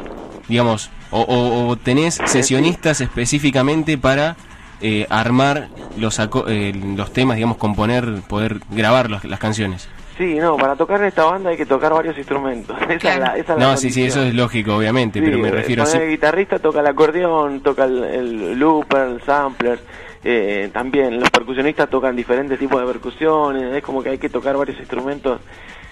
digamos, 0.48 0.90
o, 1.10 1.20
o- 1.22 1.68
o 1.68 1.76
tenés 1.76 2.20
sesionistas 2.26 3.00
específicamente 3.00 3.96
para 3.96 4.36
eh, 4.80 5.06
armar 5.08 5.68
los, 5.96 6.18
eh, 6.48 6.72
los 6.96 7.12
temas, 7.12 7.36
digamos, 7.36 7.56
componer, 7.56 8.20
poder 8.28 8.58
grabar 8.70 9.08
los- 9.10 9.24
las 9.24 9.38
canciones. 9.40 9.88
Sí, 10.18 10.34
no, 10.34 10.56
para 10.56 10.76
tocar 10.76 11.00
en 11.00 11.06
esta 11.06 11.24
banda 11.24 11.50
hay 11.50 11.56
que 11.56 11.66
tocar 11.66 11.92
varios 11.92 12.16
instrumentos. 12.18 12.76
Esa 12.88 13.14
es 13.14 13.18
la, 13.20 13.26
esa 13.36 13.52
es 13.54 13.58
la 13.60 13.66
No, 13.66 13.76
sí, 13.76 13.90
sí, 13.90 14.04
eso 14.04 14.22
es 14.22 14.34
lógico, 14.34 14.76
obviamente, 14.76 15.18
Sí, 15.20 15.24
pero 15.24 15.38
me 15.38 15.50
refiero 15.50 15.84
a... 15.84 15.90
El 15.90 16.10
guitarrista 16.10 16.58
toca 16.58 16.80
el 16.80 16.86
acordeón, 16.86 17.60
toca 17.62 17.84
el, 17.84 18.04
el 18.04 18.58
looper, 18.58 19.08
el 19.08 19.22
sampler. 19.22 19.80
Eh, 20.24 20.70
también 20.72 21.20
los 21.20 21.30
percusionistas 21.30 21.90
tocan 21.90 22.16
diferentes 22.16 22.58
tipos 22.58 22.80
de 22.80 22.86
percusiones. 22.86 23.74
Es 23.74 23.82
como 23.82 24.02
que 24.02 24.10
hay 24.10 24.18
que 24.18 24.30
tocar 24.30 24.56
varios 24.56 24.78
instrumentos. 24.78 25.40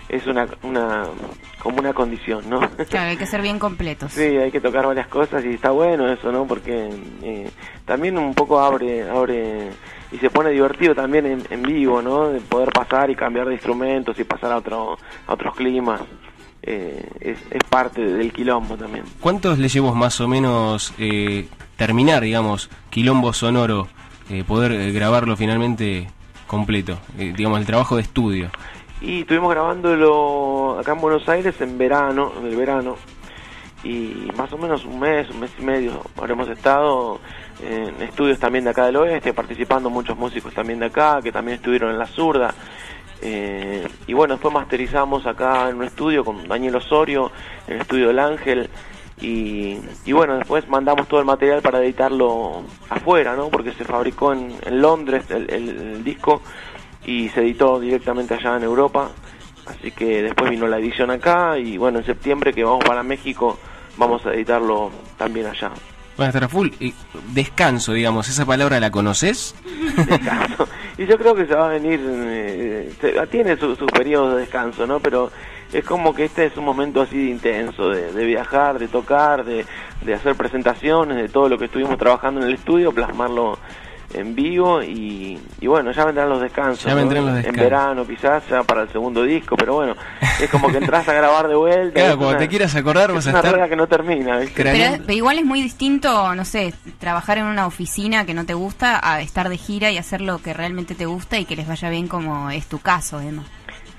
Es 0.09 0.27
una, 0.27 0.47
una 0.63 1.05
como 1.63 1.79
una 1.79 1.93
condición, 1.93 2.49
¿no? 2.49 2.61
Claro, 2.91 3.11
hay 3.11 3.17
que 3.17 3.27
ser 3.27 3.43
bien 3.43 3.59
completos. 3.59 4.13
Sí, 4.13 4.23
hay 4.23 4.51
que 4.51 4.61
tocar 4.61 4.87
varias 4.87 5.07
cosas 5.07 5.45
y 5.45 5.51
está 5.51 5.71
bueno 5.71 6.11
eso, 6.11 6.33
¿no? 6.33 6.47
Porque 6.47 6.91
eh, 7.23 7.51
también 7.85 8.19
un 8.19 8.35
poco 8.35 8.59
abre, 8.59 9.09
abre 9.09 9.71
y 10.11 10.19
se 10.19 10.29
pone 10.31 10.51
divertido 10.51 10.95
también 10.95 11.27
en, 11.27 11.43
en 11.51 11.63
vivo, 11.63 12.03
¿no? 12.03 12.31
De 12.31 12.41
poder 12.41 12.71
pasar 12.71 13.11
y 13.11 13.15
cambiar 13.15 13.47
de 13.47 13.55
instrumentos 13.55 14.19
y 14.19 14.25
pasar 14.25 14.53
a 14.53 14.57
otro, 14.57 14.99
a 15.27 15.33
otros 15.33 15.55
climas. 15.55 16.01
Eh, 16.63 17.05
es, 17.21 17.39
es 17.51 17.65
parte 17.69 18.01
del 18.01 18.33
quilombo 18.33 18.77
también. 18.77 19.05
¿Cuántos 19.21 19.59
le 19.59 19.69
llevó 19.69 19.95
más 19.95 20.21
o 20.21 20.29
menos 20.29 20.95
eh, 20.99 21.49
terminar, 21.77 22.23
digamos, 22.23 22.71
Quilombo 22.91 23.33
Sonoro, 23.33 23.89
eh, 24.31 24.45
poder 24.45 24.73
eh, 24.73 24.93
grabarlo 24.93 25.37
finalmente 25.37 26.09
completo? 26.47 26.99
Eh, 27.19 27.33
digamos, 27.37 27.61
el 27.61 27.67
trabajo 27.67 27.97
de 27.97 28.03
estudio. 28.03 28.51
Y 29.01 29.21
estuvimos 29.21 29.51
grabándolo 29.51 30.79
acá 30.79 30.93
en 30.93 31.01
Buenos 31.01 31.29
Aires 31.29 31.61
en 31.61 31.77
verano, 31.77 32.33
en 32.39 32.47
el 32.47 32.57
verano, 32.57 32.97
y 33.83 34.29
más 34.37 34.53
o 34.53 34.59
menos 34.59 34.85
un 34.85 35.01
mes, 35.01 35.29
un 35.31 35.41
mes 35.41 35.51
y 35.59 35.63
medio 35.63 36.03
habremos 36.17 36.49
estado 36.49 37.21
en 37.61 38.01
estudios 38.01 38.39
también 38.39 38.65
de 38.65 38.71
acá 38.71 38.87
del 38.87 38.97
oeste, 38.97 39.33
participando 39.35 39.91
muchos 39.91 40.17
músicos 40.17 40.55
también 40.55 40.79
de 40.79 40.87
acá, 40.87 41.21
que 41.21 41.33
también 41.33 41.57
estuvieron 41.57 41.91
en 41.91 41.99
La 41.99 42.07
Zurda. 42.07 42.55
Y 44.07 44.13
bueno, 44.13 44.35
después 44.35 44.55
masterizamos 44.55 45.27
acá 45.27 45.69
en 45.69 45.77
un 45.77 45.85
estudio 45.85 46.25
con 46.25 46.47
Daniel 46.47 46.77
Osorio, 46.77 47.33
en 47.67 47.75
el 47.75 47.81
estudio 47.81 48.09
del 48.09 48.21
Ángel. 48.21 48.71
Y, 49.23 49.79
y 50.05 50.13
bueno, 50.13 50.37
después 50.37 50.69
mandamos 50.69 51.07
todo 51.07 51.21
el 51.21 51.27
material 51.27 51.63
para 51.63 51.81
editarlo 51.83 52.65
afuera, 52.91 53.37
¿no? 53.37 53.49
Porque 53.51 53.73
se 53.73 53.85
fabricó 53.85 54.33
en, 54.33 54.53
en 54.67 54.83
Londres 54.83 55.25
el, 55.31 55.49
el- 55.49 55.69
el 55.69 56.05
disco 56.05 56.43
y 57.07 57.29
se 57.29 57.41
editó 57.41 57.79
directamente 57.79 58.35
allá 58.35 58.57
en 58.57 58.65
Europa. 58.65 59.11
Así 59.67 59.93
que 59.93 60.23
después 60.23 60.51
vino 60.51 60.67
la 60.67 60.79
edición 60.79 61.11
acá 61.13 61.57
y 61.57 61.77
bueno, 61.79 62.01
en 62.01 62.05
septiembre 62.05 62.53
que 62.53 62.65
vamos 62.65 62.85
para 62.85 63.05
México 63.05 63.59
vamos 63.97 64.27
a 64.27 64.35
editarlo 64.35 64.91
también 65.17 65.47
allá. 65.47 65.71
Bueno, 66.17 66.29
estar 66.31 66.45
a 66.45 66.49
full. 66.49 66.69
Descanso, 67.33 67.93
digamos, 67.93 68.29
¿esa 68.29 68.45
palabra 68.45 68.81
la 68.81 68.91
conoces? 68.91 69.55
Descanso. 70.07 70.69
Y 70.99 71.07
yo 71.07 71.17
creo 71.17 71.35
que 71.35 71.47
se 71.47 71.55
va 71.55 71.67
a 71.67 71.69
venir, 71.71 72.01
eh, 72.05 72.93
se- 73.01 73.27
tiene 73.29 73.57
sus 73.57 73.79
su 73.79 73.87
periodos 73.87 74.35
de 74.35 74.41
descanso, 74.41 74.87
¿no? 74.87 75.01
Pero 75.01 75.31
es 75.73 75.85
como 75.85 76.15
que 76.15 76.25
este 76.25 76.47
es 76.47 76.57
un 76.57 76.65
momento 76.65 77.01
así 77.03 77.17
de 77.17 77.31
intenso, 77.31 77.89
de, 77.91 78.13
de 78.13 78.25
viajar, 78.25 78.79
de 78.79 78.89
tocar, 78.89 79.45
de, 79.45 79.65
de 80.03 80.15
hacer 80.15 80.35
presentaciones, 80.35 81.17
de 81.17 81.29
todo 81.29 81.49
lo 81.49 81.59
que 81.59 81.65
estuvimos 81.67 81.97
trabajando 81.99 82.41
en 82.41 82.49
el 82.49 82.55
estudio, 82.55 82.93
plasmarlo 82.93 83.59
en 84.15 84.35
vivo 84.35 84.83
y, 84.83 85.41
y 85.59 85.67
bueno, 85.67 85.91
ya 85.91 86.05
vendrán 86.05 86.29
los 86.29 86.43
descansos. 86.43 86.85
Ya 86.85 86.91
¿no? 86.91 86.97
vendrán 86.97 87.25
los 87.25 87.31
En 87.37 87.37
descansos. 87.37 87.63
verano 87.65 88.07
quizás, 88.07 88.43
ya 88.47 88.63
para 88.63 88.83
el 88.83 88.91
segundo 88.91 89.23
disco, 89.23 89.57
pero 89.57 89.73
bueno, 89.77 89.95
es 90.39 90.51
como 90.51 90.69
que 90.69 90.77
entras 90.77 91.09
a 91.09 91.15
grabar 91.15 91.49
de 91.49 91.55
vuelta. 91.55 91.95
Claro, 91.95 92.11
es 92.11 92.17
cuando 92.17 92.29
una- 92.29 92.39
te 92.39 92.49
quieras 92.49 92.75
acordar 92.77 93.09
es 93.09 93.15
vas 93.17 93.27
a 93.29 93.31
una 93.31 93.39
estar 93.39 93.53
rueda 93.55 93.69
que 93.71 93.77
no 93.77 93.87
termina, 93.87 94.37
¿viste? 94.37 94.63
Pero, 94.65 94.99
pero 95.07 95.13
igual 95.15 95.39
es 95.39 95.47
muy 95.47 95.63
distinto, 95.63 96.35
no 96.35 96.45
sé, 96.45 96.75
trabajar 96.99 97.39
en 97.39 97.47
una 97.47 97.67
oficina 97.67 98.27
que 98.27 98.35
no 98.35 98.45
te 98.45 98.53
gusta 98.53 99.01
a 99.03 99.23
estar 99.23 99.49
de 99.49 99.57
gira 99.57 99.91
y 99.91 99.97
hacer 99.97 100.21
lo 100.21 100.37
que 100.43 100.53
realmente 100.53 100.95
te 100.95 101.07
gusta 101.07 101.39
y 101.39 101.47
que 101.47 101.57
les 101.57 101.67
vaya 101.67 101.89
bien 101.89 102.07
como 102.07 102.51
es 102.51 102.67
tu 102.67 102.81
caso, 102.81 103.19
Emma. 103.19 103.45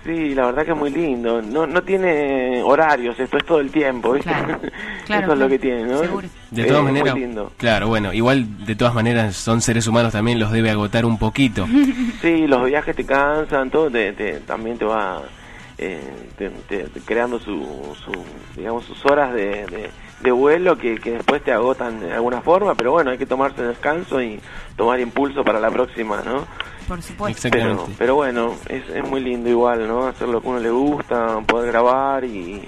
Sí, 0.04 0.36
la 0.36 0.48
verdad 0.48 0.66
que 0.66 0.72
es 0.72 0.78
muy 0.78 0.90
lindo. 0.90 1.42
No, 1.42 1.66
no 1.66 1.82
tiene 1.82 2.62
horarios, 2.64 3.18
esto 3.20 3.38
es 3.38 3.46
todo 3.46 3.60
el 3.62 3.72
tiempo, 3.72 4.12
¿viste? 4.14 4.30
claro, 5.06 5.24
Eso 5.24 5.34
es 5.34 5.40
lo 5.40 5.48
que 5.50 5.60
tiene, 5.60 5.84
¿no? 5.86 6.00
seguro. 6.00 6.28
De 6.52 6.66
todas 6.66 6.84
maneras, 6.84 7.16
claro, 7.58 7.88
bueno, 7.88 8.12
igual 8.14 8.66
de 8.66 8.76
todas 8.76 8.94
maneras 8.94 9.36
son 9.36 9.62
seres 9.62 9.88
humanos 9.88 10.12
también 10.12 10.40
los 10.40 10.52
debe 10.52 10.70
agotar 10.70 11.06
un 11.06 11.18
poquito. 11.18 11.68
Sí, 12.22 12.48
los 12.48 12.66
viajes 12.66 12.96
te 12.96 13.06
cansan, 13.06 13.70
todo 13.70 13.90
te, 13.90 14.14
te- 14.14 14.40
también 14.42 14.78
te 14.78 14.86
va 14.86 15.22
eh, 15.78 16.00
te- 16.38 16.50
te- 16.70 16.84
te 16.86 17.00
creando 17.02 17.40
su, 17.40 17.96
su, 18.04 18.12
digamos, 18.56 18.86
sus 18.86 19.06
horas 19.06 19.34
de, 19.34 19.66
de, 19.66 19.90
de 20.24 20.32
vuelo 20.32 20.78
que, 20.78 20.96
que 20.96 21.12
después 21.12 21.44
te 21.44 21.52
agotan 21.52 22.00
de 22.00 22.14
alguna 22.14 22.42
forma, 22.42 22.74
pero 22.76 22.92
bueno, 22.92 23.12
hay 23.12 23.18
que 23.18 23.26
tomarse 23.26 23.62
descanso 23.62 24.22
y 24.22 24.40
tomar 24.78 25.00
impulso 25.00 25.44
para 25.44 25.60
la 25.60 25.70
próxima, 25.70 26.22
¿no? 26.26 26.46
Por 26.88 27.02
supuesto. 27.02 27.50
Pero, 27.52 27.88
pero 27.98 28.16
bueno, 28.16 28.56
es, 28.68 28.88
es 28.90 29.08
muy 29.08 29.22
lindo 29.22 29.50
igual, 29.50 29.88
¿no? 29.88 30.08
Hacer 30.08 30.28
lo 30.30 30.42
que 30.42 30.48
a 30.48 30.52
uno 30.52 30.60
le 30.60 30.70
gusta, 30.70 31.40
poder 31.46 31.72
grabar 31.72 32.24
y, 32.26 32.62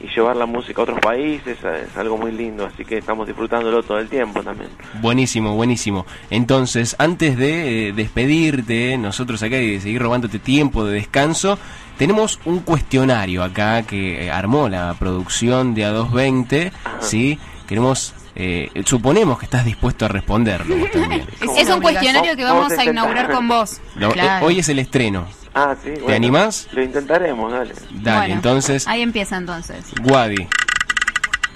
y 0.00 0.08
llevar 0.14 0.36
la 0.36 0.46
música 0.46 0.80
a 0.80 0.84
otros 0.84 1.00
países, 1.00 1.58
es 1.62 1.96
algo 1.96 2.18
muy 2.18 2.32
lindo, 2.32 2.66
así 2.66 2.84
que 2.84 2.98
estamos 2.98 3.26
disfrutándolo 3.26 3.82
todo 3.82 3.98
el 3.98 4.08
tiempo 4.08 4.42
también. 4.42 4.70
Buenísimo, 5.00 5.54
buenísimo. 5.54 6.04
Entonces, 6.30 6.96
antes 6.98 7.36
de 7.38 7.88
eh, 7.88 7.92
despedirte, 7.92 8.98
nosotros 8.98 9.42
acá 9.42 9.56
y 9.58 9.72
de 9.72 9.80
seguir 9.80 10.02
robándote 10.02 10.38
tiempo 10.38 10.84
de 10.84 10.94
descanso, 10.94 11.58
tenemos 11.98 12.38
un 12.44 12.60
cuestionario 12.60 13.42
acá 13.42 13.82
que 13.82 14.26
eh, 14.26 14.30
armó 14.30 14.68
la 14.68 14.94
producción 14.98 15.74
de 15.74 15.86
A220, 15.86 16.72
¿sí? 17.00 17.38
Queremos 17.66 18.14
eh, 18.36 18.70
suponemos 18.84 19.38
que 19.38 19.44
estás 19.44 19.64
dispuesto 19.64 20.04
a 20.04 20.08
responderlo 20.08 20.76
vos 20.76 20.90
también. 20.90 21.24
Es 21.56 21.68
un 21.68 21.80
cuestionario 21.80 22.34
que 22.36 22.42
vamos 22.44 22.72
a 22.72 22.84
inaugurar 22.84 23.30
con 23.30 23.46
vos. 23.48 23.80
Lo- 23.96 24.12
eh, 24.14 24.28
hoy 24.42 24.58
es 24.58 24.68
el 24.68 24.80
estreno. 24.80 25.26
Ah, 25.54 25.76
sí. 25.82 25.90
¿Te 26.04 26.14
animás? 26.14 26.66
Lo 26.72 26.82
intentaremos, 26.82 27.52
dale. 27.52 27.74
Dale, 27.92 28.18
Bueno, 28.18 28.34
entonces, 28.34 28.88
Ahí 28.88 29.02
empieza 29.02 29.36
entonces. 29.36 29.84
Guadi. 30.02 30.48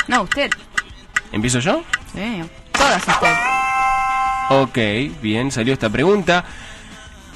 No, 0.07 0.23
usted. 0.23 0.51
¿Empiezo 1.33 1.59
yo? 1.59 1.83
Sí. 2.15 2.43
Todas 2.73 3.03
usted. 3.09 3.33
Ok, 4.51 4.79
bien, 5.21 5.51
salió 5.51 5.73
esta 5.75 5.91
pregunta. 5.91 6.45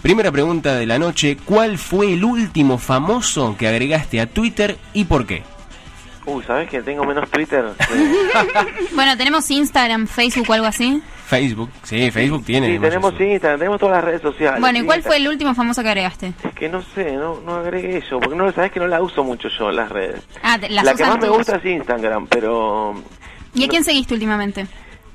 Primera 0.02 0.32
pregunta 0.32 0.74
de 0.74 0.86
la 0.86 0.98
noche, 0.98 1.36
¿cuál 1.44 1.78
fue 1.78 2.12
el 2.14 2.24
último 2.24 2.76
famoso 2.78 3.56
que 3.56 3.68
agregaste 3.68 4.20
a 4.20 4.26
Twitter 4.26 4.76
y 4.92 5.04
por 5.04 5.26
qué? 5.26 5.44
Uy, 6.26 6.42
¿sabes 6.44 6.68
que 6.68 6.82
tengo 6.82 7.04
menos 7.04 7.28
Twitter? 7.30 7.64
que- 7.78 8.94
Bueno, 8.94 9.16
tenemos 9.16 9.48
Instagram, 9.50 10.06
Facebook 10.06 10.50
o 10.50 10.52
algo 10.54 10.66
así. 10.66 11.00
Facebook, 11.26 11.70
sí, 11.84 12.10
Facebook 12.10 12.44
tiene. 12.44 12.74
Sí, 12.74 12.78
tenemos 12.78 13.12
Instagram, 13.18 13.58
tenemos 13.58 13.80
todas 13.80 13.96
las 13.96 14.04
redes 14.04 14.22
sociales. 14.22 14.60
Bueno, 14.60 14.80
¿y 14.80 14.82
cuál 14.84 15.02
fue 15.02 15.16
el 15.16 15.28
último 15.28 15.54
famoso 15.54 15.82
que 15.82 15.88
agregaste? 15.88 16.32
Es 16.44 16.54
que 16.54 16.68
no 16.68 16.82
sé, 16.94 17.12
no, 17.12 17.40
no 17.40 17.54
agregué 17.56 18.02
yo, 18.10 18.20
porque 18.20 18.36
no 18.36 18.50
sabes 18.52 18.70
que 18.72 18.80
no 18.80 18.86
la 18.88 19.00
uso 19.00 19.22
mucho 19.24 19.48
yo, 19.58 19.70
las 19.70 19.88
redes. 19.90 20.20
Ah, 20.42 20.58
las 20.68 20.84
la 20.84 20.94
que 20.94 21.04
más 21.04 21.18
me 21.20 21.28
gusta 21.28 21.56
es 21.56 21.64
Instagram, 21.64 22.26
pero 22.26 22.94
¿Y 23.54 23.64
a 23.64 23.68
quién 23.68 23.84
seguiste 23.84 24.14
últimamente? 24.14 24.66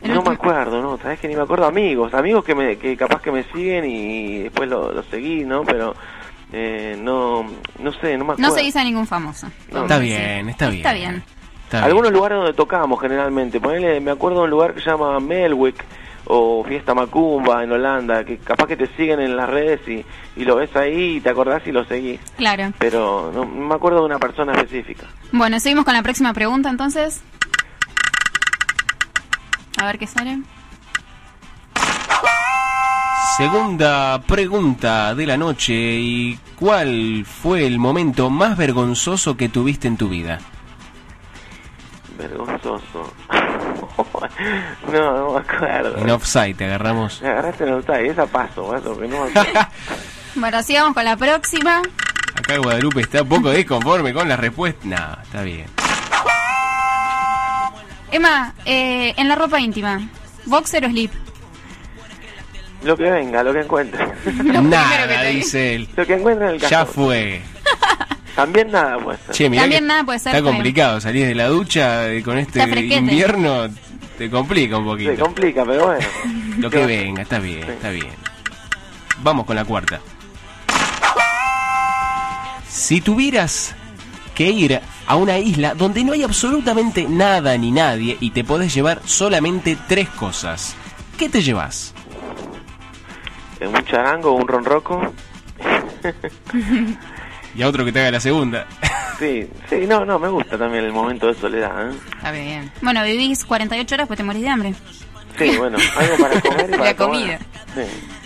No 0.04 0.22
me 0.22 0.32
acuerdo, 0.32 0.82
¿no? 0.82 0.98
Sabes 0.98 1.20
que 1.20 1.28
ni 1.28 1.36
me 1.36 1.42
acuerdo. 1.42 1.66
Amigos, 1.66 2.14
amigos 2.14 2.44
que, 2.46 2.54
me, 2.54 2.78
que 2.78 2.96
capaz 2.96 3.22
que 3.22 3.32
me 3.32 3.44
siguen 3.52 3.86
y 3.86 4.40
después 4.44 4.70
lo, 4.70 4.92
lo 4.92 5.04
seguí, 5.04 5.44
¿no? 5.44 5.64
Pero 5.64 5.96
eh, 6.54 6.96
no, 7.02 7.44
no 7.80 7.92
sé, 7.94 8.18
no 8.18 8.26
me 8.26 8.34
acuerdo. 8.34 8.50
No 8.50 8.52
seguís 8.52 8.76
a 8.76 8.84
ningún 8.84 9.08
famoso. 9.08 9.48
No. 9.72 9.82
Está 9.82 9.98
bien, 9.98 10.50
está 10.50 10.70
bien. 10.70 10.78
Está 10.78 10.94
bien. 10.94 11.24
Está 11.66 11.78
bien. 11.80 11.84
Algunos 11.86 12.12
lugares 12.12 12.38
donde 12.38 12.54
tocamos 12.54 13.02
generalmente. 13.02 13.60
Ponele, 13.60 14.00
me 14.00 14.12
acuerdo 14.12 14.40
de 14.40 14.44
un 14.46 14.50
lugar 14.52 14.74
que 14.74 14.82
se 14.82 14.90
llama 14.90 15.20
Melwick 15.20 15.84
o 16.30 16.64
Fiesta 16.64 16.94
Macumba 16.94 17.64
en 17.64 17.72
Holanda, 17.72 18.24
que 18.24 18.38
capaz 18.38 18.68
que 18.68 18.78
te 18.78 18.88
siguen 18.96 19.20
en 19.22 19.36
las 19.36 19.50
redes 19.50 19.80
y, 19.88 20.06
y 20.40 20.46
lo 20.46 20.58
ves 20.58 20.76
ahí 20.76 21.16
y 21.18 21.22
te 21.22 21.30
acordás 21.30 21.66
y 21.66 21.72
lo 21.72 21.86
seguís. 21.86 22.20
Claro. 22.38 22.72
Pero 22.78 23.32
no, 23.34 23.46
no 23.46 23.68
me 23.68 23.76
acuerdo 23.76 24.00
de 24.00 24.06
una 24.06 24.20
persona 24.20 24.54
específica. 24.54 25.06
Bueno, 25.32 25.60
seguimos 25.60 25.86
con 25.86 25.94
la 25.94 26.04
próxima 26.04 26.34
pregunta 26.34 26.70
entonces. 26.70 27.24
A 29.78 29.86
ver 29.86 30.00
qué 30.00 30.08
sale. 30.08 30.40
Segunda 33.38 34.20
pregunta 34.24 35.14
de 35.14 35.28
la 35.28 35.38
noche, 35.38 35.74
¿y 35.74 36.40
cuál 36.56 37.24
fue 37.24 37.68
el 37.68 37.78
momento 37.78 38.32
más 38.32 38.58
vergonzoso 38.58 39.38
que 39.38 39.48
tuviste 39.48 39.88
en 39.88 39.96
tu 39.96 40.10
vida? 40.10 40.40
Vergonzoso. 42.18 43.14
no, 44.92 45.18
no 45.18 45.34
me 45.34 45.40
acuerdo. 45.40 45.98
En 45.98 46.10
offside 46.10 46.56
te 46.56 46.66
agarramos. 46.66 47.22
Me 47.22 47.30
agarraste 47.30 47.64
en 47.66 47.74
el 47.76 48.06
esa 48.08 48.26
paso, 48.26 48.76
eso, 48.76 48.94
porque 48.94 49.08
no 49.08 49.26
me. 49.26 49.32
Bueno, 50.36 50.62
sigamos 50.62 50.94
con 50.94 51.04
la 51.04 51.18
próxima. 51.18 51.82
Acá 52.36 52.58
Guadalupe 52.58 53.02
está 53.02 53.24
un 53.24 53.30
poco 53.30 53.50
desconforme 53.50 54.14
con 54.14 54.30
la 54.30 54.36
respuesta. 54.36 54.80
No, 54.84 55.24
está 55.24 55.42
bien. 55.42 55.66
Emma, 58.12 58.54
eh, 58.66 59.14
en 59.18 59.28
la 59.28 59.36
ropa 59.36 59.60
íntima, 59.60 60.08
¿boxer 60.46 60.86
o 60.86 60.90
slip? 60.90 61.12
Lo 62.84 62.96
que 62.96 63.10
venga, 63.10 63.44
lo 63.44 63.54
que 63.54 63.62
encuentre. 63.62 64.08
Nada, 64.44 65.24
dice 65.24 65.76
él. 65.76 65.90
Lo 65.96 66.06
que 66.06 66.14
encuentre 66.14 66.48
en 66.48 66.54
el 66.56 66.62
Ya 66.62 66.70
cajón. 66.70 66.94
fue. 66.94 67.42
También 68.36 68.72
nada, 68.72 68.98
pues. 69.00 69.18
Che, 69.32 69.50
mirá 69.50 69.64
También 69.64 69.88
nada 69.88 70.04
puede 70.04 70.20
ser 70.20 70.36
Está 70.36 70.44
feo. 70.44 70.54
complicado, 70.54 71.02
salís 71.02 71.26
de 71.28 71.34
la 71.36 71.48
ducha 71.48 72.08
eh, 72.12 72.22
con 72.22 72.38
este 72.38 72.60
Está 72.60 72.72
fresquete. 72.72 72.96
invierno, 72.96 73.68
te 74.18 74.30
complica 74.30 74.78
un 74.78 74.86
poquito. 74.86 75.12
Se 75.12 75.18
complica, 75.18 75.66
pero 75.66 75.88
bueno. 75.88 76.06
Lo 76.60 76.70
que 76.70 76.86
venga, 76.86 77.24
está 77.24 77.40
bien, 77.40 77.64
está 77.68 77.90
bien. 77.90 78.12
Vamos 79.24 79.46
con 79.48 79.56
la 79.56 79.66
cuarta. 79.66 80.00
Si 82.70 83.02
tuvieras 83.02 83.76
que 84.38 84.52
ir 84.52 84.80
a 85.08 85.16
una 85.16 85.40
isla 85.40 85.74
donde 85.74 86.04
no 86.04 86.14
hay 86.14 86.22
absolutamente 86.22 87.08
nada 87.10 87.58
ni 87.58 87.72
nadie 87.72 88.18
y 88.20 88.30
te 88.30 88.44
podés 88.44 88.72
llevar 88.72 89.02
solamente 89.04 89.76
tres 89.88 90.08
cosas, 90.10 90.76
¿qué 91.18 91.28
te 91.28 91.42
llevas? 91.42 91.96
Un 93.60 93.84
charango, 93.86 94.34
un 94.34 94.48
ronroco. 94.48 95.12
Y 97.56 97.64
a 97.64 97.68
otro 97.68 97.84
que 97.84 97.92
te 97.92 98.00
haga 98.00 98.12
la 98.12 98.20
segunda. 98.20 98.68
Sí, 99.18 99.50
sí, 99.68 99.88
no, 99.88 100.06
no, 100.06 100.20
me 100.20 100.28
gusta 100.28 100.60
también 100.60 100.86
el 100.86 100.92
momento 100.92 101.26
de 101.26 101.34
soledad. 101.34 101.90
¿eh? 101.90 101.96
Está 102.18 102.30
bien. 102.30 102.72
Bueno, 102.84 103.04
vivís 103.04 103.44
48 103.46 103.96
horas 103.96 104.06
pues 104.06 104.18
te 104.18 104.24
morís 104.24 104.44
de 104.44 104.50
hambre. 104.50 104.76
Sí, 105.38 105.58
bueno, 105.58 105.78
algo 105.98 106.18
para 106.18 106.42
comer 106.42 106.66
y 106.68 106.72
para 106.72 106.84
La 106.86 106.94
tomar. 106.96 107.20
comida. 107.20 107.40
Sí. 107.76 107.82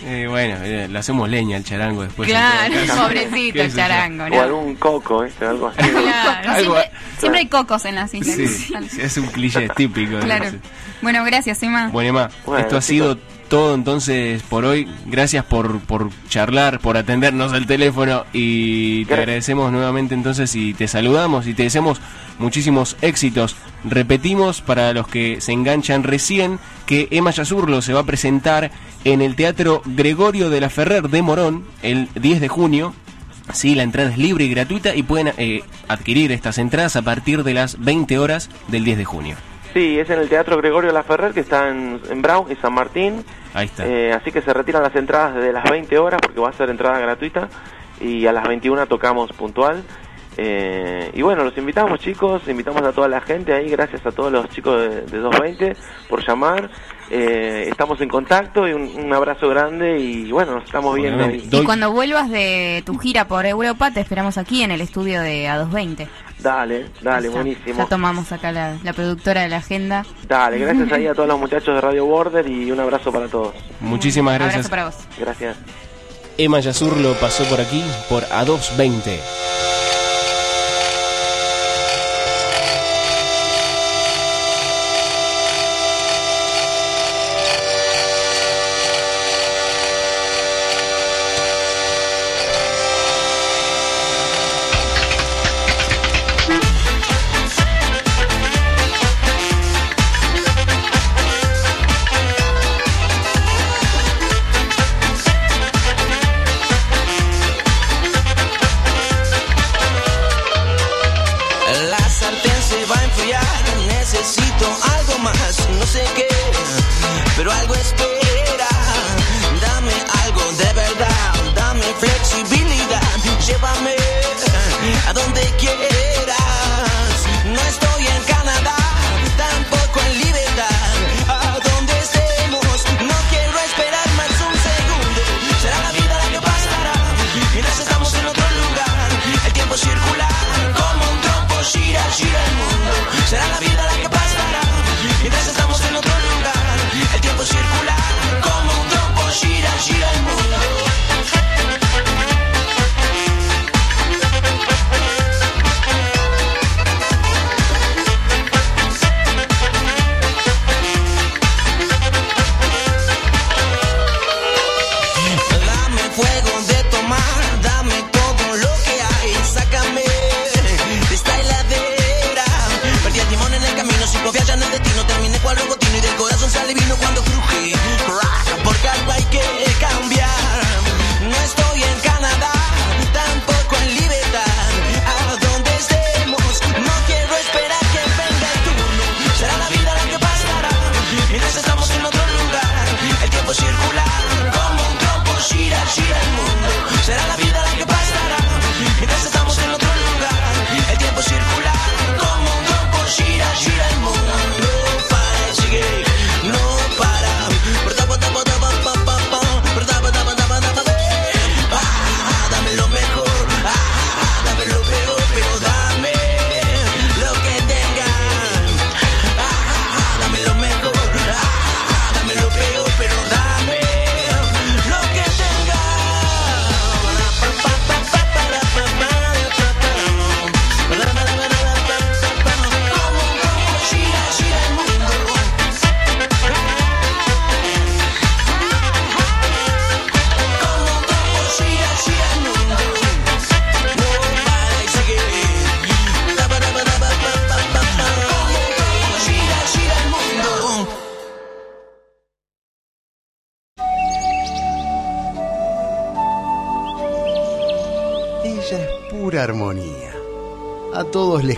Eh, 0.06 0.26
bueno, 0.28 0.56
eh, 0.62 0.88
le 0.90 0.98
hacemos 0.98 1.28
leña 1.28 1.56
al 1.58 1.64
charango 1.64 2.02
después. 2.02 2.28
Claro, 2.28 2.74
pobrecito 3.02 3.52
¿Qué 3.54 3.62
el 3.62 3.74
charango, 3.74 4.24
O 4.24 4.28
¿no? 4.28 4.40
algún 4.40 4.74
coco, 4.76 5.20
¿viste? 5.22 5.44
Algo 5.46 5.68
así. 5.68 5.78
Claro, 5.90 6.50
Algo- 6.50 6.74
siempre, 6.80 6.90
siempre 7.18 7.40
hay 7.40 7.46
cocos 7.48 7.84
en 7.84 7.94
las 7.96 8.14
islas. 8.14 8.36
Sí, 8.36 8.46
sí, 8.48 9.00
es 9.00 9.16
un 9.18 9.26
cliché 9.26 9.68
típico. 9.70 10.16
de 10.16 10.22
Claro. 10.22 10.46
Bueno, 11.02 11.24
gracias, 11.24 11.62
Emma. 11.62 11.88
Bueno, 11.88 12.10
Emma, 12.10 12.30
Bueno, 12.46 12.62
esto 12.62 12.76
ha 12.78 12.80
sido 12.82 13.18
todo 13.52 13.74
entonces 13.74 14.42
por 14.44 14.64
hoy. 14.64 14.88
Gracias 15.04 15.44
por, 15.44 15.80
por 15.80 16.08
charlar, 16.30 16.80
por 16.80 16.96
atendernos 16.96 17.52
al 17.52 17.66
teléfono 17.66 18.24
y 18.32 19.04
te 19.04 19.12
agradecemos 19.12 19.70
nuevamente 19.70 20.14
entonces 20.14 20.54
y 20.54 20.72
te 20.72 20.88
saludamos 20.88 21.46
y 21.46 21.52
te 21.52 21.64
deseamos 21.64 22.00
muchísimos 22.38 22.96
éxitos. 23.02 23.54
Repetimos 23.84 24.62
para 24.62 24.94
los 24.94 25.06
que 25.06 25.42
se 25.42 25.52
enganchan 25.52 26.02
recién 26.02 26.58
que 26.86 27.08
Emma 27.10 27.30
Yazurlo 27.30 27.82
se 27.82 27.92
va 27.92 28.00
a 28.00 28.06
presentar 28.06 28.70
en 29.04 29.20
el 29.20 29.36
Teatro 29.36 29.82
Gregorio 29.84 30.48
de 30.48 30.62
la 30.62 30.70
Ferrer 30.70 31.10
de 31.10 31.20
Morón 31.20 31.66
el 31.82 32.08
10 32.14 32.40
de 32.40 32.48
junio. 32.48 32.94
Sí, 33.52 33.74
la 33.74 33.82
entrada 33.82 34.12
es 34.12 34.16
libre 34.16 34.46
y 34.46 34.48
gratuita 34.48 34.94
y 34.94 35.02
pueden 35.02 35.34
eh, 35.36 35.62
adquirir 35.88 36.32
estas 36.32 36.56
entradas 36.56 36.96
a 36.96 37.02
partir 37.02 37.44
de 37.44 37.52
las 37.52 37.78
20 37.78 38.18
horas 38.18 38.48
del 38.68 38.84
10 38.84 38.96
de 38.96 39.04
junio. 39.04 39.51
Sí, 39.72 39.98
es 39.98 40.10
en 40.10 40.18
el 40.18 40.28
Teatro 40.28 40.56
Gregorio 40.58 40.92
Laferrer, 40.92 41.32
que 41.32 41.40
está 41.40 41.68
en, 41.68 42.00
en 42.10 42.22
Brown 42.22 42.50
y 42.50 42.56
San 42.56 42.74
Martín. 42.74 43.24
Ahí 43.54 43.66
está. 43.66 43.86
Eh, 43.86 44.12
así 44.12 44.30
que 44.30 44.42
se 44.42 44.52
retiran 44.52 44.82
las 44.82 44.94
entradas 44.94 45.34
desde 45.34 45.52
las 45.52 45.64
20 45.64 45.98
horas, 45.98 46.20
porque 46.22 46.40
va 46.40 46.50
a 46.50 46.52
ser 46.52 46.68
entrada 46.70 46.98
gratuita. 46.98 47.48
Y 48.00 48.26
a 48.26 48.32
las 48.32 48.46
21 48.46 48.86
tocamos 48.86 49.32
puntual. 49.32 49.84
Eh, 50.38 51.10
y 51.14 51.20
bueno, 51.22 51.44
los 51.44 51.56
invitamos 51.58 52.00
chicos, 52.00 52.42
invitamos 52.48 52.82
a 52.82 52.92
toda 52.92 53.06
la 53.08 53.20
gente 53.20 53.52
ahí, 53.52 53.68
gracias 53.68 54.04
a 54.06 54.10
todos 54.10 54.32
los 54.32 54.48
chicos 54.48 54.80
de, 54.80 54.88
de 55.02 55.18
220 55.18 55.76
por 56.08 56.26
llamar. 56.26 56.70
Eh, 57.10 57.66
estamos 57.68 58.00
en 58.00 58.08
contacto 58.08 58.66
y 58.66 58.72
un, 58.72 58.82
un 58.96 59.12
abrazo 59.12 59.46
grande 59.48 59.98
y 59.98 60.32
bueno, 60.32 60.54
nos 60.54 60.64
estamos 60.64 60.94
viendo 60.96 61.24
ahí. 61.24 61.46
Y 61.50 61.62
cuando 61.64 61.92
vuelvas 61.92 62.30
de 62.30 62.82
tu 62.86 62.96
gira 62.96 63.28
por 63.28 63.44
Europa, 63.44 63.90
te 63.90 64.00
esperamos 64.00 64.38
aquí 64.38 64.62
en 64.62 64.70
el 64.70 64.80
estudio 64.80 65.20
de 65.20 65.46
A220. 65.46 66.08
Dale, 66.38 66.86
dale, 67.02 67.28
Ya- 67.28 67.34
buenísimo. 67.34 67.78
Ya 67.78 67.86
tomamos 67.86 68.32
acá 68.32 68.50
la, 68.50 68.76
la 68.82 68.92
productora 68.94 69.42
de 69.42 69.48
la 69.50 69.58
agenda. 69.58 70.06
Dale, 70.26 70.58
gracias 70.58 70.90
ahí 70.92 71.06
a 71.06 71.12
todos 71.14 71.28
los 71.28 71.38
muchachos 71.40 71.74
de 71.74 71.80
Radio 71.82 72.06
Border 72.06 72.48
y 72.48 72.70
un 72.72 72.80
abrazo 72.80 73.12
para 73.12 73.28
todos. 73.28 73.54
Muchísimas 73.80 74.34
gracias. 74.34 74.54
Abrazo 74.66 74.70
para 74.70 74.84
vos. 74.86 74.94
Gracias. 75.18 75.56
Emma 76.38 76.60
Yazurlo 76.60 77.12
pasó 77.20 77.44
por 77.44 77.60
aquí 77.60 77.84
por 78.08 78.22
A220. 78.22 79.18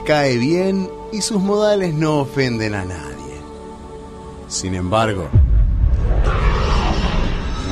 Cae 0.04 0.36
bien 0.36 0.90
y 1.12 1.22
sus 1.22 1.40
modales 1.40 1.94
no 1.94 2.20
ofenden 2.20 2.74
a 2.74 2.84
nadie. 2.84 3.40
Sin 4.48 4.74
embargo, 4.74 5.28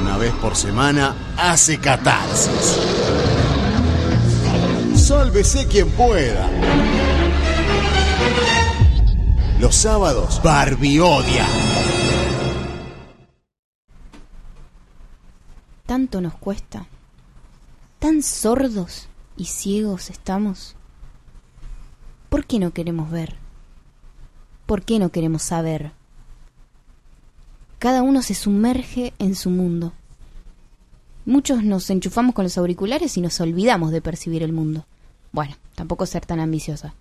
una 0.00 0.16
vez 0.16 0.32
por 0.34 0.56
semana 0.56 1.14
hace 1.36 1.78
catarsis. 1.78 2.78
Sálvese 4.96 5.66
quien 5.66 5.90
pueda. 5.90 6.48
Los 9.60 9.76
sábados, 9.76 10.40
Barbie 10.42 11.00
odia. 11.00 11.46
Tanto 15.86 16.20
nos 16.20 16.34
cuesta. 16.34 16.86
Tan 17.98 18.22
sordos 18.22 19.08
y 19.36 19.44
ciegos 19.44 20.10
estamos. 20.10 20.74
¿Por 22.32 22.46
qué 22.46 22.58
no 22.58 22.70
queremos 22.72 23.10
ver? 23.10 23.34
¿Por 24.64 24.86
qué 24.86 24.98
no 24.98 25.10
queremos 25.10 25.42
saber? 25.42 25.92
Cada 27.78 28.00
uno 28.00 28.22
se 28.22 28.32
sumerge 28.32 29.12
en 29.18 29.34
su 29.34 29.50
mundo. 29.50 29.92
Muchos 31.26 31.62
nos 31.62 31.90
enchufamos 31.90 32.34
con 32.34 32.46
los 32.46 32.56
auriculares 32.56 33.18
y 33.18 33.20
nos 33.20 33.38
olvidamos 33.42 33.92
de 33.92 34.00
percibir 34.00 34.42
el 34.42 34.54
mundo. 34.54 34.86
Bueno, 35.30 35.56
tampoco 35.74 36.06
ser 36.06 36.24
tan 36.24 36.40
ambiciosa. 36.40 36.94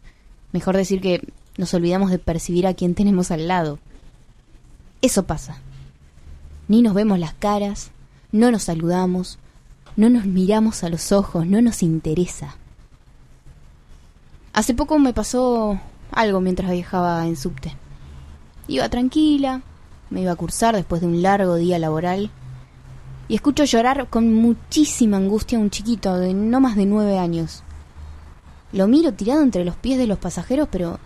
Mejor 0.51 0.75
decir 0.75 0.99
que 0.99 1.25
nos 1.55 1.73
olvidamos 1.73 2.11
de 2.11 2.19
percibir 2.19 2.67
a 2.67 2.73
quien 2.73 2.93
tenemos 2.93 3.31
al 3.31 3.47
lado. 3.47 3.79
Eso 5.01 5.23
pasa. 5.23 5.59
Ni 6.67 6.81
nos 6.81 6.93
vemos 6.93 7.19
las 7.19 7.35
caras, 7.35 7.91
no 8.33 8.51
nos 8.51 8.63
saludamos, 8.63 9.39
no 9.95 10.09
nos 10.09 10.25
miramos 10.25 10.83
a 10.83 10.89
los 10.89 11.13
ojos, 11.13 11.47
no 11.47 11.61
nos 11.61 11.83
interesa. 11.83 12.57
Hace 14.53 14.73
poco 14.73 14.99
me 14.99 15.13
pasó 15.13 15.79
algo 16.11 16.41
mientras 16.41 16.71
viajaba 16.71 17.25
en 17.25 17.35
subte. 17.37 17.73
Iba 18.67 18.89
tranquila, 18.89 19.61
me 20.09 20.21
iba 20.21 20.31
a 20.31 20.35
cursar 20.35 20.75
después 20.75 21.01
de 21.01 21.07
un 21.07 21.21
largo 21.21 21.55
día 21.55 21.79
laboral 21.79 22.29
y 23.27 23.35
escucho 23.35 23.63
llorar 23.63 24.07
con 24.09 24.33
muchísima 24.33 25.17
angustia 25.17 25.57
a 25.57 25.61
un 25.61 25.69
chiquito 25.69 26.17
de 26.17 26.33
no 26.33 26.59
más 26.59 26.75
de 26.75 26.85
nueve 26.85 27.17
años. 27.17 27.63
Lo 28.73 28.87
miro 28.87 29.13
tirado 29.13 29.41
entre 29.41 29.65
los 29.65 29.75
pies 29.75 29.97
de 29.97 30.07
los 30.07 30.17
pasajeros, 30.17 30.67
pero 30.71 30.99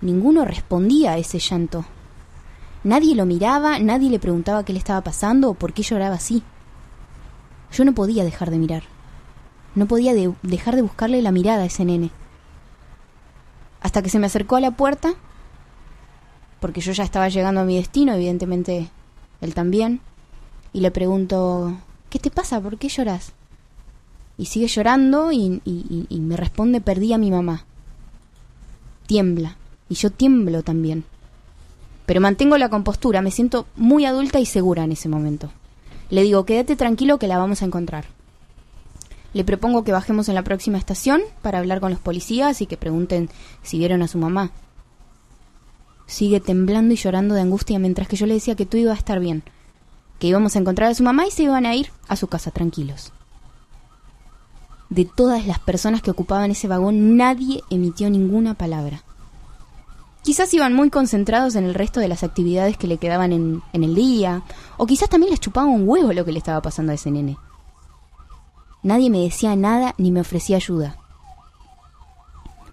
ninguno 0.00 0.44
respondía 0.44 1.12
a 1.12 1.18
ese 1.18 1.38
llanto. 1.38 1.84
Nadie 2.84 3.14
lo 3.14 3.24
miraba, 3.26 3.78
nadie 3.78 4.10
le 4.10 4.18
preguntaba 4.18 4.64
qué 4.64 4.72
le 4.72 4.78
estaba 4.78 5.00
pasando 5.00 5.50
o 5.50 5.54
por 5.54 5.72
qué 5.72 5.82
lloraba 5.82 6.16
así. 6.16 6.42
Yo 7.72 7.84
no 7.84 7.92
podía 7.94 8.24
dejar 8.24 8.50
de 8.50 8.58
mirar. 8.58 8.82
No 9.74 9.86
podía 9.86 10.12
de- 10.14 10.32
dejar 10.42 10.76
de 10.76 10.82
buscarle 10.82 11.22
la 11.22 11.32
mirada 11.32 11.62
a 11.62 11.66
ese 11.66 11.84
nene. 11.84 12.10
Hasta 13.84 14.02
que 14.02 14.08
se 14.10 14.18
me 14.18 14.26
acercó 14.26 14.56
a 14.56 14.60
la 14.60 14.72
puerta, 14.72 15.14
porque 16.58 16.80
yo 16.80 16.90
ya 16.92 17.04
estaba 17.04 17.28
llegando 17.28 17.60
a 17.60 17.64
mi 17.64 17.76
destino, 17.76 18.14
evidentemente 18.14 18.88
él 19.42 19.54
también, 19.54 20.00
y 20.72 20.80
le 20.80 20.90
pregunto, 20.90 21.76
¿qué 22.10 22.18
te 22.18 22.30
pasa? 22.30 22.60
¿Por 22.60 22.78
qué 22.78 22.88
lloras? 22.88 23.32
Y 24.38 24.46
sigue 24.46 24.66
llorando 24.68 25.30
y, 25.30 25.60
y- 25.64 26.20
me 26.20 26.36
responde, 26.36 26.80
perdí 26.80 27.12
a 27.12 27.18
mi 27.18 27.30
mamá. 27.30 27.66
Tiembla, 29.06 29.56
y 29.90 29.94
yo 29.96 30.10
tiemblo 30.10 30.62
también. 30.62 31.04
Pero 32.06 32.20
mantengo 32.22 32.56
la 32.58 32.70
compostura, 32.70 33.20
me 33.22 33.30
siento 33.30 33.66
muy 33.76 34.06
adulta 34.06 34.40
y 34.40 34.46
segura 34.46 34.82
en 34.84 34.92
ese 34.92 35.08
momento. 35.10 35.50
Le 36.08 36.22
digo, 36.22 36.44
quédate 36.46 36.74
tranquilo 36.74 37.18
que 37.18 37.28
la 37.28 37.38
vamos 37.38 37.60
a 37.62 37.66
encontrar. 37.66 38.06
Le 39.34 39.44
propongo 39.44 39.82
que 39.82 39.92
bajemos 39.92 40.28
en 40.28 40.36
la 40.36 40.44
próxima 40.44 40.78
estación 40.78 41.20
para 41.42 41.58
hablar 41.58 41.80
con 41.80 41.90
los 41.90 41.98
policías 41.98 42.62
y 42.62 42.66
que 42.66 42.76
pregunten 42.76 43.28
si 43.62 43.78
vieron 43.78 44.00
a 44.00 44.08
su 44.08 44.16
mamá. 44.16 44.52
Sigue 46.06 46.38
temblando 46.38 46.94
y 46.94 46.96
llorando 46.96 47.34
de 47.34 47.40
angustia 47.40 47.80
mientras 47.80 48.06
que 48.06 48.16
yo 48.16 48.26
le 48.26 48.34
decía 48.34 48.54
que 48.54 48.64
todo 48.64 48.80
iba 48.80 48.92
a 48.92 48.96
estar 48.96 49.18
bien, 49.18 49.42
que 50.20 50.28
íbamos 50.28 50.54
a 50.54 50.60
encontrar 50.60 50.90
a 50.90 50.94
su 50.94 51.02
mamá 51.02 51.26
y 51.26 51.32
se 51.32 51.42
iban 51.42 51.66
a 51.66 51.74
ir 51.74 51.90
a 52.06 52.14
su 52.14 52.28
casa 52.28 52.52
tranquilos. 52.52 53.12
De 54.88 55.04
todas 55.04 55.46
las 55.46 55.58
personas 55.58 56.00
que 56.00 56.12
ocupaban 56.12 56.52
ese 56.52 56.68
vagón, 56.68 57.16
nadie 57.16 57.64
emitió 57.70 58.08
ninguna 58.10 58.54
palabra. 58.54 59.02
Quizás 60.22 60.54
iban 60.54 60.74
muy 60.74 60.90
concentrados 60.90 61.56
en 61.56 61.64
el 61.64 61.74
resto 61.74 61.98
de 61.98 62.08
las 62.08 62.22
actividades 62.22 62.76
que 62.76 62.86
le 62.86 62.98
quedaban 62.98 63.32
en, 63.32 63.62
en 63.72 63.82
el 63.82 63.96
día, 63.96 64.42
o 64.76 64.86
quizás 64.86 65.08
también 65.08 65.30
les 65.32 65.40
chupaba 65.40 65.66
un 65.66 65.88
huevo 65.88 66.12
lo 66.12 66.24
que 66.24 66.32
le 66.32 66.38
estaba 66.38 66.62
pasando 66.62 66.92
a 66.92 66.94
ese 66.94 67.10
nene. 67.10 67.36
Nadie 68.84 69.10
me 69.10 69.18
decía 69.18 69.56
nada 69.56 69.94
ni 69.98 70.12
me 70.12 70.20
ofrecía 70.20 70.56
ayuda. 70.56 70.96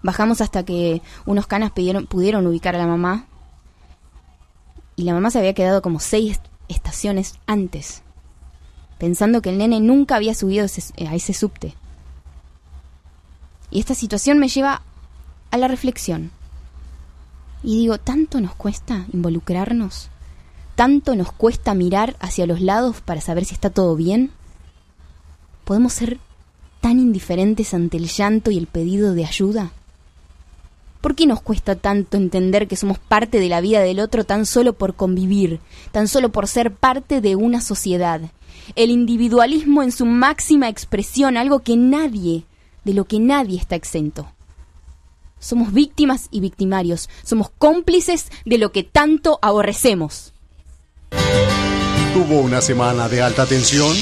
Bajamos 0.02 0.40
hasta 0.40 0.64
que 0.64 1.02
unos 1.26 1.46
canas 1.48 1.72
pudieron 1.72 2.46
ubicar 2.46 2.76
a 2.76 2.78
la 2.78 2.86
mamá. 2.86 3.26
Y 4.94 5.02
la 5.04 5.14
mamá 5.14 5.30
se 5.30 5.38
había 5.38 5.54
quedado 5.54 5.80
como 5.82 5.98
seis 6.00 6.32
est- 6.32 6.46
estaciones 6.68 7.34
antes, 7.46 8.02
pensando 8.98 9.40
que 9.42 9.50
el 9.50 9.58
nene 9.58 9.80
nunca 9.80 10.16
había 10.16 10.34
subido 10.34 10.64
a 10.64 11.14
ese 11.14 11.32
subte. 11.32 11.74
Y 13.70 13.80
esta 13.80 13.94
situación 13.94 14.38
me 14.38 14.48
lleva 14.48 14.82
a 15.50 15.56
la 15.56 15.66
reflexión. 15.66 16.30
Y 17.62 17.78
digo, 17.78 17.96
¿tanto 17.98 18.40
nos 18.40 18.54
cuesta 18.54 19.06
involucrarnos? 19.12 20.10
¿Tanto 20.74 21.14
nos 21.16 21.32
cuesta 21.32 21.74
mirar 21.74 22.16
hacia 22.20 22.46
los 22.46 22.60
lados 22.60 23.00
para 23.00 23.20
saber 23.20 23.44
si 23.44 23.54
está 23.54 23.70
todo 23.70 23.96
bien? 23.96 24.30
¿Podemos 25.64 25.92
ser 25.92 26.18
tan 26.80 26.98
indiferentes 26.98 27.74
ante 27.74 27.96
el 27.96 28.08
llanto 28.08 28.50
y 28.50 28.58
el 28.58 28.66
pedido 28.66 29.14
de 29.14 29.24
ayuda? 29.24 29.72
¿Por 31.00 31.16
qué 31.16 31.26
nos 31.26 31.40
cuesta 31.40 31.74
tanto 31.74 32.16
entender 32.16 32.68
que 32.68 32.76
somos 32.76 32.98
parte 32.98 33.40
de 33.40 33.48
la 33.48 33.60
vida 33.60 33.80
del 33.80 33.98
otro 33.98 34.24
tan 34.24 34.46
solo 34.46 34.72
por 34.72 34.94
convivir, 34.94 35.60
tan 35.90 36.06
solo 36.06 36.30
por 36.30 36.46
ser 36.46 36.72
parte 36.72 37.20
de 37.20 37.34
una 37.34 37.60
sociedad? 37.60 38.20
El 38.76 38.90
individualismo 38.90 39.82
en 39.82 39.90
su 39.90 40.06
máxima 40.06 40.68
expresión, 40.68 41.36
algo 41.36 41.60
que 41.60 41.76
nadie, 41.76 42.44
de 42.84 42.94
lo 42.94 43.04
que 43.04 43.18
nadie 43.18 43.58
está 43.58 43.74
exento. 43.74 44.32
Somos 45.40 45.72
víctimas 45.72 46.28
y 46.30 46.38
victimarios, 46.38 47.08
somos 47.24 47.50
cómplices 47.58 48.30
de 48.44 48.58
lo 48.58 48.70
que 48.70 48.84
tanto 48.84 49.40
aborrecemos. 49.42 50.32
¿Tuvo 52.14 52.40
una 52.40 52.60
semana 52.60 53.08
de 53.08 53.22
alta 53.22 53.44
tensión? 53.46 53.96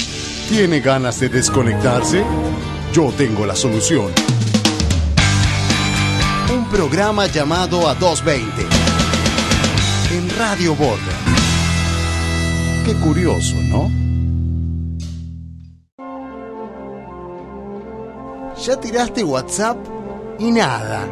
¿Tiene 0.51 0.81
ganas 0.81 1.17
de 1.21 1.29
desconectarse? 1.29 2.25
Yo 2.91 3.09
tengo 3.13 3.45
la 3.45 3.55
solución. 3.55 4.11
Un 6.53 6.65
programa 6.69 7.27
llamado 7.27 7.87
a 7.87 7.95
220 7.95 8.61
en 10.13 10.29
Radio 10.37 10.75
Border. 10.75 11.15
Qué 12.85 12.93
curioso, 12.95 13.55
¿no? 13.69 13.89
¿Ya 18.61 18.77
tiraste 18.77 19.23
WhatsApp? 19.23 19.77
Y 20.37 20.51
nada. 20.51 21.07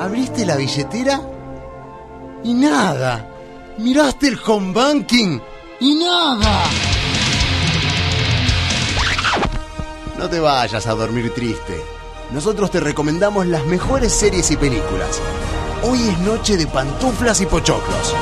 ¿Abriste 0.00 0.44
la 0.44 0.56
billetera? 0.56 1.20
Y 2.42 2.54
nada. 2.54 3.24
¿Miraste 3.78 4.26
el 4.26 4.38
home 4.44 4.72
banking? 4.72 5.38
Y 5.78 5.94
nada. 5.94 6.64
No 10.18 10.30
te 10.30 10.40
vayas 10.40 10.86
a 10.86 10.94
dormir 10.94 11.30
triste. 11.34 11.78
Nosotros 12.32 12.70
te 12.70 12.80
recomendamos 12.80 13.46
las 13.46 13.66
mejores 13.66 14.12
series 14.12 14.50
y 14.50 14.56
películas. 14.56 15.20
Hoy 15.82 16.08
es 16.08 16.18
noche 16.20 16.56
de 16.56 16.66
pantuflas 16.66 17.42
y 17.42 17.46
pochoclos. 17.46 18.14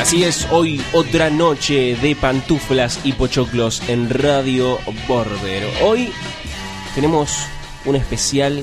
Así 0.00 0.22
es, 0.22 0.46
hoy 0.52 0.80
otra 0.92 1.28
noche 1.28 1.96
de 1.96 2.14
pantuflas 2.14 3.00
y 3.02 3.14
pochoclos 3.14 3.82
en 3.88 4.08
Radio 4.10 4.78
Border. 5.08 5.64
Hoy 5.82 6.12
tenemos 6.94 7.32
un 7.84 7.96
especial 7.96 8.62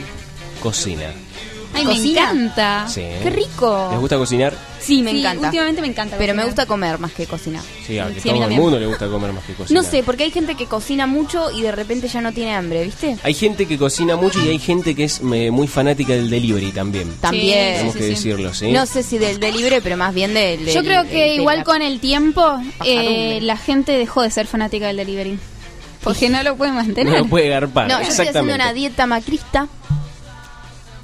cocina. 0.64 1.12
Ay, 1.74 1.86
me 1.86 1.94
encanta. 1.94 2.88
Sí. 2.88 3.02
Qué 3.24 3.30
rico. 3.30 3.88
¿Les 3.92 4.00
gusta 4.00 4.18
cocinar? 4.18 4.54
Sí, 4.80 5.02
me 5.04 5.12
Sí, 5.12 5.20
encanta. 5.20 5.48
últimamente 5.48 5.82
me 5.82 5.88
encanta. 5.88 6.18
Pero 6.18 6.34
me 6.34 6.44
gusta 6.44 6.66
comer 6.66 6.98
más 7.00 7.12
que 7.12 7.26
cocinar. 7.28 7.62
Sí, 7.86 8.00
a 8.00 8.08
Sí, 8.08 8.12
a 8.12 8.14
mí 8.16 8.22
todo 8.22 8.34
el 8.34 8.40
también. 8.42 8.62
mundo 8.62 8.80
le 8.80 8.88
gusta 8.88 9.08
comer 9.08 9.32
más 9.34 9.44
que 9.46 9.54
cocinar. 9.54 9.84
No 9.84 9.90
sé, 9.90 10.02
porque 10.04 10.24
hay 10.24 10.32
gente 10.32 10.56
que 10.56 10.66
cocina 10.66 11.06
mucho 11.08 11.52
y 11.52 11.62
de 11.62 11.72
repente 11.72 12.08
ya 12.08 12.22
no 12.22 12.32
tiene 12.34 12.54
hambre, 12.56 12.84
¿viste? 12.84 13.18
Hay 13.24 13.34
gente 13.34 13.68
que 13.68 13.78
cocina 13.78 14.16
mucho 14.16 14.44
y 14.44 14.50
hay 14.50 14.60
gente 14.60 14.96
que 14.96 15.04
es 15.04 15.22
muy 15.22 15.68
fanática 15.68 16.14
del 16.14 16.30
delivery 16.30 16.72
también. 16.72 17.12
También. 17.22 17.74
Tenemos 17.78 17.96
que 17.96 18.04
decirlo, 18.06 18.54
¿sí? 18.54 18.72
No 18.72 18.86
sé 18.86 19.04
si 19.04 19.18
del 19.18 19.40
delivery, 19.40 19.82
pero 19.84 19.98
más 19.98 20.14
bien 20.14 20.34
del. 20.34 20.66
Yo 20.66 20.74
del- 20.82 20.84
creo 20.86 21.04
que 21.04 21.26
del- 21.30 21.40
igual 21.40 21.60
la- 21.60 21.64
con 21.64 21.82
el 21.82 22.00
tiempo 22.00 22.60
eh, 22.86 23.40
la 23.42 23.58
gente 23.58 23.92
dejó 23.98 24.22
de 24.24 24.32
ser 24.32 24.48
fanática 24.48 24.88
del 24.88 24.98
delivery. 24.98 25.38
Porque 26.04 26.30
no 26.30 26.42
lo 26.42 26.56
puede 26.56 26.72
mantener. 26.72 27.14
No 27.14 27.20
lo 27.20 27.26
puede 27.28 27.48
garpar. 27.50 27.88
No, 27.88 27.98
yo 28.02 28.08
estoy 28.10 28.26
haciendo 28.26 28.40
exactamente. 28.40 28.56
una 28.64 28.74
dieta 28.74 29.06
macrista. 29.06 29.68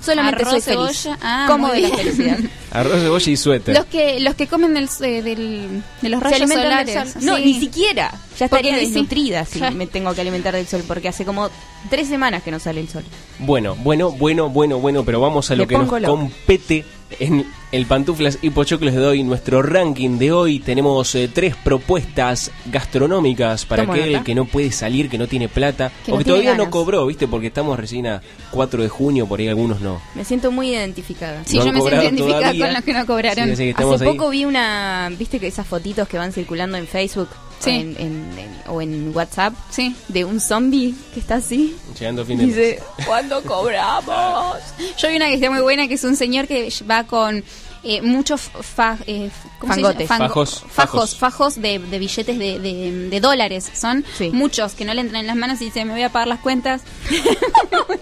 Solamente 0.07 0.41
Arroz, 0.43 0.51
soy 0.51 0.61
feliz. 0.61 0.97
cebolla. 1.01 1.19
Ah, 1.21 1.45
Como 1.49 1.69
de 1.69 1.81
la 1.81 1.89
felicidad. 1.89 2.37
Arroz, 2.71 2.99
cebolla 3.01 3.31
y 3.31 3.37
suéter. 3.37 3.75
Los 3.75 3.85
que, 3.85 4.19
los 4.19 4.35
que 4.35 4.47
comen 4.47 4.73
del, 4.73 4.89
eh, 5.01 5.21
del- 5.21 5.83
de 6.01 6.09
los 6.09 6.21
rayos 6.23 6.49
solares. 6.49 7.11
sol. 7.13 7.21
No, 7.23 7.35
Sí. 7.37 7.43
ni 7.45 7.59
siquiera. 7.59 8.11
Ya 8.39 8.47
Porque 8.47 8.67
estaría 8.69 8.75
sí. 8.79 8.85
desnutrida 8.85 9.45
si 9.45 9.59
me 9.75 9.87
tengo 9.87 10.13
que 10.13 10.21
alimentar 10.21 10.53
del 10.55 10.67
sol, 10.67 10.83
porque 10.87 11.07
hace 11.07 11.25
como 11.25 11.49
tres 11.89 12.07
semanas 12.07 12.43
que 12.43 12.51
no 12.51 12.59
sale 12.59 12.81
el 12.81 12.89
sol. 12.89 13.03
Bueno, 13.39 13.75
bueno, 13.75 14.11
bueno, 14.11 14.49
bueno, 14.49 14.79
bueno, 14.79 15.03
pero 15.03 15.19
vamos 15.19 15.49
a 15.51 15.55
lo 15.55 15.67
que 15.67 15.77
nos 15.77 15.89
compete 15.89 16.85
en 17.19 17.45
el 17.71 17.85
Pantuflas 17.85 18.37
y 18.41 18.49
Pochoclos 18.49 18.93
de 18.93 19.05
hoy. 19.05 19.23
Nuestro 19.23 19.61
ranking 19.61 20.17
de 20.17 20.31
hoy 20.31 20.59
tenemos 20.59 21.13
eh, 21.15 21.29
tres 21.33 21.55
propuestas 21.55 22.51
gastronómicas 22.65 23.65
para 23.65 23.83
Tomo 23.83 23.93
aquel 23.93 24.11
nota. 24.13 24.23
que 24.23 24.35
no 24.35 24.45
puede 24.45 24.71
salir, 24.71 25.09
que 25.09 25.17
no 25.17 25.27
tiene 25.27 25.47
plata 25.49 25.91
Que 26.05 26.11
o 26.11 26.15
no 26.15 26.17
que 26.19 26.23
tiene 26.25 26.39
todavía 26.43 26.63
no 26.65 26.69
cobró, 26.71 27.05
¿viste? 27.05 27.27
Porque 27.27 27.47
estamos 27.47 27.77
recién 27.79 28.07
a 28.07 28.21
4 28.51 28.83
de 28.83 28.89
junio, 28.89 29.27
por 29.27 29.39
ahí 29.39 29.47
algunos 29.47 29.81
no. 29.81 30.01
Me 30.15 30.23
siento 30.25 30.51
muy 30.51 30.69
identificada. 30.71 31.43
Sí, 31.45 31.57
No 31.57 31.65
yo 31.65 31.73
me 31.73 31.79
siento 31.79 31.83
cobrado 31.83 32.03
identificada 32.03 32.39
todavía. 32.41 32.65
con 32.65 32.73
los 32.73 32.83
que 32.83 32.93
no 32.93 33.05
cobraron. 33.05 33.45
Sí, 33.45 33.51
así 33.51 33.63
que 33.63 33.69
estamos 33.71 33.95
Hace 33.95 34.05
ahí. 34.05 34.17
poco 34.17 34.29
vi 34.29 34.45
una, 34.45 35.11
viste 35.17 35.39
que 35.39 35.47
esas 35.47 35.67
fotitos 35.67 36.07
que 36.07 36.17
van 36.17 36.31
circulando 36.33 36.77
en 36.77 36.87
Facebook 36.87 37.29
Sí. 37.59 37.71
en- 37.71 37.95
en- 37.99 38.39
en- 38.39 38.57
o 38.67 38.81
en 38.81 39.15
WhatsApp 39.15 39.53
Sí. 39.69 39.95
de 40.07 40.25
un 40.25 40.39
zombie 40.39 40.93
que 41.13 41.19
está 41.19 41.35
así. 41.35 41.75
Llegando 41.99 42.21
a 42.21 42.25
fin 42.25 42.37
de 42.37 42.45
mes. 42.47 42.55
Dice, 42.55 42.79
¿Cuándo 43.05 43.41
cobramos? 43.43 44.57
Yo 44.97 45.09
vi 45.09 45.15
una 45.15 45.27
que 45.27 45.35
está 45.35 45.49
muy 45.49 45.61
buena, 45.61 45.87
que 45.87 45.95
es 45.95 46.03
un 46.03 46.15
señor 46.15 46.47
que 46.47 46.71
va 46.89 47.05
con 47.05 47.43
eh, 47.83 48.01
muchos 48.01 48.41
fa- 48.41 48.97
eh, 49.07 49.29
¿cómo 49.59 49.73
se 49.73 49.81
Fangotes. 49.81 50.09
Fango- 50.09 50.27
Fajos, 50.27 50.59
fajos, 50.59 50.71
fajos. 50.73 51.15
fajos 51.15 51.61
de, 51.61 51.79
de 51.79 51.99
billetes 51.99 52.37
de, 52.37 52.59
de- 52.59 53.09
de 53.09 53.19
dólares. 53.21 53.71
Son 53.73 54.03
Sí. 54.17 54.29
muchos 54.31 54.73
que 54.73 54.83
no 54.83 54.93
le 54.93 55.01
entran 55.01 55.21
en 55.21 55.27
las 55.27 55.35
manos 55.37 55.61
y 55.61 55.65
dice, 55.65 55.85
me 55.85 55.93
voy 55.93 56.01
a 56.03 56.09
pagar 56.11 56.27
las 56.27 56.39
cuentas. 56.39 56.81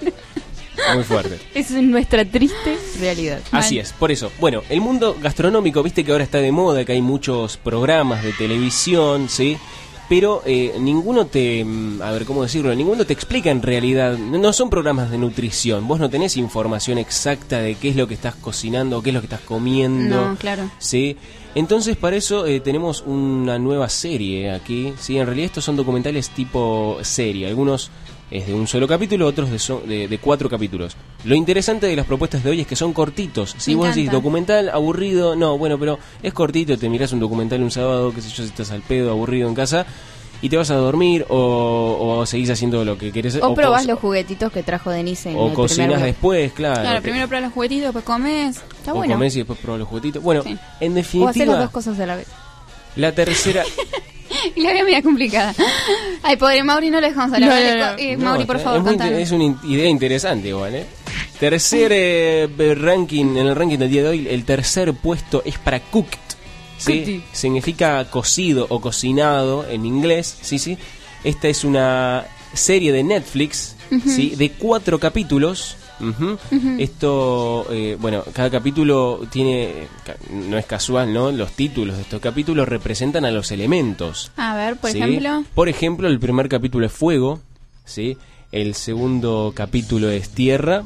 Muy 0.93 1.03
fuerte. 1.03 1.39
Es 1.55 1.71
nuestra 1.71 2.25
triste 2.25 2.77
realidad. 2.99 3.39
Así 3.51 3.79
es, 3.79 3.93
por 3.93 4.11
eso. 4.11 4.31
Bueno, 4.39 4.61
el 4.69 4.81
mundo 4.81 5.15
gastronómico, 5.21 5.81
viste 5.83 6.03
que 6.03 6.11
ahora 6.11 6.23
está 6.23 6.39
de 6.39 6.51
moda, 6.51 6.85
que 6.85 6.91
hay 6.93 7.01
muchos 7.01 7.57
programas 7.57 8.23
de 8.23 8.33
televisión, 8.33 9.29
¿sí? 9.29 9.57
Pero 10.07 10.43
eh, 10.45 10.75
ninguno 10.79 11.25
te, 11.25 11.65
mm, 11.65 12.01
a 12.01 12.11
ver, 12.11 12.25
¿cómo 12.25 12.43
decirlo? 12.43 12.73
Ninguno 12.75 13.05
te 13.05 13.13
explica 13.13 13.49
en 13.49 13.63
realidad, 13.63 14.17
no 14.17 14.37
no 14.37 14.53
son 14.53 14.69
programas 14.69 15.09
de 15.09 15.17
nutrición, 15.17 15.87
vos 15.87 15.99
no 15.99 16.09
tenés 16.09 16.37
información 16.37 16.99
exacta 16.99 17.59
de 17.59 17.73
qué 17.75 17.89
es 17.89 17.95
lo 17.95 18.07
que 18.07 18.13
estás 18.13 18.35
cocinando, 18.35 19.01
qué 19.01 19.09
es 19.09 19.13
lo 19.15 19.21
que 19.21 19.25
estás 19.25 19.41
comiendo. 19.41 20.29
No, 20.29 20.35
claro. 20.35 20.69
¿sí? 20.77 21.17
Entonces, 21.55 21.97
para 21.97 22.17
eso 22.17 22.45
eh, 22.45 22.59
tenemos 22.59 23.03
una 23.07 23.57
nueva 23.57 23.89
serie 23.89 24.51
aquí, 24.51 24.93
¿sí? 24.99 25.17
En 25.17 25.25
realidad 25.25 25.47
estos 25.47 25.63
son 25.63 25.75
documentales 25.75 26.29
tipo 26.29 26.99
serie, 27.01 27.47
algunos 27.47 27.89
es 28.31 28.47
de 28.47 28.53
un 28.53 28.67
solo 28.67 28.87
capítulo, 28.87 29.27
otros 29.27 29.51
de, 29.51 29.59
so- 29.59 29.83
de, 29.85 30.07
de 30.07 30.17
cuatro 30.17 30.49
capítulos. 30.49 30.95
Lo 31.25 31.35
interesante 31.35 31.87
de 31.87 31.95
las 31.95 32.05
propuestas 32.05 32.43
de 32.43 32.49
hoy 32.49 32.61
es 32.61 32.67
que 32.67 32.75
son 32.75 32.91
cortitos. 32.93 33.55
Si 33.57 33.71
Me 33.71 33.77
vos 33.77 33.95
decís 33.95 34.11
documental, 34.11 34.69
aburrido, 34.69 35.35
no, 35.35 35.57
bueno, 35.57 35.77
pero 35.79 35.99
es 36.23 36.33
cortito, 36.33 36.77
te 36.77 36.89
mirás 36.89 37.11
un 37.13 37.19
documental 37.19 37.61
un 37.61 37.71
sábado, 37.71 38.11
qué 38.13 38.21
sé 38.21 38.29
yo, 38.29 38.43
si 38.43 38.49
estás 38.49 38.71
al 38.71 38.81
pedo, 38.81 39.11
aburrido 39.11 39.47
en 39.47 39.55
casa, 39.55 39.85
y 40.41 40.49
te 40.49 40.57
vas 40.57 40.69
a 40.69 40.75
dormir 40.75 41.25
o, 41.29 42.17
o 42.19 42.25
seguís 42.25 42.49
haciendo 42.49 42.83
lo 42.83 42.97
que 42.97 43.11
querés 43.11 43.37
O 43.41 43.53
probás 43.55 43.83
cos- 43.83 43.87
los 43.87 43.99
juguetitos 43.99 44.51
que 44.51 44.63
trajo 44.63 44.89
Denise 44.91 45.29
en 45.31 45.37
o 45.37 45.49
blog. 45.49 45.67
después, 46.01 46.51
claro. 46.53 46.81
Claro, 46.81 47.01
primero 47.01 47.27
pruebas 47.27 47.47
los 47.47 47.53
juguetitos, 47.53 47.85
después 47.85 48.05
comes. 48.05 48.57
Está 48.57 48.91
o 48.93 48.97
bueno. 48.97 49.13
comés 49.13 49.35
y 49.35 49.39
después 49.39 49.57
probás 49.59 49.79
los 49.79 49.87
juguetitos. 49.87 50.21
Bueno, 50.21 50.43
Sí. 50.43 50.49
en 50.49 50.57
O 50.57 50.59
hacer 50.59 50.87
las 50.87 50.95
definitiva, 50.95 51.57
dos 51.59 51.69
cosas 51.71 51.99
a 51.99 52.05
la 52.05 52.15
vez. 52.17 52.27
la 52.95 53.11
tercera... 53.13 53.63
Y 54.55 54.61
la 54.63 54.73
vida 54.73 54.83
media 54.83 55.01
complicada. 55.01 55.53
Ay, 56.23 56.37
pobre 56.37 56.63
Mauri, 56.63 56.89
no 56.89 56.99
le 57.01 57.07
dejamos 57.09 57.33
hablar. 57.33 57.77
No, 57.77 57.91
no, 57.93 57.97
eh, 57.97 58.17
Mauri, 58.17 58.45
por 58.45 58.59
favor, 58.59 58.93
es, 58.93 59.01
es 59.01 59.31
una 59.31 59.59
idea 59.63 59.87
interesante 59.87 60.49
igual, 60.49 60.75
¿eh? 60.75 60.85
Tercer 61.39 61.91
eh, 61.93 62.75
ranking, 62.75 63.37
en 63.37 63.47
el 63.47 63.55
ranking 63.55 63.77
del 63.77 63.89
día 63.89 64.03
de 64.03 64.09
hoy, 64.09 64.27
el 64.29 64.45
tercer 64.45 64.93
puesto 64.93 65.41
es 65.45 65.57
para 65.57 65.79
cooked, 65.79 66.17
¿sí? 66.77 66.99
Cooked. 66.99 67.19
Significa 67.33 68.09
cocido 68.09 68.67
o 68.69 68.79
cocinado 68.79 69.67
en 69.69 69.85
inglés, 69.85 70.37
sí, 70.41 70.59
sí. 70.59 70.77
Esta 71.23 71.47
es 71.47 71.63
una 71.63 72.25
serie 72.53 72.91
de 72.91 73.03
Netflix. 73.03 73.75
¿sí? 74.05 74.35
De 74.35 74.51
cuatro 74.51 74.99
capítulos. 74.99 75.77
Ujú. 75.99 76.37
Esto, 76.79 77.65
eh, 77.71 77.97
bueno, 77.99 78.23
cada 78.33 78.49
capítulo 78.49 79.21
tiene, 79.31 79.87
no 80.31 80.57
es 80.57 80.65
casual, 80.65 81.13
¿no? 81.13 81.31
Los 81.31 81.51
títulos 81.51 81.95
de 81.95 82.01
estos 82.03 82.19
capítulos 82.21 82.67
representan 82.67 83.25
a 83.25 83.31
los 83.31 83.51
elementos. 83.51 84.31
A 84.37 84.55
ver, 84.55 84.75
por 84.77 84.91
¿sí? 84.91 84.97
ejemplo. 84.99 85.43
Por 85.53 85.69
ejemplo, 85.69 86.07
el 86.07 86.19
primer 86.19 86.49
capítulo 86.49 86.85
es 86.85 86.91
fuego, 86.91 87.39
¿sí? 87.85 88.17
El 88.51 88.75
segundo 88.75 89.53
capítulo 89.55 90.09
es 90.09 90.29
tierra, 90.29 90.83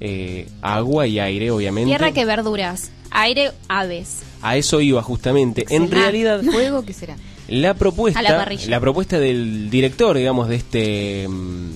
eh, 0.00 0.48
agua 0.62 1.06
y 1.06 1.18
aire, 1.18 1.50
obviamente. 1.50 1.88
Tierra 1.90 2.12
que 2.12 2.24
verduras. 2.24 2.90
Aire, 3.12 3.52
aves. 3.68 4.20
A 4.42 4.56
eso 4.56 4.80
iba 4.80 5.02
justamente. 5.02 5.66
En 5.70 5.88
será? 5.88 6.00
realidad, 6.02 6.42
¿Fuego 6.50 6.84
qué 6.84 6.92
será? 6.92 7.16
la 7.48 7.74
propuesta, 7.74 8.22
la 8.22 8.78
propuesta 8.80 9.18
del 9.18 9.70
director, 9.70 10.16
digamos, 10.16 10.48
de 10.48 10.54
este 10.56 11.26
mm, 11.28 11.70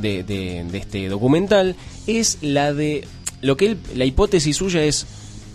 de, 0.00 0.22
de- 0.22 0.64
de 0.70 0.78
este 0.78 1.08
documental 1.08 1.76
es 2.08 2.38
la 2.40 2.72
de 2.72 3.06
lo 3.40 3.56
que 3.56 3.66
él, 3.66 3.78
la 3.94 4.04
hipótesis 4.04 4.56
suya 4.56 4.82
es 4.82 5.06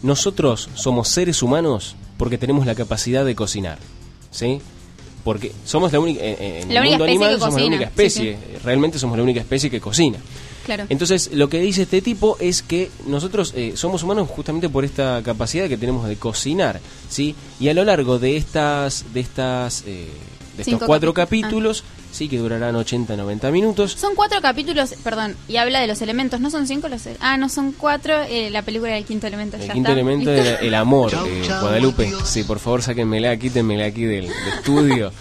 nosotros 0.04 0.70
somos 0.76 1.10
seres 1.10 1.42
humanos 1.42 1.96
porque 2.18 2.38
tenemos 2.38 2.66
la 2.66 2.76
capacidad 2.76 3.26
de 3.26 3.36
cocinar, 3.36 3.80
¿sí? 4.32 4.62
Porque 5.24 5.52
somos 5.66 5.92
la 5.92 6.00
única 6.00 6.24
en, 6.24 6.42
en 6.42 6.74
La 6.74 6.82
el 6.82 6.90
mundo 6.90 7.06
especie 7.06 7.26
animal 7.26 7.40
somos 7.40 7.60
la 7.60 7.68
única 7.68 7.86
sí, 7.86 7.90
especie, 7.90 8.38
realmente 8.64 9.00
somos 9.00 9.18
la 9.18 9.24
única 9.24 9.40
especie 9.40 9.70
que 9.70 9.82
cocina. 9.82 10.20
Claro. 10.66 10.86
Entonces, 10.88 11.32
lo 11.34 11.50
que 11.50 11.60
dice 11.60 11.82
este 11.82 12.02
tipo 12.02 12.38
es 12.40 12.62
que 12.62 12.90
nosotros 13.06 13.54
eh, 13.56 13.74
somos 13.76 14.04
humanos 14.04 14.30
justamente 14.30 14.70
por 14.70 14.86
esta 14.86 15.22
capacidad 15.24 15.68
que 15.68 15.78
tenemos 15.78 16.08
de 16.08 16.16
cocinar, 16.16 16.80
¿sí? 17.10 17.36
Y 17.60 17.68
a 17.68 17.74
lo 17.74 17.84
largo 17.84 18.20
de 18.20 18.38
estas 18.38 19.06
de 19.14 19.20
estas 19.20 19.84
eh, 19.88 20.08
de 20.56 20.62
estos 20.62 20.66
Cinco 20.66 20.86
cuatro 20.86 21.14
capítulos. 21.14 21.82
capítulos, 21.82 21.84
sí 22.12 22.30
que 22.30 22.38
durarán 22.38 22.76
80 22.76 23.16
90 23.16 23.52
minutos. 23.52 23.92
Son 23.94 24.16
cuatro 24.16 24.40
capítulos, 24.42 24.94
perdón, 25.04 25.36
y 25.48 25.58
habla 25.58 25.80
de 25.80 25.88
los 25.88 26.02
elementos. 26.02 26.40
¿No 26.40 26.50
son 26.52 26.68
cinco 26.68 26.88
los 26.90 27.02
Ah, 27.20 27.38
no 27.38 27.50
son 27.50 27.72
cuatro. 27.72 28.22
eh, 28.24 28.50
la 28.52 28.62
película 28.62 28.94
del 28.94 29.04
quinto 29.06 29.28
elemento. 29.28 29.58
El 29.58 29.68
ya 29.68 29.74
quinto 29.74 29.90
está. 29.90 30.00
elemento 30.00 30.32
es 30.32 30.62
el 30.62 30.76
amor, 30.76 31.12
eh, 31.28 31.48
Guadalupe. 31.48 32.12
Sí, 32.24 32.44
por 32.44 32.60
favor, 32.60 32.82
sáquenmela, 32.84 33.36
quítenmela 33.38 33.86
aquí 33.86 34.04
del, 34.04 34.28
del 34.28 34.48
estudio. 34.56 35.12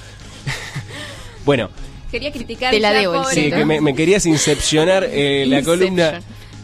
bueno, 1.44 1.70
Quería 2.10 2.30
criticar. 2.30 2.72
Te 2.72 2.78
la 2.80 2.92
debo, 2.92 3.24
sí, 3.24 3.50
que 3.50 3.64
me, 3.64 3.80
me 3.80 3.94
querías 3.94 4.26
incepcionar 4.26 5.04
eh, 5.10 5.46
la 5.48 5.62
columna. 5.62 6.20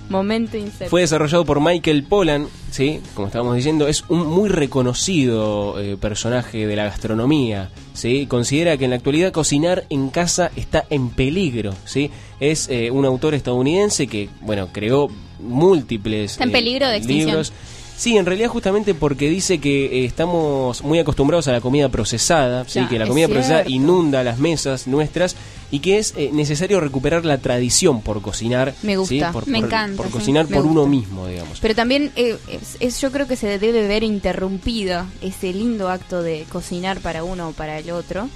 Momento 0.08 0.56
Inception. 0.56 0.88
Fue 0.88 1.02
desarrollado 1.02 1.44
por 1.44 1.60
Michael 1.60 2.04
Pollan, 2.04 2.48
¿sí? 2.70 3.00
como 3.14 3.26
estábamos 3.26 3.56
diciendo, 3.56 3.88
es 3.88 4.04
un 4.08 4.26
muy 4.26 4.48
reconocido 4.48 5.80
eh, 5.80 5.96
personaje 5.96 6.66
de 6.66 6.76
la 6.76 6.84
gastronomía. 6.84 7.70
¿sí? 7.92 8.26
Considera 8.26 8.76
que 8.76 8.84
en 8.84 8.90
la 8.90 8.96
actualidad 8.96 9.32
cocinar 9.32 9.84
en 9.90 10.10
casa 10.10 10.50
está 10.56 10.84
en 10.90 11.10
peligro. 11.10 11.74
¿sí? 11.84 12.10
Es 12.40 12.68
eh, 12.68 12.90
un 12.90 13.04
autor 13.04 13.34
estadounidense 13.34 14.06
que 14.06 14.28
bueno 14.40 14.68
creó 14.72 15.08
múltiples 15.40 16.32
Está 16.32 16.44
en 16.44 16.50
eh, 16.50 16.52
peligro 16.52 16.88
de 16.88 16.96
extinción. 16.96 17.28
libros. 17.28 17.52
Sí, 17.98 18.16
en 18.16 18.24
realidad 18.26 18.48
justamente 18.48 18.94
porque 18.94 19.28
dice 19.28 19.58
que 19.58 19.86
eh, 19.86 20.04
estamos 20.04 20.82
muy 20.84 21.00
acostumbrados 21.00 21.48
a 21.48 21.52
la 21.52 21.60
comida 21.60 21.88
procesada, 21.88 22.64
¿sí? 22.68 22.80
Que 22.88 22.96
la 22.98 23.08
comida 23.08 23.26
procesada 23.26 23.64
inunda 23.66 24.22
las 24.22 24.38
mesas 24.38 24.86
nuestras 24.86 25.34
y 25.72 25.80
que 25.80 25.98
es 25.98 26.14
eh, 26.16 26.30
necesario 26.32 26.78
recuperar 26.78 27.24
la 27.24 27.38
tradición 27.38 28.00
por 28.00 28.22
cocinar. 28.22 28.72
Me 28.84 28.92
¿sí? 28.92 28.96
gusta. 28.98 29.32
Por, 29.32 29.48
Me 29.48 29.58
por- 29.58 29.66
encanta, 29.66 29.96
Por 30.00 30.12
cocinar 30.12 30.46
por 30.46 30.64
uno 30.64 30.86
mismo, 30.86 31.26
digamos. 31.26 31.58
Pero 31.60 31.74
también 31.74 32.12
eh, 32.14 32.38
es, 32.48 32.76
es- 32.78 33.00
yo 33.00 33.10
creo 33.10 33.26
que 33.26 33.34
se 33.34 33.58
debe 33.58 33.86
ver 33.88 34.04
interrumpida 34.04 35.06
ese 35.20 35.52
lindo 35.52 35.88
acto 35.90 36.22
de 36.22 36.44
cocinar 36.52 37.00
para 37.00 37.24
uno 37.24 37.48
o 37.48 37.52
para 37.52 37.78
el 37.80 37.90
otro, 37.90 38.28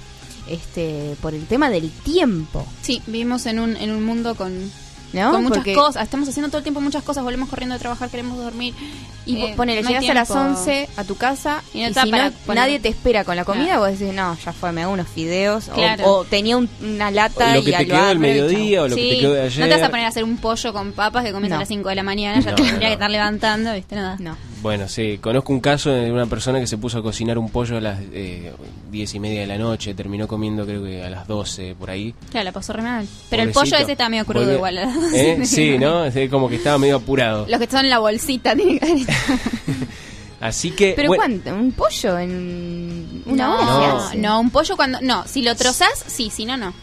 este, 0.49 1.15
por 1.21 1.33
el 1.33 1.45
tema 1.45 1.69
del 1.69 1.89
tiempo, 1.89 2.65
Sí, 2.81 3.01
vivimos 3.07 3.45
en 3.45 3.59
un, 3.59 3.77
en 3.77 3.91
un 3.91 4.03
mundo 4.03 4.35
con, 4.35 4.51
¿no? 5.13 5.31
con 5.31 5.43
muchas 5.43 5.57
Porque- 5.59 5.73
cosas. 5.73 6.03
Estamos 6.03 6.27
haciendo 6.27 6.49
todo 6.49 6.57
el 6.57 6.63
tiempo 6.63 6.81
muchas 6.81 7.03
cosas. 7.03 7.23
Volvemos 7.23 7.49
corriendo 7.49 7.73
de 7.73 7.79
trabajar, 7.79 8.09
queremos 8.09 8.37
dormir. 8.37 8.73
Y 9.25 9.37
Eh, 9.41 9.53
ponele, 9.55 9.81
no 9.83 9.87
llegas 9.89 10.09
a 10.09 10.13
las 10.13 10.27
tiempo. 10.27 10.43
11 10.49 10.89
a 10.97 11.03
tu 11.05 11.15
casa 11.15 11.63
Y 11.73 11.79
y, 11.79 11.81
no 11.83 11.87
está 11.87 12.03
si 12.03 12.11
para 12.11 12.25
no, 12.25 12.35
poner- 12.45 12.55
nadie 12.63 12.79
te 12.79 12.89
espera 12.89 13.23
con 13.23 13.35
la 13.37 13.45
comida, 13.45 13.65
Claro. 13.65 13.79
vos 13.81 13.97
decís, 13.99 14.13
no, 14.13 14.37
ya 14.37 14.51
fue, 14.51 14.71
me 14.73 14.83
hago 14.83 14.91
unos 14.93 15.07
fideos. 15.07 15.69
o- 15.69 15.73
Claro. 15.73 16.05
O, 16.11 16.23
tenía 16.25 16.57
un- 16.57 16.69
una 16.81 17.09
lata 17.11 17.55
Lo 17.55 17.63
que 17.63 17.69
y 17.69 17.73
te 17.73 17.85
lo 17.85 17.93
quedó 17.95 18.05
del 18.07 18.17
y 18.17 18.19
mediodía 18.19 18.81
o 18.83 18.87
lo 18.89 18.95
que 18.95 19.01
Sí, 19.01 19.09
te 19.11 19.19
quedó 19.19 19.33
de 19.33 19.41
ayer. 19.43 19.59
No 19.59 19.65
te 19.67 19.79
vas 19.79 19.87
a 19.87 19.89
poner 19.91 20.05
a 20.05 20.09
hacer 20.09 20.23
un 20.25 20.37
pollo 20.37 20.73
con 20.73 20.91
papas 20.91 21.23
que 21.23 21.31
comes 21.31 21.51
a 21.51 21.57
las 21.59 21.67
5 21.67 21.87
de 21.89 21.95
la 21.95 22.03
mañana. 22.03 22.39
Ya 22.41 22.49
No, 22.51 22.55
te 22.57 22.63
tendría 22.63 22.79
no. 22.79 22.89
que 22.89 22.93
estar 22.93 23.11
levantando, 23.11 23.73
¿viste? 23.73 23.95
Nada. 23.95 24.17
No. 24.19 24.35
Bueno, 24.63 24.87
sí, 24.87 25.19
conozco 25.21 25.51
un 25.51 25.59
caso 25.59 25.89
de 25.91 26.09
una 26.09 26.25
persona 26.25 26.57
que 26.61 26.67
se 26.67 26.77
puso 26.77 26.97
a 26.99 27.03
cocinar 27.03 27.37
un 27.37 27.49
pollo 27.49 27.75
a 27.77 27.81
las 27.81 27.99
eh, 28.13 28.53
diez 28.89 29.13
y 29.13 29.19
media 29.19 29.41
de 29.41 29.47
la 29.47 29.57
noche, 29.57 29.93
terminó 29.93 30.25
comiendo 30.25 30.65
creo 30.65 30.81
que 30.81 31.03
a 31.03 31.09
las 31.09 31.27
12 31.27 31.75
por 31.77 31.89
ahí. 31.89 32.15
Claro, 32.31 32.45
la 32.45 32.51
pasó 32.53 32.71
re 32.71 32.81
mal. 32.81 33.05
Pero 33.29 33.43
el 33.43 33.51
pollo 33.51 33.75
ese 33.75 33.91
está 33.91 34.07
medio 34.07 34.23
crudo 34.25 34.45
Volvió- 34.45 34.55
igual. 34.55 34.77
¿Eh? 35.13 35.41
Sí, 35.45 35.77
¿no? 35.77 36.05
Es 36.05 36.29
como 36.29 36.47
que 36.47 36.55
estaba 36.55 36.77
medio 36.77 36.95
apurado. 36.95 37.45
Los 37.49 37.57
que 37.57 37.65
están 37.65 37.83
en 37.83 37.89
la 37.91 37.99
bolsita 37.99 38.55
tienen 38.55 38.79
que 38.79 38.85
haber 38.89 39.05
Así 40.39 40.71
que... 40.71 40.93
Pero 40.95 41.09
bueno, 41.09 41.23
¿cuánto? 41.23 41.53
¿Un 41.53 41.71
pollo 41.73 42.17
en 42.19 43.23
una 43.25 43.47
no, 43.47 43.55
hora? 43.57 44.15
No. 44.15 44.39
un 44.39 44.49
pollo 44.49 44.77
cuando. 44.77 44.99
No, 45.01 45.25
si 45.27 45.41
lo 45.41 45.55
trozás, 45.55 46.05
sí, 46.07 46.29
si 46.29 46.45
no, 46.45 46.55
no. 46.55 46.73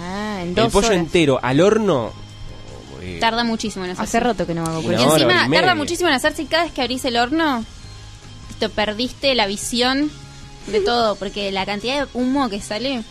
Ah, 0.00 0.40
en 0.42 0.48
el 0.48 0.54
pollo 0.70 0.88
horas. 0.88 0.92
entero 1.00 1.38
al 1.42 1.60
horno... 1.60 2.12
eh, 3.06 3.18
Tarda 3.20 3.44
muchísimo 3.44 3.84
en 3.84 3.92
hacerse. 3.92 4.16
Hace 4.18 4.20
rato 4.26 4.46
que 4.46 4.54
no 4.54 4.64
hago. 4.64 4.82
Y 4.82 4.86
hora, 4.86 4.94
encima 5.02 5.12
hora 5.14 5.44
y 5.44 5.48
media. 5.48 5.60
tarda 5.60 5.74
muchísimo 5.74 6.08
en 6.08 6.14
hacerse 6.14 6.42
y 6.42 6.46
cada 6.46 6.64
vez 6.64 6.72
que 6.72 6.82
abrís 6.82 7.04
el 7.04 7.16
horno 7.16 7.64
te 8.58 8.68
perdiste 8.68 9.34
la 9.34 9.46
visión 9.46 10.10
de 10.66 10.80
todo, 10.80 11.16
porque 11.16 11.52
la 11.52 11.64
cantidad 11.66 12.02
de 12.06 12.08
humo 12.14 12.48
que 12.48 12.60
sale... 12.60 13.02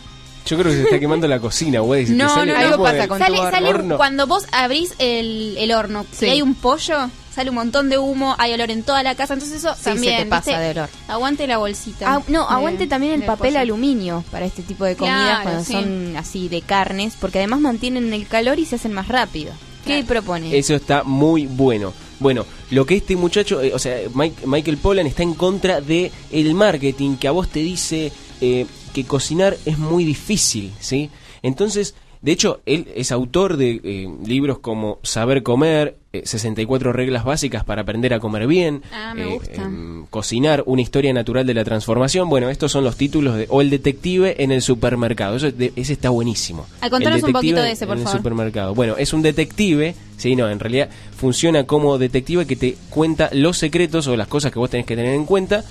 Yo 0.44 0.56
creo 0.56 0.70
que 0.70 0.76
se 0.78 0.82
está 0.84 0.98
quemando 1.00 1.26
la 1.26 1.40
cocina, 1.40 1.80
güey. 1.80 2.06
Si 2.06 2.12
No, 2.12 2.28
sale 2.32 2.52
no, 2.52 2.58
algo 2.58 2.84
pasa 2.84 2.96
del 2.98 3.08
con 3.08 3.18
sale, 3.18 3.36
sale 3.38 3.68
horno. 3.68 3.96
cuando 3.96 4.26
vos 4.28 4.44
abrís 4.52 4.94
el, 4.98 5.56
el 5.58 5.72
horno 5.72 6.06
Sí. 6.12 6.26
y 6.26 6.28
hay 6.30 6.42
un 6.42 6.54
pollo, 6.54 7.10
sale 7.34 7.50
un 7.50 7.56
montón 7.56 7.88
de 7.88 7.98
humo, 7.98 8.36
hay 8.38 8.52
olor 8.52 8.70
en 8.70 8.84
toda 8.84 9.02
la 9.02 9.16
casa, 9.16 9.34
entonces 9.34 9.58
eso 9.58 9.74
Sí, 9.74 9.84
también 9.84 10.18
se 10.18 10.24
te 10.24 10.30
pasa 10.30 10.50
¿viste? 10.52 10.64
de 10.64 10.70
olor. 10.70 10.88
Aguante 11.08 11.46
la 11.48 11.58
bolsita. 11.58 12.14
Ah, 12.14 12.22
no, 12.28 12.46
de- 12.46 12.54
aguante 12.54 12.86
también 12.86 13.14
el 13.14 13.24
papel 13.24 13.50
pollo. 13.54 13.60
aluminio 13.60 14.24
para 14.30 14.46
este 14.46 14.62
tipo 14.62 14.84
de 14.84 14.94
comidas 14.94 15.20
Claro, 15.24 15.42
cuando 15.42 15.64
sí. 15.64 15.72
son 15.72 16.16
así 16.16 16.48
de 16.48 16.62
carnes, 16.62 17.14
porque 17.20 17.38
además 17.38 17.58
mantienen 17.60 18.12
el 18.12 18.28
calor 18.28 18.60
y 18.60 18.66
se 18.66 18.76
hacen 18.76 18.92
más 18.92 19.08
rápido. 19.08 19.52
¿Qué 19.86 20.02
propone? 20.04 20.56
Eso 20.56 20.74
está 20.74 21.04
muy 21.04 21.46
bueno. 21.46 21.92
Bueno, 22.18 22.44
lo 22.70 22.84
que 22.86 22.96
este 22.96 23.14
muchacho, 23.14 23.62
eh, 23.62 23.72
o 23.74 23.78
sea, 23.78 23.96
Mike- 24.14 24.46
Michael 24.46 24.78
Pollan 24.78 25.06
está 25.06 25.22
en 25.22 25.34
contra 25.34 25.80
de 25.80 26.10
el 26.32 26.54
marketing 26.54 27.16
que 27.16 27.28
a 27.28 27.30
vos 27.30 27.48
te 27.48 27.60
dice 27.60 28.10
eh, 28.40 28.66
que 28.92 29.04
cocinar 29.04 29.56
es 29.64 29.78
muy 29.78 30.04
difícil, 30.04 30.72
¿sí? 30.80 31.10
Entonces, 31.42 31.94
de 32.22 32.32
hecho, 32.32 32.60
él 32.66 32.88
es 32.96 33.12
autor 33.12 33.56
de 33.58 33.80
eh, 33.84 34.08
libros 34.26 34.58
como 34.58 34.98
Saber 35.02 35.42
Comer, 35.42 35.98
eh, 36.18 36.22
64 36.24 36.92
reglas 36.92 37.24
básicas 37.24 37.64
para 37.64 37.82
aprender 37.82 38.12
a 38.14 38.20
comer 38.20 38.46
bien, 38.46 38.82
Ah, 38.92 39.14
eh, 39.16 39.38
em, 39.54 40.06
Cocinar, 40.06 40.62
una 40.66 40.82
historia 40.82 41.12
natural 41.12 41.46
de 41.46 41.54
la 41.54 41.64
transformación. 41.64 42.28
Bueno, 42.28 42.48
estos 42.50 42.72
son 42.72 42.84
los 42.84 42.96
títulos 42.96 43.36
de... 43.36 43.46
O 43.50 43.60
El 43.60 43.70
detective 43.70 44.42
en 44.42 44.52
el 44.52 44.62
supermercado. 44.62 45.36
Eso, 45.36 45.50
de- 45.50 45.72
ese 45.76 45.92
está 45.92 46.10
buenísimo. 46.10 46.66
Ah, 46.80 46.88
contanos 46.90 47.18
El 47.20 47.26
un 47.26 47.32
poquito 47.32 47.60
de 47.62 47.72
ese, 47.72 47.86
por 47.86 47.96
en 47.96 48.00
el 48.00 48.04
favor. 48.04 48.18
supermercado. 48.20 48.74
Bueno, 48.74 48.96
es 48.96 49.12
un 49.12 49.22
detective, 49.22 49.94
sí, 50.16 50.36
no, 50.36 50.48
en 50.48 50.58
realidad 50.60 50.88
funciona 51.16 51.64
como 51.64 51.98
detective 51.98 52.46
que 52.46 52.56
te 52.56 52.76
cuenta 52.90 53.30
los 53.32 53.58
secretos 53.58 54.06
o 54.06 54.16
las 54.16 54.28
cosas 54.28 54.52
que 54.52 54.58
vos 54.58 54.70
tenés 54.70 54.86
que 54.86 54.96
tener 54.96 55.14
en 55.14 55.24
cuenta 55.26 55.64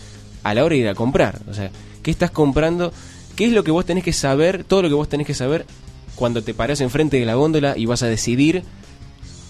a 0.43 0.53
la 0.53 0.63
hora 0.63 0.73
de 0.75 0.81
ir 0.81 0.87
a 0.87 0.95
comprar. 0.95 1.39
O 1.49 1.53
sea, 1.53 1.71
¿qué 2.03 2.11
estás 2.11 2.31
comprando? 2.31 2.91
¿Qué 3.35 3.45
es 3.45 3.51
lo 3.51 3.63
que 3.63 3.71
vos 3.71 3.85
tenés 3.85 4.03
que 4.03 4.13
saber? 4.13 4.63
Todo 4.63 4.81
lo 4.83 4.87
que 4.89 4.95
vos 4.95 5.09
tenés 5.09 5.27
que 5.27 5.33
saber 5.33 5.65
cuando 6.15 6.41
te 6.43 6.53
parás 6.53 6.79
enfrente 6.81 7.19
de 7.19 7.25
la 7.25 7.35
góndola 7.35 7.73
y 7.77 7.85
vas 7.85 8.01
a 8.03 8.07
decidir 8.07 8.63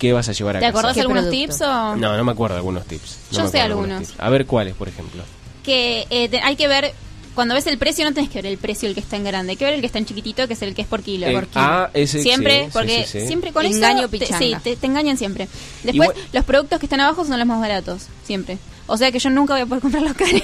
qué 0.08 0.14
vas 0.14 0.30
a 0.30 0.32
llevar 0.34 0.58
a 0.58 0.60
¿Te 0.60 0.66
casa. 0.68 0.78
acordás 0.80 0.98
algunos 0.98 1.30
tips 1.30 1.62
o...? 1.62 1.96
No, 1.96 2.16
no 2.18 2.24
me 2.24 2.32
acuerdo 2.32 2.56
de 2.56 2.60
algunos 2.60 2.86
tips. 2.86 3.18
No 3.32 3.38
Yo 3.40 3.48
sé 3.48 3.60
algunos. 3.62 4.14
A 4.18 4.30
ver 4.30 4.46
cuáles, 4.46 4.74
por 4.76 4.88
ejemplo. 4.88 5.24
Que 5.64 6.06
eh, 6.10 6.30
te- 6.30 6.40
hay 6.42 6.56
que 6.56 6.68
ver... 6.68 6.94
Cuando 7.34 7.54
ves 7.54 7.68
el 7.68 7.78
precio 7.78 8.06
no 8.06 8.14
tenés 8.14 8.30
que 8.30 8.38
ver 8.42 8.46
el 8.46 8.58
precio 8.58 8.88
el 8.88 8.94
que 8.96 9.02
está 9.02 9.18
en 9.18 9.26
grande, 9.26 9.52
hay 9.52 9.58
que 9.58 9.66
ver 9.66 9.74
el 9.74 9.82
que 9.82 9.88
está 9.88 10.00
en 10.00 10.06
chiquitito, 10.06 10.48
que 10.48 10.54
es 10.54 10.62
el 10.62 10.74
que 10.74 10.84
es 10.84 10.88
por 10.88 11.02
kilo. 11.04 11.28
Eh, 11.28 11.34
por 11.34 11.48
kilo. 11.48 11.66
ah, 11.66 11.90
ese- 11.94 12.24
siempre, 12.24 12.64
sí, 12.66 12.70
porque 12.72 13.06
sí, 13.06 13.20
sí. 13.20 13.28
siempre 13.28 13.52
con 13.52 13.66
Engaño 13.66 14.06
eso 14.06 14.10
te, 14.10 14.26
sí, 14.26 14.56
te, 14.64 14.78
te 14.78 14.86
engañan 14.88 15.18
siempre. 15.18 15.50
Después, 15.84 16.12
Igual- 16.12 16.28
los 16.32 16.46
productos 16.46 16.80
que 16.80 16.86
están 16.86 17.02
abajo 17.02 17.26
son 17.26 17.38
los 17.38 17.46
más 17.46 17.60
baratos, 17.60 18.04
siempre. 18.24 18.58
O 18.88 18.96
sea 18.96 19.12
que 19.12 19.20
yo 19.20 19.30
nunca 19.32 19.54
voy 19.54 19.64
a 19.64 19.66
poder 19.66 19.82
comprar 19.82 20.04
los 20.04 20.14
caros. 20.14 20.44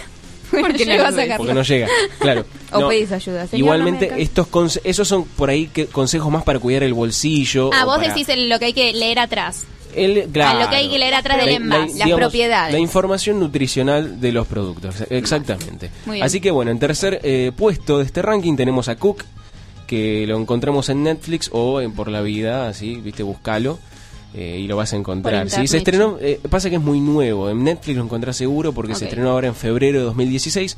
Porque 0.61 0.85
no 0.85 1.03
a 1.03 1.11
sacarlo. 1.11 1.37
Porque 1.37 1.53
no 1.53 1.61
llega, 1.63 1.87
claro. 2.19 2.45
O 2.71 2.79
No, 2.81 2.87
pedís 2.89 3.11
ayuda. 3.11 3.47
Señor, 3.47 3.59
Igualmente, 3.59 4.09
no 4.11 4.17
estos 4.17 4.47
esos 4.83 5.07
son 5.07 5.25
por 5.25 5.49
ahí 5.49 5.67
que 5.67 5.87
consejos 5.87 6.31
más 6.31 6.43
para 6.43 6.59
cuidar 6.59 6.83
el 6.83 6.93
bolsillo. 6.93 7.69
Ah, 7.73 7.85
vos 7.85 7.97
para- 7.97 8.09
decís 8.09 8.29
el- 8.29 8.49
lo 8.49 8.59
que 8.59 8.65
hay 8.65 8.73
que 8.73 8.93
leer 8.93 9.19
atrás. 9.19 9.63
El, 9.93 10.23
claro. 10.31 10.59
Ah, 10.59 10.63
lo 10.63 10.69
que 10.69 10.75
hay 10.77 10.89
que 10.89 10.97
leer 10.99 11.13
atrás 11.15 11.37
del 11.37 11.49
envase. 11.49 11.81
Las 11.87 11.93
digamos, 11.95 12.19
propiedades. 12.19 12.73
La 12.73 12.79
información 12.79 13.39
nutricional 13.41 14.21
de 14.21 14.31
los 14.31 14.47
productos, 14.47 15.01
ex- 15.01 15.11
exactamente. 15.11 15.91
Así 16.21 16.39
que 16.39 16.49
bueno, 16.51 16.71
en 16.71 16.79
tercer 16.79 17.19
eh, 17.23 17.51
puesto 17.55 17.97
de 17.99 18.05
este 18.05 18.21
ranking 18.21 18.55
tenemos 18.55 18.87
a 18.87 18.95
Cook, 18.95 19.25
que 19.87 20.25
lo 20.27 20.37
encontramos 20.37 20.87
en 20.87 21.03
Netflix 21.03 21.49
o 21.51 21.81
en 21.81 21.91
Por 21.91 22.07
la 22.07 22.21
Vida, 22.21 22.69
así, 22.69 22.95
viste, 22.95 23.23
buscalo. 23.23 23.79
Eh, 24.33 24.59
y 24.61 24.67
lo 24.67 24.75
vas 24.77 24.93
a 24.93 24.95
encontrar. 24.95 25.49
Sí, 25.49 25.67
se 25.67 25.77
estrenó, 25.77 26.17
eh, 26.21 26.39
pasa 26.49 26.69
que 26.69 26.75
es 26.77 26.81
muy 26.81 26.99
nuevo. 26.99 27.49
En 27.49 27.63
Netflix 27.63 27.97
lo 27.97 28.03
encontrás 28.03 28.37
seguro 28.37 28.73
porque 28.73 28.95
se 28.95 29.05
estrenó 29.05 29.29
ahora 29.31 29.47
en 29.47 29.55
febrero 29.55 29.99
de 29.99 30.05
2016, 30.05 30.77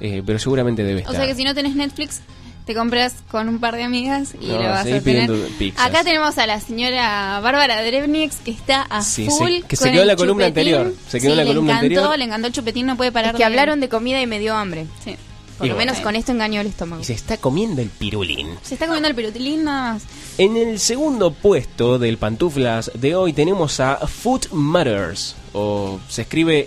eh, 0.00 0.22
pero 0.24 0.38
seguramente 0.38 0.82
debe 0.82 0.98
O 1.00 1.00
estar. 1.00 1.16
sea 1.16 1.26
que 1.26 1.34
si 1.34 1.44
no 1.44 1.54
tenés 1.54 1.74
Netflix, 1.76 2.20
te 2.66 2.74
compras 2.74 3.14
con 3.30 3.48
un 3.48 3.58
par 3.58 3.74
de 3.74 3.82
amigas 3.82 4.34
y 4.40 4.46
No, 4.46 4.58
lo 4.62 4.68
vas 4.68 4.86
a 4.86 5.00
tener. 5.00 5.30
Acá 5.76 6.04
tenemos 6.04 6.36
a 6.38 6.46
la 6.46 6.60
señora 6.60 7.40
Bárbara 7.42 7.82
Drebnix 7.82 8.36
que 8.36 8.50
está 8.50 8.82
a 8.82 9.02
Sí, 9.02 9.26
full. 9.26 9.50
se- 9.60 9.62
que 9.62 9.76
se 9.76 9.90
quedó 9.90 10.02
en 10.02 10.06
la 10.08 10.16
columna 10.16 10.46
chupetín. 10.48 10.74
anterior. 10.74 10.94
Se 11.08 11.20
quedó 11.20 11.30
en 11.32 11.36
la 11.38 11.44
columna 11.46 11.72
le 11.72 11.78
encantó, 11.86 12.00
anterior. 12.02 12.18
Le 12.18 12.24
encantó 12.26 12.46
el 12.48 12.52
chupetín, 12.52 12.86
no 12.86 12.96
puede 12.96 13.10
parar 13.12 13.34
Es 13.34 13.38
que 13.38 13.44
hablaron 13.44 13.80
de 13.80 13.88
comida 13.88 14.20
y 14.20 14.26
me 14.26 14.38
dio 14.38 14.54
hambre. 14.54 14.86
Sí. 15.04 15.16
Por 15.60 15.66
Y 15.66 15.68
lo 15.70 15.74
bueno. 15.76 15.92
menos 15.92 16.02
con 16.02 16.16
esto 16.16 16.32
engañó 16.32 16.60
el 16.62 16.66
estómago. 16.68 17.02
Y 17.02 17.04
se 17.04 17.12
está 17.12 17.36
comiendo 17.36 17.82
el 17.82 17.90
pirulín. 17.90 18.48
Se 18.62 18.74
está 18.74 18.86
comiendo 18.86 19.08
el 19.08 19.14
pirutilín 19.14 19.64
nada 19.64 19.92
más. 19.94 20.02
En 20.38 20.56
el 20.56 20.80
segundo 20.80 21.32
puesto 21.32 21.98
del 21.98 22.16
pantuflas 22.16 22.90
de 22.94 23.14
hoy 23.14 23.32
tenemos 23.34 23.78
a 23.78 23.96
Food 24.06 24.48
Matters, 24.52 25.36
o 25.52 26.00
se 26.08 26.22
escribe 26.22 26.64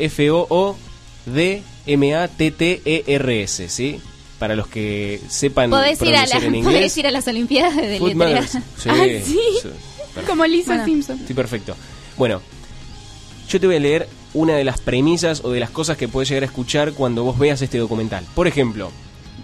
F-O-O-D-M-A-T-T-E-R-S, 2.36 3.70
¿sí? 3.70 4.00
Para 4.40 4.56
los 4.56 4.68
que 4.68 5.22
sepan 5.30 5.70
Podés 5.70 6.02
ir, 6.02 6.16
a 6.16 6.26
la- 6.26 6.38
en 6.38 6.64
podés 6.64 6.98
ir 6.98 7.08
a 7.08 7.12
las 7.12 7.28
Olimpiadas 7.28 7.76
de. 7.78 8.00
Matters. 8.16 8.52
Sí, 8.52 8.60
ah, 8.90 9.06
sí. 9.24 9.40
Como 10.28 10.46
Lisa 10.46 10.84
Simpson. 10.86 11.20
Sí, 11.28 11.34
perfecto. 11.34 11.76
Bueno, 12.18 12.42
yo 13.50 13.60
te 13.60 13.68
voy 13.68 13.78
a 13.78 13.80
leer 13.80 14.08
una 14.34 14.56
de 14.56 14.64
las 14.64 14.82
premisas 14.82 15.42
o 15.44 15.52
de 15.52 15.60
las 15.60 15.70
cosas 15.70 15.98
que 15.98 16.08
puedes 16.08 16.30
llegar 16.30 16.44
a 16.44 16.48
escuchar 16.48 16.94
cuando 16.94 17.24
vos 17.24 17.38
veas 17.38 17.62
este 17.62 17.78
documental. 17.78 18.26
Por 18.36 18.48
ejemplo, 18.48 18.92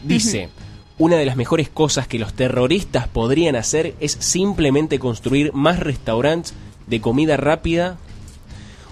dice, 0.03 0.49
una 0.97 1.17
de 1.17 1.25
las 1.25 1.35
mejores 1.35 1.69
cosas 1.69 2.07
que 2.07 2.19
los 2.19 2.33
terroristas 2.33 3.07
podrían 3.07 3.55
hacer 3.55 3.95
es 3.99 4.17
simplemente 4.19 4.99
construir 4.99 5.53
más 5.53 5.79
restaurantes 5.79 6.53
de 6.87 7.01
comida 7.01 7.37
rápida. 7.37 7.97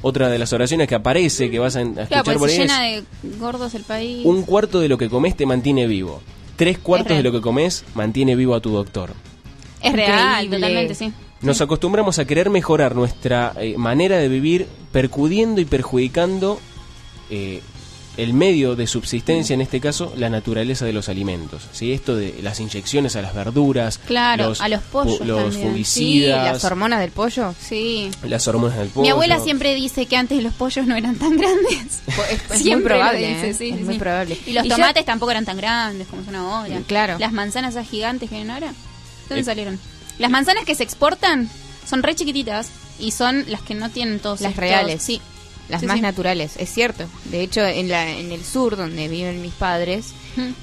Otra 0.04 0.30
de 0.30 0.38
las 0.38 0.54
oraciones 0.54 0.88
que 0.88 0.96
aparece, 0.96 1.50
que 1.50 1.58
vas 1.58 1.76
a, 1.76 1.82
escuchar 1.82 2.08
Claro, 2.08 2.24
por 2.40 2.50
ahí 2.50 2.56
se 2.56 2.64
es, 2.64 2.72
llena 2.72 2.82
de 2.84 3.04
gordos 3.40 3.74
el 3.74 3.84
país. 3.84 4.26
un 4.26 4.44
cuarto 4.44 4.80
de 4.80 4.88
lo 4.88 4.98
que 4.98 5.10
comes 5.10 5.36
te 5.36 5.46
mantiene 5.48 5.88
vivo. 5.88 6.22
Tres 6.56 6.78
cuartos 6.78 7.18
de 7.18 7.24
lo 7.24 7.32
que 7.32 7.42
comes 7.42 7.84
mantiene 7.96 8.36
vivo 8.36 8.54
a 8.54 8.62
tu 8.62 8.70
doctor. 8.70 9.14
es 9.82 9.94
real, 9.94 10.46
Increíble. 10.46 10.58
totalmente, 10.58 10.96
sí. 10.96 11.14
Nos 11.42 11.62
acostumbramos 11.62 12.18
a 12.20 12.26
querer 12.26 12.50
mejorar 12.50 12.96
nuestra 12.96 13.54
eh, 13.60 13.78
manera 13.78 14.18
de 14.18 14.28
vivir 14.28 14.68
percudiendo 14.92 15.62
y 15.62 15.66
perjudicando 15.66 16.60
eh, 17.30 17.62
el 18.18 18.34
medio 18.34 18.76
de 18.76 18.88
subsistencia, 18.88 19.54
en 19.54 19.62
este 19.62 19.80
caso, 19.80 20.12
la 20.18 20.32
naturaleza 20.32 20.86
de 20.86 20.94
los 20.94 21.08
alimentos. 21.08 21.68
¿sí? 21.72 21.94
Esto 21.94 22.16
de 22.16 22.40
las 22.42 22.60
inyecciones 22.60 23.16
a 23.16 23.22
las 23.22 23.36
verduras, 23.36 24.00
Claro, 24.00 24.54
a 24.58 24.68
los 24.70 24.82
pollos 24.82 25.20
los 25.24 25.56
fungicidas, 25.56 26.54
las 26.54 26.64
hormonas 26.66 27.00
del 27.00 27.12
pollo. 27.12 27.54
Sí. 27.60 28.10
las 28.24 28.48
hormonas 28.48 28.76
del 28.80 28.88
pollo. 28.88 29.04
Mi 29.04 29.10
abuela 29.10 29.40
siempre 29.40 29.76
dice 29.76 30.08
que 30.08 30.18
antes 30.18 30.42
los 30.42 30.54
pollos 30.56 30.88
no 30.88 30.96
eran 30.96 31.16
tan 31.18 31.38
grandes. 31.38 32.02
Es 32.32 32.50
muy 32.50 32.58
Siempre 32.58 32.96
lo 32.96 33.00
probable, 33.02 33.28
dice, 33.28 33.50
¿eh? 33.50 33.54
sí, 33.54 33.70
es 33.70 33.78
sí, 33.78 33.84
muy 33.84 33.94
sí. 33.94 34.00
probable. 34.00 34.38
Y 34.48 34.54
los 34.54 34.68
tomates 34.68 35.06
tampoco 35.06 35.30
eran 35.32 35.46
tan 35.46 35.58
grandes 35.58 36.08
como 36.08 36.24
son 36.26 36.36
ahora. 36.36 36.82
Claro. 36.88 37.18
Las 37.20 37.32
manzanas 37.32 37.76
esas 37.76 37.88
gigantes 37.88 38.30
que 38.30 38.36
vienen 38.36 38.52
ahora. 38.56 38.74
¿Dónde 39.30 39.42
Eh. 39.42 39.46
salieron? 39.46 39.80
Las 40.20 40.32
manzanas 40.32 40.66
que 40.66 40.76
se 40.76 40.84
exportan 40.84 41.50
son 41.88 42.04
re 42.04 42.16
chiquititas 42.16 42.70
y 43.00 43.12
son 43.12 43.46
las 43.50 43.62
que 43.62 43.76
no 43.76 43.90
tienen 43.90 44.20
todos 44.20 44.42
Las 44.42 44.52
estos- 44.52 44.62
reales. 44.62 45.04
Sí. 45.04 45.22
Las 45.70 45.82
Sí, 45.82 45.86
más 45.88 45.98
sí. 45.98 46.02
naturales, 46.02 46.54
es 46.58 46.70
cierto. 46.74 47.04
De 47.26 47.42
hecho, 47.42 47.60
en, 47.66 47.90
la, 47.90 48.10
en 48.10 48.32
el 48.32 48.42
sur, 48.46 48.78
donde 48.78 49.10
viven 49.10 49.42
mis 49.42 49.52
padres, 49.54 50.14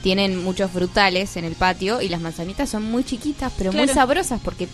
tienen 0.03 0.43
muchos 0.43 0.71
frutales 0.71 1.37
en 1.37 1.45
el 1.45 1.55
patio 1.57 2.01
y 2.01 2.09
las 2.09 2.23
manzanitas 2.23 2.71
son 2.71 2.85
muy 2.85 3.05
chiquitas, 3.05 3.53
pero 3.59 3.71
muy 3.73 3.87
sabrosas 3.89 4.41
porque 4.43 4.67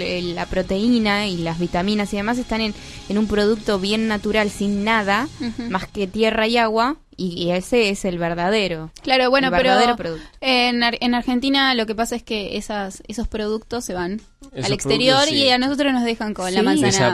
el- 0.00 0.36
la 0.36 0.46
proteína 0.46 1.26
y 1.26 1.38
las 1.38 1.58
vitaminas 1.58 2.12
y 2.12 2.16
demás 2.16 2.38
están 2.38 2.60
en, 2.60 2.74
en 3.08 3.18
un 3.18 3.26
producto 3.26 3.80
bien 3.80 4.06
natural, 4.06 4.50
sin 4.52 4.84
nada, 4.84 5.28
más 5.68 5.88
que 5.88 6.06
tierra 6.06 6.46
y 6.46 6.58
agua, 6.58 6.96
y, 7.16 7.28
y 7.44 7.50
ese 7.52 7.88
es 7.90 8.04
el 8.04 8.18
verdadero. 8.18 8.90
Claro, 9.02 9.30
bueno, 9.30 9.48
el 9.48 9.52
pero 9.52 9.70
verdadero 9.70 9.96
producto. 9.96 10.26
en, 10.40 10.82
Ar- 10.82 10.98
en 11.00 11.14
Argentina 11.14 11.74
lo 11.74 11.86
que 11.86 11.94
pasa 11.94 12.14
es 12.16 12.22
que 12.22 12.56
esas, 12.56 13.02
esos 13.08 13.26
productos 13.28 13.84
se 13.84 13.94
van 13.94 14.20
Esos 14.52 14.66
al 14.66 14.72
exterior 14.72 15.22
sí. 15.26 15.34
y 15.36 15.48
a 15.50 15.58
nosotros 15.58 15.92
nos 15.92 16.04
dejan 16.04 16.34
con 16.34 16.52
la 16.52 16.62
manzana 16.62 16.90
se 16.92 17.04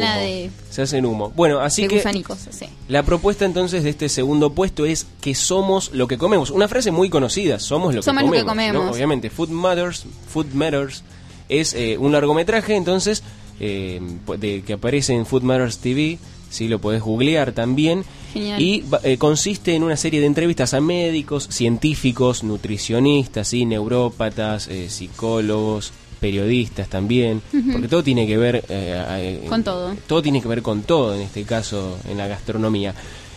humo. 0.00 0.18
de, 0.18 0.50
Se 0.70 0.82
hacen 0.82 1.06
humo. 1.06 1.30
Bueno, 1.36 1.60
así 1.60 1.82
que. 1.88 2.02
Sí. 2.50 2.66
la 2.88 3.02
propuesta 3.04 3.44
entonces 3.44 3.84
de 3.84 3.90
este 3.90 4.08
segundo 4.08 4.52
puesto 4.52 4.84
es 4.84 5.06
que 5.20 5.34
somos 5.34 5.90
lo 5.94 6.08
que 6.08 6.18
comemos. 6.18 6.50
Una 6.50 6.66
frase 6.68 6.90
muy 6.90 7.08
conocida, 7.08 7.58
somos 7.60 7.94
lo 7.94 8.00
que 8.00 8.04
Somos 8.04 8.24
lo 8.24 8.32
que 8.32 8.44
comemos. 8.44 8.72
¿no? 8.74 8.78
comemos. 8.80 8.96
Obviamente, 8.96 9.30
Food 9.30 9.50
Matters, 9.50 10.06
Food 10.28 10.46
Matters 10.54 11.04
es 11.48 11.74
eh, 11.74 11.96
un 11.98 12.12
largometraje, 12.12 12.74
entonces, 12.76 13.22
eh, 13.60 14.00
de, 14.38 14.62
que 14.62 14.72
aparece 14.72 15.14
en 15.14 15.26
Food 15.26 15.42
Matters 15.42 15.78
TV, 15.78 16.18
si 16.50 16.66
lo 16.68 16.80
podés 16.80 17.00
googlear 17.02 17.52
también. 17.52 18.04
Genial. 18.32 18.60
Y 18.62 18.84
eh, 19.02 19.16
consiste 19.18 19.74
en 19.74 19.82
una 19.82 19.96
serie 19.96 20.20
de 20.20 20.26
entrevistas 20.26 20.74
a 20.74 20.80
médicos, 20.80 21.48
científicos, 21.50 22.44
nutricionistas, 22.44 23.48
¿sí? 23.48 23.64
neurópatas, 23.64 24.68
eh, 24.68 24.88
psicólogos, 24.88 25.92
periodistas 26.20 26.88
también, 26.88 27.40
porque 27.72 27.88
todo 27.88 28.02
tiene 28.02 28.26
que 28.26 28.36
ver 28.36 28.62
eh, 28.68 29.46
Con 29.48 29.64
todo. 29.64 29.96
todo 30.06 30.20
tiene 30.22 30.42
que 30.42 30.48
ver 30.48 30.60
con 30.62 30.82
todo, 30.82 31.14
en 31.14 31.22
este 31.22 31.44
caso, 31.44 31.98
en 32.08 32.18
la 32.18 32.26
gastronomía. 32.26 32.94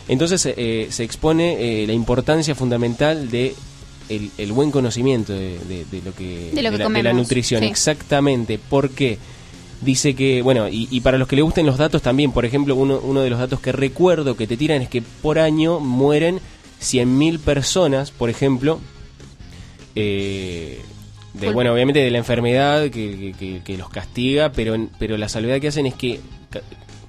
Entonces 0.08 0.42
se 0.42 1.04
expone 1.04 1.84
eh, 1.84 1.88
la 1.88 1.94
importancia 1.94 2.54
fundamental 2.56 3.30
de 3.32 3.56
el, 4.10 4.30
el 4.38 4.52
buen 4.52 4.70
conocimiento 4.70 5.32
de, 5.32 5.58
de- 5.60 5.86
de 5.90 6.02
lo 6.04 6.14
que 6.14 6.52
De 6.54 6.62
lo 6.62 6.72
que 6.72 7.02
la, 7.04 7.14
nutrición, 7.14 7.62
sí. 7.62 7.68
exactamente. 7.68 8.60
¿Por 8.60 8.90
qué? 8.90 9.18
Dice 9.84 10.16
que, 10.16 10.42
bueno, 10.42 10.68
y, 10.70 10.88
y 10.92 11.02
para 11.02 11.18
los 11.18 11.28
que 11.28 11.36
le 11.36 11.42
gusten 11.42 11.66
los 11.66 11.78
datos 11.78 12.02
también, 12.02 12.32
por 12.32 12.46
ejemplo, 12.46 12.76
uno, 12.76 13.00
uno 13.04 13.22
de 13.22 13.30
los 13.30 13.40
datos 13.40 13.60
que 13.60 13.72
recuerdo 13.72 14.36
que 14.36 14.48
te 14.48 14.58
tiran 14.58 14.82
es 14.82 14.90
que 14.90 15.02
por 15.02 15.40
año 15.40 15.80
mueren 15.80 16.40
100.000 16.82 17.40
personas, 17.40 18.12
por 18.12 18.30
ejemplo, 18.30 18.80
eh, 19.96 20.82
de, 21.34 21.52
bueno, 21.52 21.74
obviamente 21.74 22.00
de 22.00 22.12
la 22.12 22.18
enfermedad 22.20 22.84
que, 22.90 23.34
que- 23.40 23.62
que- 23.64 23.78
los 23.78 23.90
castiga, 23.90 24.52
pero, 24.52 24.76
pero 25.00 25.18
la 25.18 25.30
salvedad 25.30 25.60
que 25.60 25.68
hacen 25.70 25.86
es 25.86 25.94
que, 25.96 26.20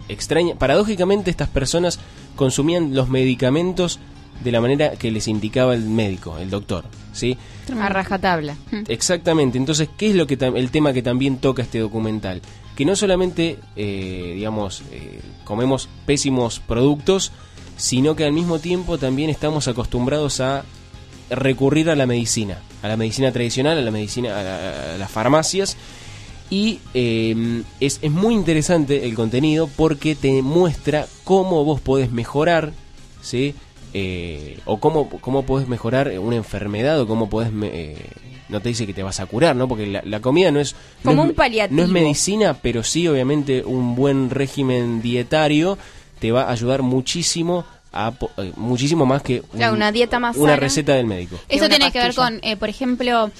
extraña, 0.08 0.54
paradójicamente 0.56 1.30
estas 1.30 1.48
personas 1.48 1.98
consumían 2.36 2.94
los 2.94 3.08
medicamentos 3.08 3.98
de 4.42 4.52
la 4.52 4.60
manera 4.60 4.92
que 4.92 5.10
les 5.10 5.28
indicaba 5.28 5.74
el 5.74 5.82
médico, 5.82 6.38
el 6.38 6.50
doctor, 6.50 6.84
¿sí? 7.14 7.38
A 7.80 7.88
rajatabla. 7.88 8.56
Exactamente. 8.88 9.56
Entonces, 9.56 9.88
¿qué 9.96 10.10
es 10.10 10.14
lo 10.14 10.26
que 10.26 10.34
el 10.34 10.70
tema 10.70 10.92
que 10.92 11.00
también 11.02 11.38
toca 11.38 11.62
este 11.62 11.78
documental? 11.78 12.42
Que 12.76 12.84
no 12.84 12.94
solamente, 12.96 13.58
eh, 13.76 14.32
digamos, 14.36 14.82
eh, 14.92 15.20
comemos 15.44 15.88
pésimos 16.04 16.60
productos, 16.60 17.32
sino 17.78 18.14
que 18.16 18.24
al 18.24 18.32
mismo 18.32 18.58
tiempo 18.58 18.98
también 18.98 19.30
estamos 19.30 19.66
acostumbrados 19.68 20.40
a 20.40 20.64
recurrir 21.30 21.88
a 21.88 21.96
la 21.96 22.06
medicina, 22.06 22.58
a 22.82 22.88
la 22.88 22.96
medicina 22.96 23.32
tradicional, 23.32 23.78
a 23.78 23.82
la 23.82 23.90
medicina, 23.90 24.38
a, 24.38 24.42
la- 24.42 24.94
a 24.94 24.98
las 24.98 25.10
farmacias. 25.10 25.76
Y 26.50 26.80
eh, 26.92 27.62
es, 27.80 27.98
es 28.02 28.10
muy 28.10 28.34
interesante 28.34 29.06
el 29.06 29.14
contenido 29.14 29.66
porque 29.76 30.14
te 30.14 30.42
muestra 30.42 31.06
cómo 31.24 31.64
vos 31.64 31.80
podés 31.80 32.12
mejorar, 32.12 32.72
¿sí? 33.22 33.54
Eh, 33.96 34.58
o 34.64 34.78
cómo, 34.80 35.08
cómo 35.08 35.44
podés 35.46 35.68
mejorar 35.68 36.12
una 36.18 36.36
enfermedad 36.36 37.00
o 37.00 37.06
cómo 37.06 37.28
podés... 37.30 37.52
me- 37.52 37.68
eh, 37.72 37.96
no 38.48 38.60
te 38.60 38.68
dice 38.68 38.86
que 38.86 38.92
te 38.92 39.02
vas 39.02 39.20
a 39.20 39.26
curar, 39.26 39.56
¿no? 39.56 39.68
Porque 39.68 39.86
la, 39.86 40.02
la 40.04 40.20
comida 40.20 40.50
no 40.50 40.60
es... 40.60 40.74
no 41.02 41.12
Como 41.12 41.22
es 41.24 41.28
un 41.30 41.34
paliativo. 41.34 41.78
No 41.80 41.84
es 41.84 41.88
medicina, 41.90 42.54
pero 42.60 42.82
sí, 42.82 43.08
obviamente, 43.08 43.64
un 43.64 43.94
buen 43.94 44.28
régimen 44.30 45.00
dietario 45.00 45.78
te 46.18 46.30
va 46.30 46.42
a 46.44 46.50
ayudar 46.50 46.82
muchísimo, 46.82 47.64
a, 47.92 48.10
po- 48.10 48.30
eh, 48.36 48.52
muchísimo 48.56 49.06
más 49.06 49.22
que 49.22 49.40
un- 49.40 49.58
Claro, 49.58 49.74
una 49.74 49.90
dieta 49.92 50.18
más 50.18 50.36
una 50.36 50.50
sana. 50.52 50.60
receta 50.60 50.92
del 50.94 51.06
médico. 51.06 51.38
Eso 51.48 51.68
tiene 51.70 51.90
que 51.90 51.98
ver 52.00 52.14
con, 52.14 52.38
eh, 52.42 52.56
por 52.56 52.68
ejemplo, 52.68 53.30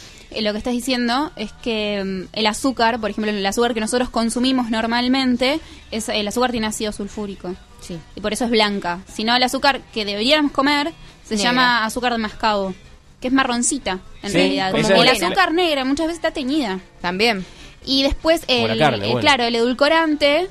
lo 0.43 0.53
que 0.53 0.59
estás 0.59 0.73
diciendo 0.73 1.31
es 1.37 1.53
que 1.63 2.03
mm, 2.05 2.29
el 2.33 2.47
azúcar, 2.47 3.01
por 3.01 3.11
ejemplo, 3.11 3.31
el 3.31 3.45
azúcar 3.47 3.75
que 3.75 3.81
nosotros 3.81 4.09
consumimos 4.11 4.71
normalmente, 4.71 5.61
es 5.91 6.09
el 6.09 6.27
azúcar 6.29 6.51
tiene 6.51 6.67
ácido 6.67 6.93
sulfúrico. 6.93 7.55
Sí. 7.81 7.99
Y 8.17 8.21
por 8.21 8.33
eso 8.33 8.45
es 8.47 8.51
blanca. 8.51 9.01
Si 9.13 9.25
no, 9.25 9.37
el 9.37 9.43
azúcar 9.43 9.81
que 9.93 10.05
deberíamos 10.05 10.53
comer 10.53 10.93
se 11.25 11.37
Negra. 11.37 11.51
llama 11.51 11.85
azúcar 11.85 12.13
de 12.13 12.19
mascabo, 12.19 12.75
que 13.21 13.29
es 13.29 13.35
marroncita, 13.35 14.01
en 14.23 14.31
Sí, 14.31 14.37
realidad. 14.37 14.71
como 14.73 14.89
el 14.89 14.97
morena. 14.97 15.27
azúcar 15.27 15.53
negra 15.53 15.85
muchas 15.85 16.07
veces 16.07 16.19
está 16.19 16.31
teñida. 16.33 16.81
También. 17.01 17.45
Y 17.87 18.03
después, 18.03 18.43
el, 18.49 18.79
carne, 18.79 18.97
eh, 19.07 19.11
bueno. 19.11 19.21
claro, 19.21 19.45
el 19.45 19.55
edulcorante, 19.57 20.49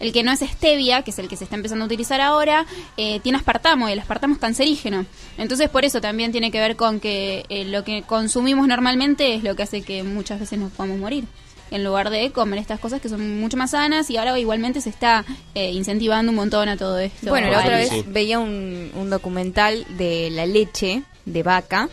el 0.00 0.12
que 0.12 0.22
no 0.22 0.32
es 0.32 0.40
stevia, 0.40 1.02
que 1.02 1.10
es 1.10 1.18
el 1.18 1.28
que 1.28 1.36
se 1.36 1.44
está 1.44 1.56
empezando 1.56 1.84
a 1.84 1.86
utilizar 1.86 2.20
ahora, 2.20 2.66
eh, 2.96 3.20
tiene 3.20 3.38
aspartamo 3.38 3.88
y 3.88 3.92
el 3.92 3.98
aspartamo 3.98 4.34
es 4.34 4.40
cancerígeno. 4.40 5.06
Entonces, 5.38 5.68
por 5.68 5.84
eso 5.84 6.00
también 6.00 6.32
tiene 6.32 6.50
que 6.50 6.60
ver 6.60 6.76
con 6.76 7.00
que 7.00 7.44
eh, 7.48 7.64
lo 7.64 7.84
que 7.84 8.02
consumimos 8.02 8.66
normalmente 8.66 9.34
es 9.34 9.42
lo 9.42 9.56
que 9.56 9.62
hace 9.62 9.82
que 9.82 10.02
muchas 10.02 10.40
veces 10.40 10.58
nos 10.58 10.72
podamos 10.72 10.98
morir. 10.98 11.24
En 11.70 11.82
lugar 11.82 12.10
de 12.10 12.30
comer 12.30 12.58
estas 12.58 12.78
cosas 12.78 13.00
que 13.00 13.08
son 13.08 13.40
mucho 13.40 13.56
más 13.56 13.72
sanas 13.72 14.08
y 14.10 14.16
ahora 14.16 14.38
igualmente 14.38 14.80
se 14.80 14.90
está 14.90 15.24
eh, 15.54 15.72
incentivando 15.72 16.30
un 16.30 16.36
montón 16.36 16.68
a 16.68 16.76
todo 16.76 16.98
esto. 16.98 17.30
Bueno, 17.30 17.50
la 17.50 17.60
otra 17.60 17.78
vez 17.78 17.90
veía 18.12 18.38
un, 18.38 18.92
un 18.94 19.10
documental 19.10 19.84
de 19.96 20.30
la 20.30 20.46
leche 20.46 21.02
de 21.24 21.42
vaca 21.42 21.88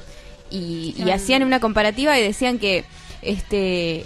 y, 0.52 0.94
y 0.98 1.10
hacían 1.10 1.44
una 1.44 1.60
comparativa 1.60 2.20
y 2.20 2.22
decían 2.22 2.60
que 2.60 2.84
este 3.22 4.06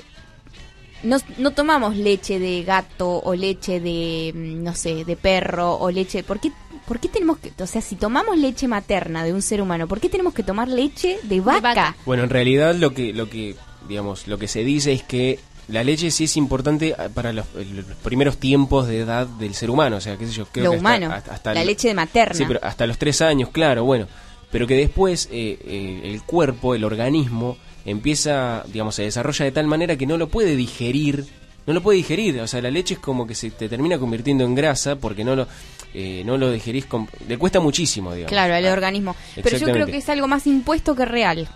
no, 1.03 1.17
no 1.38 1.51
tomamos 1.51 1.95
leche 1.97 2.39
de 2.39 2.63
gato 2.63 3.19
o 3.19 3.35
leche 3.35 3.80
de 3.80 4.31
mm, 4.34 4.63
no 4.63 4.73
sé 4.76 5.05
de 5.05 5.15
perro 5.15 5.76
o 5.76 5.91
leche 5.91 6.23
¿por 6.23 6.39
qué, 6.39 6.51
por 6.88 6.99
qué 6.99 7.07
tenemos 7.09 7.38
que 7.38 7.51
o 7.61 7.67
sea 7.67 7.81
si 7.81 7.95
tomamos 7.95 8.38
leche 8.38 8.67
materna 8.67 9.23
de 9.23 9.34
un 9.34 9.41
ser 9.41 9.61
humano 9.61 9.88
¿por 9.88 9.99
qué 9.99 10.09
tenemos 10.09 10.34
que 10.34 10.43
tomar 10.43 10.67
leche 10.67 11.17
de 11.23 11.41
vaca? 11.41 11.95
Bueno, 12.05 12.23
en 12.23 12.30
realidad 12.30 12.76
lo 12.76 12.93
que, 12.93 13.13
lo 13.13 13.30
que, 13.30 13.55
digamos, 13.88 14.27
lo 14.27 14.38
que 14.39 14.47
se 14.47 14.63
dice 14.63 14.93
es 14.93 15.03
que 15.03 15.39
la 15.67 15.84
leche 15.84 16.11
sí 16.11 16.26
es 16.26 16.38
importante 16.38 16.93
ah, 16.97 17.09
para 17.13 17.34
los, 17.34 17.45
los 17.55 17.85
primeros 18.03 18.38
tiempos 18.38 18.88
de 18.88 18.99
edad 18.99 19.26
del 19.26 19.55
ser 19.55 19.69
humano, 19.72 19.97
o 19.97 20.01
sea, 20.01 20.15
qué 20.15 20.27
sé 20.27 20.31
yo, 20.34 20.45
creo 20.51 20.65
Lo 20.65 20.72
que 20.73 20.77
humano, 20.77 21.11
hasta- 21.11 21.34
hasta 21.34 21.53
la 21.55 21.61
el- 21.61 21.67
leche 21.67 21.88
de 21.88 21.95
materna. 21.95 22.35
Sí, 22.35 22.45
pero 22.47 22.59
hasta 22.63 22.85
los 22.85 22.99
tres 22.99 23.19
años, 23.22 23.49
claro, 23.49 23.84
bueno, 23.84 24.05
pero 24.51 24.67
que 24.67 24.76
después 24.76 25.27
eh, 25.31 25.57
eh, 25.65 26.01
el 26.05 26.22
cuerpo, 26.22 26.76
el 26.76 26.84
organismo, 26.84 27.57
empieza, 27.86 28.64
digamos, 28.68 28.95
se 28.95 29.03
desarrolla 29.03 29.45
de 29.45 29.52
tal 29.52 29.68
manera 29.68 29.95
que 29.95 30.06
no 30.07 30.18
lo 30.18 30.28
puede 30.28 30.56
digerir, 30.56 31.26
no 31.68 31.74
lo 31.74 31.82
puede 31.82 31.98
digerir, 31.98 32.40
o 32.41 32.48
sea, 32.48 32.62
la 32.62 32.72
leche 32.72 32.95
es 32.95 32.99
como 32.99 33.26
que 33.26 33.36
se 33.36 33.52
te 33.52 33.70
termina 33.70 33.98
convirtiendo 33.98 34.44
en 34.44 34.56
grasa 34.56 34.95
porque 34.98 35.24
no 35.24 35.36
lo, 35.36 35.48
eh, 35.94 36.24
no 36.26 36.38
lo 36.38 36.52
digerís, 36.52 36.86
con- 36.86 37.07
le 37.28 37.38
cuesta 37.38 37.60
muchísimo, 37.60 38.14
digamos. 38.14 38.30
Claro, 38.32 38.53
al 38.56 38.66
Ah, 38.66 38.74
organismo. 38.74 39.16
Pero 39.41 39.57
yo 39.57 39.66
creo 39.68 39.86
que 39.88 39.98
es 39.98 40.10
algo 40.10 40.28
más 40.28 40.45
impuesto 40.48 40.95
que 40.95 41.06
real. 41.06 41.48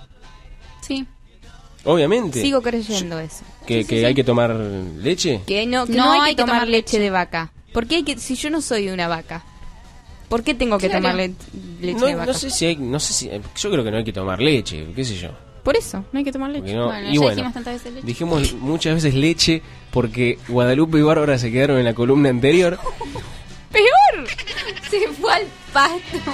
Sí. 0.81 1.05
Obviamente. 1.85 2.41
Sigo 2.41 2.61
creyendo 2.61 3.19
eso. 3.19 3.43
que, 3.65 3.85
que 3.85 4.05
hay 4.05 4.13
que 4.15 4.23
tomar 4.23 4.53
leche. 4.55 5.41
Que 5.45 5.65
no, 5.65 5.85
que 5.85 5.93
No 5.93 6.05
no, 6.05 6.11
hay, 6.11 6.19
hay 6.21 6.25
que 6.31 6.35
que 6.37 6.41
tomar, 6.41 6.55
tomar 6.57 6.67
leche, 6.67 6.99
de 6.99 7.09
vaca. 7.09 7.51
¿Por 7.71 7.85
qué 7.87 7.97
hay 7.97 8.03
que, 8.03 8.17
si 8.17 8.35
yo 8.35 8.49
no 8.49 8.61
soy 8.61 8.89
una 8.89 9.07
vaca? 9.07 9.43
¿Por 10.27 10.43
qué 10.43 10.53
tengo 10.55 10.77
que 10.77 10.87
Claro. 10.89 11.01
tomar 11.03 11.15
le- 11.15 11.33
leche 11.81 11.99
No, 11.99 12.05
de 12.07 12.15
vaca? 12.15 12.25
no 12.25 12.33
sé 12.33 12.49
si 12.49 12.65
hay, 12.65 12.75
no 12.75 12.99
sé 12.99 13.13
si, 13.13 13.29
yo 13.29 13.71
creo 13.71 13.83
que 13.83 13.91
no 13.91 13.97
hay 13.97 14.03
que 14.03 14.11
tomar 14.13 14.41
leche, 14.41 14.87
qué 14.95 15.05
sé 15.05 15.15
yo. 15.17 15.29
Por 15.63 15.75
eso, 15.77 16.03
no 16.11 16.17
hay 16.19 16.23
que 16.25 16.31
tomar 16.31 16.49
leche. 16.51 16.73
No- 16.73 16.85
Bueno, 16.87 17.09
y 17.09 17.13
ya 17.13 17.19
bueno, 17.19 17.35
dijimos 17.35 17.53
tantas 17.53 17.73
veces 17.75 17.93
leche. 17.93 18.07
dijimos 18.07 18.53
muchas 18.53 18.95
veces 18.95 19.13
leche 19.13 19.61
porque 19.91 20.37
Guadalupe 20.47 20.97
y 20.99 21.01
Bárbara 21.01 21.37
se 21.37 21.51
quedaron 21.51 21.77
en 21.79 21.85
la 21.85 21.93
columna 21.93 22.29
anterior. 22.29 22.77
¡Peor! 23.71 24.27
Se 24.89 25.07
fue 25.13 25.33
al 25.33 25.43
pasto. 25.71 26.31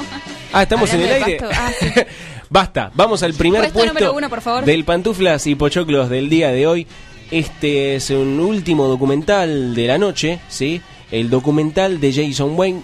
Ah, 0.54 0.64
estamos 0.64 0.94
en 0.94 1.02
el 1.02 1.12
aire. 1.24 1.38
ah, 1.54 1.72
sí. 1.80 1.88
Basta, 2.50 2.92
vamos 2.94 3.24
al 3.24 3.34
primer 3.34 3.62
Puesto 3.62 3.80
puesto 3.80 3.94
número 3.94 4.14
uno, 4.14 4.30
por 4.30 4.40
favor. 4.42 4.64
del 4.66 4.86
Pantuflas 4.86 5.46
y 5.48 5.56
Pochoclos 5.56 6.10
del 6.10 6.30
día 6.30 6.52
de 6.52 6.68
hoy. 6.68 6.88
Este 7.32 7.96
es 7.96 8.12
un 8.12 8.40
último 8.40 8.88
documental 8.88 9.74
de 9.76 9.88
la 9.88 9.98
noche, 9.98 10.40
¿sí? 10.48 10.80
El 11.12 11.30
documental 11.32 12.00
de 12.00 12.14
Jason 12.14 12.52
Wayne, 12.56 12.82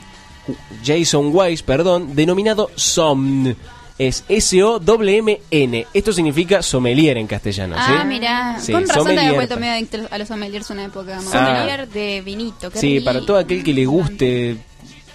Jason 0.83 1.29
Wise, 1.31 1.63
perdón, 1.63 2.15
denominado 2.15 2.71
SOMN. 2.75 3.55
Es 4.01 4.23
S-O-M-N. 4.27 5.87
Esto 5.93 6.11
significa 6.11 6.63
sommelier 6.63 7.19
en 7.19 7.27
castellano, 7.27 7.75
¿sí? 7.75 7.81
Ah, 7.85 8.03
mira. 8.03 8.57
Sí, 8.59 8.71
Con 8.71 8.87
razón 8.87 8.95
te 9.05 9.11
había 9.11 9.21
sommelier. 9.21 9.35
vuelto 9.35 9.57
medio 9.57 9.73
adicto 9.73 9.97
a 10.09 10.17
los 10.17 10.27
sommeliers 10.27 10.69
una 10.71 10.85
época. 10.85 11.17
más. 11.17 11.27
Ah. 11.35 11.45
Sommelier 11.45 11.87
de 11.87 12.21
vinito. 12.21 12.71
Sí, 12.73 12.99
para 13.01 13.23
todo 13.23 13.37
aquel 13.37 13.63
que 13.63 13.73
le 13.75 13.85
guste. 13.85 14.57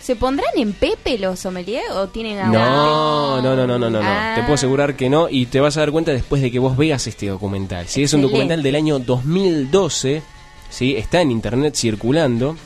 ¿Se 0.01 0.15
pondrán 0.15 0.51
en 0.55 0.73
Pepe 0.73 1.19
los 1.19 1.41
sommeliers 1.41 1.91
o 1.97 2.07
tienen 2.07 2.39
agua? 2.39 2.53
No, 2.53 3.43
no, 3.43 3.57
no, 3.57 3.67
no, 3.67 3.77
no, 3.77 3.91
no. 3.91 4.01
Ah. 4.01 4.35
Te 4.37 4.43
puedo 4.43 4.55
asegurar 4.55 4.95
que 4.95 5.11
no 5.11 5.29
y 5.29 5.47
te 5.47 5.59
vas 5.59 5.77
a 5.77 5.81
dar 5.81 5.91
cuenta 5.91 6.13
después 6.13 6.41
de 6.41 6.53
que 6.53 6.61
vos 6.61 6.77
veas 6.77 7.09
este 7.09 7.27
documental. 7.27 7.89
Sí, 7.89 8.05
es 8.05 8.13
un 8.15 8.23
documental 8.23 8.63
del 8.63 8.77
año 8.77 9.01
2012, 9.01 10.23
sí, 10.71 10.95
está 10.97 11.21
en 11.23 11.33
internet 11.33 11.75
circulando. 11.75 12.57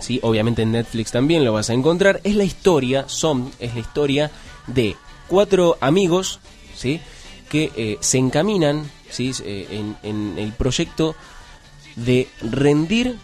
Sí, 0.00 0.18
obviamente 0.22 0.62
en 0.62 0.72
Netflix 0.72 1.12
también 1.12 1.44
lo 1.44 1.52
vas 1.52 1.68
a 1.68 1.74
encontrar. 1.74 2.22
Es 2.24 2.36
la 2.36 2.44
historia, 2.44 3.04
son, 3.06 3.50
es 3.60 3.74
la 3.74 3.80
historia 3.80 4.30
de 4.66 4.96
cuatro 5.32 5.78
amigos, 5.80 6.40
sí, 6.76 7.00
que 7.48 7.72
eh, 7.74 7.96
se 8.00 8.18
encaminan, 8.18 8.90
sí, 9.08 9.32
eh, 9.46 9.66
en, 9.70 9.96
en 10.02 10.38
el 10.38 10.52
proyecto 10.52 11.16
de 11.96 12.28
rendir 12.42 13.16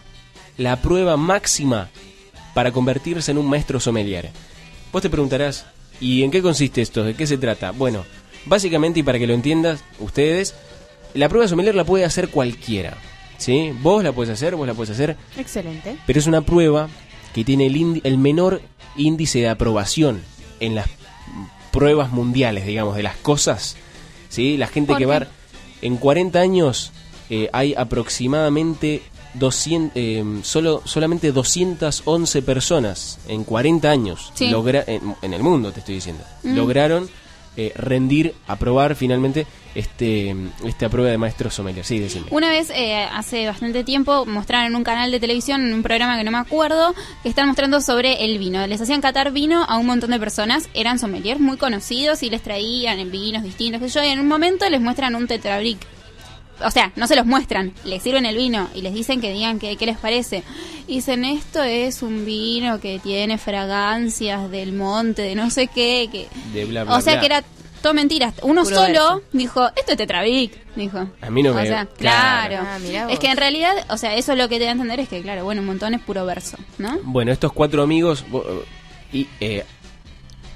la 0.57 0.81
prueba 0.81 1.17
máxima 1.17 1.89
para 2.55 2.71
convertirse 2.71 3.29
en 3.29 3.37
un 3.37 3.47
maestro 3.47 3.79
sommelier. 3.79 4.31
Vos 4.91 5.03
te 5.03 5.09
preguntarás, 5.11 5.67
¿y 6.01 6.23
en 6.23 6.31
qué 6.31 6.41
consiste 6.41 6.81
esto? 6.81 7.03
¿De 7.03 7.13
qué 7.13 7.27
se 7.27 7.37
trata? 7.37 7.69
Bueno, 7.69 8.03
básicamente, 8.47 9.01
y 9.01 9.03
para 9.03 9.19
que 9.19 9.27
lo 9.27 9.35
entiendas 9.35 9.83
ustedes, 9.99 10.55
la 11.13 11.29
prueba 11.29 11.47
sommelier 11.47 11.75
la 11.75 11.83
puede 11.83 12.05
hacer 12.05 12.29
cualquiera. 12.29 12.97
¿Sí? 13.37 13.71
Vos 13.83 14.03
la 14.03 14.13
puedes 14.13 14.33
hacer, 14.33 14.55
vos 14.55 14.65
la 14.65 14.73
puedes 14.73 14.89
hacer, 14.89 15.15
Excelente. 15.37 15.95
pero 16.07 16.17
es 16.17 16.25
una 16.25 16.41
prueba 16.41 16.89
que 17.35 17.43
tiene 17.45 17.67
el 18.03 18.17
menor 18.17 18.63
índice 18.97 19.41
de 19.41 19.49
aprobación 19.49 20.21
en 20.59 20.73
las 20.73 20.87
pruebas 21.71 22.11
mundiales, 22.11 22.65
digamos, 22.65 22.95
de 22.95 23.03
las 23.03 23.15
cosas. 23.17 23.75
¿Sí? 24.29 24.57
La 24.57 24.67
gente 24.67 24.89
¿Por 24.93 24.97
que 24.99 25.05
va 25.05 25.27
en 25.81 25.97
40 25.97 26.39
años 26.39 26.91
eh, 27.31 27.49
hay 27.53 27.73
aproximadamente 27.75 29.01
200, 29.35 29.91
eh, 29.95 30.23
solo, 30.43 30.81
solamente 30.85 31.31
211 31.31 32.41
personas 32.41 33.19
en 33.27 33.43
40 33.43 33.89
años 33.89 34.31
Sí. 34.35 34.47
logra- 34.49 34.83
en, 34.87 35.15
en 35.21 35.33
el 35.33 35.43
mundo, 35.43 35.71
te 35.71 35.79
estoy 35.79 35.95
diciendo, 35.95 36.23
Mm. 36.43 36.55
lograron 36.55 37.09
eh, 37.61 37.73
rendir, 37.75 38.33
aprobar 38.47 38.95
finalmente 38.95 39.45
este 39.75 40.33
esta 40.65 40.87
prueba 40.87 41.11
de 41.11 41.17
maestro 41.17 41.49
sommelier. 41.49 41.83
Sí, 41.83 41.99
decime. 41.99 42.27
Una 42.31 42.49
vez, 42.49 42.71
eh, 42.73 43.03
hace 43.11 43.47
bastante 43.47 43.83
tiempo, 43.83 44.25
mostraron 44.25 44.67
en 44.67 44.75
un 44.77 44.85
canal 44.85 45.11
de 45.11 45.19
televisión, 45.19 45.67
en 45.67 45.73
un 45.73 45.83
programa 45.83 46.17
que 46.17 46.23
no 46.23 46.31
me 46.31 46.37
acuerdo, 46.37 46.95
que 47.21 47.27
están 47.27 47.47
mostrando 47.47 47.81
sobre 47.81 48.23
el 48.23 48.39
vino. 48.39 48.65
Les 48.65 48.79
hacían 48.79 49.01
catar 49.01 49.33
vino 49.33 49.65
a 49.67 49.77
un 49.77 49.87
montón 49.87 50.11
de 50.11 50.19
personas, 50.19 50.69
eran 50.73 50.99
sommeliers 50.99 51.41
muy 51.41 51.57
conocidos 51.57 52.23
y 52.23 52.29
les 52.29 52.41
traían 52.41 52.97
en 52.97 53.11
vinos 53.11 53.43
distintos, 53.43 53.81
sé 53.81 53.89
yo, 53.89 54.05
y 54.05 54.07
en 54.07 54.21
un 54.21 54.27
momento 54.29 54.69
les 54.69 54.79
muestran 54.79 55.15
un 55.15 55.27
tetrabric. 55.27 55.79
O 56.63 56.71
sea, 56.71 56.91
no 56.95 57.07
se 57.07 57.15
los 57.15 57.25
muestran, 57.25 57.73
les 57.85 58.01
sirven 58.03 58.25
el 58.25 58.35
vino 58.35 58.69
y 58.75 58.81
les 58.81 58.93
dicen 58.93 59.21
que 59.21 59.31
digan 59.31 59.59
que, 59.59 59.75
qué 59.77 59.85
les 59.85 59.97
parece. 59.97 60.43
Y 60.87 60.95
dicen, 60.95 61.23
esto 61.25 61.61
es 61.63 62.01
un 62.01 62.25
vino 62.25 62.79
que 62.79 62.99
tiene 62.99 63.37
fragancias 63.37 64.49
del 64.51 64.73
monte, 64.73 65.21
de 65.21 65.35
no 65.35 65.49
sé 65.49 65.67
qué. 65.67 66.09
Que... 66.11 66.27
De 66.53 66.65
bla, 66.65 66.83
bla, 66.83 66.95
o 66.97 67.01
sea 67.01 67.13
bla. 67.13 67.19
que 67.21 67.25
era 67.27 67.43
todo 67.81 67.93
mentira. 67.93 68.33
Uno 68.41 68.63
Puro 68.63 68.75
solo 68.75 68.87
verso. 68.87 69.21
dijo, 69.31 69.67
esto 69.75 69.91
es 69.93 69.97
Tetravic, 69.97 70.75
dijo. 70.75 71.07
A 71.21 71.29
mí 71.29 71.43
no 71.43 71.51
o 71.51 71.53
me- 71.53 71.65
sea, 71.67 71.85
claro. 71.85 72.57
claro. 72.79 73.07
Ah, 73.07 73.11
es 73.11 73.19
que 73.19 73.27
en 73.27 73.37
realidad, 73.37 73.71
o 73.89 73.97
sea, 73.97 74.15
eso 74.15 74.35
lo 74.35 74.49
que 74.49 74.57
te 74.57 74.65
da 74.65 74.69
a 74.71 74.73
entender 74.73 74.99
es 74.99 75.07
que, 75.09 75.21
claro, 75.21 75.43
bueno, 75.45 75.61
un 75.61 75.67
montón 75.67 75.93
es 75.93 76.01
puro 76.01 76.25
verso, 76.25 76.57
¿no? 76.77 76.97
Bueno, 77.03 77.31
estos 77.31 77.53
cuatro 77.53 77.81
amigos, 77.83 78.25
bo- 78.29 78.45
y, 79.13 79.27
eh, 79.39 79.63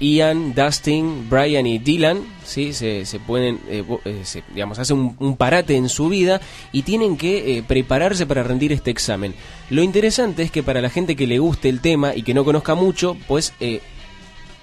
Ian, 0.00 0.54
Dustin, 0.54 1.28
Brian 1.30 1.66
y 1.66 1.78
Dylan, 1.78 2.22
¿sí? 2.44 2.72
se, 2.72 3.04
pueden, 3.26 3.60
eh, 3.68 3.84
eh, 4.04 4.42
digamos, 4.52 4.78
hacen 4.78 5.16
un, 5.18 5.36
parate 5.36 5.76
en 5.76 5.88
su 5.88 6.08
vida 6.08 6.40
y 6.72 6.82
tienen 6.82 7.16
que 7.16 7.58
eh, 7.58 7.62
prepararse 7.62 8.26
para 8.26 8.42
rendir 8.42 8.72
este 8.72 8.90
examen. 8.90 9.34
Lo 9.70 9.82
interesante 9.82 10.42
es 10.42 10.50
que 10.50 10.62
para 10.62 10.80
la 10.80 10.90
gente 10.90 11.16
que 11.16 11.26
le 11.26 11.38
guste 11.38 11.68
el 11.68 11.80
tema 11.80 12.14
y 12.14 12.22
que 12.22 12.34
no 12.34 12.44
conozca 12.44 12.74
mucho, 12.74 13.16
pues 13.28 13.52
eh, 13.60 13.80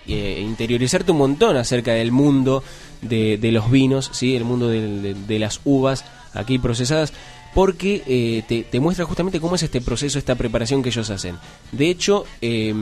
interiorizarte 0.07 1.11
un 1.11 1.19
montón 1.19 1.55
acerca 1.55 1.93
del 1.93 2.11
mundo 2.11 2.63
de, 3.01 3.37
de 3.37 3.51
los 3.51 3.71
vinos, 3.71 4.09
¿sí? 4.13 4.35
el 4.35 4.43
mundo 4.43 4.67
de, 4.67 5.13
de 5.13 5.39
las 5.39 5.61
uvas 5.63 6.03
aquí 6.33 6.59
procesadas, 6.59 7.13
porque 7.53 8.03
eh, 8.07 8.65
te, 8.69 8.79
muestra 8.79 9.05
justamente 9.05 9.39
cómo 9.39 9.55
es 9.55 9.63
este 9.63 9.81
proceso, 9.81 10.17
esta 10.17 10.35
preparación 10.35 10.81
que 10.81 10.89
ellos 10.89 11.09
hacen. 11.09 11.37
De 11.71 11.89
hecho, 11.89 12.25
eh, 12.41 12.73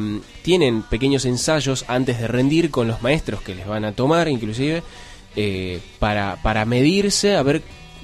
tienen 0.44 0.84
pequeños 0.84 1.26
ensayos 1.26 1.86
antes 1.88 2.20
de 2.20 2.28
rendir 2.28 2.70
con 2.70 2.88
los 2.88 3.02
maestros 3.02 3.42
que 3.42 3.56
les 3.56 3.68
van 3.68 3.86
a 3.86 3.94
tomar, 3.94 4.28
inclusive, 4.28 4.84
eh, 5.36 5.80
para, 6.00 6.42
para 6.42 6.66
medirse, 6.66 7.36
a 7.36 7.44
ver 7.44 7.62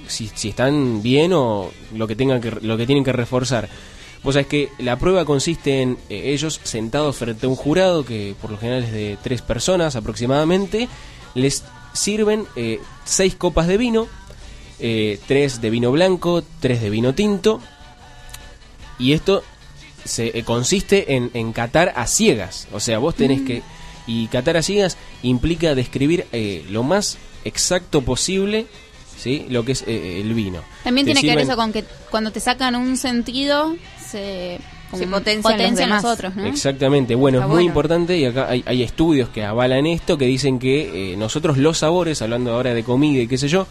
si, 0.08 0.30
si 0.34 0.50
están 0.50 1.02
bien 1.02 1.34
o 1.34 1.72
lo 1.94 2.08
que, 2.08 2.16
tengan 2.16 2.42
que, 2.42 2.52
lo 2.52 2.78
que 2.78 2.86
tienen 2.86 3.04
que 3.04 3.14
reforzar. 3.14 3.70
Vos 4.26 4.34
sabés 4.34 4.48
que 4.48 4.70
la 4.80 4.98
prueba 4.98 5.24
consiste 5.24 5.84
en 5.84 6.00
eh, 6.10 6.34
ellos 6.34 6.60
sentados 6.64 7.16
frente 7.16 7.46
a 7.46 7.50
un 7.50 7.56
jurado 7.56 8.04
que 8.04 8.36
por 8.42 8.50
lo 8.50 8.58
general 8.58 8.84
es 8.84 8.92
de 8.92 9.18
tres 9.22 9.44
personas 9.44 9.96
aproximadamente, 9.96 10.90
les 11.36 11.64
sirven 11.94 12.46
eh, 12.56 12.80
seis 13.04 13.36
copas 13.36 13.68
de 13.68 13.78
vino, 13.78 14.08
eh, 14.80 15.20
tres 15.28 15.62
de 15.62 15.70
vino 15.70 15.92
blanco, 15.92 16.44
tres 16.60 16.82
de 16.82 16.90
vino 16.90 17.14
tinto, 17.14 17.62
y 19.00 19.14
esto 19.14 19.44
se 20.04 20.38
eh, 20.38 20.44
consiste 20.44 21.16
en, 21.16 21.32
en 21.34 21.52
catar 21.54 21.94
a 21.96 22.08
ciegas, 22.08 22.68
o 22.74 22.80
sea, 22.80 22.98
vos 23.00 23.16
tenés 23.16 23.42
Mm. 23.42 23.46
que... 23.46 23.62
Y 24.08 24.28
catar 24.28 24.56
a 24.56 24.62
ciegas 24.62 24.98
implica 25.24 25.74
describir 25.74 26.28
eh, 26.32 26.64
lo 26.70 26.84
más 26.84 27.18
exacto 27.44 28.04
posible, 28.04 28.68
¿sí? 29.18 29.48
Lo 29.50 29.66
que 29.66 29.72
es 29.72 29.84
eh, 29.88 30.22
el 30.22 30.32
vino. 30.36 30.62
También 30.84 31.08
Te 31.08 31.14
tiene 31.14 31.28
que 31.28 31.36
ver 31.36 31.44
eso 31.46 31.56
con 31.56 31.74
que 31.74 31.84
cuando 32.12 32.30
te 32.30 32.40
sacan 32.40 32.76
un 32.76 32.98
sentido, 32.98 33.76
se, 34.08 34.60
Se 34.96 35.08
potencian 35.08 35.60
los 35.60 35.76
demás. 35.80 36.06
otros, 36.06 36.36
¿no? 36.36 36.46
Exactamente, 36.46 37.16
bueno, 37.16 37.40
Está 37.40 37.46
es 37.46 37.50
muy 37.50 37.56
bueno. 37.64 37.68
importante 37.68 38.16
y 38.16 38.26
acá 38.26 38.48
hay, 38.48 38.64
hay 38.68 38.84
estudios 38.84 39.30
que 39.30 39.44
avalan 39.44 39.88
esto, 39.88 40.20
que 40.20 40.26
dicen 40.28 40.60
que 40.60 41.14
eh, 41.14 41.18
nosotros 41.18 41.58
los 41.58 41.80
sabores, 41.80 42.22
hablando 42.22 42.54
ahora 42.54 42.76
de 42.76 42.84
comida 42.84 43.24
y 43.24 43.28
qué 43.28 43.40
sé 43.40 43.48
yo, 43.48 43.66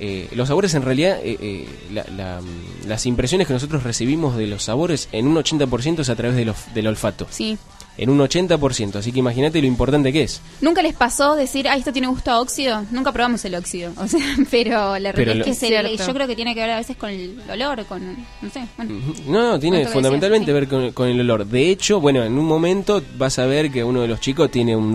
eh, 0.00 0.28
los 0.34 0.48
sabores 0.48 0.74
en 0.74 0.82
realidad, 0.82 1.18
eh, 1.22 1.36
eh, 1.40 1.68
la- 1.92 2.06
la, 2.16 2.40
las 2.86 3.06
impresiones 3.06 3.46
que 3.46 3.52
nosotros 3.52 3.82
recibimos 3.82 4.36
de 4.36 4.46
los 4.46 4.62
sabores 4.64 5.08
en 5.12 5.26
un 5.26 5.36
80% 5.36 6.00
es 6.00 6.08
a 6.08 6.16
través 6.16 6.36
del, 6.36 6.50
of- 6.50 6.66
del 6.74 6.86
olfato. 6.86 7.26
Sí. 7.30 7.58
En 7.96 8.10
un 8.10 8.20
80%, 8.20 8.94
así 8.94 9.10
que 9.10 9.18
imagínate 9.18 9.60
lo 9.60 9.66
importante 9.66 10.12
que 10.12 10.22
es. 10.22 10.40
¿Nunca 10.60 10.82
les 10.82 10.94
pasó 10.94 11.34
decir, 11.34 11.66
ah, 11.68 11.74
esto 11.76 11.92
tiene 11.92 12.06
gusto 12.06 12.30
a 12.30 12.40
óxido? 12.40 12.84
Nunca 12.92 13.10
probamos 13.10 13.44
el 13.44 13.56
óxido. 13.56 13.90
O 13.98 14.06
sea, 14.06 14.20
pero 14.52 14.96
la 15.00 15.12
Pero 15.12 15.24
realidad 15.34 15.46
lo- 15.46 15.52
es 15.52 15.58
que 15.58 15.96
yo 16.06 16.14
creo 16.14 16.28
que 16.28 16.36
tiene 16.36 16.54
que 16.54 16.60
ver 16.60 16.70
a 16.70 16.76
veces 16.76 16.96
con 16.96 17.10
el 17.10 17.40
olor, 17.50 17.84
con, 17.86 18.00
no 18.40 18.50
sé, 18.50 18.62
bueno. 18.76 18.94
No, 19.26 19.42
no, 19.50 19.58
tiene 19.58 19.84
fundamentalmente 19.88 20.52
decías, 20.52 20.70
ver 20.70 20.80
con, 20.82 20.92
con 20.92 21.08
el 21.08 21.20
olor. 21.20 21.44
De 21.44 21.70
hecho, 21.70 22.00
bueno, 22.00 22.22
en 22.22 22.38
un 22.38 22.44
momento 22.44 23.02
vas 23.16 23.40
a 23.40 23.46
ver 23.46 23.72
que 23.72 23.82
uno 23.82 24.02
de 24.02 24.06
los 24.08 24.20
chicos 24.20 24.48
tiene 24.48 24.76
un 24.76 24.94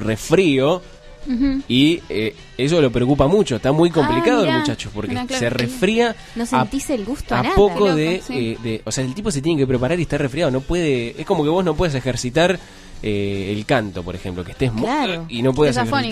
y 1.68 2.02
eh, 2.10 2.36
eso 2.58 2.82
lo 2.82 2.92
preocupa 2.92 3.28
mucho. 3.28 3.56
Está 3.58 3.72
muy 3.72 3.90
complicado 3.90 4.40
Ah, 4.40 4.42
mirá. 4.44 4.54
el 4.56 4.60
muchacho 4.62 4.90
porque 4.94 5.10
Mirá, 5.12 5.26
claro. 5.26 5.40
se 5.40 5.50
resfría 5.50 6.16
No 6.36 6.46
sentís 6.46 6.90
el 6.90 7.06
gusto 7.06 7.36
a, 7.36 7.40
a 7.40 7.44
nada. 7.44 7.56
poco 7.56 7.74
Qué 7.76 7.80
loco, 7.82 7.96
de, 7.96 8.22
sí. 8.26 8.34
eh, 8.38 8.58
de- 8.64 8.82
O 8.86 8.92
sea, 8.92 9.04
el 9.04 9.14
tipo 9.14 9.32
se 9.32 9.42
tiene 9.42 9.60
que 9.60 9.68
preparar 9.68 10.00
y 10.00 10.04
está 10.04 10.18
resfriado. 10.18 10.52
No 10.52 10.62
puede. 10.62 11.20
Es 11.20 11.26
como 11.26 11.44
que 11.44 11.50
vos 11.50 11.64
no 11.64 11.76
puedes 11.76 11.96
ejercitar 11.96 12.60
eh, 13.06 13.54
el 13.56 13.66
canto, 13.66 14.02
por 14.04 14.16
ejemplo, 14.16 14.44
que 14.46 14.52
estés 14.54 14.72
Claro. 14.72 15.26
y 15.28 15.42
no 15.42 15.50
afónico, 15.50 15.66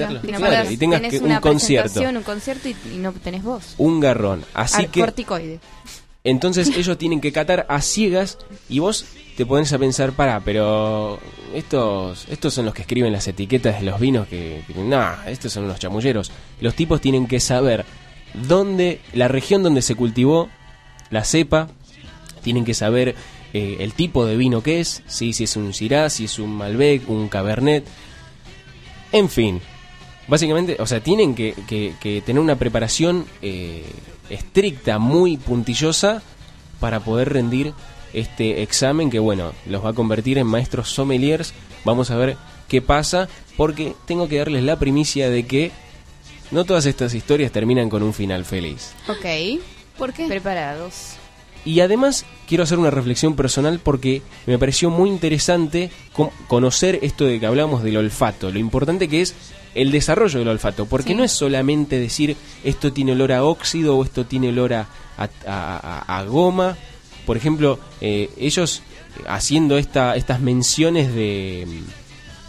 ejercitarlo. 0.04 0.20
no 0.32 0.38
Claro, 0.38 0.72
y 0.72 0.78
tengas 0.78 1.02
que, 1.02 1.20
una 1.20 1.36
un 1.36 1.42
concierto. 1.42 2.02
un 2.02 2.24
concierto 2.24 2.68
y, 2.68 2.76
y 2.94 2.98
no 2.98 3.14
tenés 3.14 3.44
voz. 3.44 3.76
Un 3.78 4.00
garrón. 4.02 4.44
Así 4.54 4.84
Ar- 4.84 4.90
que. 4.90 5.00
Corticoide. 5.00 5.60
Entonces 6.24 6.70
ellos 6.78 6.98
tienen 6.98 7.22
que 7.22 7.32
catar 7.32 7.66
a 7.70 7.82
ciegas 7.82 8.38
y 8.70 8.80
vos 8.80 9.06
te 9.38 9.46
pones 9.46 9.72
a 9.74 9.80
pensar, 9.80 10.12
para, 10.14 10.40
pero 10.42 11.20
estos 11.54 12.28
estos 12.30 12.54
son 12.54 12.66
los 12.66 12.74
que 12.74 12.82
escriben 12.84 13.12
las 13.12 13.28
etiquetas 13.28 13.80
de 13.80 13.86
los 13.86 14.00
vinos 14.00 14.28
que, 14.28 14.64
que 14.68 14.74
nah, 14.84 15.26
estos 15.28 15.52
son 15.54 15.64
unos 15.66 15.80
chamulleros. 15.80 16.32
Los 16.60 16.76
tipos 16.76 17.02
tienen 17.02 17.28
que 17.28 17.40
saber 17.40 17.86
dónde, 18.48 19.00
la 19.14 19.28
región 19.28 19.64
donde 19.64 19.82
se 19.82 19.96
cultivó 19.96 20.50
la 21.10 21.24
cepa, 21.26 21.70
tienen 22.44 22.66
que 22.66 22.74
saber 22.74 23.16
eh, 23.54 23.78
el 23.80 23.94
tipo 23.94 24.26
de 24.26 24.38
vino 24.38 24.62
que 24.64 24.80
es, 24.80 25.04
¿sí? 25.08 25.34
si 25.34 25.44
es 25.46 25.56
un 25.58 25.74
Syrah, 25.74 26.10
si 26.10 26.26
es 26.26 26.40
un 26.40 26.56
Malbec, 26.56 27.10
un 27.10 27.28
Cabernet, 27.28 27.86
en 29.12 29.30
fin. 29.30 29.60
Básicamente, 30.28 30.78
o 30.80 30.86
sea, 30.88 31.02
tienen 31.02 31.36
que, 31.36 31.54
que- 31.68 31.94
que 32.00 32.22
tener 32.22 32.40
una 32.42 32.56
preparación 32.56 33.26
eh, 33.42 33.84
estricta, 34.34 35.00
muy 35.00 35.38
puntillosa, 35.38 36.22
para 36.80 37.00
poder 37.00 37.32
rendir 37.34 37.74
este 38.14 38.62
examen 38.64 39.10
que, 39.10 39.20
bueno, 39.20 39.54
los 39.68 39.84
va 39.86 39.90
a 39.90 39.94
convertir 39.94 40.38
en 40.38 40.48
maestros 40.48 40.90
sommeliers. 40.90 41.54
Vamos 41.86 42.12
a 42.12 42.18
ver 42.18 42.38
qué 42.68 42.82
pasa, 42.82 43.30
porque 43.58 43.94
tengo 44.06 44.28
que 44.28 44.38
darles 44.40 44.64
la 44.64 44.78
primicia 44.80 45.30
de 45.30 45.46
que 45.46 45.72
no 46.52 46.66
todas 46.66 46.86
estas 46.86 47.14
historias 47.14 47.52
terminan 47.52 47.90
con 47.90 48.04
un 48.04 48.14
final 48.14 48.44
feliz. 48.46 48.94
Ok. 49.08 49.62
¿Por 49.98 50.12
qué? 50.14 50.28
Preparados. 50.28 51.14
Y 51.64 51.80
además 51.82 52.26
quiero 52.48 52.64
hacer 52.64 52.80
una 52.80 52.90
reflexión 52.90 53.36
personal 53.36 53.80
porque 53.84 54.24
me 54.48 54.58
pareció 54.58 54.90
muy 54.90 55.10
interesante 55.10 55.92
co- 56.12 56.32
conocer 56.48 56.98
esto 57.04 57.26
de 57.26 57.40
que 57.40 57.46
hablamos 57.46 57.84
del 57.84 57.98
olfato, 57.98 58.50
lo 58.52 58.58
importante 58.58 59.08
que 59.08 59.22
es 59.22 59.36
el 59.76 59.92
desarrollo 59.92 60.40
del 60.40 60.48
olfato, 60.50 60.86
porque 60.86 61.10
Sí. 61.10 61.16
no 61.16 61.24
es 61.24 61.32
solamente 61.32 62.00
decir 62.00 62.36
esto 62.64 62.92
tiene 62.94 63.14
olor 63.14 63.32
a 63.32 63.44
óxido 63.44 63.98
o 63.98 64.04
esto 64.04 64.26
tiene 64.26 64.50
olor 64.50 64.74
a, 64.74 64.88
a- 65.18 65.30
a- 65.48 66.04
a- 66.08 66.20
a 66.20 66.24
goma. 66.26 66.78
Por 67.26 67.38
ejemplo, 67.38 67.80
eh, 68.02 68.30
ellos 68.38 68.82
haciendo 69.28 69.78
esta, 69.78 70.16
estas 70.16 70.40
menciones 70.42 71.14
de, 71.14 71.68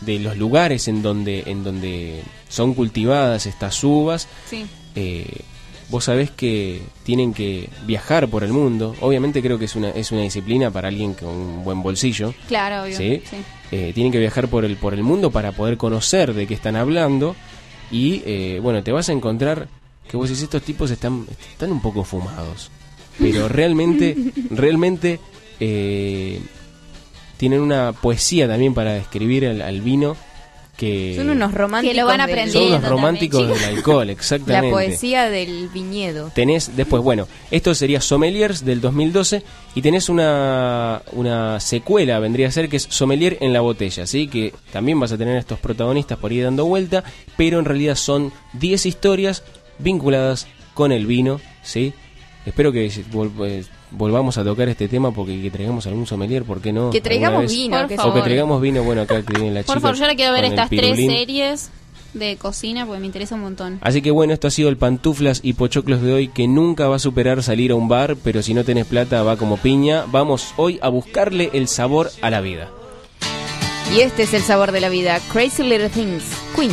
de 0.01 0.19
los 0.19 0.37
lugares 0.37 0.89
en 0.89 1.03
donde, 1.03 1.45
en 1.47 1.63
donde 1.65 2.23
son 2.49 2.75
cultivadas 2.75 3.47
estas 3.47 3.83
uvas, 3.85 4.27
Sí. 4.49 4.65
eh, 4.95 5.27
vos 5.91 6.05
sabés 6.05 6.31
que 6.31 6.81
tienen 7.05 7.35
que 7.35 7.69
viajar 7.87 8.29
por 8.29 8.45
el 8.45 8.53
mundo. 8.53 8.97
Obviamente 9.01 9.43
creo 9.43 9.59
que 9.59 9.67
es 9.67 9.77
una, 9.77 9.91
es 9.91 10.11
una 10.11 10.23
disciplina 10.23 10.71
para 10.71 10.89
alguien 10.89 11.13
con 11.15 11.29
un 11.29 11.65
buen 11.65 11.83
bolsillo. 11.83 12.33
Claro, 12.49 12.85
obvio. 12.85 12.97
¿sí? 12.97 13.23
sí. 13.29 13.37
Eh, 13.75 13.93
tienen 13.95 14.13
que 14.13 14.19
viajar 14.19 14.49
por 14.49 14.67
el, 14.67 14.77
por 14.77 14.93
el 14.93 15.03
mundo 15.03 15.31
para 15.31 15.53
poder 15.53 15.79
conocer 15.79 16.35
de 16.35 16.47
qué 16.47 16.53
están 16.53 16.77
hablando. 16.77 17.35
Y 17.91 18.23
eh, 18.27 18.61
bueno, 18.63 18.83
te 18.83 18.93
vas 18.93 19.09
a 19.09 19.13
encontrar 19.13 19.67
que 20.09 20.17
vos 20.19 20.29
decís, 20.29 20.43
estos 20.43 20.63
tipos 20.63 20.91
están, 20.91 21.25
están 21.51 21.73
un 21.73 21.81
poco 21.81 22.05
fumados. 22.05 22.71
Pero 23.19 23.49
realmente, 23.49 24.15
realmente 24.51 25.21
eh, 25.59 26.39
tienen 27.39 27.61
una 27.61 27.93
poesía 27.95 28.47
también 28.47 28.75
para 28.75 28.93
describir 28.93 29.47
al, 29.47 29.63
al 29.63 29.81
vino 29.81 30.17
que... 30.87 31.15
Son 31.17 31.31
unos 31.31 31.55
románticos. 31.55 31.95
Que 31.95 32.01
lo 32.01 32.07
van 32.07 32.19
del- 32.19 32.31
aprendiendo. 32.31 32.61
son 32.61 32.79
unos 32.79 32.89
románticos 32.91 33.49
del 33.49 33.65
alcohol, 33.77 34.07
La 34.07 34.13
exactamente. 34.13 34.71
poesía 34.71 35.31
del 35.31 35.69
viñedo. 35.69 36.31
Tenés 36.35 36.77
después, 36.77 37.03
bueno, 37.03 37.29
esto 37.51 37.75
sería 37.75 38.01
Sommeliers 38.01 38.65
del 38.65 38.81
2012 38.81 39.43
y 39.75 39.83
tenés 39.83 40.09
una, 40.09 41.03
una 41.13 41.61
secuela, 41.61 42.19
vendría 42.19 42.49
a 42.49 42.51
ser 42.51 42.69
que 42.69 42.79
es 42.79 42.83
Sommelier 42.91 43.39
en 43.41 43.53
la 43.53 43.61
botella, 43.61 44.07
¿sí? 44.07 44.27
Que 44.27 44.53
también 44.73 44.99
vas 44.99 45.13
a 45.13 45.19
tener 45.19 45.37
a 45.37 45.41
estos 45.41 45.59
protagonistas 45.61 46.19
por 46.19 46.31
ahí 46.33 46.41
dando 46.41 46.65
vuelta, 46.67 47.05
pero 47.37 47.59
en 47.61 47.65
realidad 47.65 47.95
son 47.95 48.33
10 48.55 48.87
historias 48.87 49.45
vinculadas 49.79 50.47
con 50.75 50.91
el 50.93 51.07
vino, 51.07 51.41
¿sí? 51.63 51.93
Espero 52.45 52.73
que 52.73 52.87
eh, 52.87 53.65
volvamos 53.93 54.39
a 54.39 54.45
tocar 54.45 54.69
este 54.69 54.89
tema 54.89 55.13
porque 55.13 55.41
que 55.41 55.51
traigamos 55.51 55.87
algún 55.87 56.07
sommelier, 56.07 56.45
¿por 56.45 56.61
qué 56.61 56.73
no? 56.73 56.91
Que 56.91 57.01
traigamos 57.01 57.51
vino, 57.51 57.79
Por 57.79 57.89
que 57.89 57.97
favor. 57.97 58.13
O 58.13 58.15
que 58.15 58.23
traigamos 58.23 58.61
vino, 58.61 58.83
bueno, 58.83 59.03
acá 59.03 59.23
que 59.23 59.35
viene 59.35 59.53
la 59.53 59.63
chica. 59.63 59.73
Por 59.73 59.83
favor, 59.83 59.97
yo 59.97 60.05
ahora 60.05 60.17
quiero 60.17 60.33
ver 60.33 60.45
estas 60.45 60.71
tres 60.71 60.97
series 60.97 61.71
de 62.15 62.37
cocina 62.37 62.87
porque 62.87 63.01
me 63.01 63.07
interesa 63.07 63.35
un 63.35 63.43
montón. 63.43 63.79
Así 63.81 64.03
que 64.03 64.11
bueno, 64.11 64.33
esto 64.33 64.49
ha 64.49 64.51
sido 64.51 64.69
el 64.69 64.77
pantuflas 64.77 65.41
y 65.43 65.55
pochoclos 65.55 66.03
de 66.03 66.13
hoy 66.13 66.29
que 66.29 66.49
nunca 66.49 66.89
va 66.89 66.97
a 66.97 66.99
superar 66.99 67.43
salir 67.43 67.73
a 67.73 67.75
un 67.75 67.89
bar, 67.89 68.17
pero 68.23 68.43
si 68.43 68.55
no 68.55 68.65
tenés 68.65 68.87
plata 68.87 69.23
va 69.23 69.37
como 69.37 69.57
piña. 69.57 70.05
Vamos 70.09 70.55
hoy 70.57 70.79
a 70.83 70.89
buscarle 70.89 71.51
el 71.53 71.69
sabor 71.69 72.11
a 72.21 72.31
la 72.31 72.41
vida. 72.41 72.69
Y 73.95 74.01
este 74.01 74.23
es 74.23 74.35
el 74.35 74.43
sabor 74.43 74.73
de 74.73 74.81
la 74.81 74.89
vida. 74.89 75.21
Crazy 75.33 75.63
Little 75.63 75.91
Things. 75.91 76.25
Queen. 76.57 76.73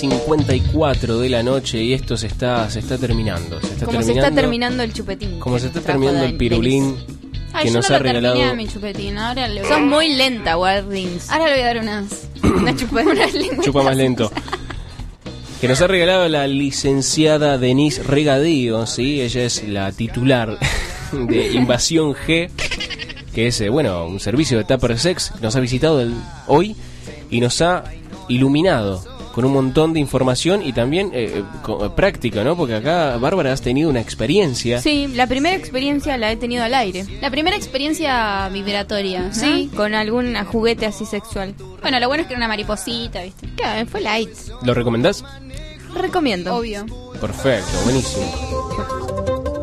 21 0.00 0.14
y 0.14 0.42
54 0.44 1.18
de 1.20 1.28
la 1.28 1.42
noche 1.42 1.82
y 1.82 1.92
esto 1.92 2.16
se 2.16 2.26
está, 2.26 2.68
se 2.70 2.80
está 2.80 2.98
terminando. 2.98 3.60
Se 3.60 3.66
está 3.68 3.86
Como 3.86 4.00
se 4.00 4.06
terminando, 4.06 4.28
está 4.28 4.40
terminando 4.40 4.82
el 4.82 4.92
chupetín. 4.92 5.38
Como 5.40 5.58
se 5.58 5.66
está 5.68 5.80
terminando 5.80 6.24
el 6.24 6.36
pirulín 6.36 6.96
Ay, 7.52 7.64
que 7.66 7.68
yo 7.70 7.74
nos 7.78 7.88
no 7.90 7.94
ha 7.96 7.98
lo 7.98 8.04
terminé 8.04 8.20
regalado. 8.28 8.52
a 8.52 8.54
mi 8.56 8.66
chupetín. 8.68 9.18
Ahora 9.18 9.48
le 9.48 9.60
voy 9.60 9.68
Sos 9.68 9.78
a... 9.78 9.80
muy 9.80 10.14
lenta, 10.14 10.56
Wardings. 10.58 11.30
Ahora 11.30 11.46
le 11.46 11.52
voy 11.52 11.62
a 11.62 11.66
dar 11.66 11.78
unas... 11.78 12.28
Una 12.42 12.76
chupa, 12.76 13.02
unas. 13.02 13.30
Chupa 13.62 13.82
más 13.82 13.96
lento. 13.96 14.30
Que 15.60 15.68
nos 15.68 15.80
ha 15.80 15.86
regalado 15.86 16.28
la 16.28 16.46
licenciada 16.46 17.56
Denise 17.58 18.02
Regadío, 18.02 18.86
¿sí? 18.86 19.20
Ella 19.22 19.44
es 19.44 19.66
la 19.68 19.92
titular 19.92 20.58
de 21.12 21.52
Invasión 21.52 22.14
G, 22.14 22.50
que 23.34 23.46
es, 23.46 23.60
eh, 23.60 23.68
bueno, 23.68 24.04
un 24.06 24.18
servicio 24.20 24.58
de 24.58 24.64
Tupper 24.64 24.98
Sex. 24.98 25.32
Nos 25.40 25.54
ha 25.56 25.60
visitado 25.60 26.00
el- 26.00 26.14
hoy 26.48 26.74
y 27.30 27.40
nos 27.40 27.62
ha 27.62 27.84
iluminado 28.28 29.02
con 29.34 29.44
un 29.44 29.52
montón 29.52 29.92
de 29.92 29.98
información 30.00 30.62
y 30.62 30.72
también 30.72 31.10
eh, 31.12 31.32
eh, 31.38 31.42
co- 31.62 31.94
práctica, 31.96 32.44
¿no? 32.44 32.56
Porque 32.56 32.74
acá, 32.76 33.16
Bárbara, 33.18 33.52
has 33.52 33.60
tenido 33.62 33.90
una 33.90 34.00
experiencia. 34.00 34.80
Sí, 34.80 35.08
la 35.08 35.26
primera 35.26 35.56
experiencia 35.56 36.16
la 36.16 36.30
he 36.30 36.36
tenido 36.36 36.62
al 36.62 36.72
aire. 36.74 37.04
La 37.20 37.30
primera 37.30 37.56
experiencia 37.56 38.48
vibratoria, 38.50 39.22
¿no? 39.22 39.34
Sí, 39.34 39.70
con 39.74 39.94
algún 39.94 40.36
juguete 40.44 40.86
así 40.86 41.04
sexual. 41.04 41.54
Bueno, 41.82 41.98
lo 41.98 42.06
bueno 42.06 42.22
es 42.22 42.28
que 42.28 42.34
era 42.34 42.38
una 42.38 42.48
mariposita, 42.48 43.22
¿viste? 43.22 43.48
Claro, 43.56 43.86
fue 43.88 44.00
light. 44.02 44.30
¿Lo 44.62 44.72
recomendás? 44.72 45.24
Recomiendo. 46.00 46.54
Obvio. 46.56 46.86
Perfecto, 47.20 47.70
buenísimo. 47.84 48.24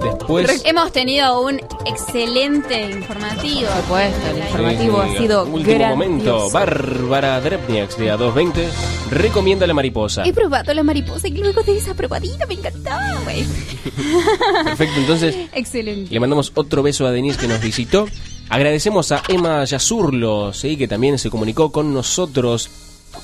Después... 0.04 0.64
Hemos 0.66 0.92
tenido 0.92 1.42
un 1.42 1.60
excelente 1.86 2.90
informativo. 2.92 3.68
Por 3.70 3.82
supuesto, 3.84 4.28
el 4.32 4.38
informativo 4.40 5.04
Sí, 5.04 5.10
ha 5.16 5.18
sido 5.20 5.44
Último 5.46 5.64
grandioso. 5.78 5.90
momento, 5.90 6.50
Bárbara 6.52 7.40
Drepniaks 7.42 7.98
de 7.98 8.14
A220 8.14 8.68
recomienda 9.12 9.68
la 9.68 9.74
mariposa. 9.74 10.24
He 10.26 10.34
probado 10.34 10.74
la 10.74 10.84
mariposa 10.84 11.28
y 11.28 11.38
luego 11.38 11.62
de 11.62 11.78
esa 11.78 11.94
probadita 11.94 12.46
me 12.48 12.56
encantó, 12.56 12.90
güey. 13.24 13.46
Perfecto, 14.64 15.00
entonces 15.00 15.36
Excelente. 15.54 16.12
le 16.12 16.20
mandamos 16.20 16.52
otro 16.56 16.82
beso 16.82 17.06
a 17.06 17.12
Denise 17.12 17.38
que 17.38 17.48
nos 17.48 17.62
visitó. 17.62 18.08
Agradecemos 18.50 19.12
a 19.12 19.22
Emma 19.28 19.64
Yazurlo, 19.66 20.54
¿sí? 20.54 20.76
que 20.78 20.88
también 20.88 21.20
se 21.20 21.30
comunicó 21.30 21.72
con 21.72 21.94
nosotros 21.94 22.70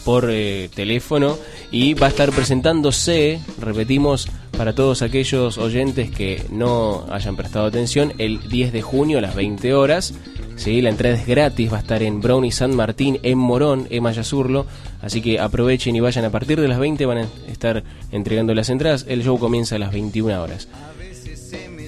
por 0.04 0.30
eh, 0.30 0.70
teléfono 0.74 1.38
y 1.72 1.94
va 1.94 2.08
a 2.08 2.10
estar 2.10 2.32
presentándose, 2.32 3.40
repetimos, 3.60 4.28
para 4.58 4.74
todos 4.74 5.02
aquellos 5.02 5.58
oyentes 5.58 6.10
que 6.12 6.44
no 6.50 7.06
hayan 7.12 7.36
prestado 7.36 7.66
atención, 7.66 8.14
el 8.18 8.48
10 8.50 8.74
de 8.74 8.82
junio 8.82 9.20
a 9.20 9.22
las 9.22 9.36
20 9.36 9.74
horas. 9.74 10.14
¿Sí? 10.58 10.82
La 10.82 10.90
entrada 10.90 11.16
es 11.16 11.26
gratis, 11.26 11.72
va 11.72 11.78
a 11.78 11.80
estar 11.82 12.04
en 12.04 12.20
Brownie 12.22 12.52
San 12.52 12.76
Martín, 12.76 13.20
en 13.24 13.38
Morón, 13.38 13.88
Emma 13.90 14.12
Yazurlo. 14.12 14.66
Así 15.02 15.22
que 15.22 15.40
aprovechen 15.40 15.96
y 15.96 16.00
vayan 16.02 16.26
a 16.26 16.30
partir 16.30 16.60
de 16.60 16.68
las 16.68 16.80
20, 16.80 17.06
van 17.06 17.20
a 17.20 17.28
estar 17.50 17.84
entregando 18.12 18.54
las 18.54 18.70
entradas. 18.70 19.06
El 19.08 19.24
show 19.24 19.40
comienza 19.40 19.76
a 19.76 19.80
las 19.80 19.92
21 19.92 20.42
horas. 20.42 20.68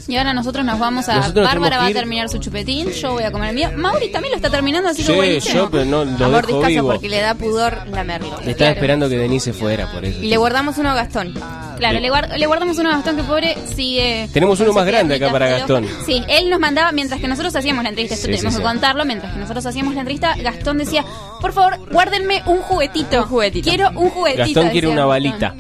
Y 0.07 0.15
ahora 0.15 0.33
nosotros 0.33 0.65
nos 0.65 0.79
vamos 0.79 1.07
a... 1.07 1.17
Nosotros 1.17 1.45
Bárbara 1.45 1.77
va 1.77 1.85
a 1.85 1.91
terminar 1.91 2.29
su 2.29 2.39
chupetín, 2.39 2.89
yo 2.93 3.13
voy 3.13 3.23
a 3.23 3.31
comer 3.31 3.49
el 3.49 3.55
mío. 3.55 3.69
Mauri 3.75 4.09
también 4.11 4.31
lo 4.31 4.37
está 4.37 4.49
terminando, 4.49 4.89
así 4.89 5.03
Sí, 5.03 5.09
que 5.11 5.15
buenísimo. 5.15 5.55
yo, 5.55 5.69
pero 5.69 5.85
no 5.85 6.03
lo 6.03 6.25
A 6.25 6.41
dejo 6.41 6.61
vivo. 6.65 6.87
porque 6.93 7.09
le 7.09 7.19
da 7.21 7.35
pudor 7.35 7.77
lamerlo. 7.91 8.39
Estaba 8.39 8.71
esperando 8.71 9.07
que 9.07 9.17
Denise 9.17 9.53
fuera, 9.53 9.91
por 9.91 10.03
eso. 10.05 10.19
Y 10.23 10.27
le 10.29 10.37
guardamos 10.37 10.79
uno 10.79 10.89
a 10.89 10.95
Gastón. 10.95 11.35
Claro, 11.80 11.99
le, 11.99 12.11
guard- 12.11 12.38
le 12.38 12.45
guardamos 12.45 12.77
uno 12.77 12.89
a 12.89 12.93
Gastón 12.97 13.15
que 13.15 13.23
pobre 13.23 13.56
sigue... 13.76 14.30
Tenemos 14.34 14.60
uno 14.60 14.73
más 14.73 14.85
grande 14.85 15.15
acá 15.15 15.31
para. 15.31 15.47
Gastón. 15.49 15.88
Sí, 16.06 16.22
él 16.27 16.49
nos 16.49 16.60
mandaba, 16.60 16.91
mientras 16.91 17.19
que 17.22 17.27
nosotros 17.27 17.56
hacíamos 17.56 17.84
la 17.84 17.89
entrevista, 17.89 18.15
esto 18.15 18.27
Sí, 18.27 18.31
tenemos 18.34 18.53
sí, 18.53 18.60
que 18.60 18.65
sí. 18.68 18.69
contarlo, 18.72 19.06
mientras 19.06 19.34
que 19.34 19.39
nosotros 19.39 19.65
hacíamos 19.65 19.93
la 19.95 20.01
entrevista, 20.01 20.35
Gastón 20.35 20.77
decía, 20.77 21.06
por 21.41 21.53
favor, 21.53 21.80
guárdenme 21.91 22.43
un 22.45 22.57
juguetito. 22.61 23.19
Un 23.23 23.23
juguetito. 23.30 23.69
Quiero 23.69 23.89
un 23.95 24.10
juguetito. 24.10 24.43
Gastón 24.43 24.69
quiere 24.69 24.88
una 24.88 25.06
Gastón. 25.06 25.10
balita. 25.10 25.56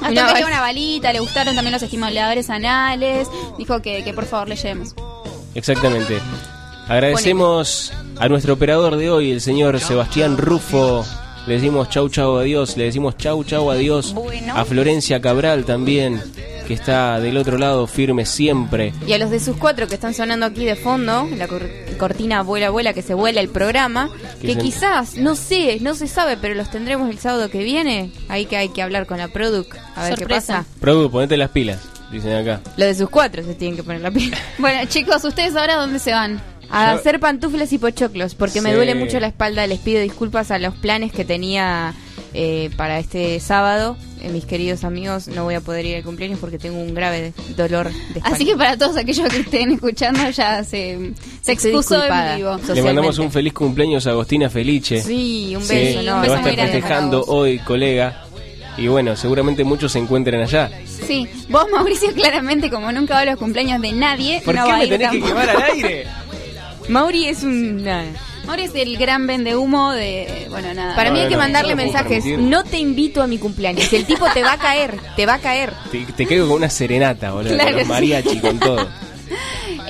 Gastón 0.00 0.12
Una 0.12 0.26
quería 0.28 0.46
una 0.46 0.60
balita, 0.60 1.12
le 1.12 1.18
gustaron 1.20 1.54
también 1.56 1.72
los 1.72 1.82
estimuladores 1.82 2.48
anales, 2.50 3.26
dijo 3.58 3.82
que, 3.82 4.04
que 4.04 4.14
por 4.14 4.26
favor 4.26 4.48
le 4.48 4.54
llevemos. 4.54 4.94
Exactamente. 5.56 6.20
Agradecemos 6.88 7.92
a 8.18 8.28
nuestro 8.28 8.54
operador 8.54 8.96
de 8.96 9.10
hoy, 9.10 9.32
el 9.32 9.40
señor 9.40 9.78
Sebastián 9.80 10.36
Rufo. 10.38 11.04
Le 11.48 11.54
decimos 11.54 11.88
chau 11.88 12.08
chau 12.10 12.36
adiós, 12.36 12.76
le 12.76 12.84
decimos 12.84 13.16
chau 13.16 13.42
chau 13.42 13.70
adiós 13.70 14.14
a 14.54 14.64
Florencia 14.66 15.18
Cabral 15.22 15.64
también, 15.64 16.20
que 16.66 16.74
está 16.74 17.18
del 17.20 17.38
otro 17.38 17.56
lado 17.56 17.86
firme 17.86 18.26
siempre. 18.26 18.92
Y 19.06 19.14
a 19.14 19.18
los 19.18 19.30
de 19.30 19.40
sus 19.40 19.56
cuatro 19.56 19.88
que 19.88 19.94
están 19.94 20.12
sonando 20.12 20.44
aquí 20.44 20.66
de 20.66 20.76
fondo, 20.76 21.26
la 21.38 21.48
cor- 21.48 21.70
cortina 21.98 22.42
vuela 22.42 22.68
vuela 22.68 22.92
que 22.92 23.00
se 23.00 23.14
vuela 23.14 23.40
el 23.40 23.48
programa, 23.48 24.10
Que 24.42 24.52
se- 24.54 24.58
quizás, 24.60 25.16
no 25.16 25.34
sé, 25.34 25.78
no 25.80 25.94
se 25.94 26.06
sabe, 26.06 26.36
pero 26.36 26.54
los 26.54 26.70
tendremos 26.70 27.08
el 27.08 27.18
sábado 27.18 27.48
que 27.50 27.62
viene. 27.64 28.12
Ahí 28.28 28.44
que 28.44 28.58
hay 28.58 28.68
que 28.68 28.82
hablar 28.82 29.06
con 29.06 29.16
la 29.16 29.28
Produc, 29.28 29.74
a 29.96 30.02
ver 30.04 30.14
qué 30.14 30.18
Sorpresa. 30.20 30.56
pasa. 30.58 30.66
Produ, 30.80 31.10
ponete 31.10 31.38
las 31.38 31.48
pilas, 31.48 31.80
dicen 32.12 32.34
acá. 32.34 32.60
Lo 32.76 32.84
de 32.84 32.94
sus 32.94 33.08
cuatro 33.08 33.42
se 33.42 33.54
tienen 33.54 33.74
que 33.76 33.82
poner 33.82 34.02
la 34.02 34.10
pila. 34.10 34.36
Bueno, 34.58 34.80
chicos, 34.86 35.24
¿ustedes 35.24 35.56
ahora 35.56 35.76
dónde 35.76 35.98
se 35.98 36.12
van? 36.12 36.42
A 36.70 36.86
Ya- 36.86 36.92
hacer 36.92 37.18
pantuflas 37.20 37.72
y 37.72 37.78
pochoclos, 37.78 38.34
porque 38.34 38.60
me 38.60 38.70
Sí. 38.70 38.76
duele 38.76 38.94
mucho 38.94 39.18
la 39.20 39.28
espalda. 39.28 39.66
Les 39.66 39.78
pido 39.78 40.00
disculpas 40.02 40.50
a 40.50 40.58
los 40.58 40.74
planes 40.74 41.12
que 41.12 41.24
tenía 41.24 41.94
eh, 42.34 42.68
para 42.76 42.98
este 42.98 43.40
sábado. 43.40 43.96
Eh, 44.20 44.28
mis 44.28 44.44
queridos 44.44 44.84
amigos, 44.84 45.28
no 45.28 45.44
voy 45.44 45.54
a 45.54 45.62
poder 45.62 45.86
ir 45.86 45.96
al 45.96 46.02
cumpleaños 46.02 46.38
porque 46.38 46.58
tengo 46.58 46.78
un 46.78 46.92
grave 46.92 47.32
dolor 47.56 47.86
de 47.90 48.18
espalda. 48.18 48.28
Así 48.36 48.44
que 48.44 48.54
para 48.54 48.76
todos 48.76 48.98
aquellos 48.98 49.28
que 49.30 49.38
estén 49.40 49.70
escuchando 49.72 50.28
ya 50.28 50.62
se, 50.62 51.12
se 51.40 51.52
excusó 51.52 52.04
en 52.04 52.36
vivo. 52.36 52.58
Le 52.74 52.82
mandamos 52.82 53.18
un 53.18 53.32
feliz 53.32 53.54
cumpleaños 53.54 54.06
a 54.06 54.10
Agostina 54.10 54.50
Felice. 54.50 55.02
Sí, 55.02 55.54
un 55.56 55.62
Sí, 55.62 55.74
beso, 55.74 56.02
lo 56.02 56.10
¿no? 56.10 56.16
va 56.16 56.22
a 56.22 56.26
estar 56.40 56.54
festejando 56.54 57.24
hoy, 57.28 57.60
colega. 57.60 58.24
Y 58.76 58.88
bueno, 58.88 59.16
seguramente 59.16 59.64
muchos 59.64 59.90
se 59.92 59.98
encuentren 59.98 60.40
allá. 60.42 60.70
Sí, 60.86 61.26
vos 61.48 61.64
Mauricio 61.72 62.12
claramente 62.12 62.68
como 62.70 62.92
nunca 62.92 63.14
va 63.14 63.20
a 63.20 63.24
los 63.24 63.36
cumpleaños 63.36 63.80
de 63.80 63.92
nadie, 63.92 64.42
¿Por 64.44 64.54
no 64.54 64.64
qué 64.64 64.70
va 64.70 64.76
a 64.76 64.78
me 64.80 64.84
ir 64.84 64.90
tenés 64.90 65.10
que 65.12 65.20
quemar 65.22 65.48
al 65.48 65.62
aire? 65.62 66.06
Mauri 66.88 67.26
es 67.26 67.42
un... 67.42 67.82
nada. 67.84 68.04
Mauri 68.46 68.62
es 68.62 68.74
el 68.74 68.96
gran 68.96 69.26
vende 69.26 69.54
humo 69.56 69.92
de... 69.92 70.46
Bueno, 70.50 70.72
nada. 70.74 70.94
Para 70.96 71.10
mí 71.10 71.18
hay 71.18 71.24
No, 71.24 71.28
que 71.30 71.36
no, 71.36 71.42
mandarle 71.42 71.74
no 71.74 71.82
lo 71.82 71.82
puedo 71.90 71.92
mensajes. 72.02 72.24
permitir. 72.24 72.48
No 72.48 72.64
te 72.64 72.78
invito 72.78 73.22
a 73.22 73.26
mi 73.26 73.38
cumpleaños. 73.38 73.92
El 73.92 74.04
tipo 74.06 74.26
te 74.32 74.42
va 74.42 74.52
a 74.54 74.58
caer, 74.58 74.98
te 75.16 75.26
va 75.26 75.34
a 75.34 75.38
caer. 75.38 75.72
Te, 75.92 76.00
te 76.16 76.26
caigo 76.26 76.46
con 76.46 76.56
una 76.56 76.70
serenata, 76.70 77.32
boludo. 77.32 77.54
Claro, 77.54 77.70
con 77.70 77.76
los 77.78 77.82
sí. 77.86 77.88
mariachi, 77.92 78.38
con 78.40 78.58
todo. 78.58 78.88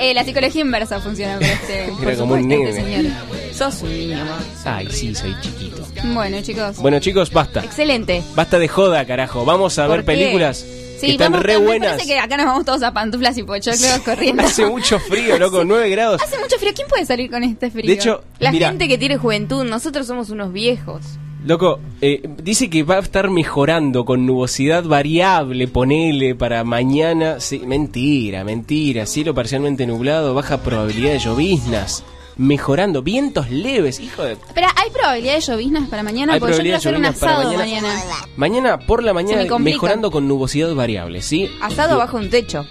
Eh, 0.01 0.15
la 0.15 0.25
psicología 0.25 0.61
inversa 0.61 1.01
funciona 1.01 1.35
con 1.39 1.45
este, 1.45 1.89
por 1.99 2.07
Era 2.07 2.17
como 2.19 2.35
un 2.35 2.43
supuesto, 2.43 2.69
este 2.69 2.83
nene. 2.83 3.03
señor. 3.11 3.53
Sos 3.53 3.83
un 3.83 3.89
niño. 3.91 4.25
Ay, 4.65 4.89
sí, 4.93 5.13
soy 5.13 5.35
chiquito. 5.41 5.85
Bueno, 6.15 6.41
chicos. 6.41 6.77
Bueno, 6.77 7.01
chicos, 7.01 7.33
basta. 7.33 7.65
Excelente. 7.65 8.23
Basta 8.37 8.61
de 8.61 8.69
joda, 8.69 9.05
carajo. 9.07 9.45
Vamos 9.45 9.77
a 9.81 9.87
¿Por 9.89 9.97
ver 9.97 10.01
qué? 10.05 10.07
películas 10.13 10.65
Sí, 11.01 11.11
están 11.13 11.33
vamos, 11.33 11.47
re 11.47 11.57
buenas. 11.57 11.91
parece 11.93 12.07
que 12.09 12.19
acá 12.19 12.37
nos 12.37 12.47
vamos 12.47 12.65
todos 12.65 12.83
a 12.83 12.93
pantuflas 12.93 13.37
y 13.39 13.43
pochoclos 13.43 13.99
corriendo. 14.05 14.43
Hace 14.43 14.67
mucho 14.67 14.99
frío, 14.99 15.39
loco, 15.41 15.65
9 15.65 15.89
grados. 15.91 16.23
Hace 16.23 16.39
mucho 16.39 16.57
frío. 16.59 16.73
¿Quién 16.75 16.89
puede 16.89 17.05
salir 17.07 17.31
con 17.31 17.43
este 17.45 17.71
frío? 17.71 17.87
De 17.87 17.93
hecho, 17.93 18.23
La 18.39 18.53
gente 18.53 18.89
que 18.89 18.99
tiene 18.99 19.17
juventud, 19.17 19.65
nosotros 19.65 20.07
somos 20.07 20.31
unos 20.31 20.53
viejos. 20.53 21.03
loco, 21.45 21.79
eh, 22.01 22.29
dice 22.43 22.69
que 22.69 22.83
va 22.83 22.97
a 22.97 23.01
estar 23.01 23.31
mejorando 23.31 24.05
con 24.05 24.27
nubosidad 24.27 24.85
variable, 24.85 25.69
ponele 25.69 26.35
para 26.35 26.65
mañana. 26.65 27.41
Sí, 27.41 27.61
mentira, 27.61 28.45
mentira. 28.45 29.07
Cielo 29.07 29.35
parcialmente 29.35 29.87
nublado, 29.87 30.35
baja 30.35 30.63
probabilidad 30.63 31.13
de 31.13 31.19
lloviznas. 31.21 32.05
Mejorando, 32.39 33.03
vientos 33.03 33.51
leves, 33.51 33.99
hijo 33.99 34.23
de 34.23 34.33
Espera, 34.35 34.69
¿hay 34.77 34.91
probabilidad 34.91 35.35
de 35.35 35.41
lloviznas 35.41 35.89
para 35.89 36.03
mañana? 36.05 36.35
Hay 36.35 36.41
Porque 36.41 36.57
yo 36.57 36.63
quiero 36.63 36.77
hacer 36.77 36.95
un 36.95 37.03
probabilidad 37.03 37.65
de 37.65 37.75
asado 37.75 37.83
para 37.83 37.93
mañana. 37.99 38.27
Mañana 38.37 38.79
por 38.79 39.03
la 39.03 39.13
mañana 39.13 39.43
me 39.45 39.59
mejorando 39.59 40.11
con 40.13 40.29
nubosidad 40.29 40.73
variable, 40.75 41.21
¿sí? 41.21 41.51
Asado 41.61 41.99
bajo 41.99 42.17
un 42.17 42.31
techo. 42.31 42.65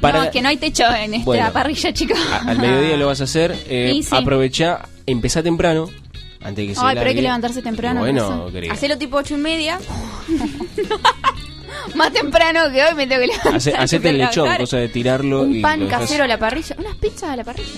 Para- 0.00 0.18
No, 0.18 0.24
es 0.26 0.30
que 0.30 0.42
no 0.42 0.48
hay 0.48 0.58
techo 0.58 0.84
en 0.94 1.14
esta 1.14 1.24
Bueno. 1.24 1.52
parrilla, 1.52 1.92
chicos. 1.92 2.18
A- 2.30 2.50
al 2.50 2.58
mediodía 2.58 2.96
lo 2.96 3.06
vas 3.08 3.20
a 3.20 3.24
hacer. 3.24 3.56
eh, 3.68 4.00
sí. 4.02 4.08
Aprovecha, 4.14 4.80
empezá 5.06 5.42
temprano. 5.42 5.90
Antes 6.40 6.56
de 6.56 6.66
que 6.68 6.74
se 6.74 6.80
Ay, 6.84 6.94
pero 6.94 7.08
hay 7.08 7.14
que 7.16 7.22
levantarse 7.22 7.62
temprano. 7.62 8.00
Bueno. 8.00 8.48
Hacelo 8.70 8.96
tipo 8.98 9.16
ocho 9.16 9.34
y 9.34 9.38
media. 9.38 9.80
Más 11.94 12.12
temprano 12.12 12.60
que 12.72 12.82
hoy 12.84 12.94
me 12.94 13.06
tengo 13.06 13.20
que 13.22 13.26
levantar. 13.28 13.54
Hace- 13.56 13.74
hacete 13.74 14.10
el 14.10 14.18
lechón, 14.18 14.48
cosa 14.56 14.76
de 14.76 14.88
tirarlo. 14.88 15.42
Un 15.42 15.56
y 15.56 15.60
pan 15.62 15.86
casero 15.88 16.24
a 16.24 16.26
la 16.28 16.38
parrilla. 16.38 16.76
Unas 16.78 16.94
pizzas 16.96 17.30
a 17.30 17.36
la 17.36 17.44
parrilla. 17.44 17.70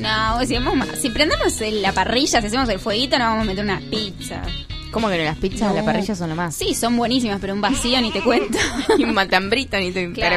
No, 0.00 0.44
si, 0.46 0.54
vamos 0.58 0.88
si 1.00 1.10
prendemos 1.10 1.60
el- 1.60 1.82
la 1.82 1.92
parrilla, 1.92 2.40
si 2.40 2.46
hacemos 2.46 2.68
el 2.68 2.78
fueguito, 2.78 3.18
nos 3.18 3.28
vamos 3.28 3.42
a 3.42 3.46
meter 3.46 3.64
una 3.64 3.80
pizza. 3.90 4.42
¿Cómo 4.90 5.08
que 5.08 5.18
no? 5.18 5.24
Las 5.24 5.36
pizzas 5.38 5.70
a 5.70 5.72
la 5.72 5.84
parrilla 5.84 6.16
son 6.16 6.30
lo 6.30 6.34
más. 6.36 6.54
Sí, 6.56 6.74
son 6.74 6.96
buenísimas, 6.96 7.38
pero 7.40 7.54
un 7.54 7.60
vacío 7.60 8.00
ni 8.00 8.10
te 8.10 8.22
cuento. 8.22 8.58
y 8.98 9.04
un 9.04 9.14
matambrito 9.14 9.76
ni 9.78 9.92
te 9.92 10.10
Claro, 10.12 10.36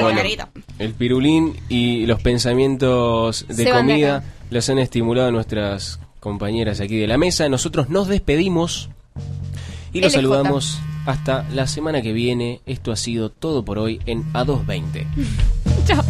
Bueno, 0.00 0.16
carito. 0.18 0.48
el 0.78 0.92
pirulín 0.94 1.56
y 1.68 2.06
los 2.06 2.22
pensamientos 2.22 3.44
de 3.48 3.54
Se 3.54 3.72
van 3.72 3.86
de 3.88 3.92
comida 3.94 4.22
los 4.50 4.68
han 4.70 4.78
estimulado 4.78 5.32
nuestras 5.32 5.98
compañeras 6.20 6.80
aquí 6.80 6.96
de 6.96 7.08
la 7.08 7.18
mesa. 7.18 7.48
Nosotros 7.48 7.88
nos 7.90 8.06
despedimos 8.06 8.88
y 9.92 10.00
los 10.00 10.12
LJ. 10.12 10.16
saludamos 10.16 10.78
hasta 11.04 11.44
la 11.52 11.66
semana 11.66 12.00
que 12.00 12.12
viene. 12.12 12.60
Esto 12.66 12.92
ha 12.92 12.96
sido 12.96 13.30
todo 13.30 13.64
por 13.64 13.78
hoy 13.80 14.00
en 14.06 14.32
A220. 14.32 15.06
Chao. 15.86 16.04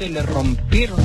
Se 0.00 0.08
le 0.08 0.22
rompieron 0.22 0.98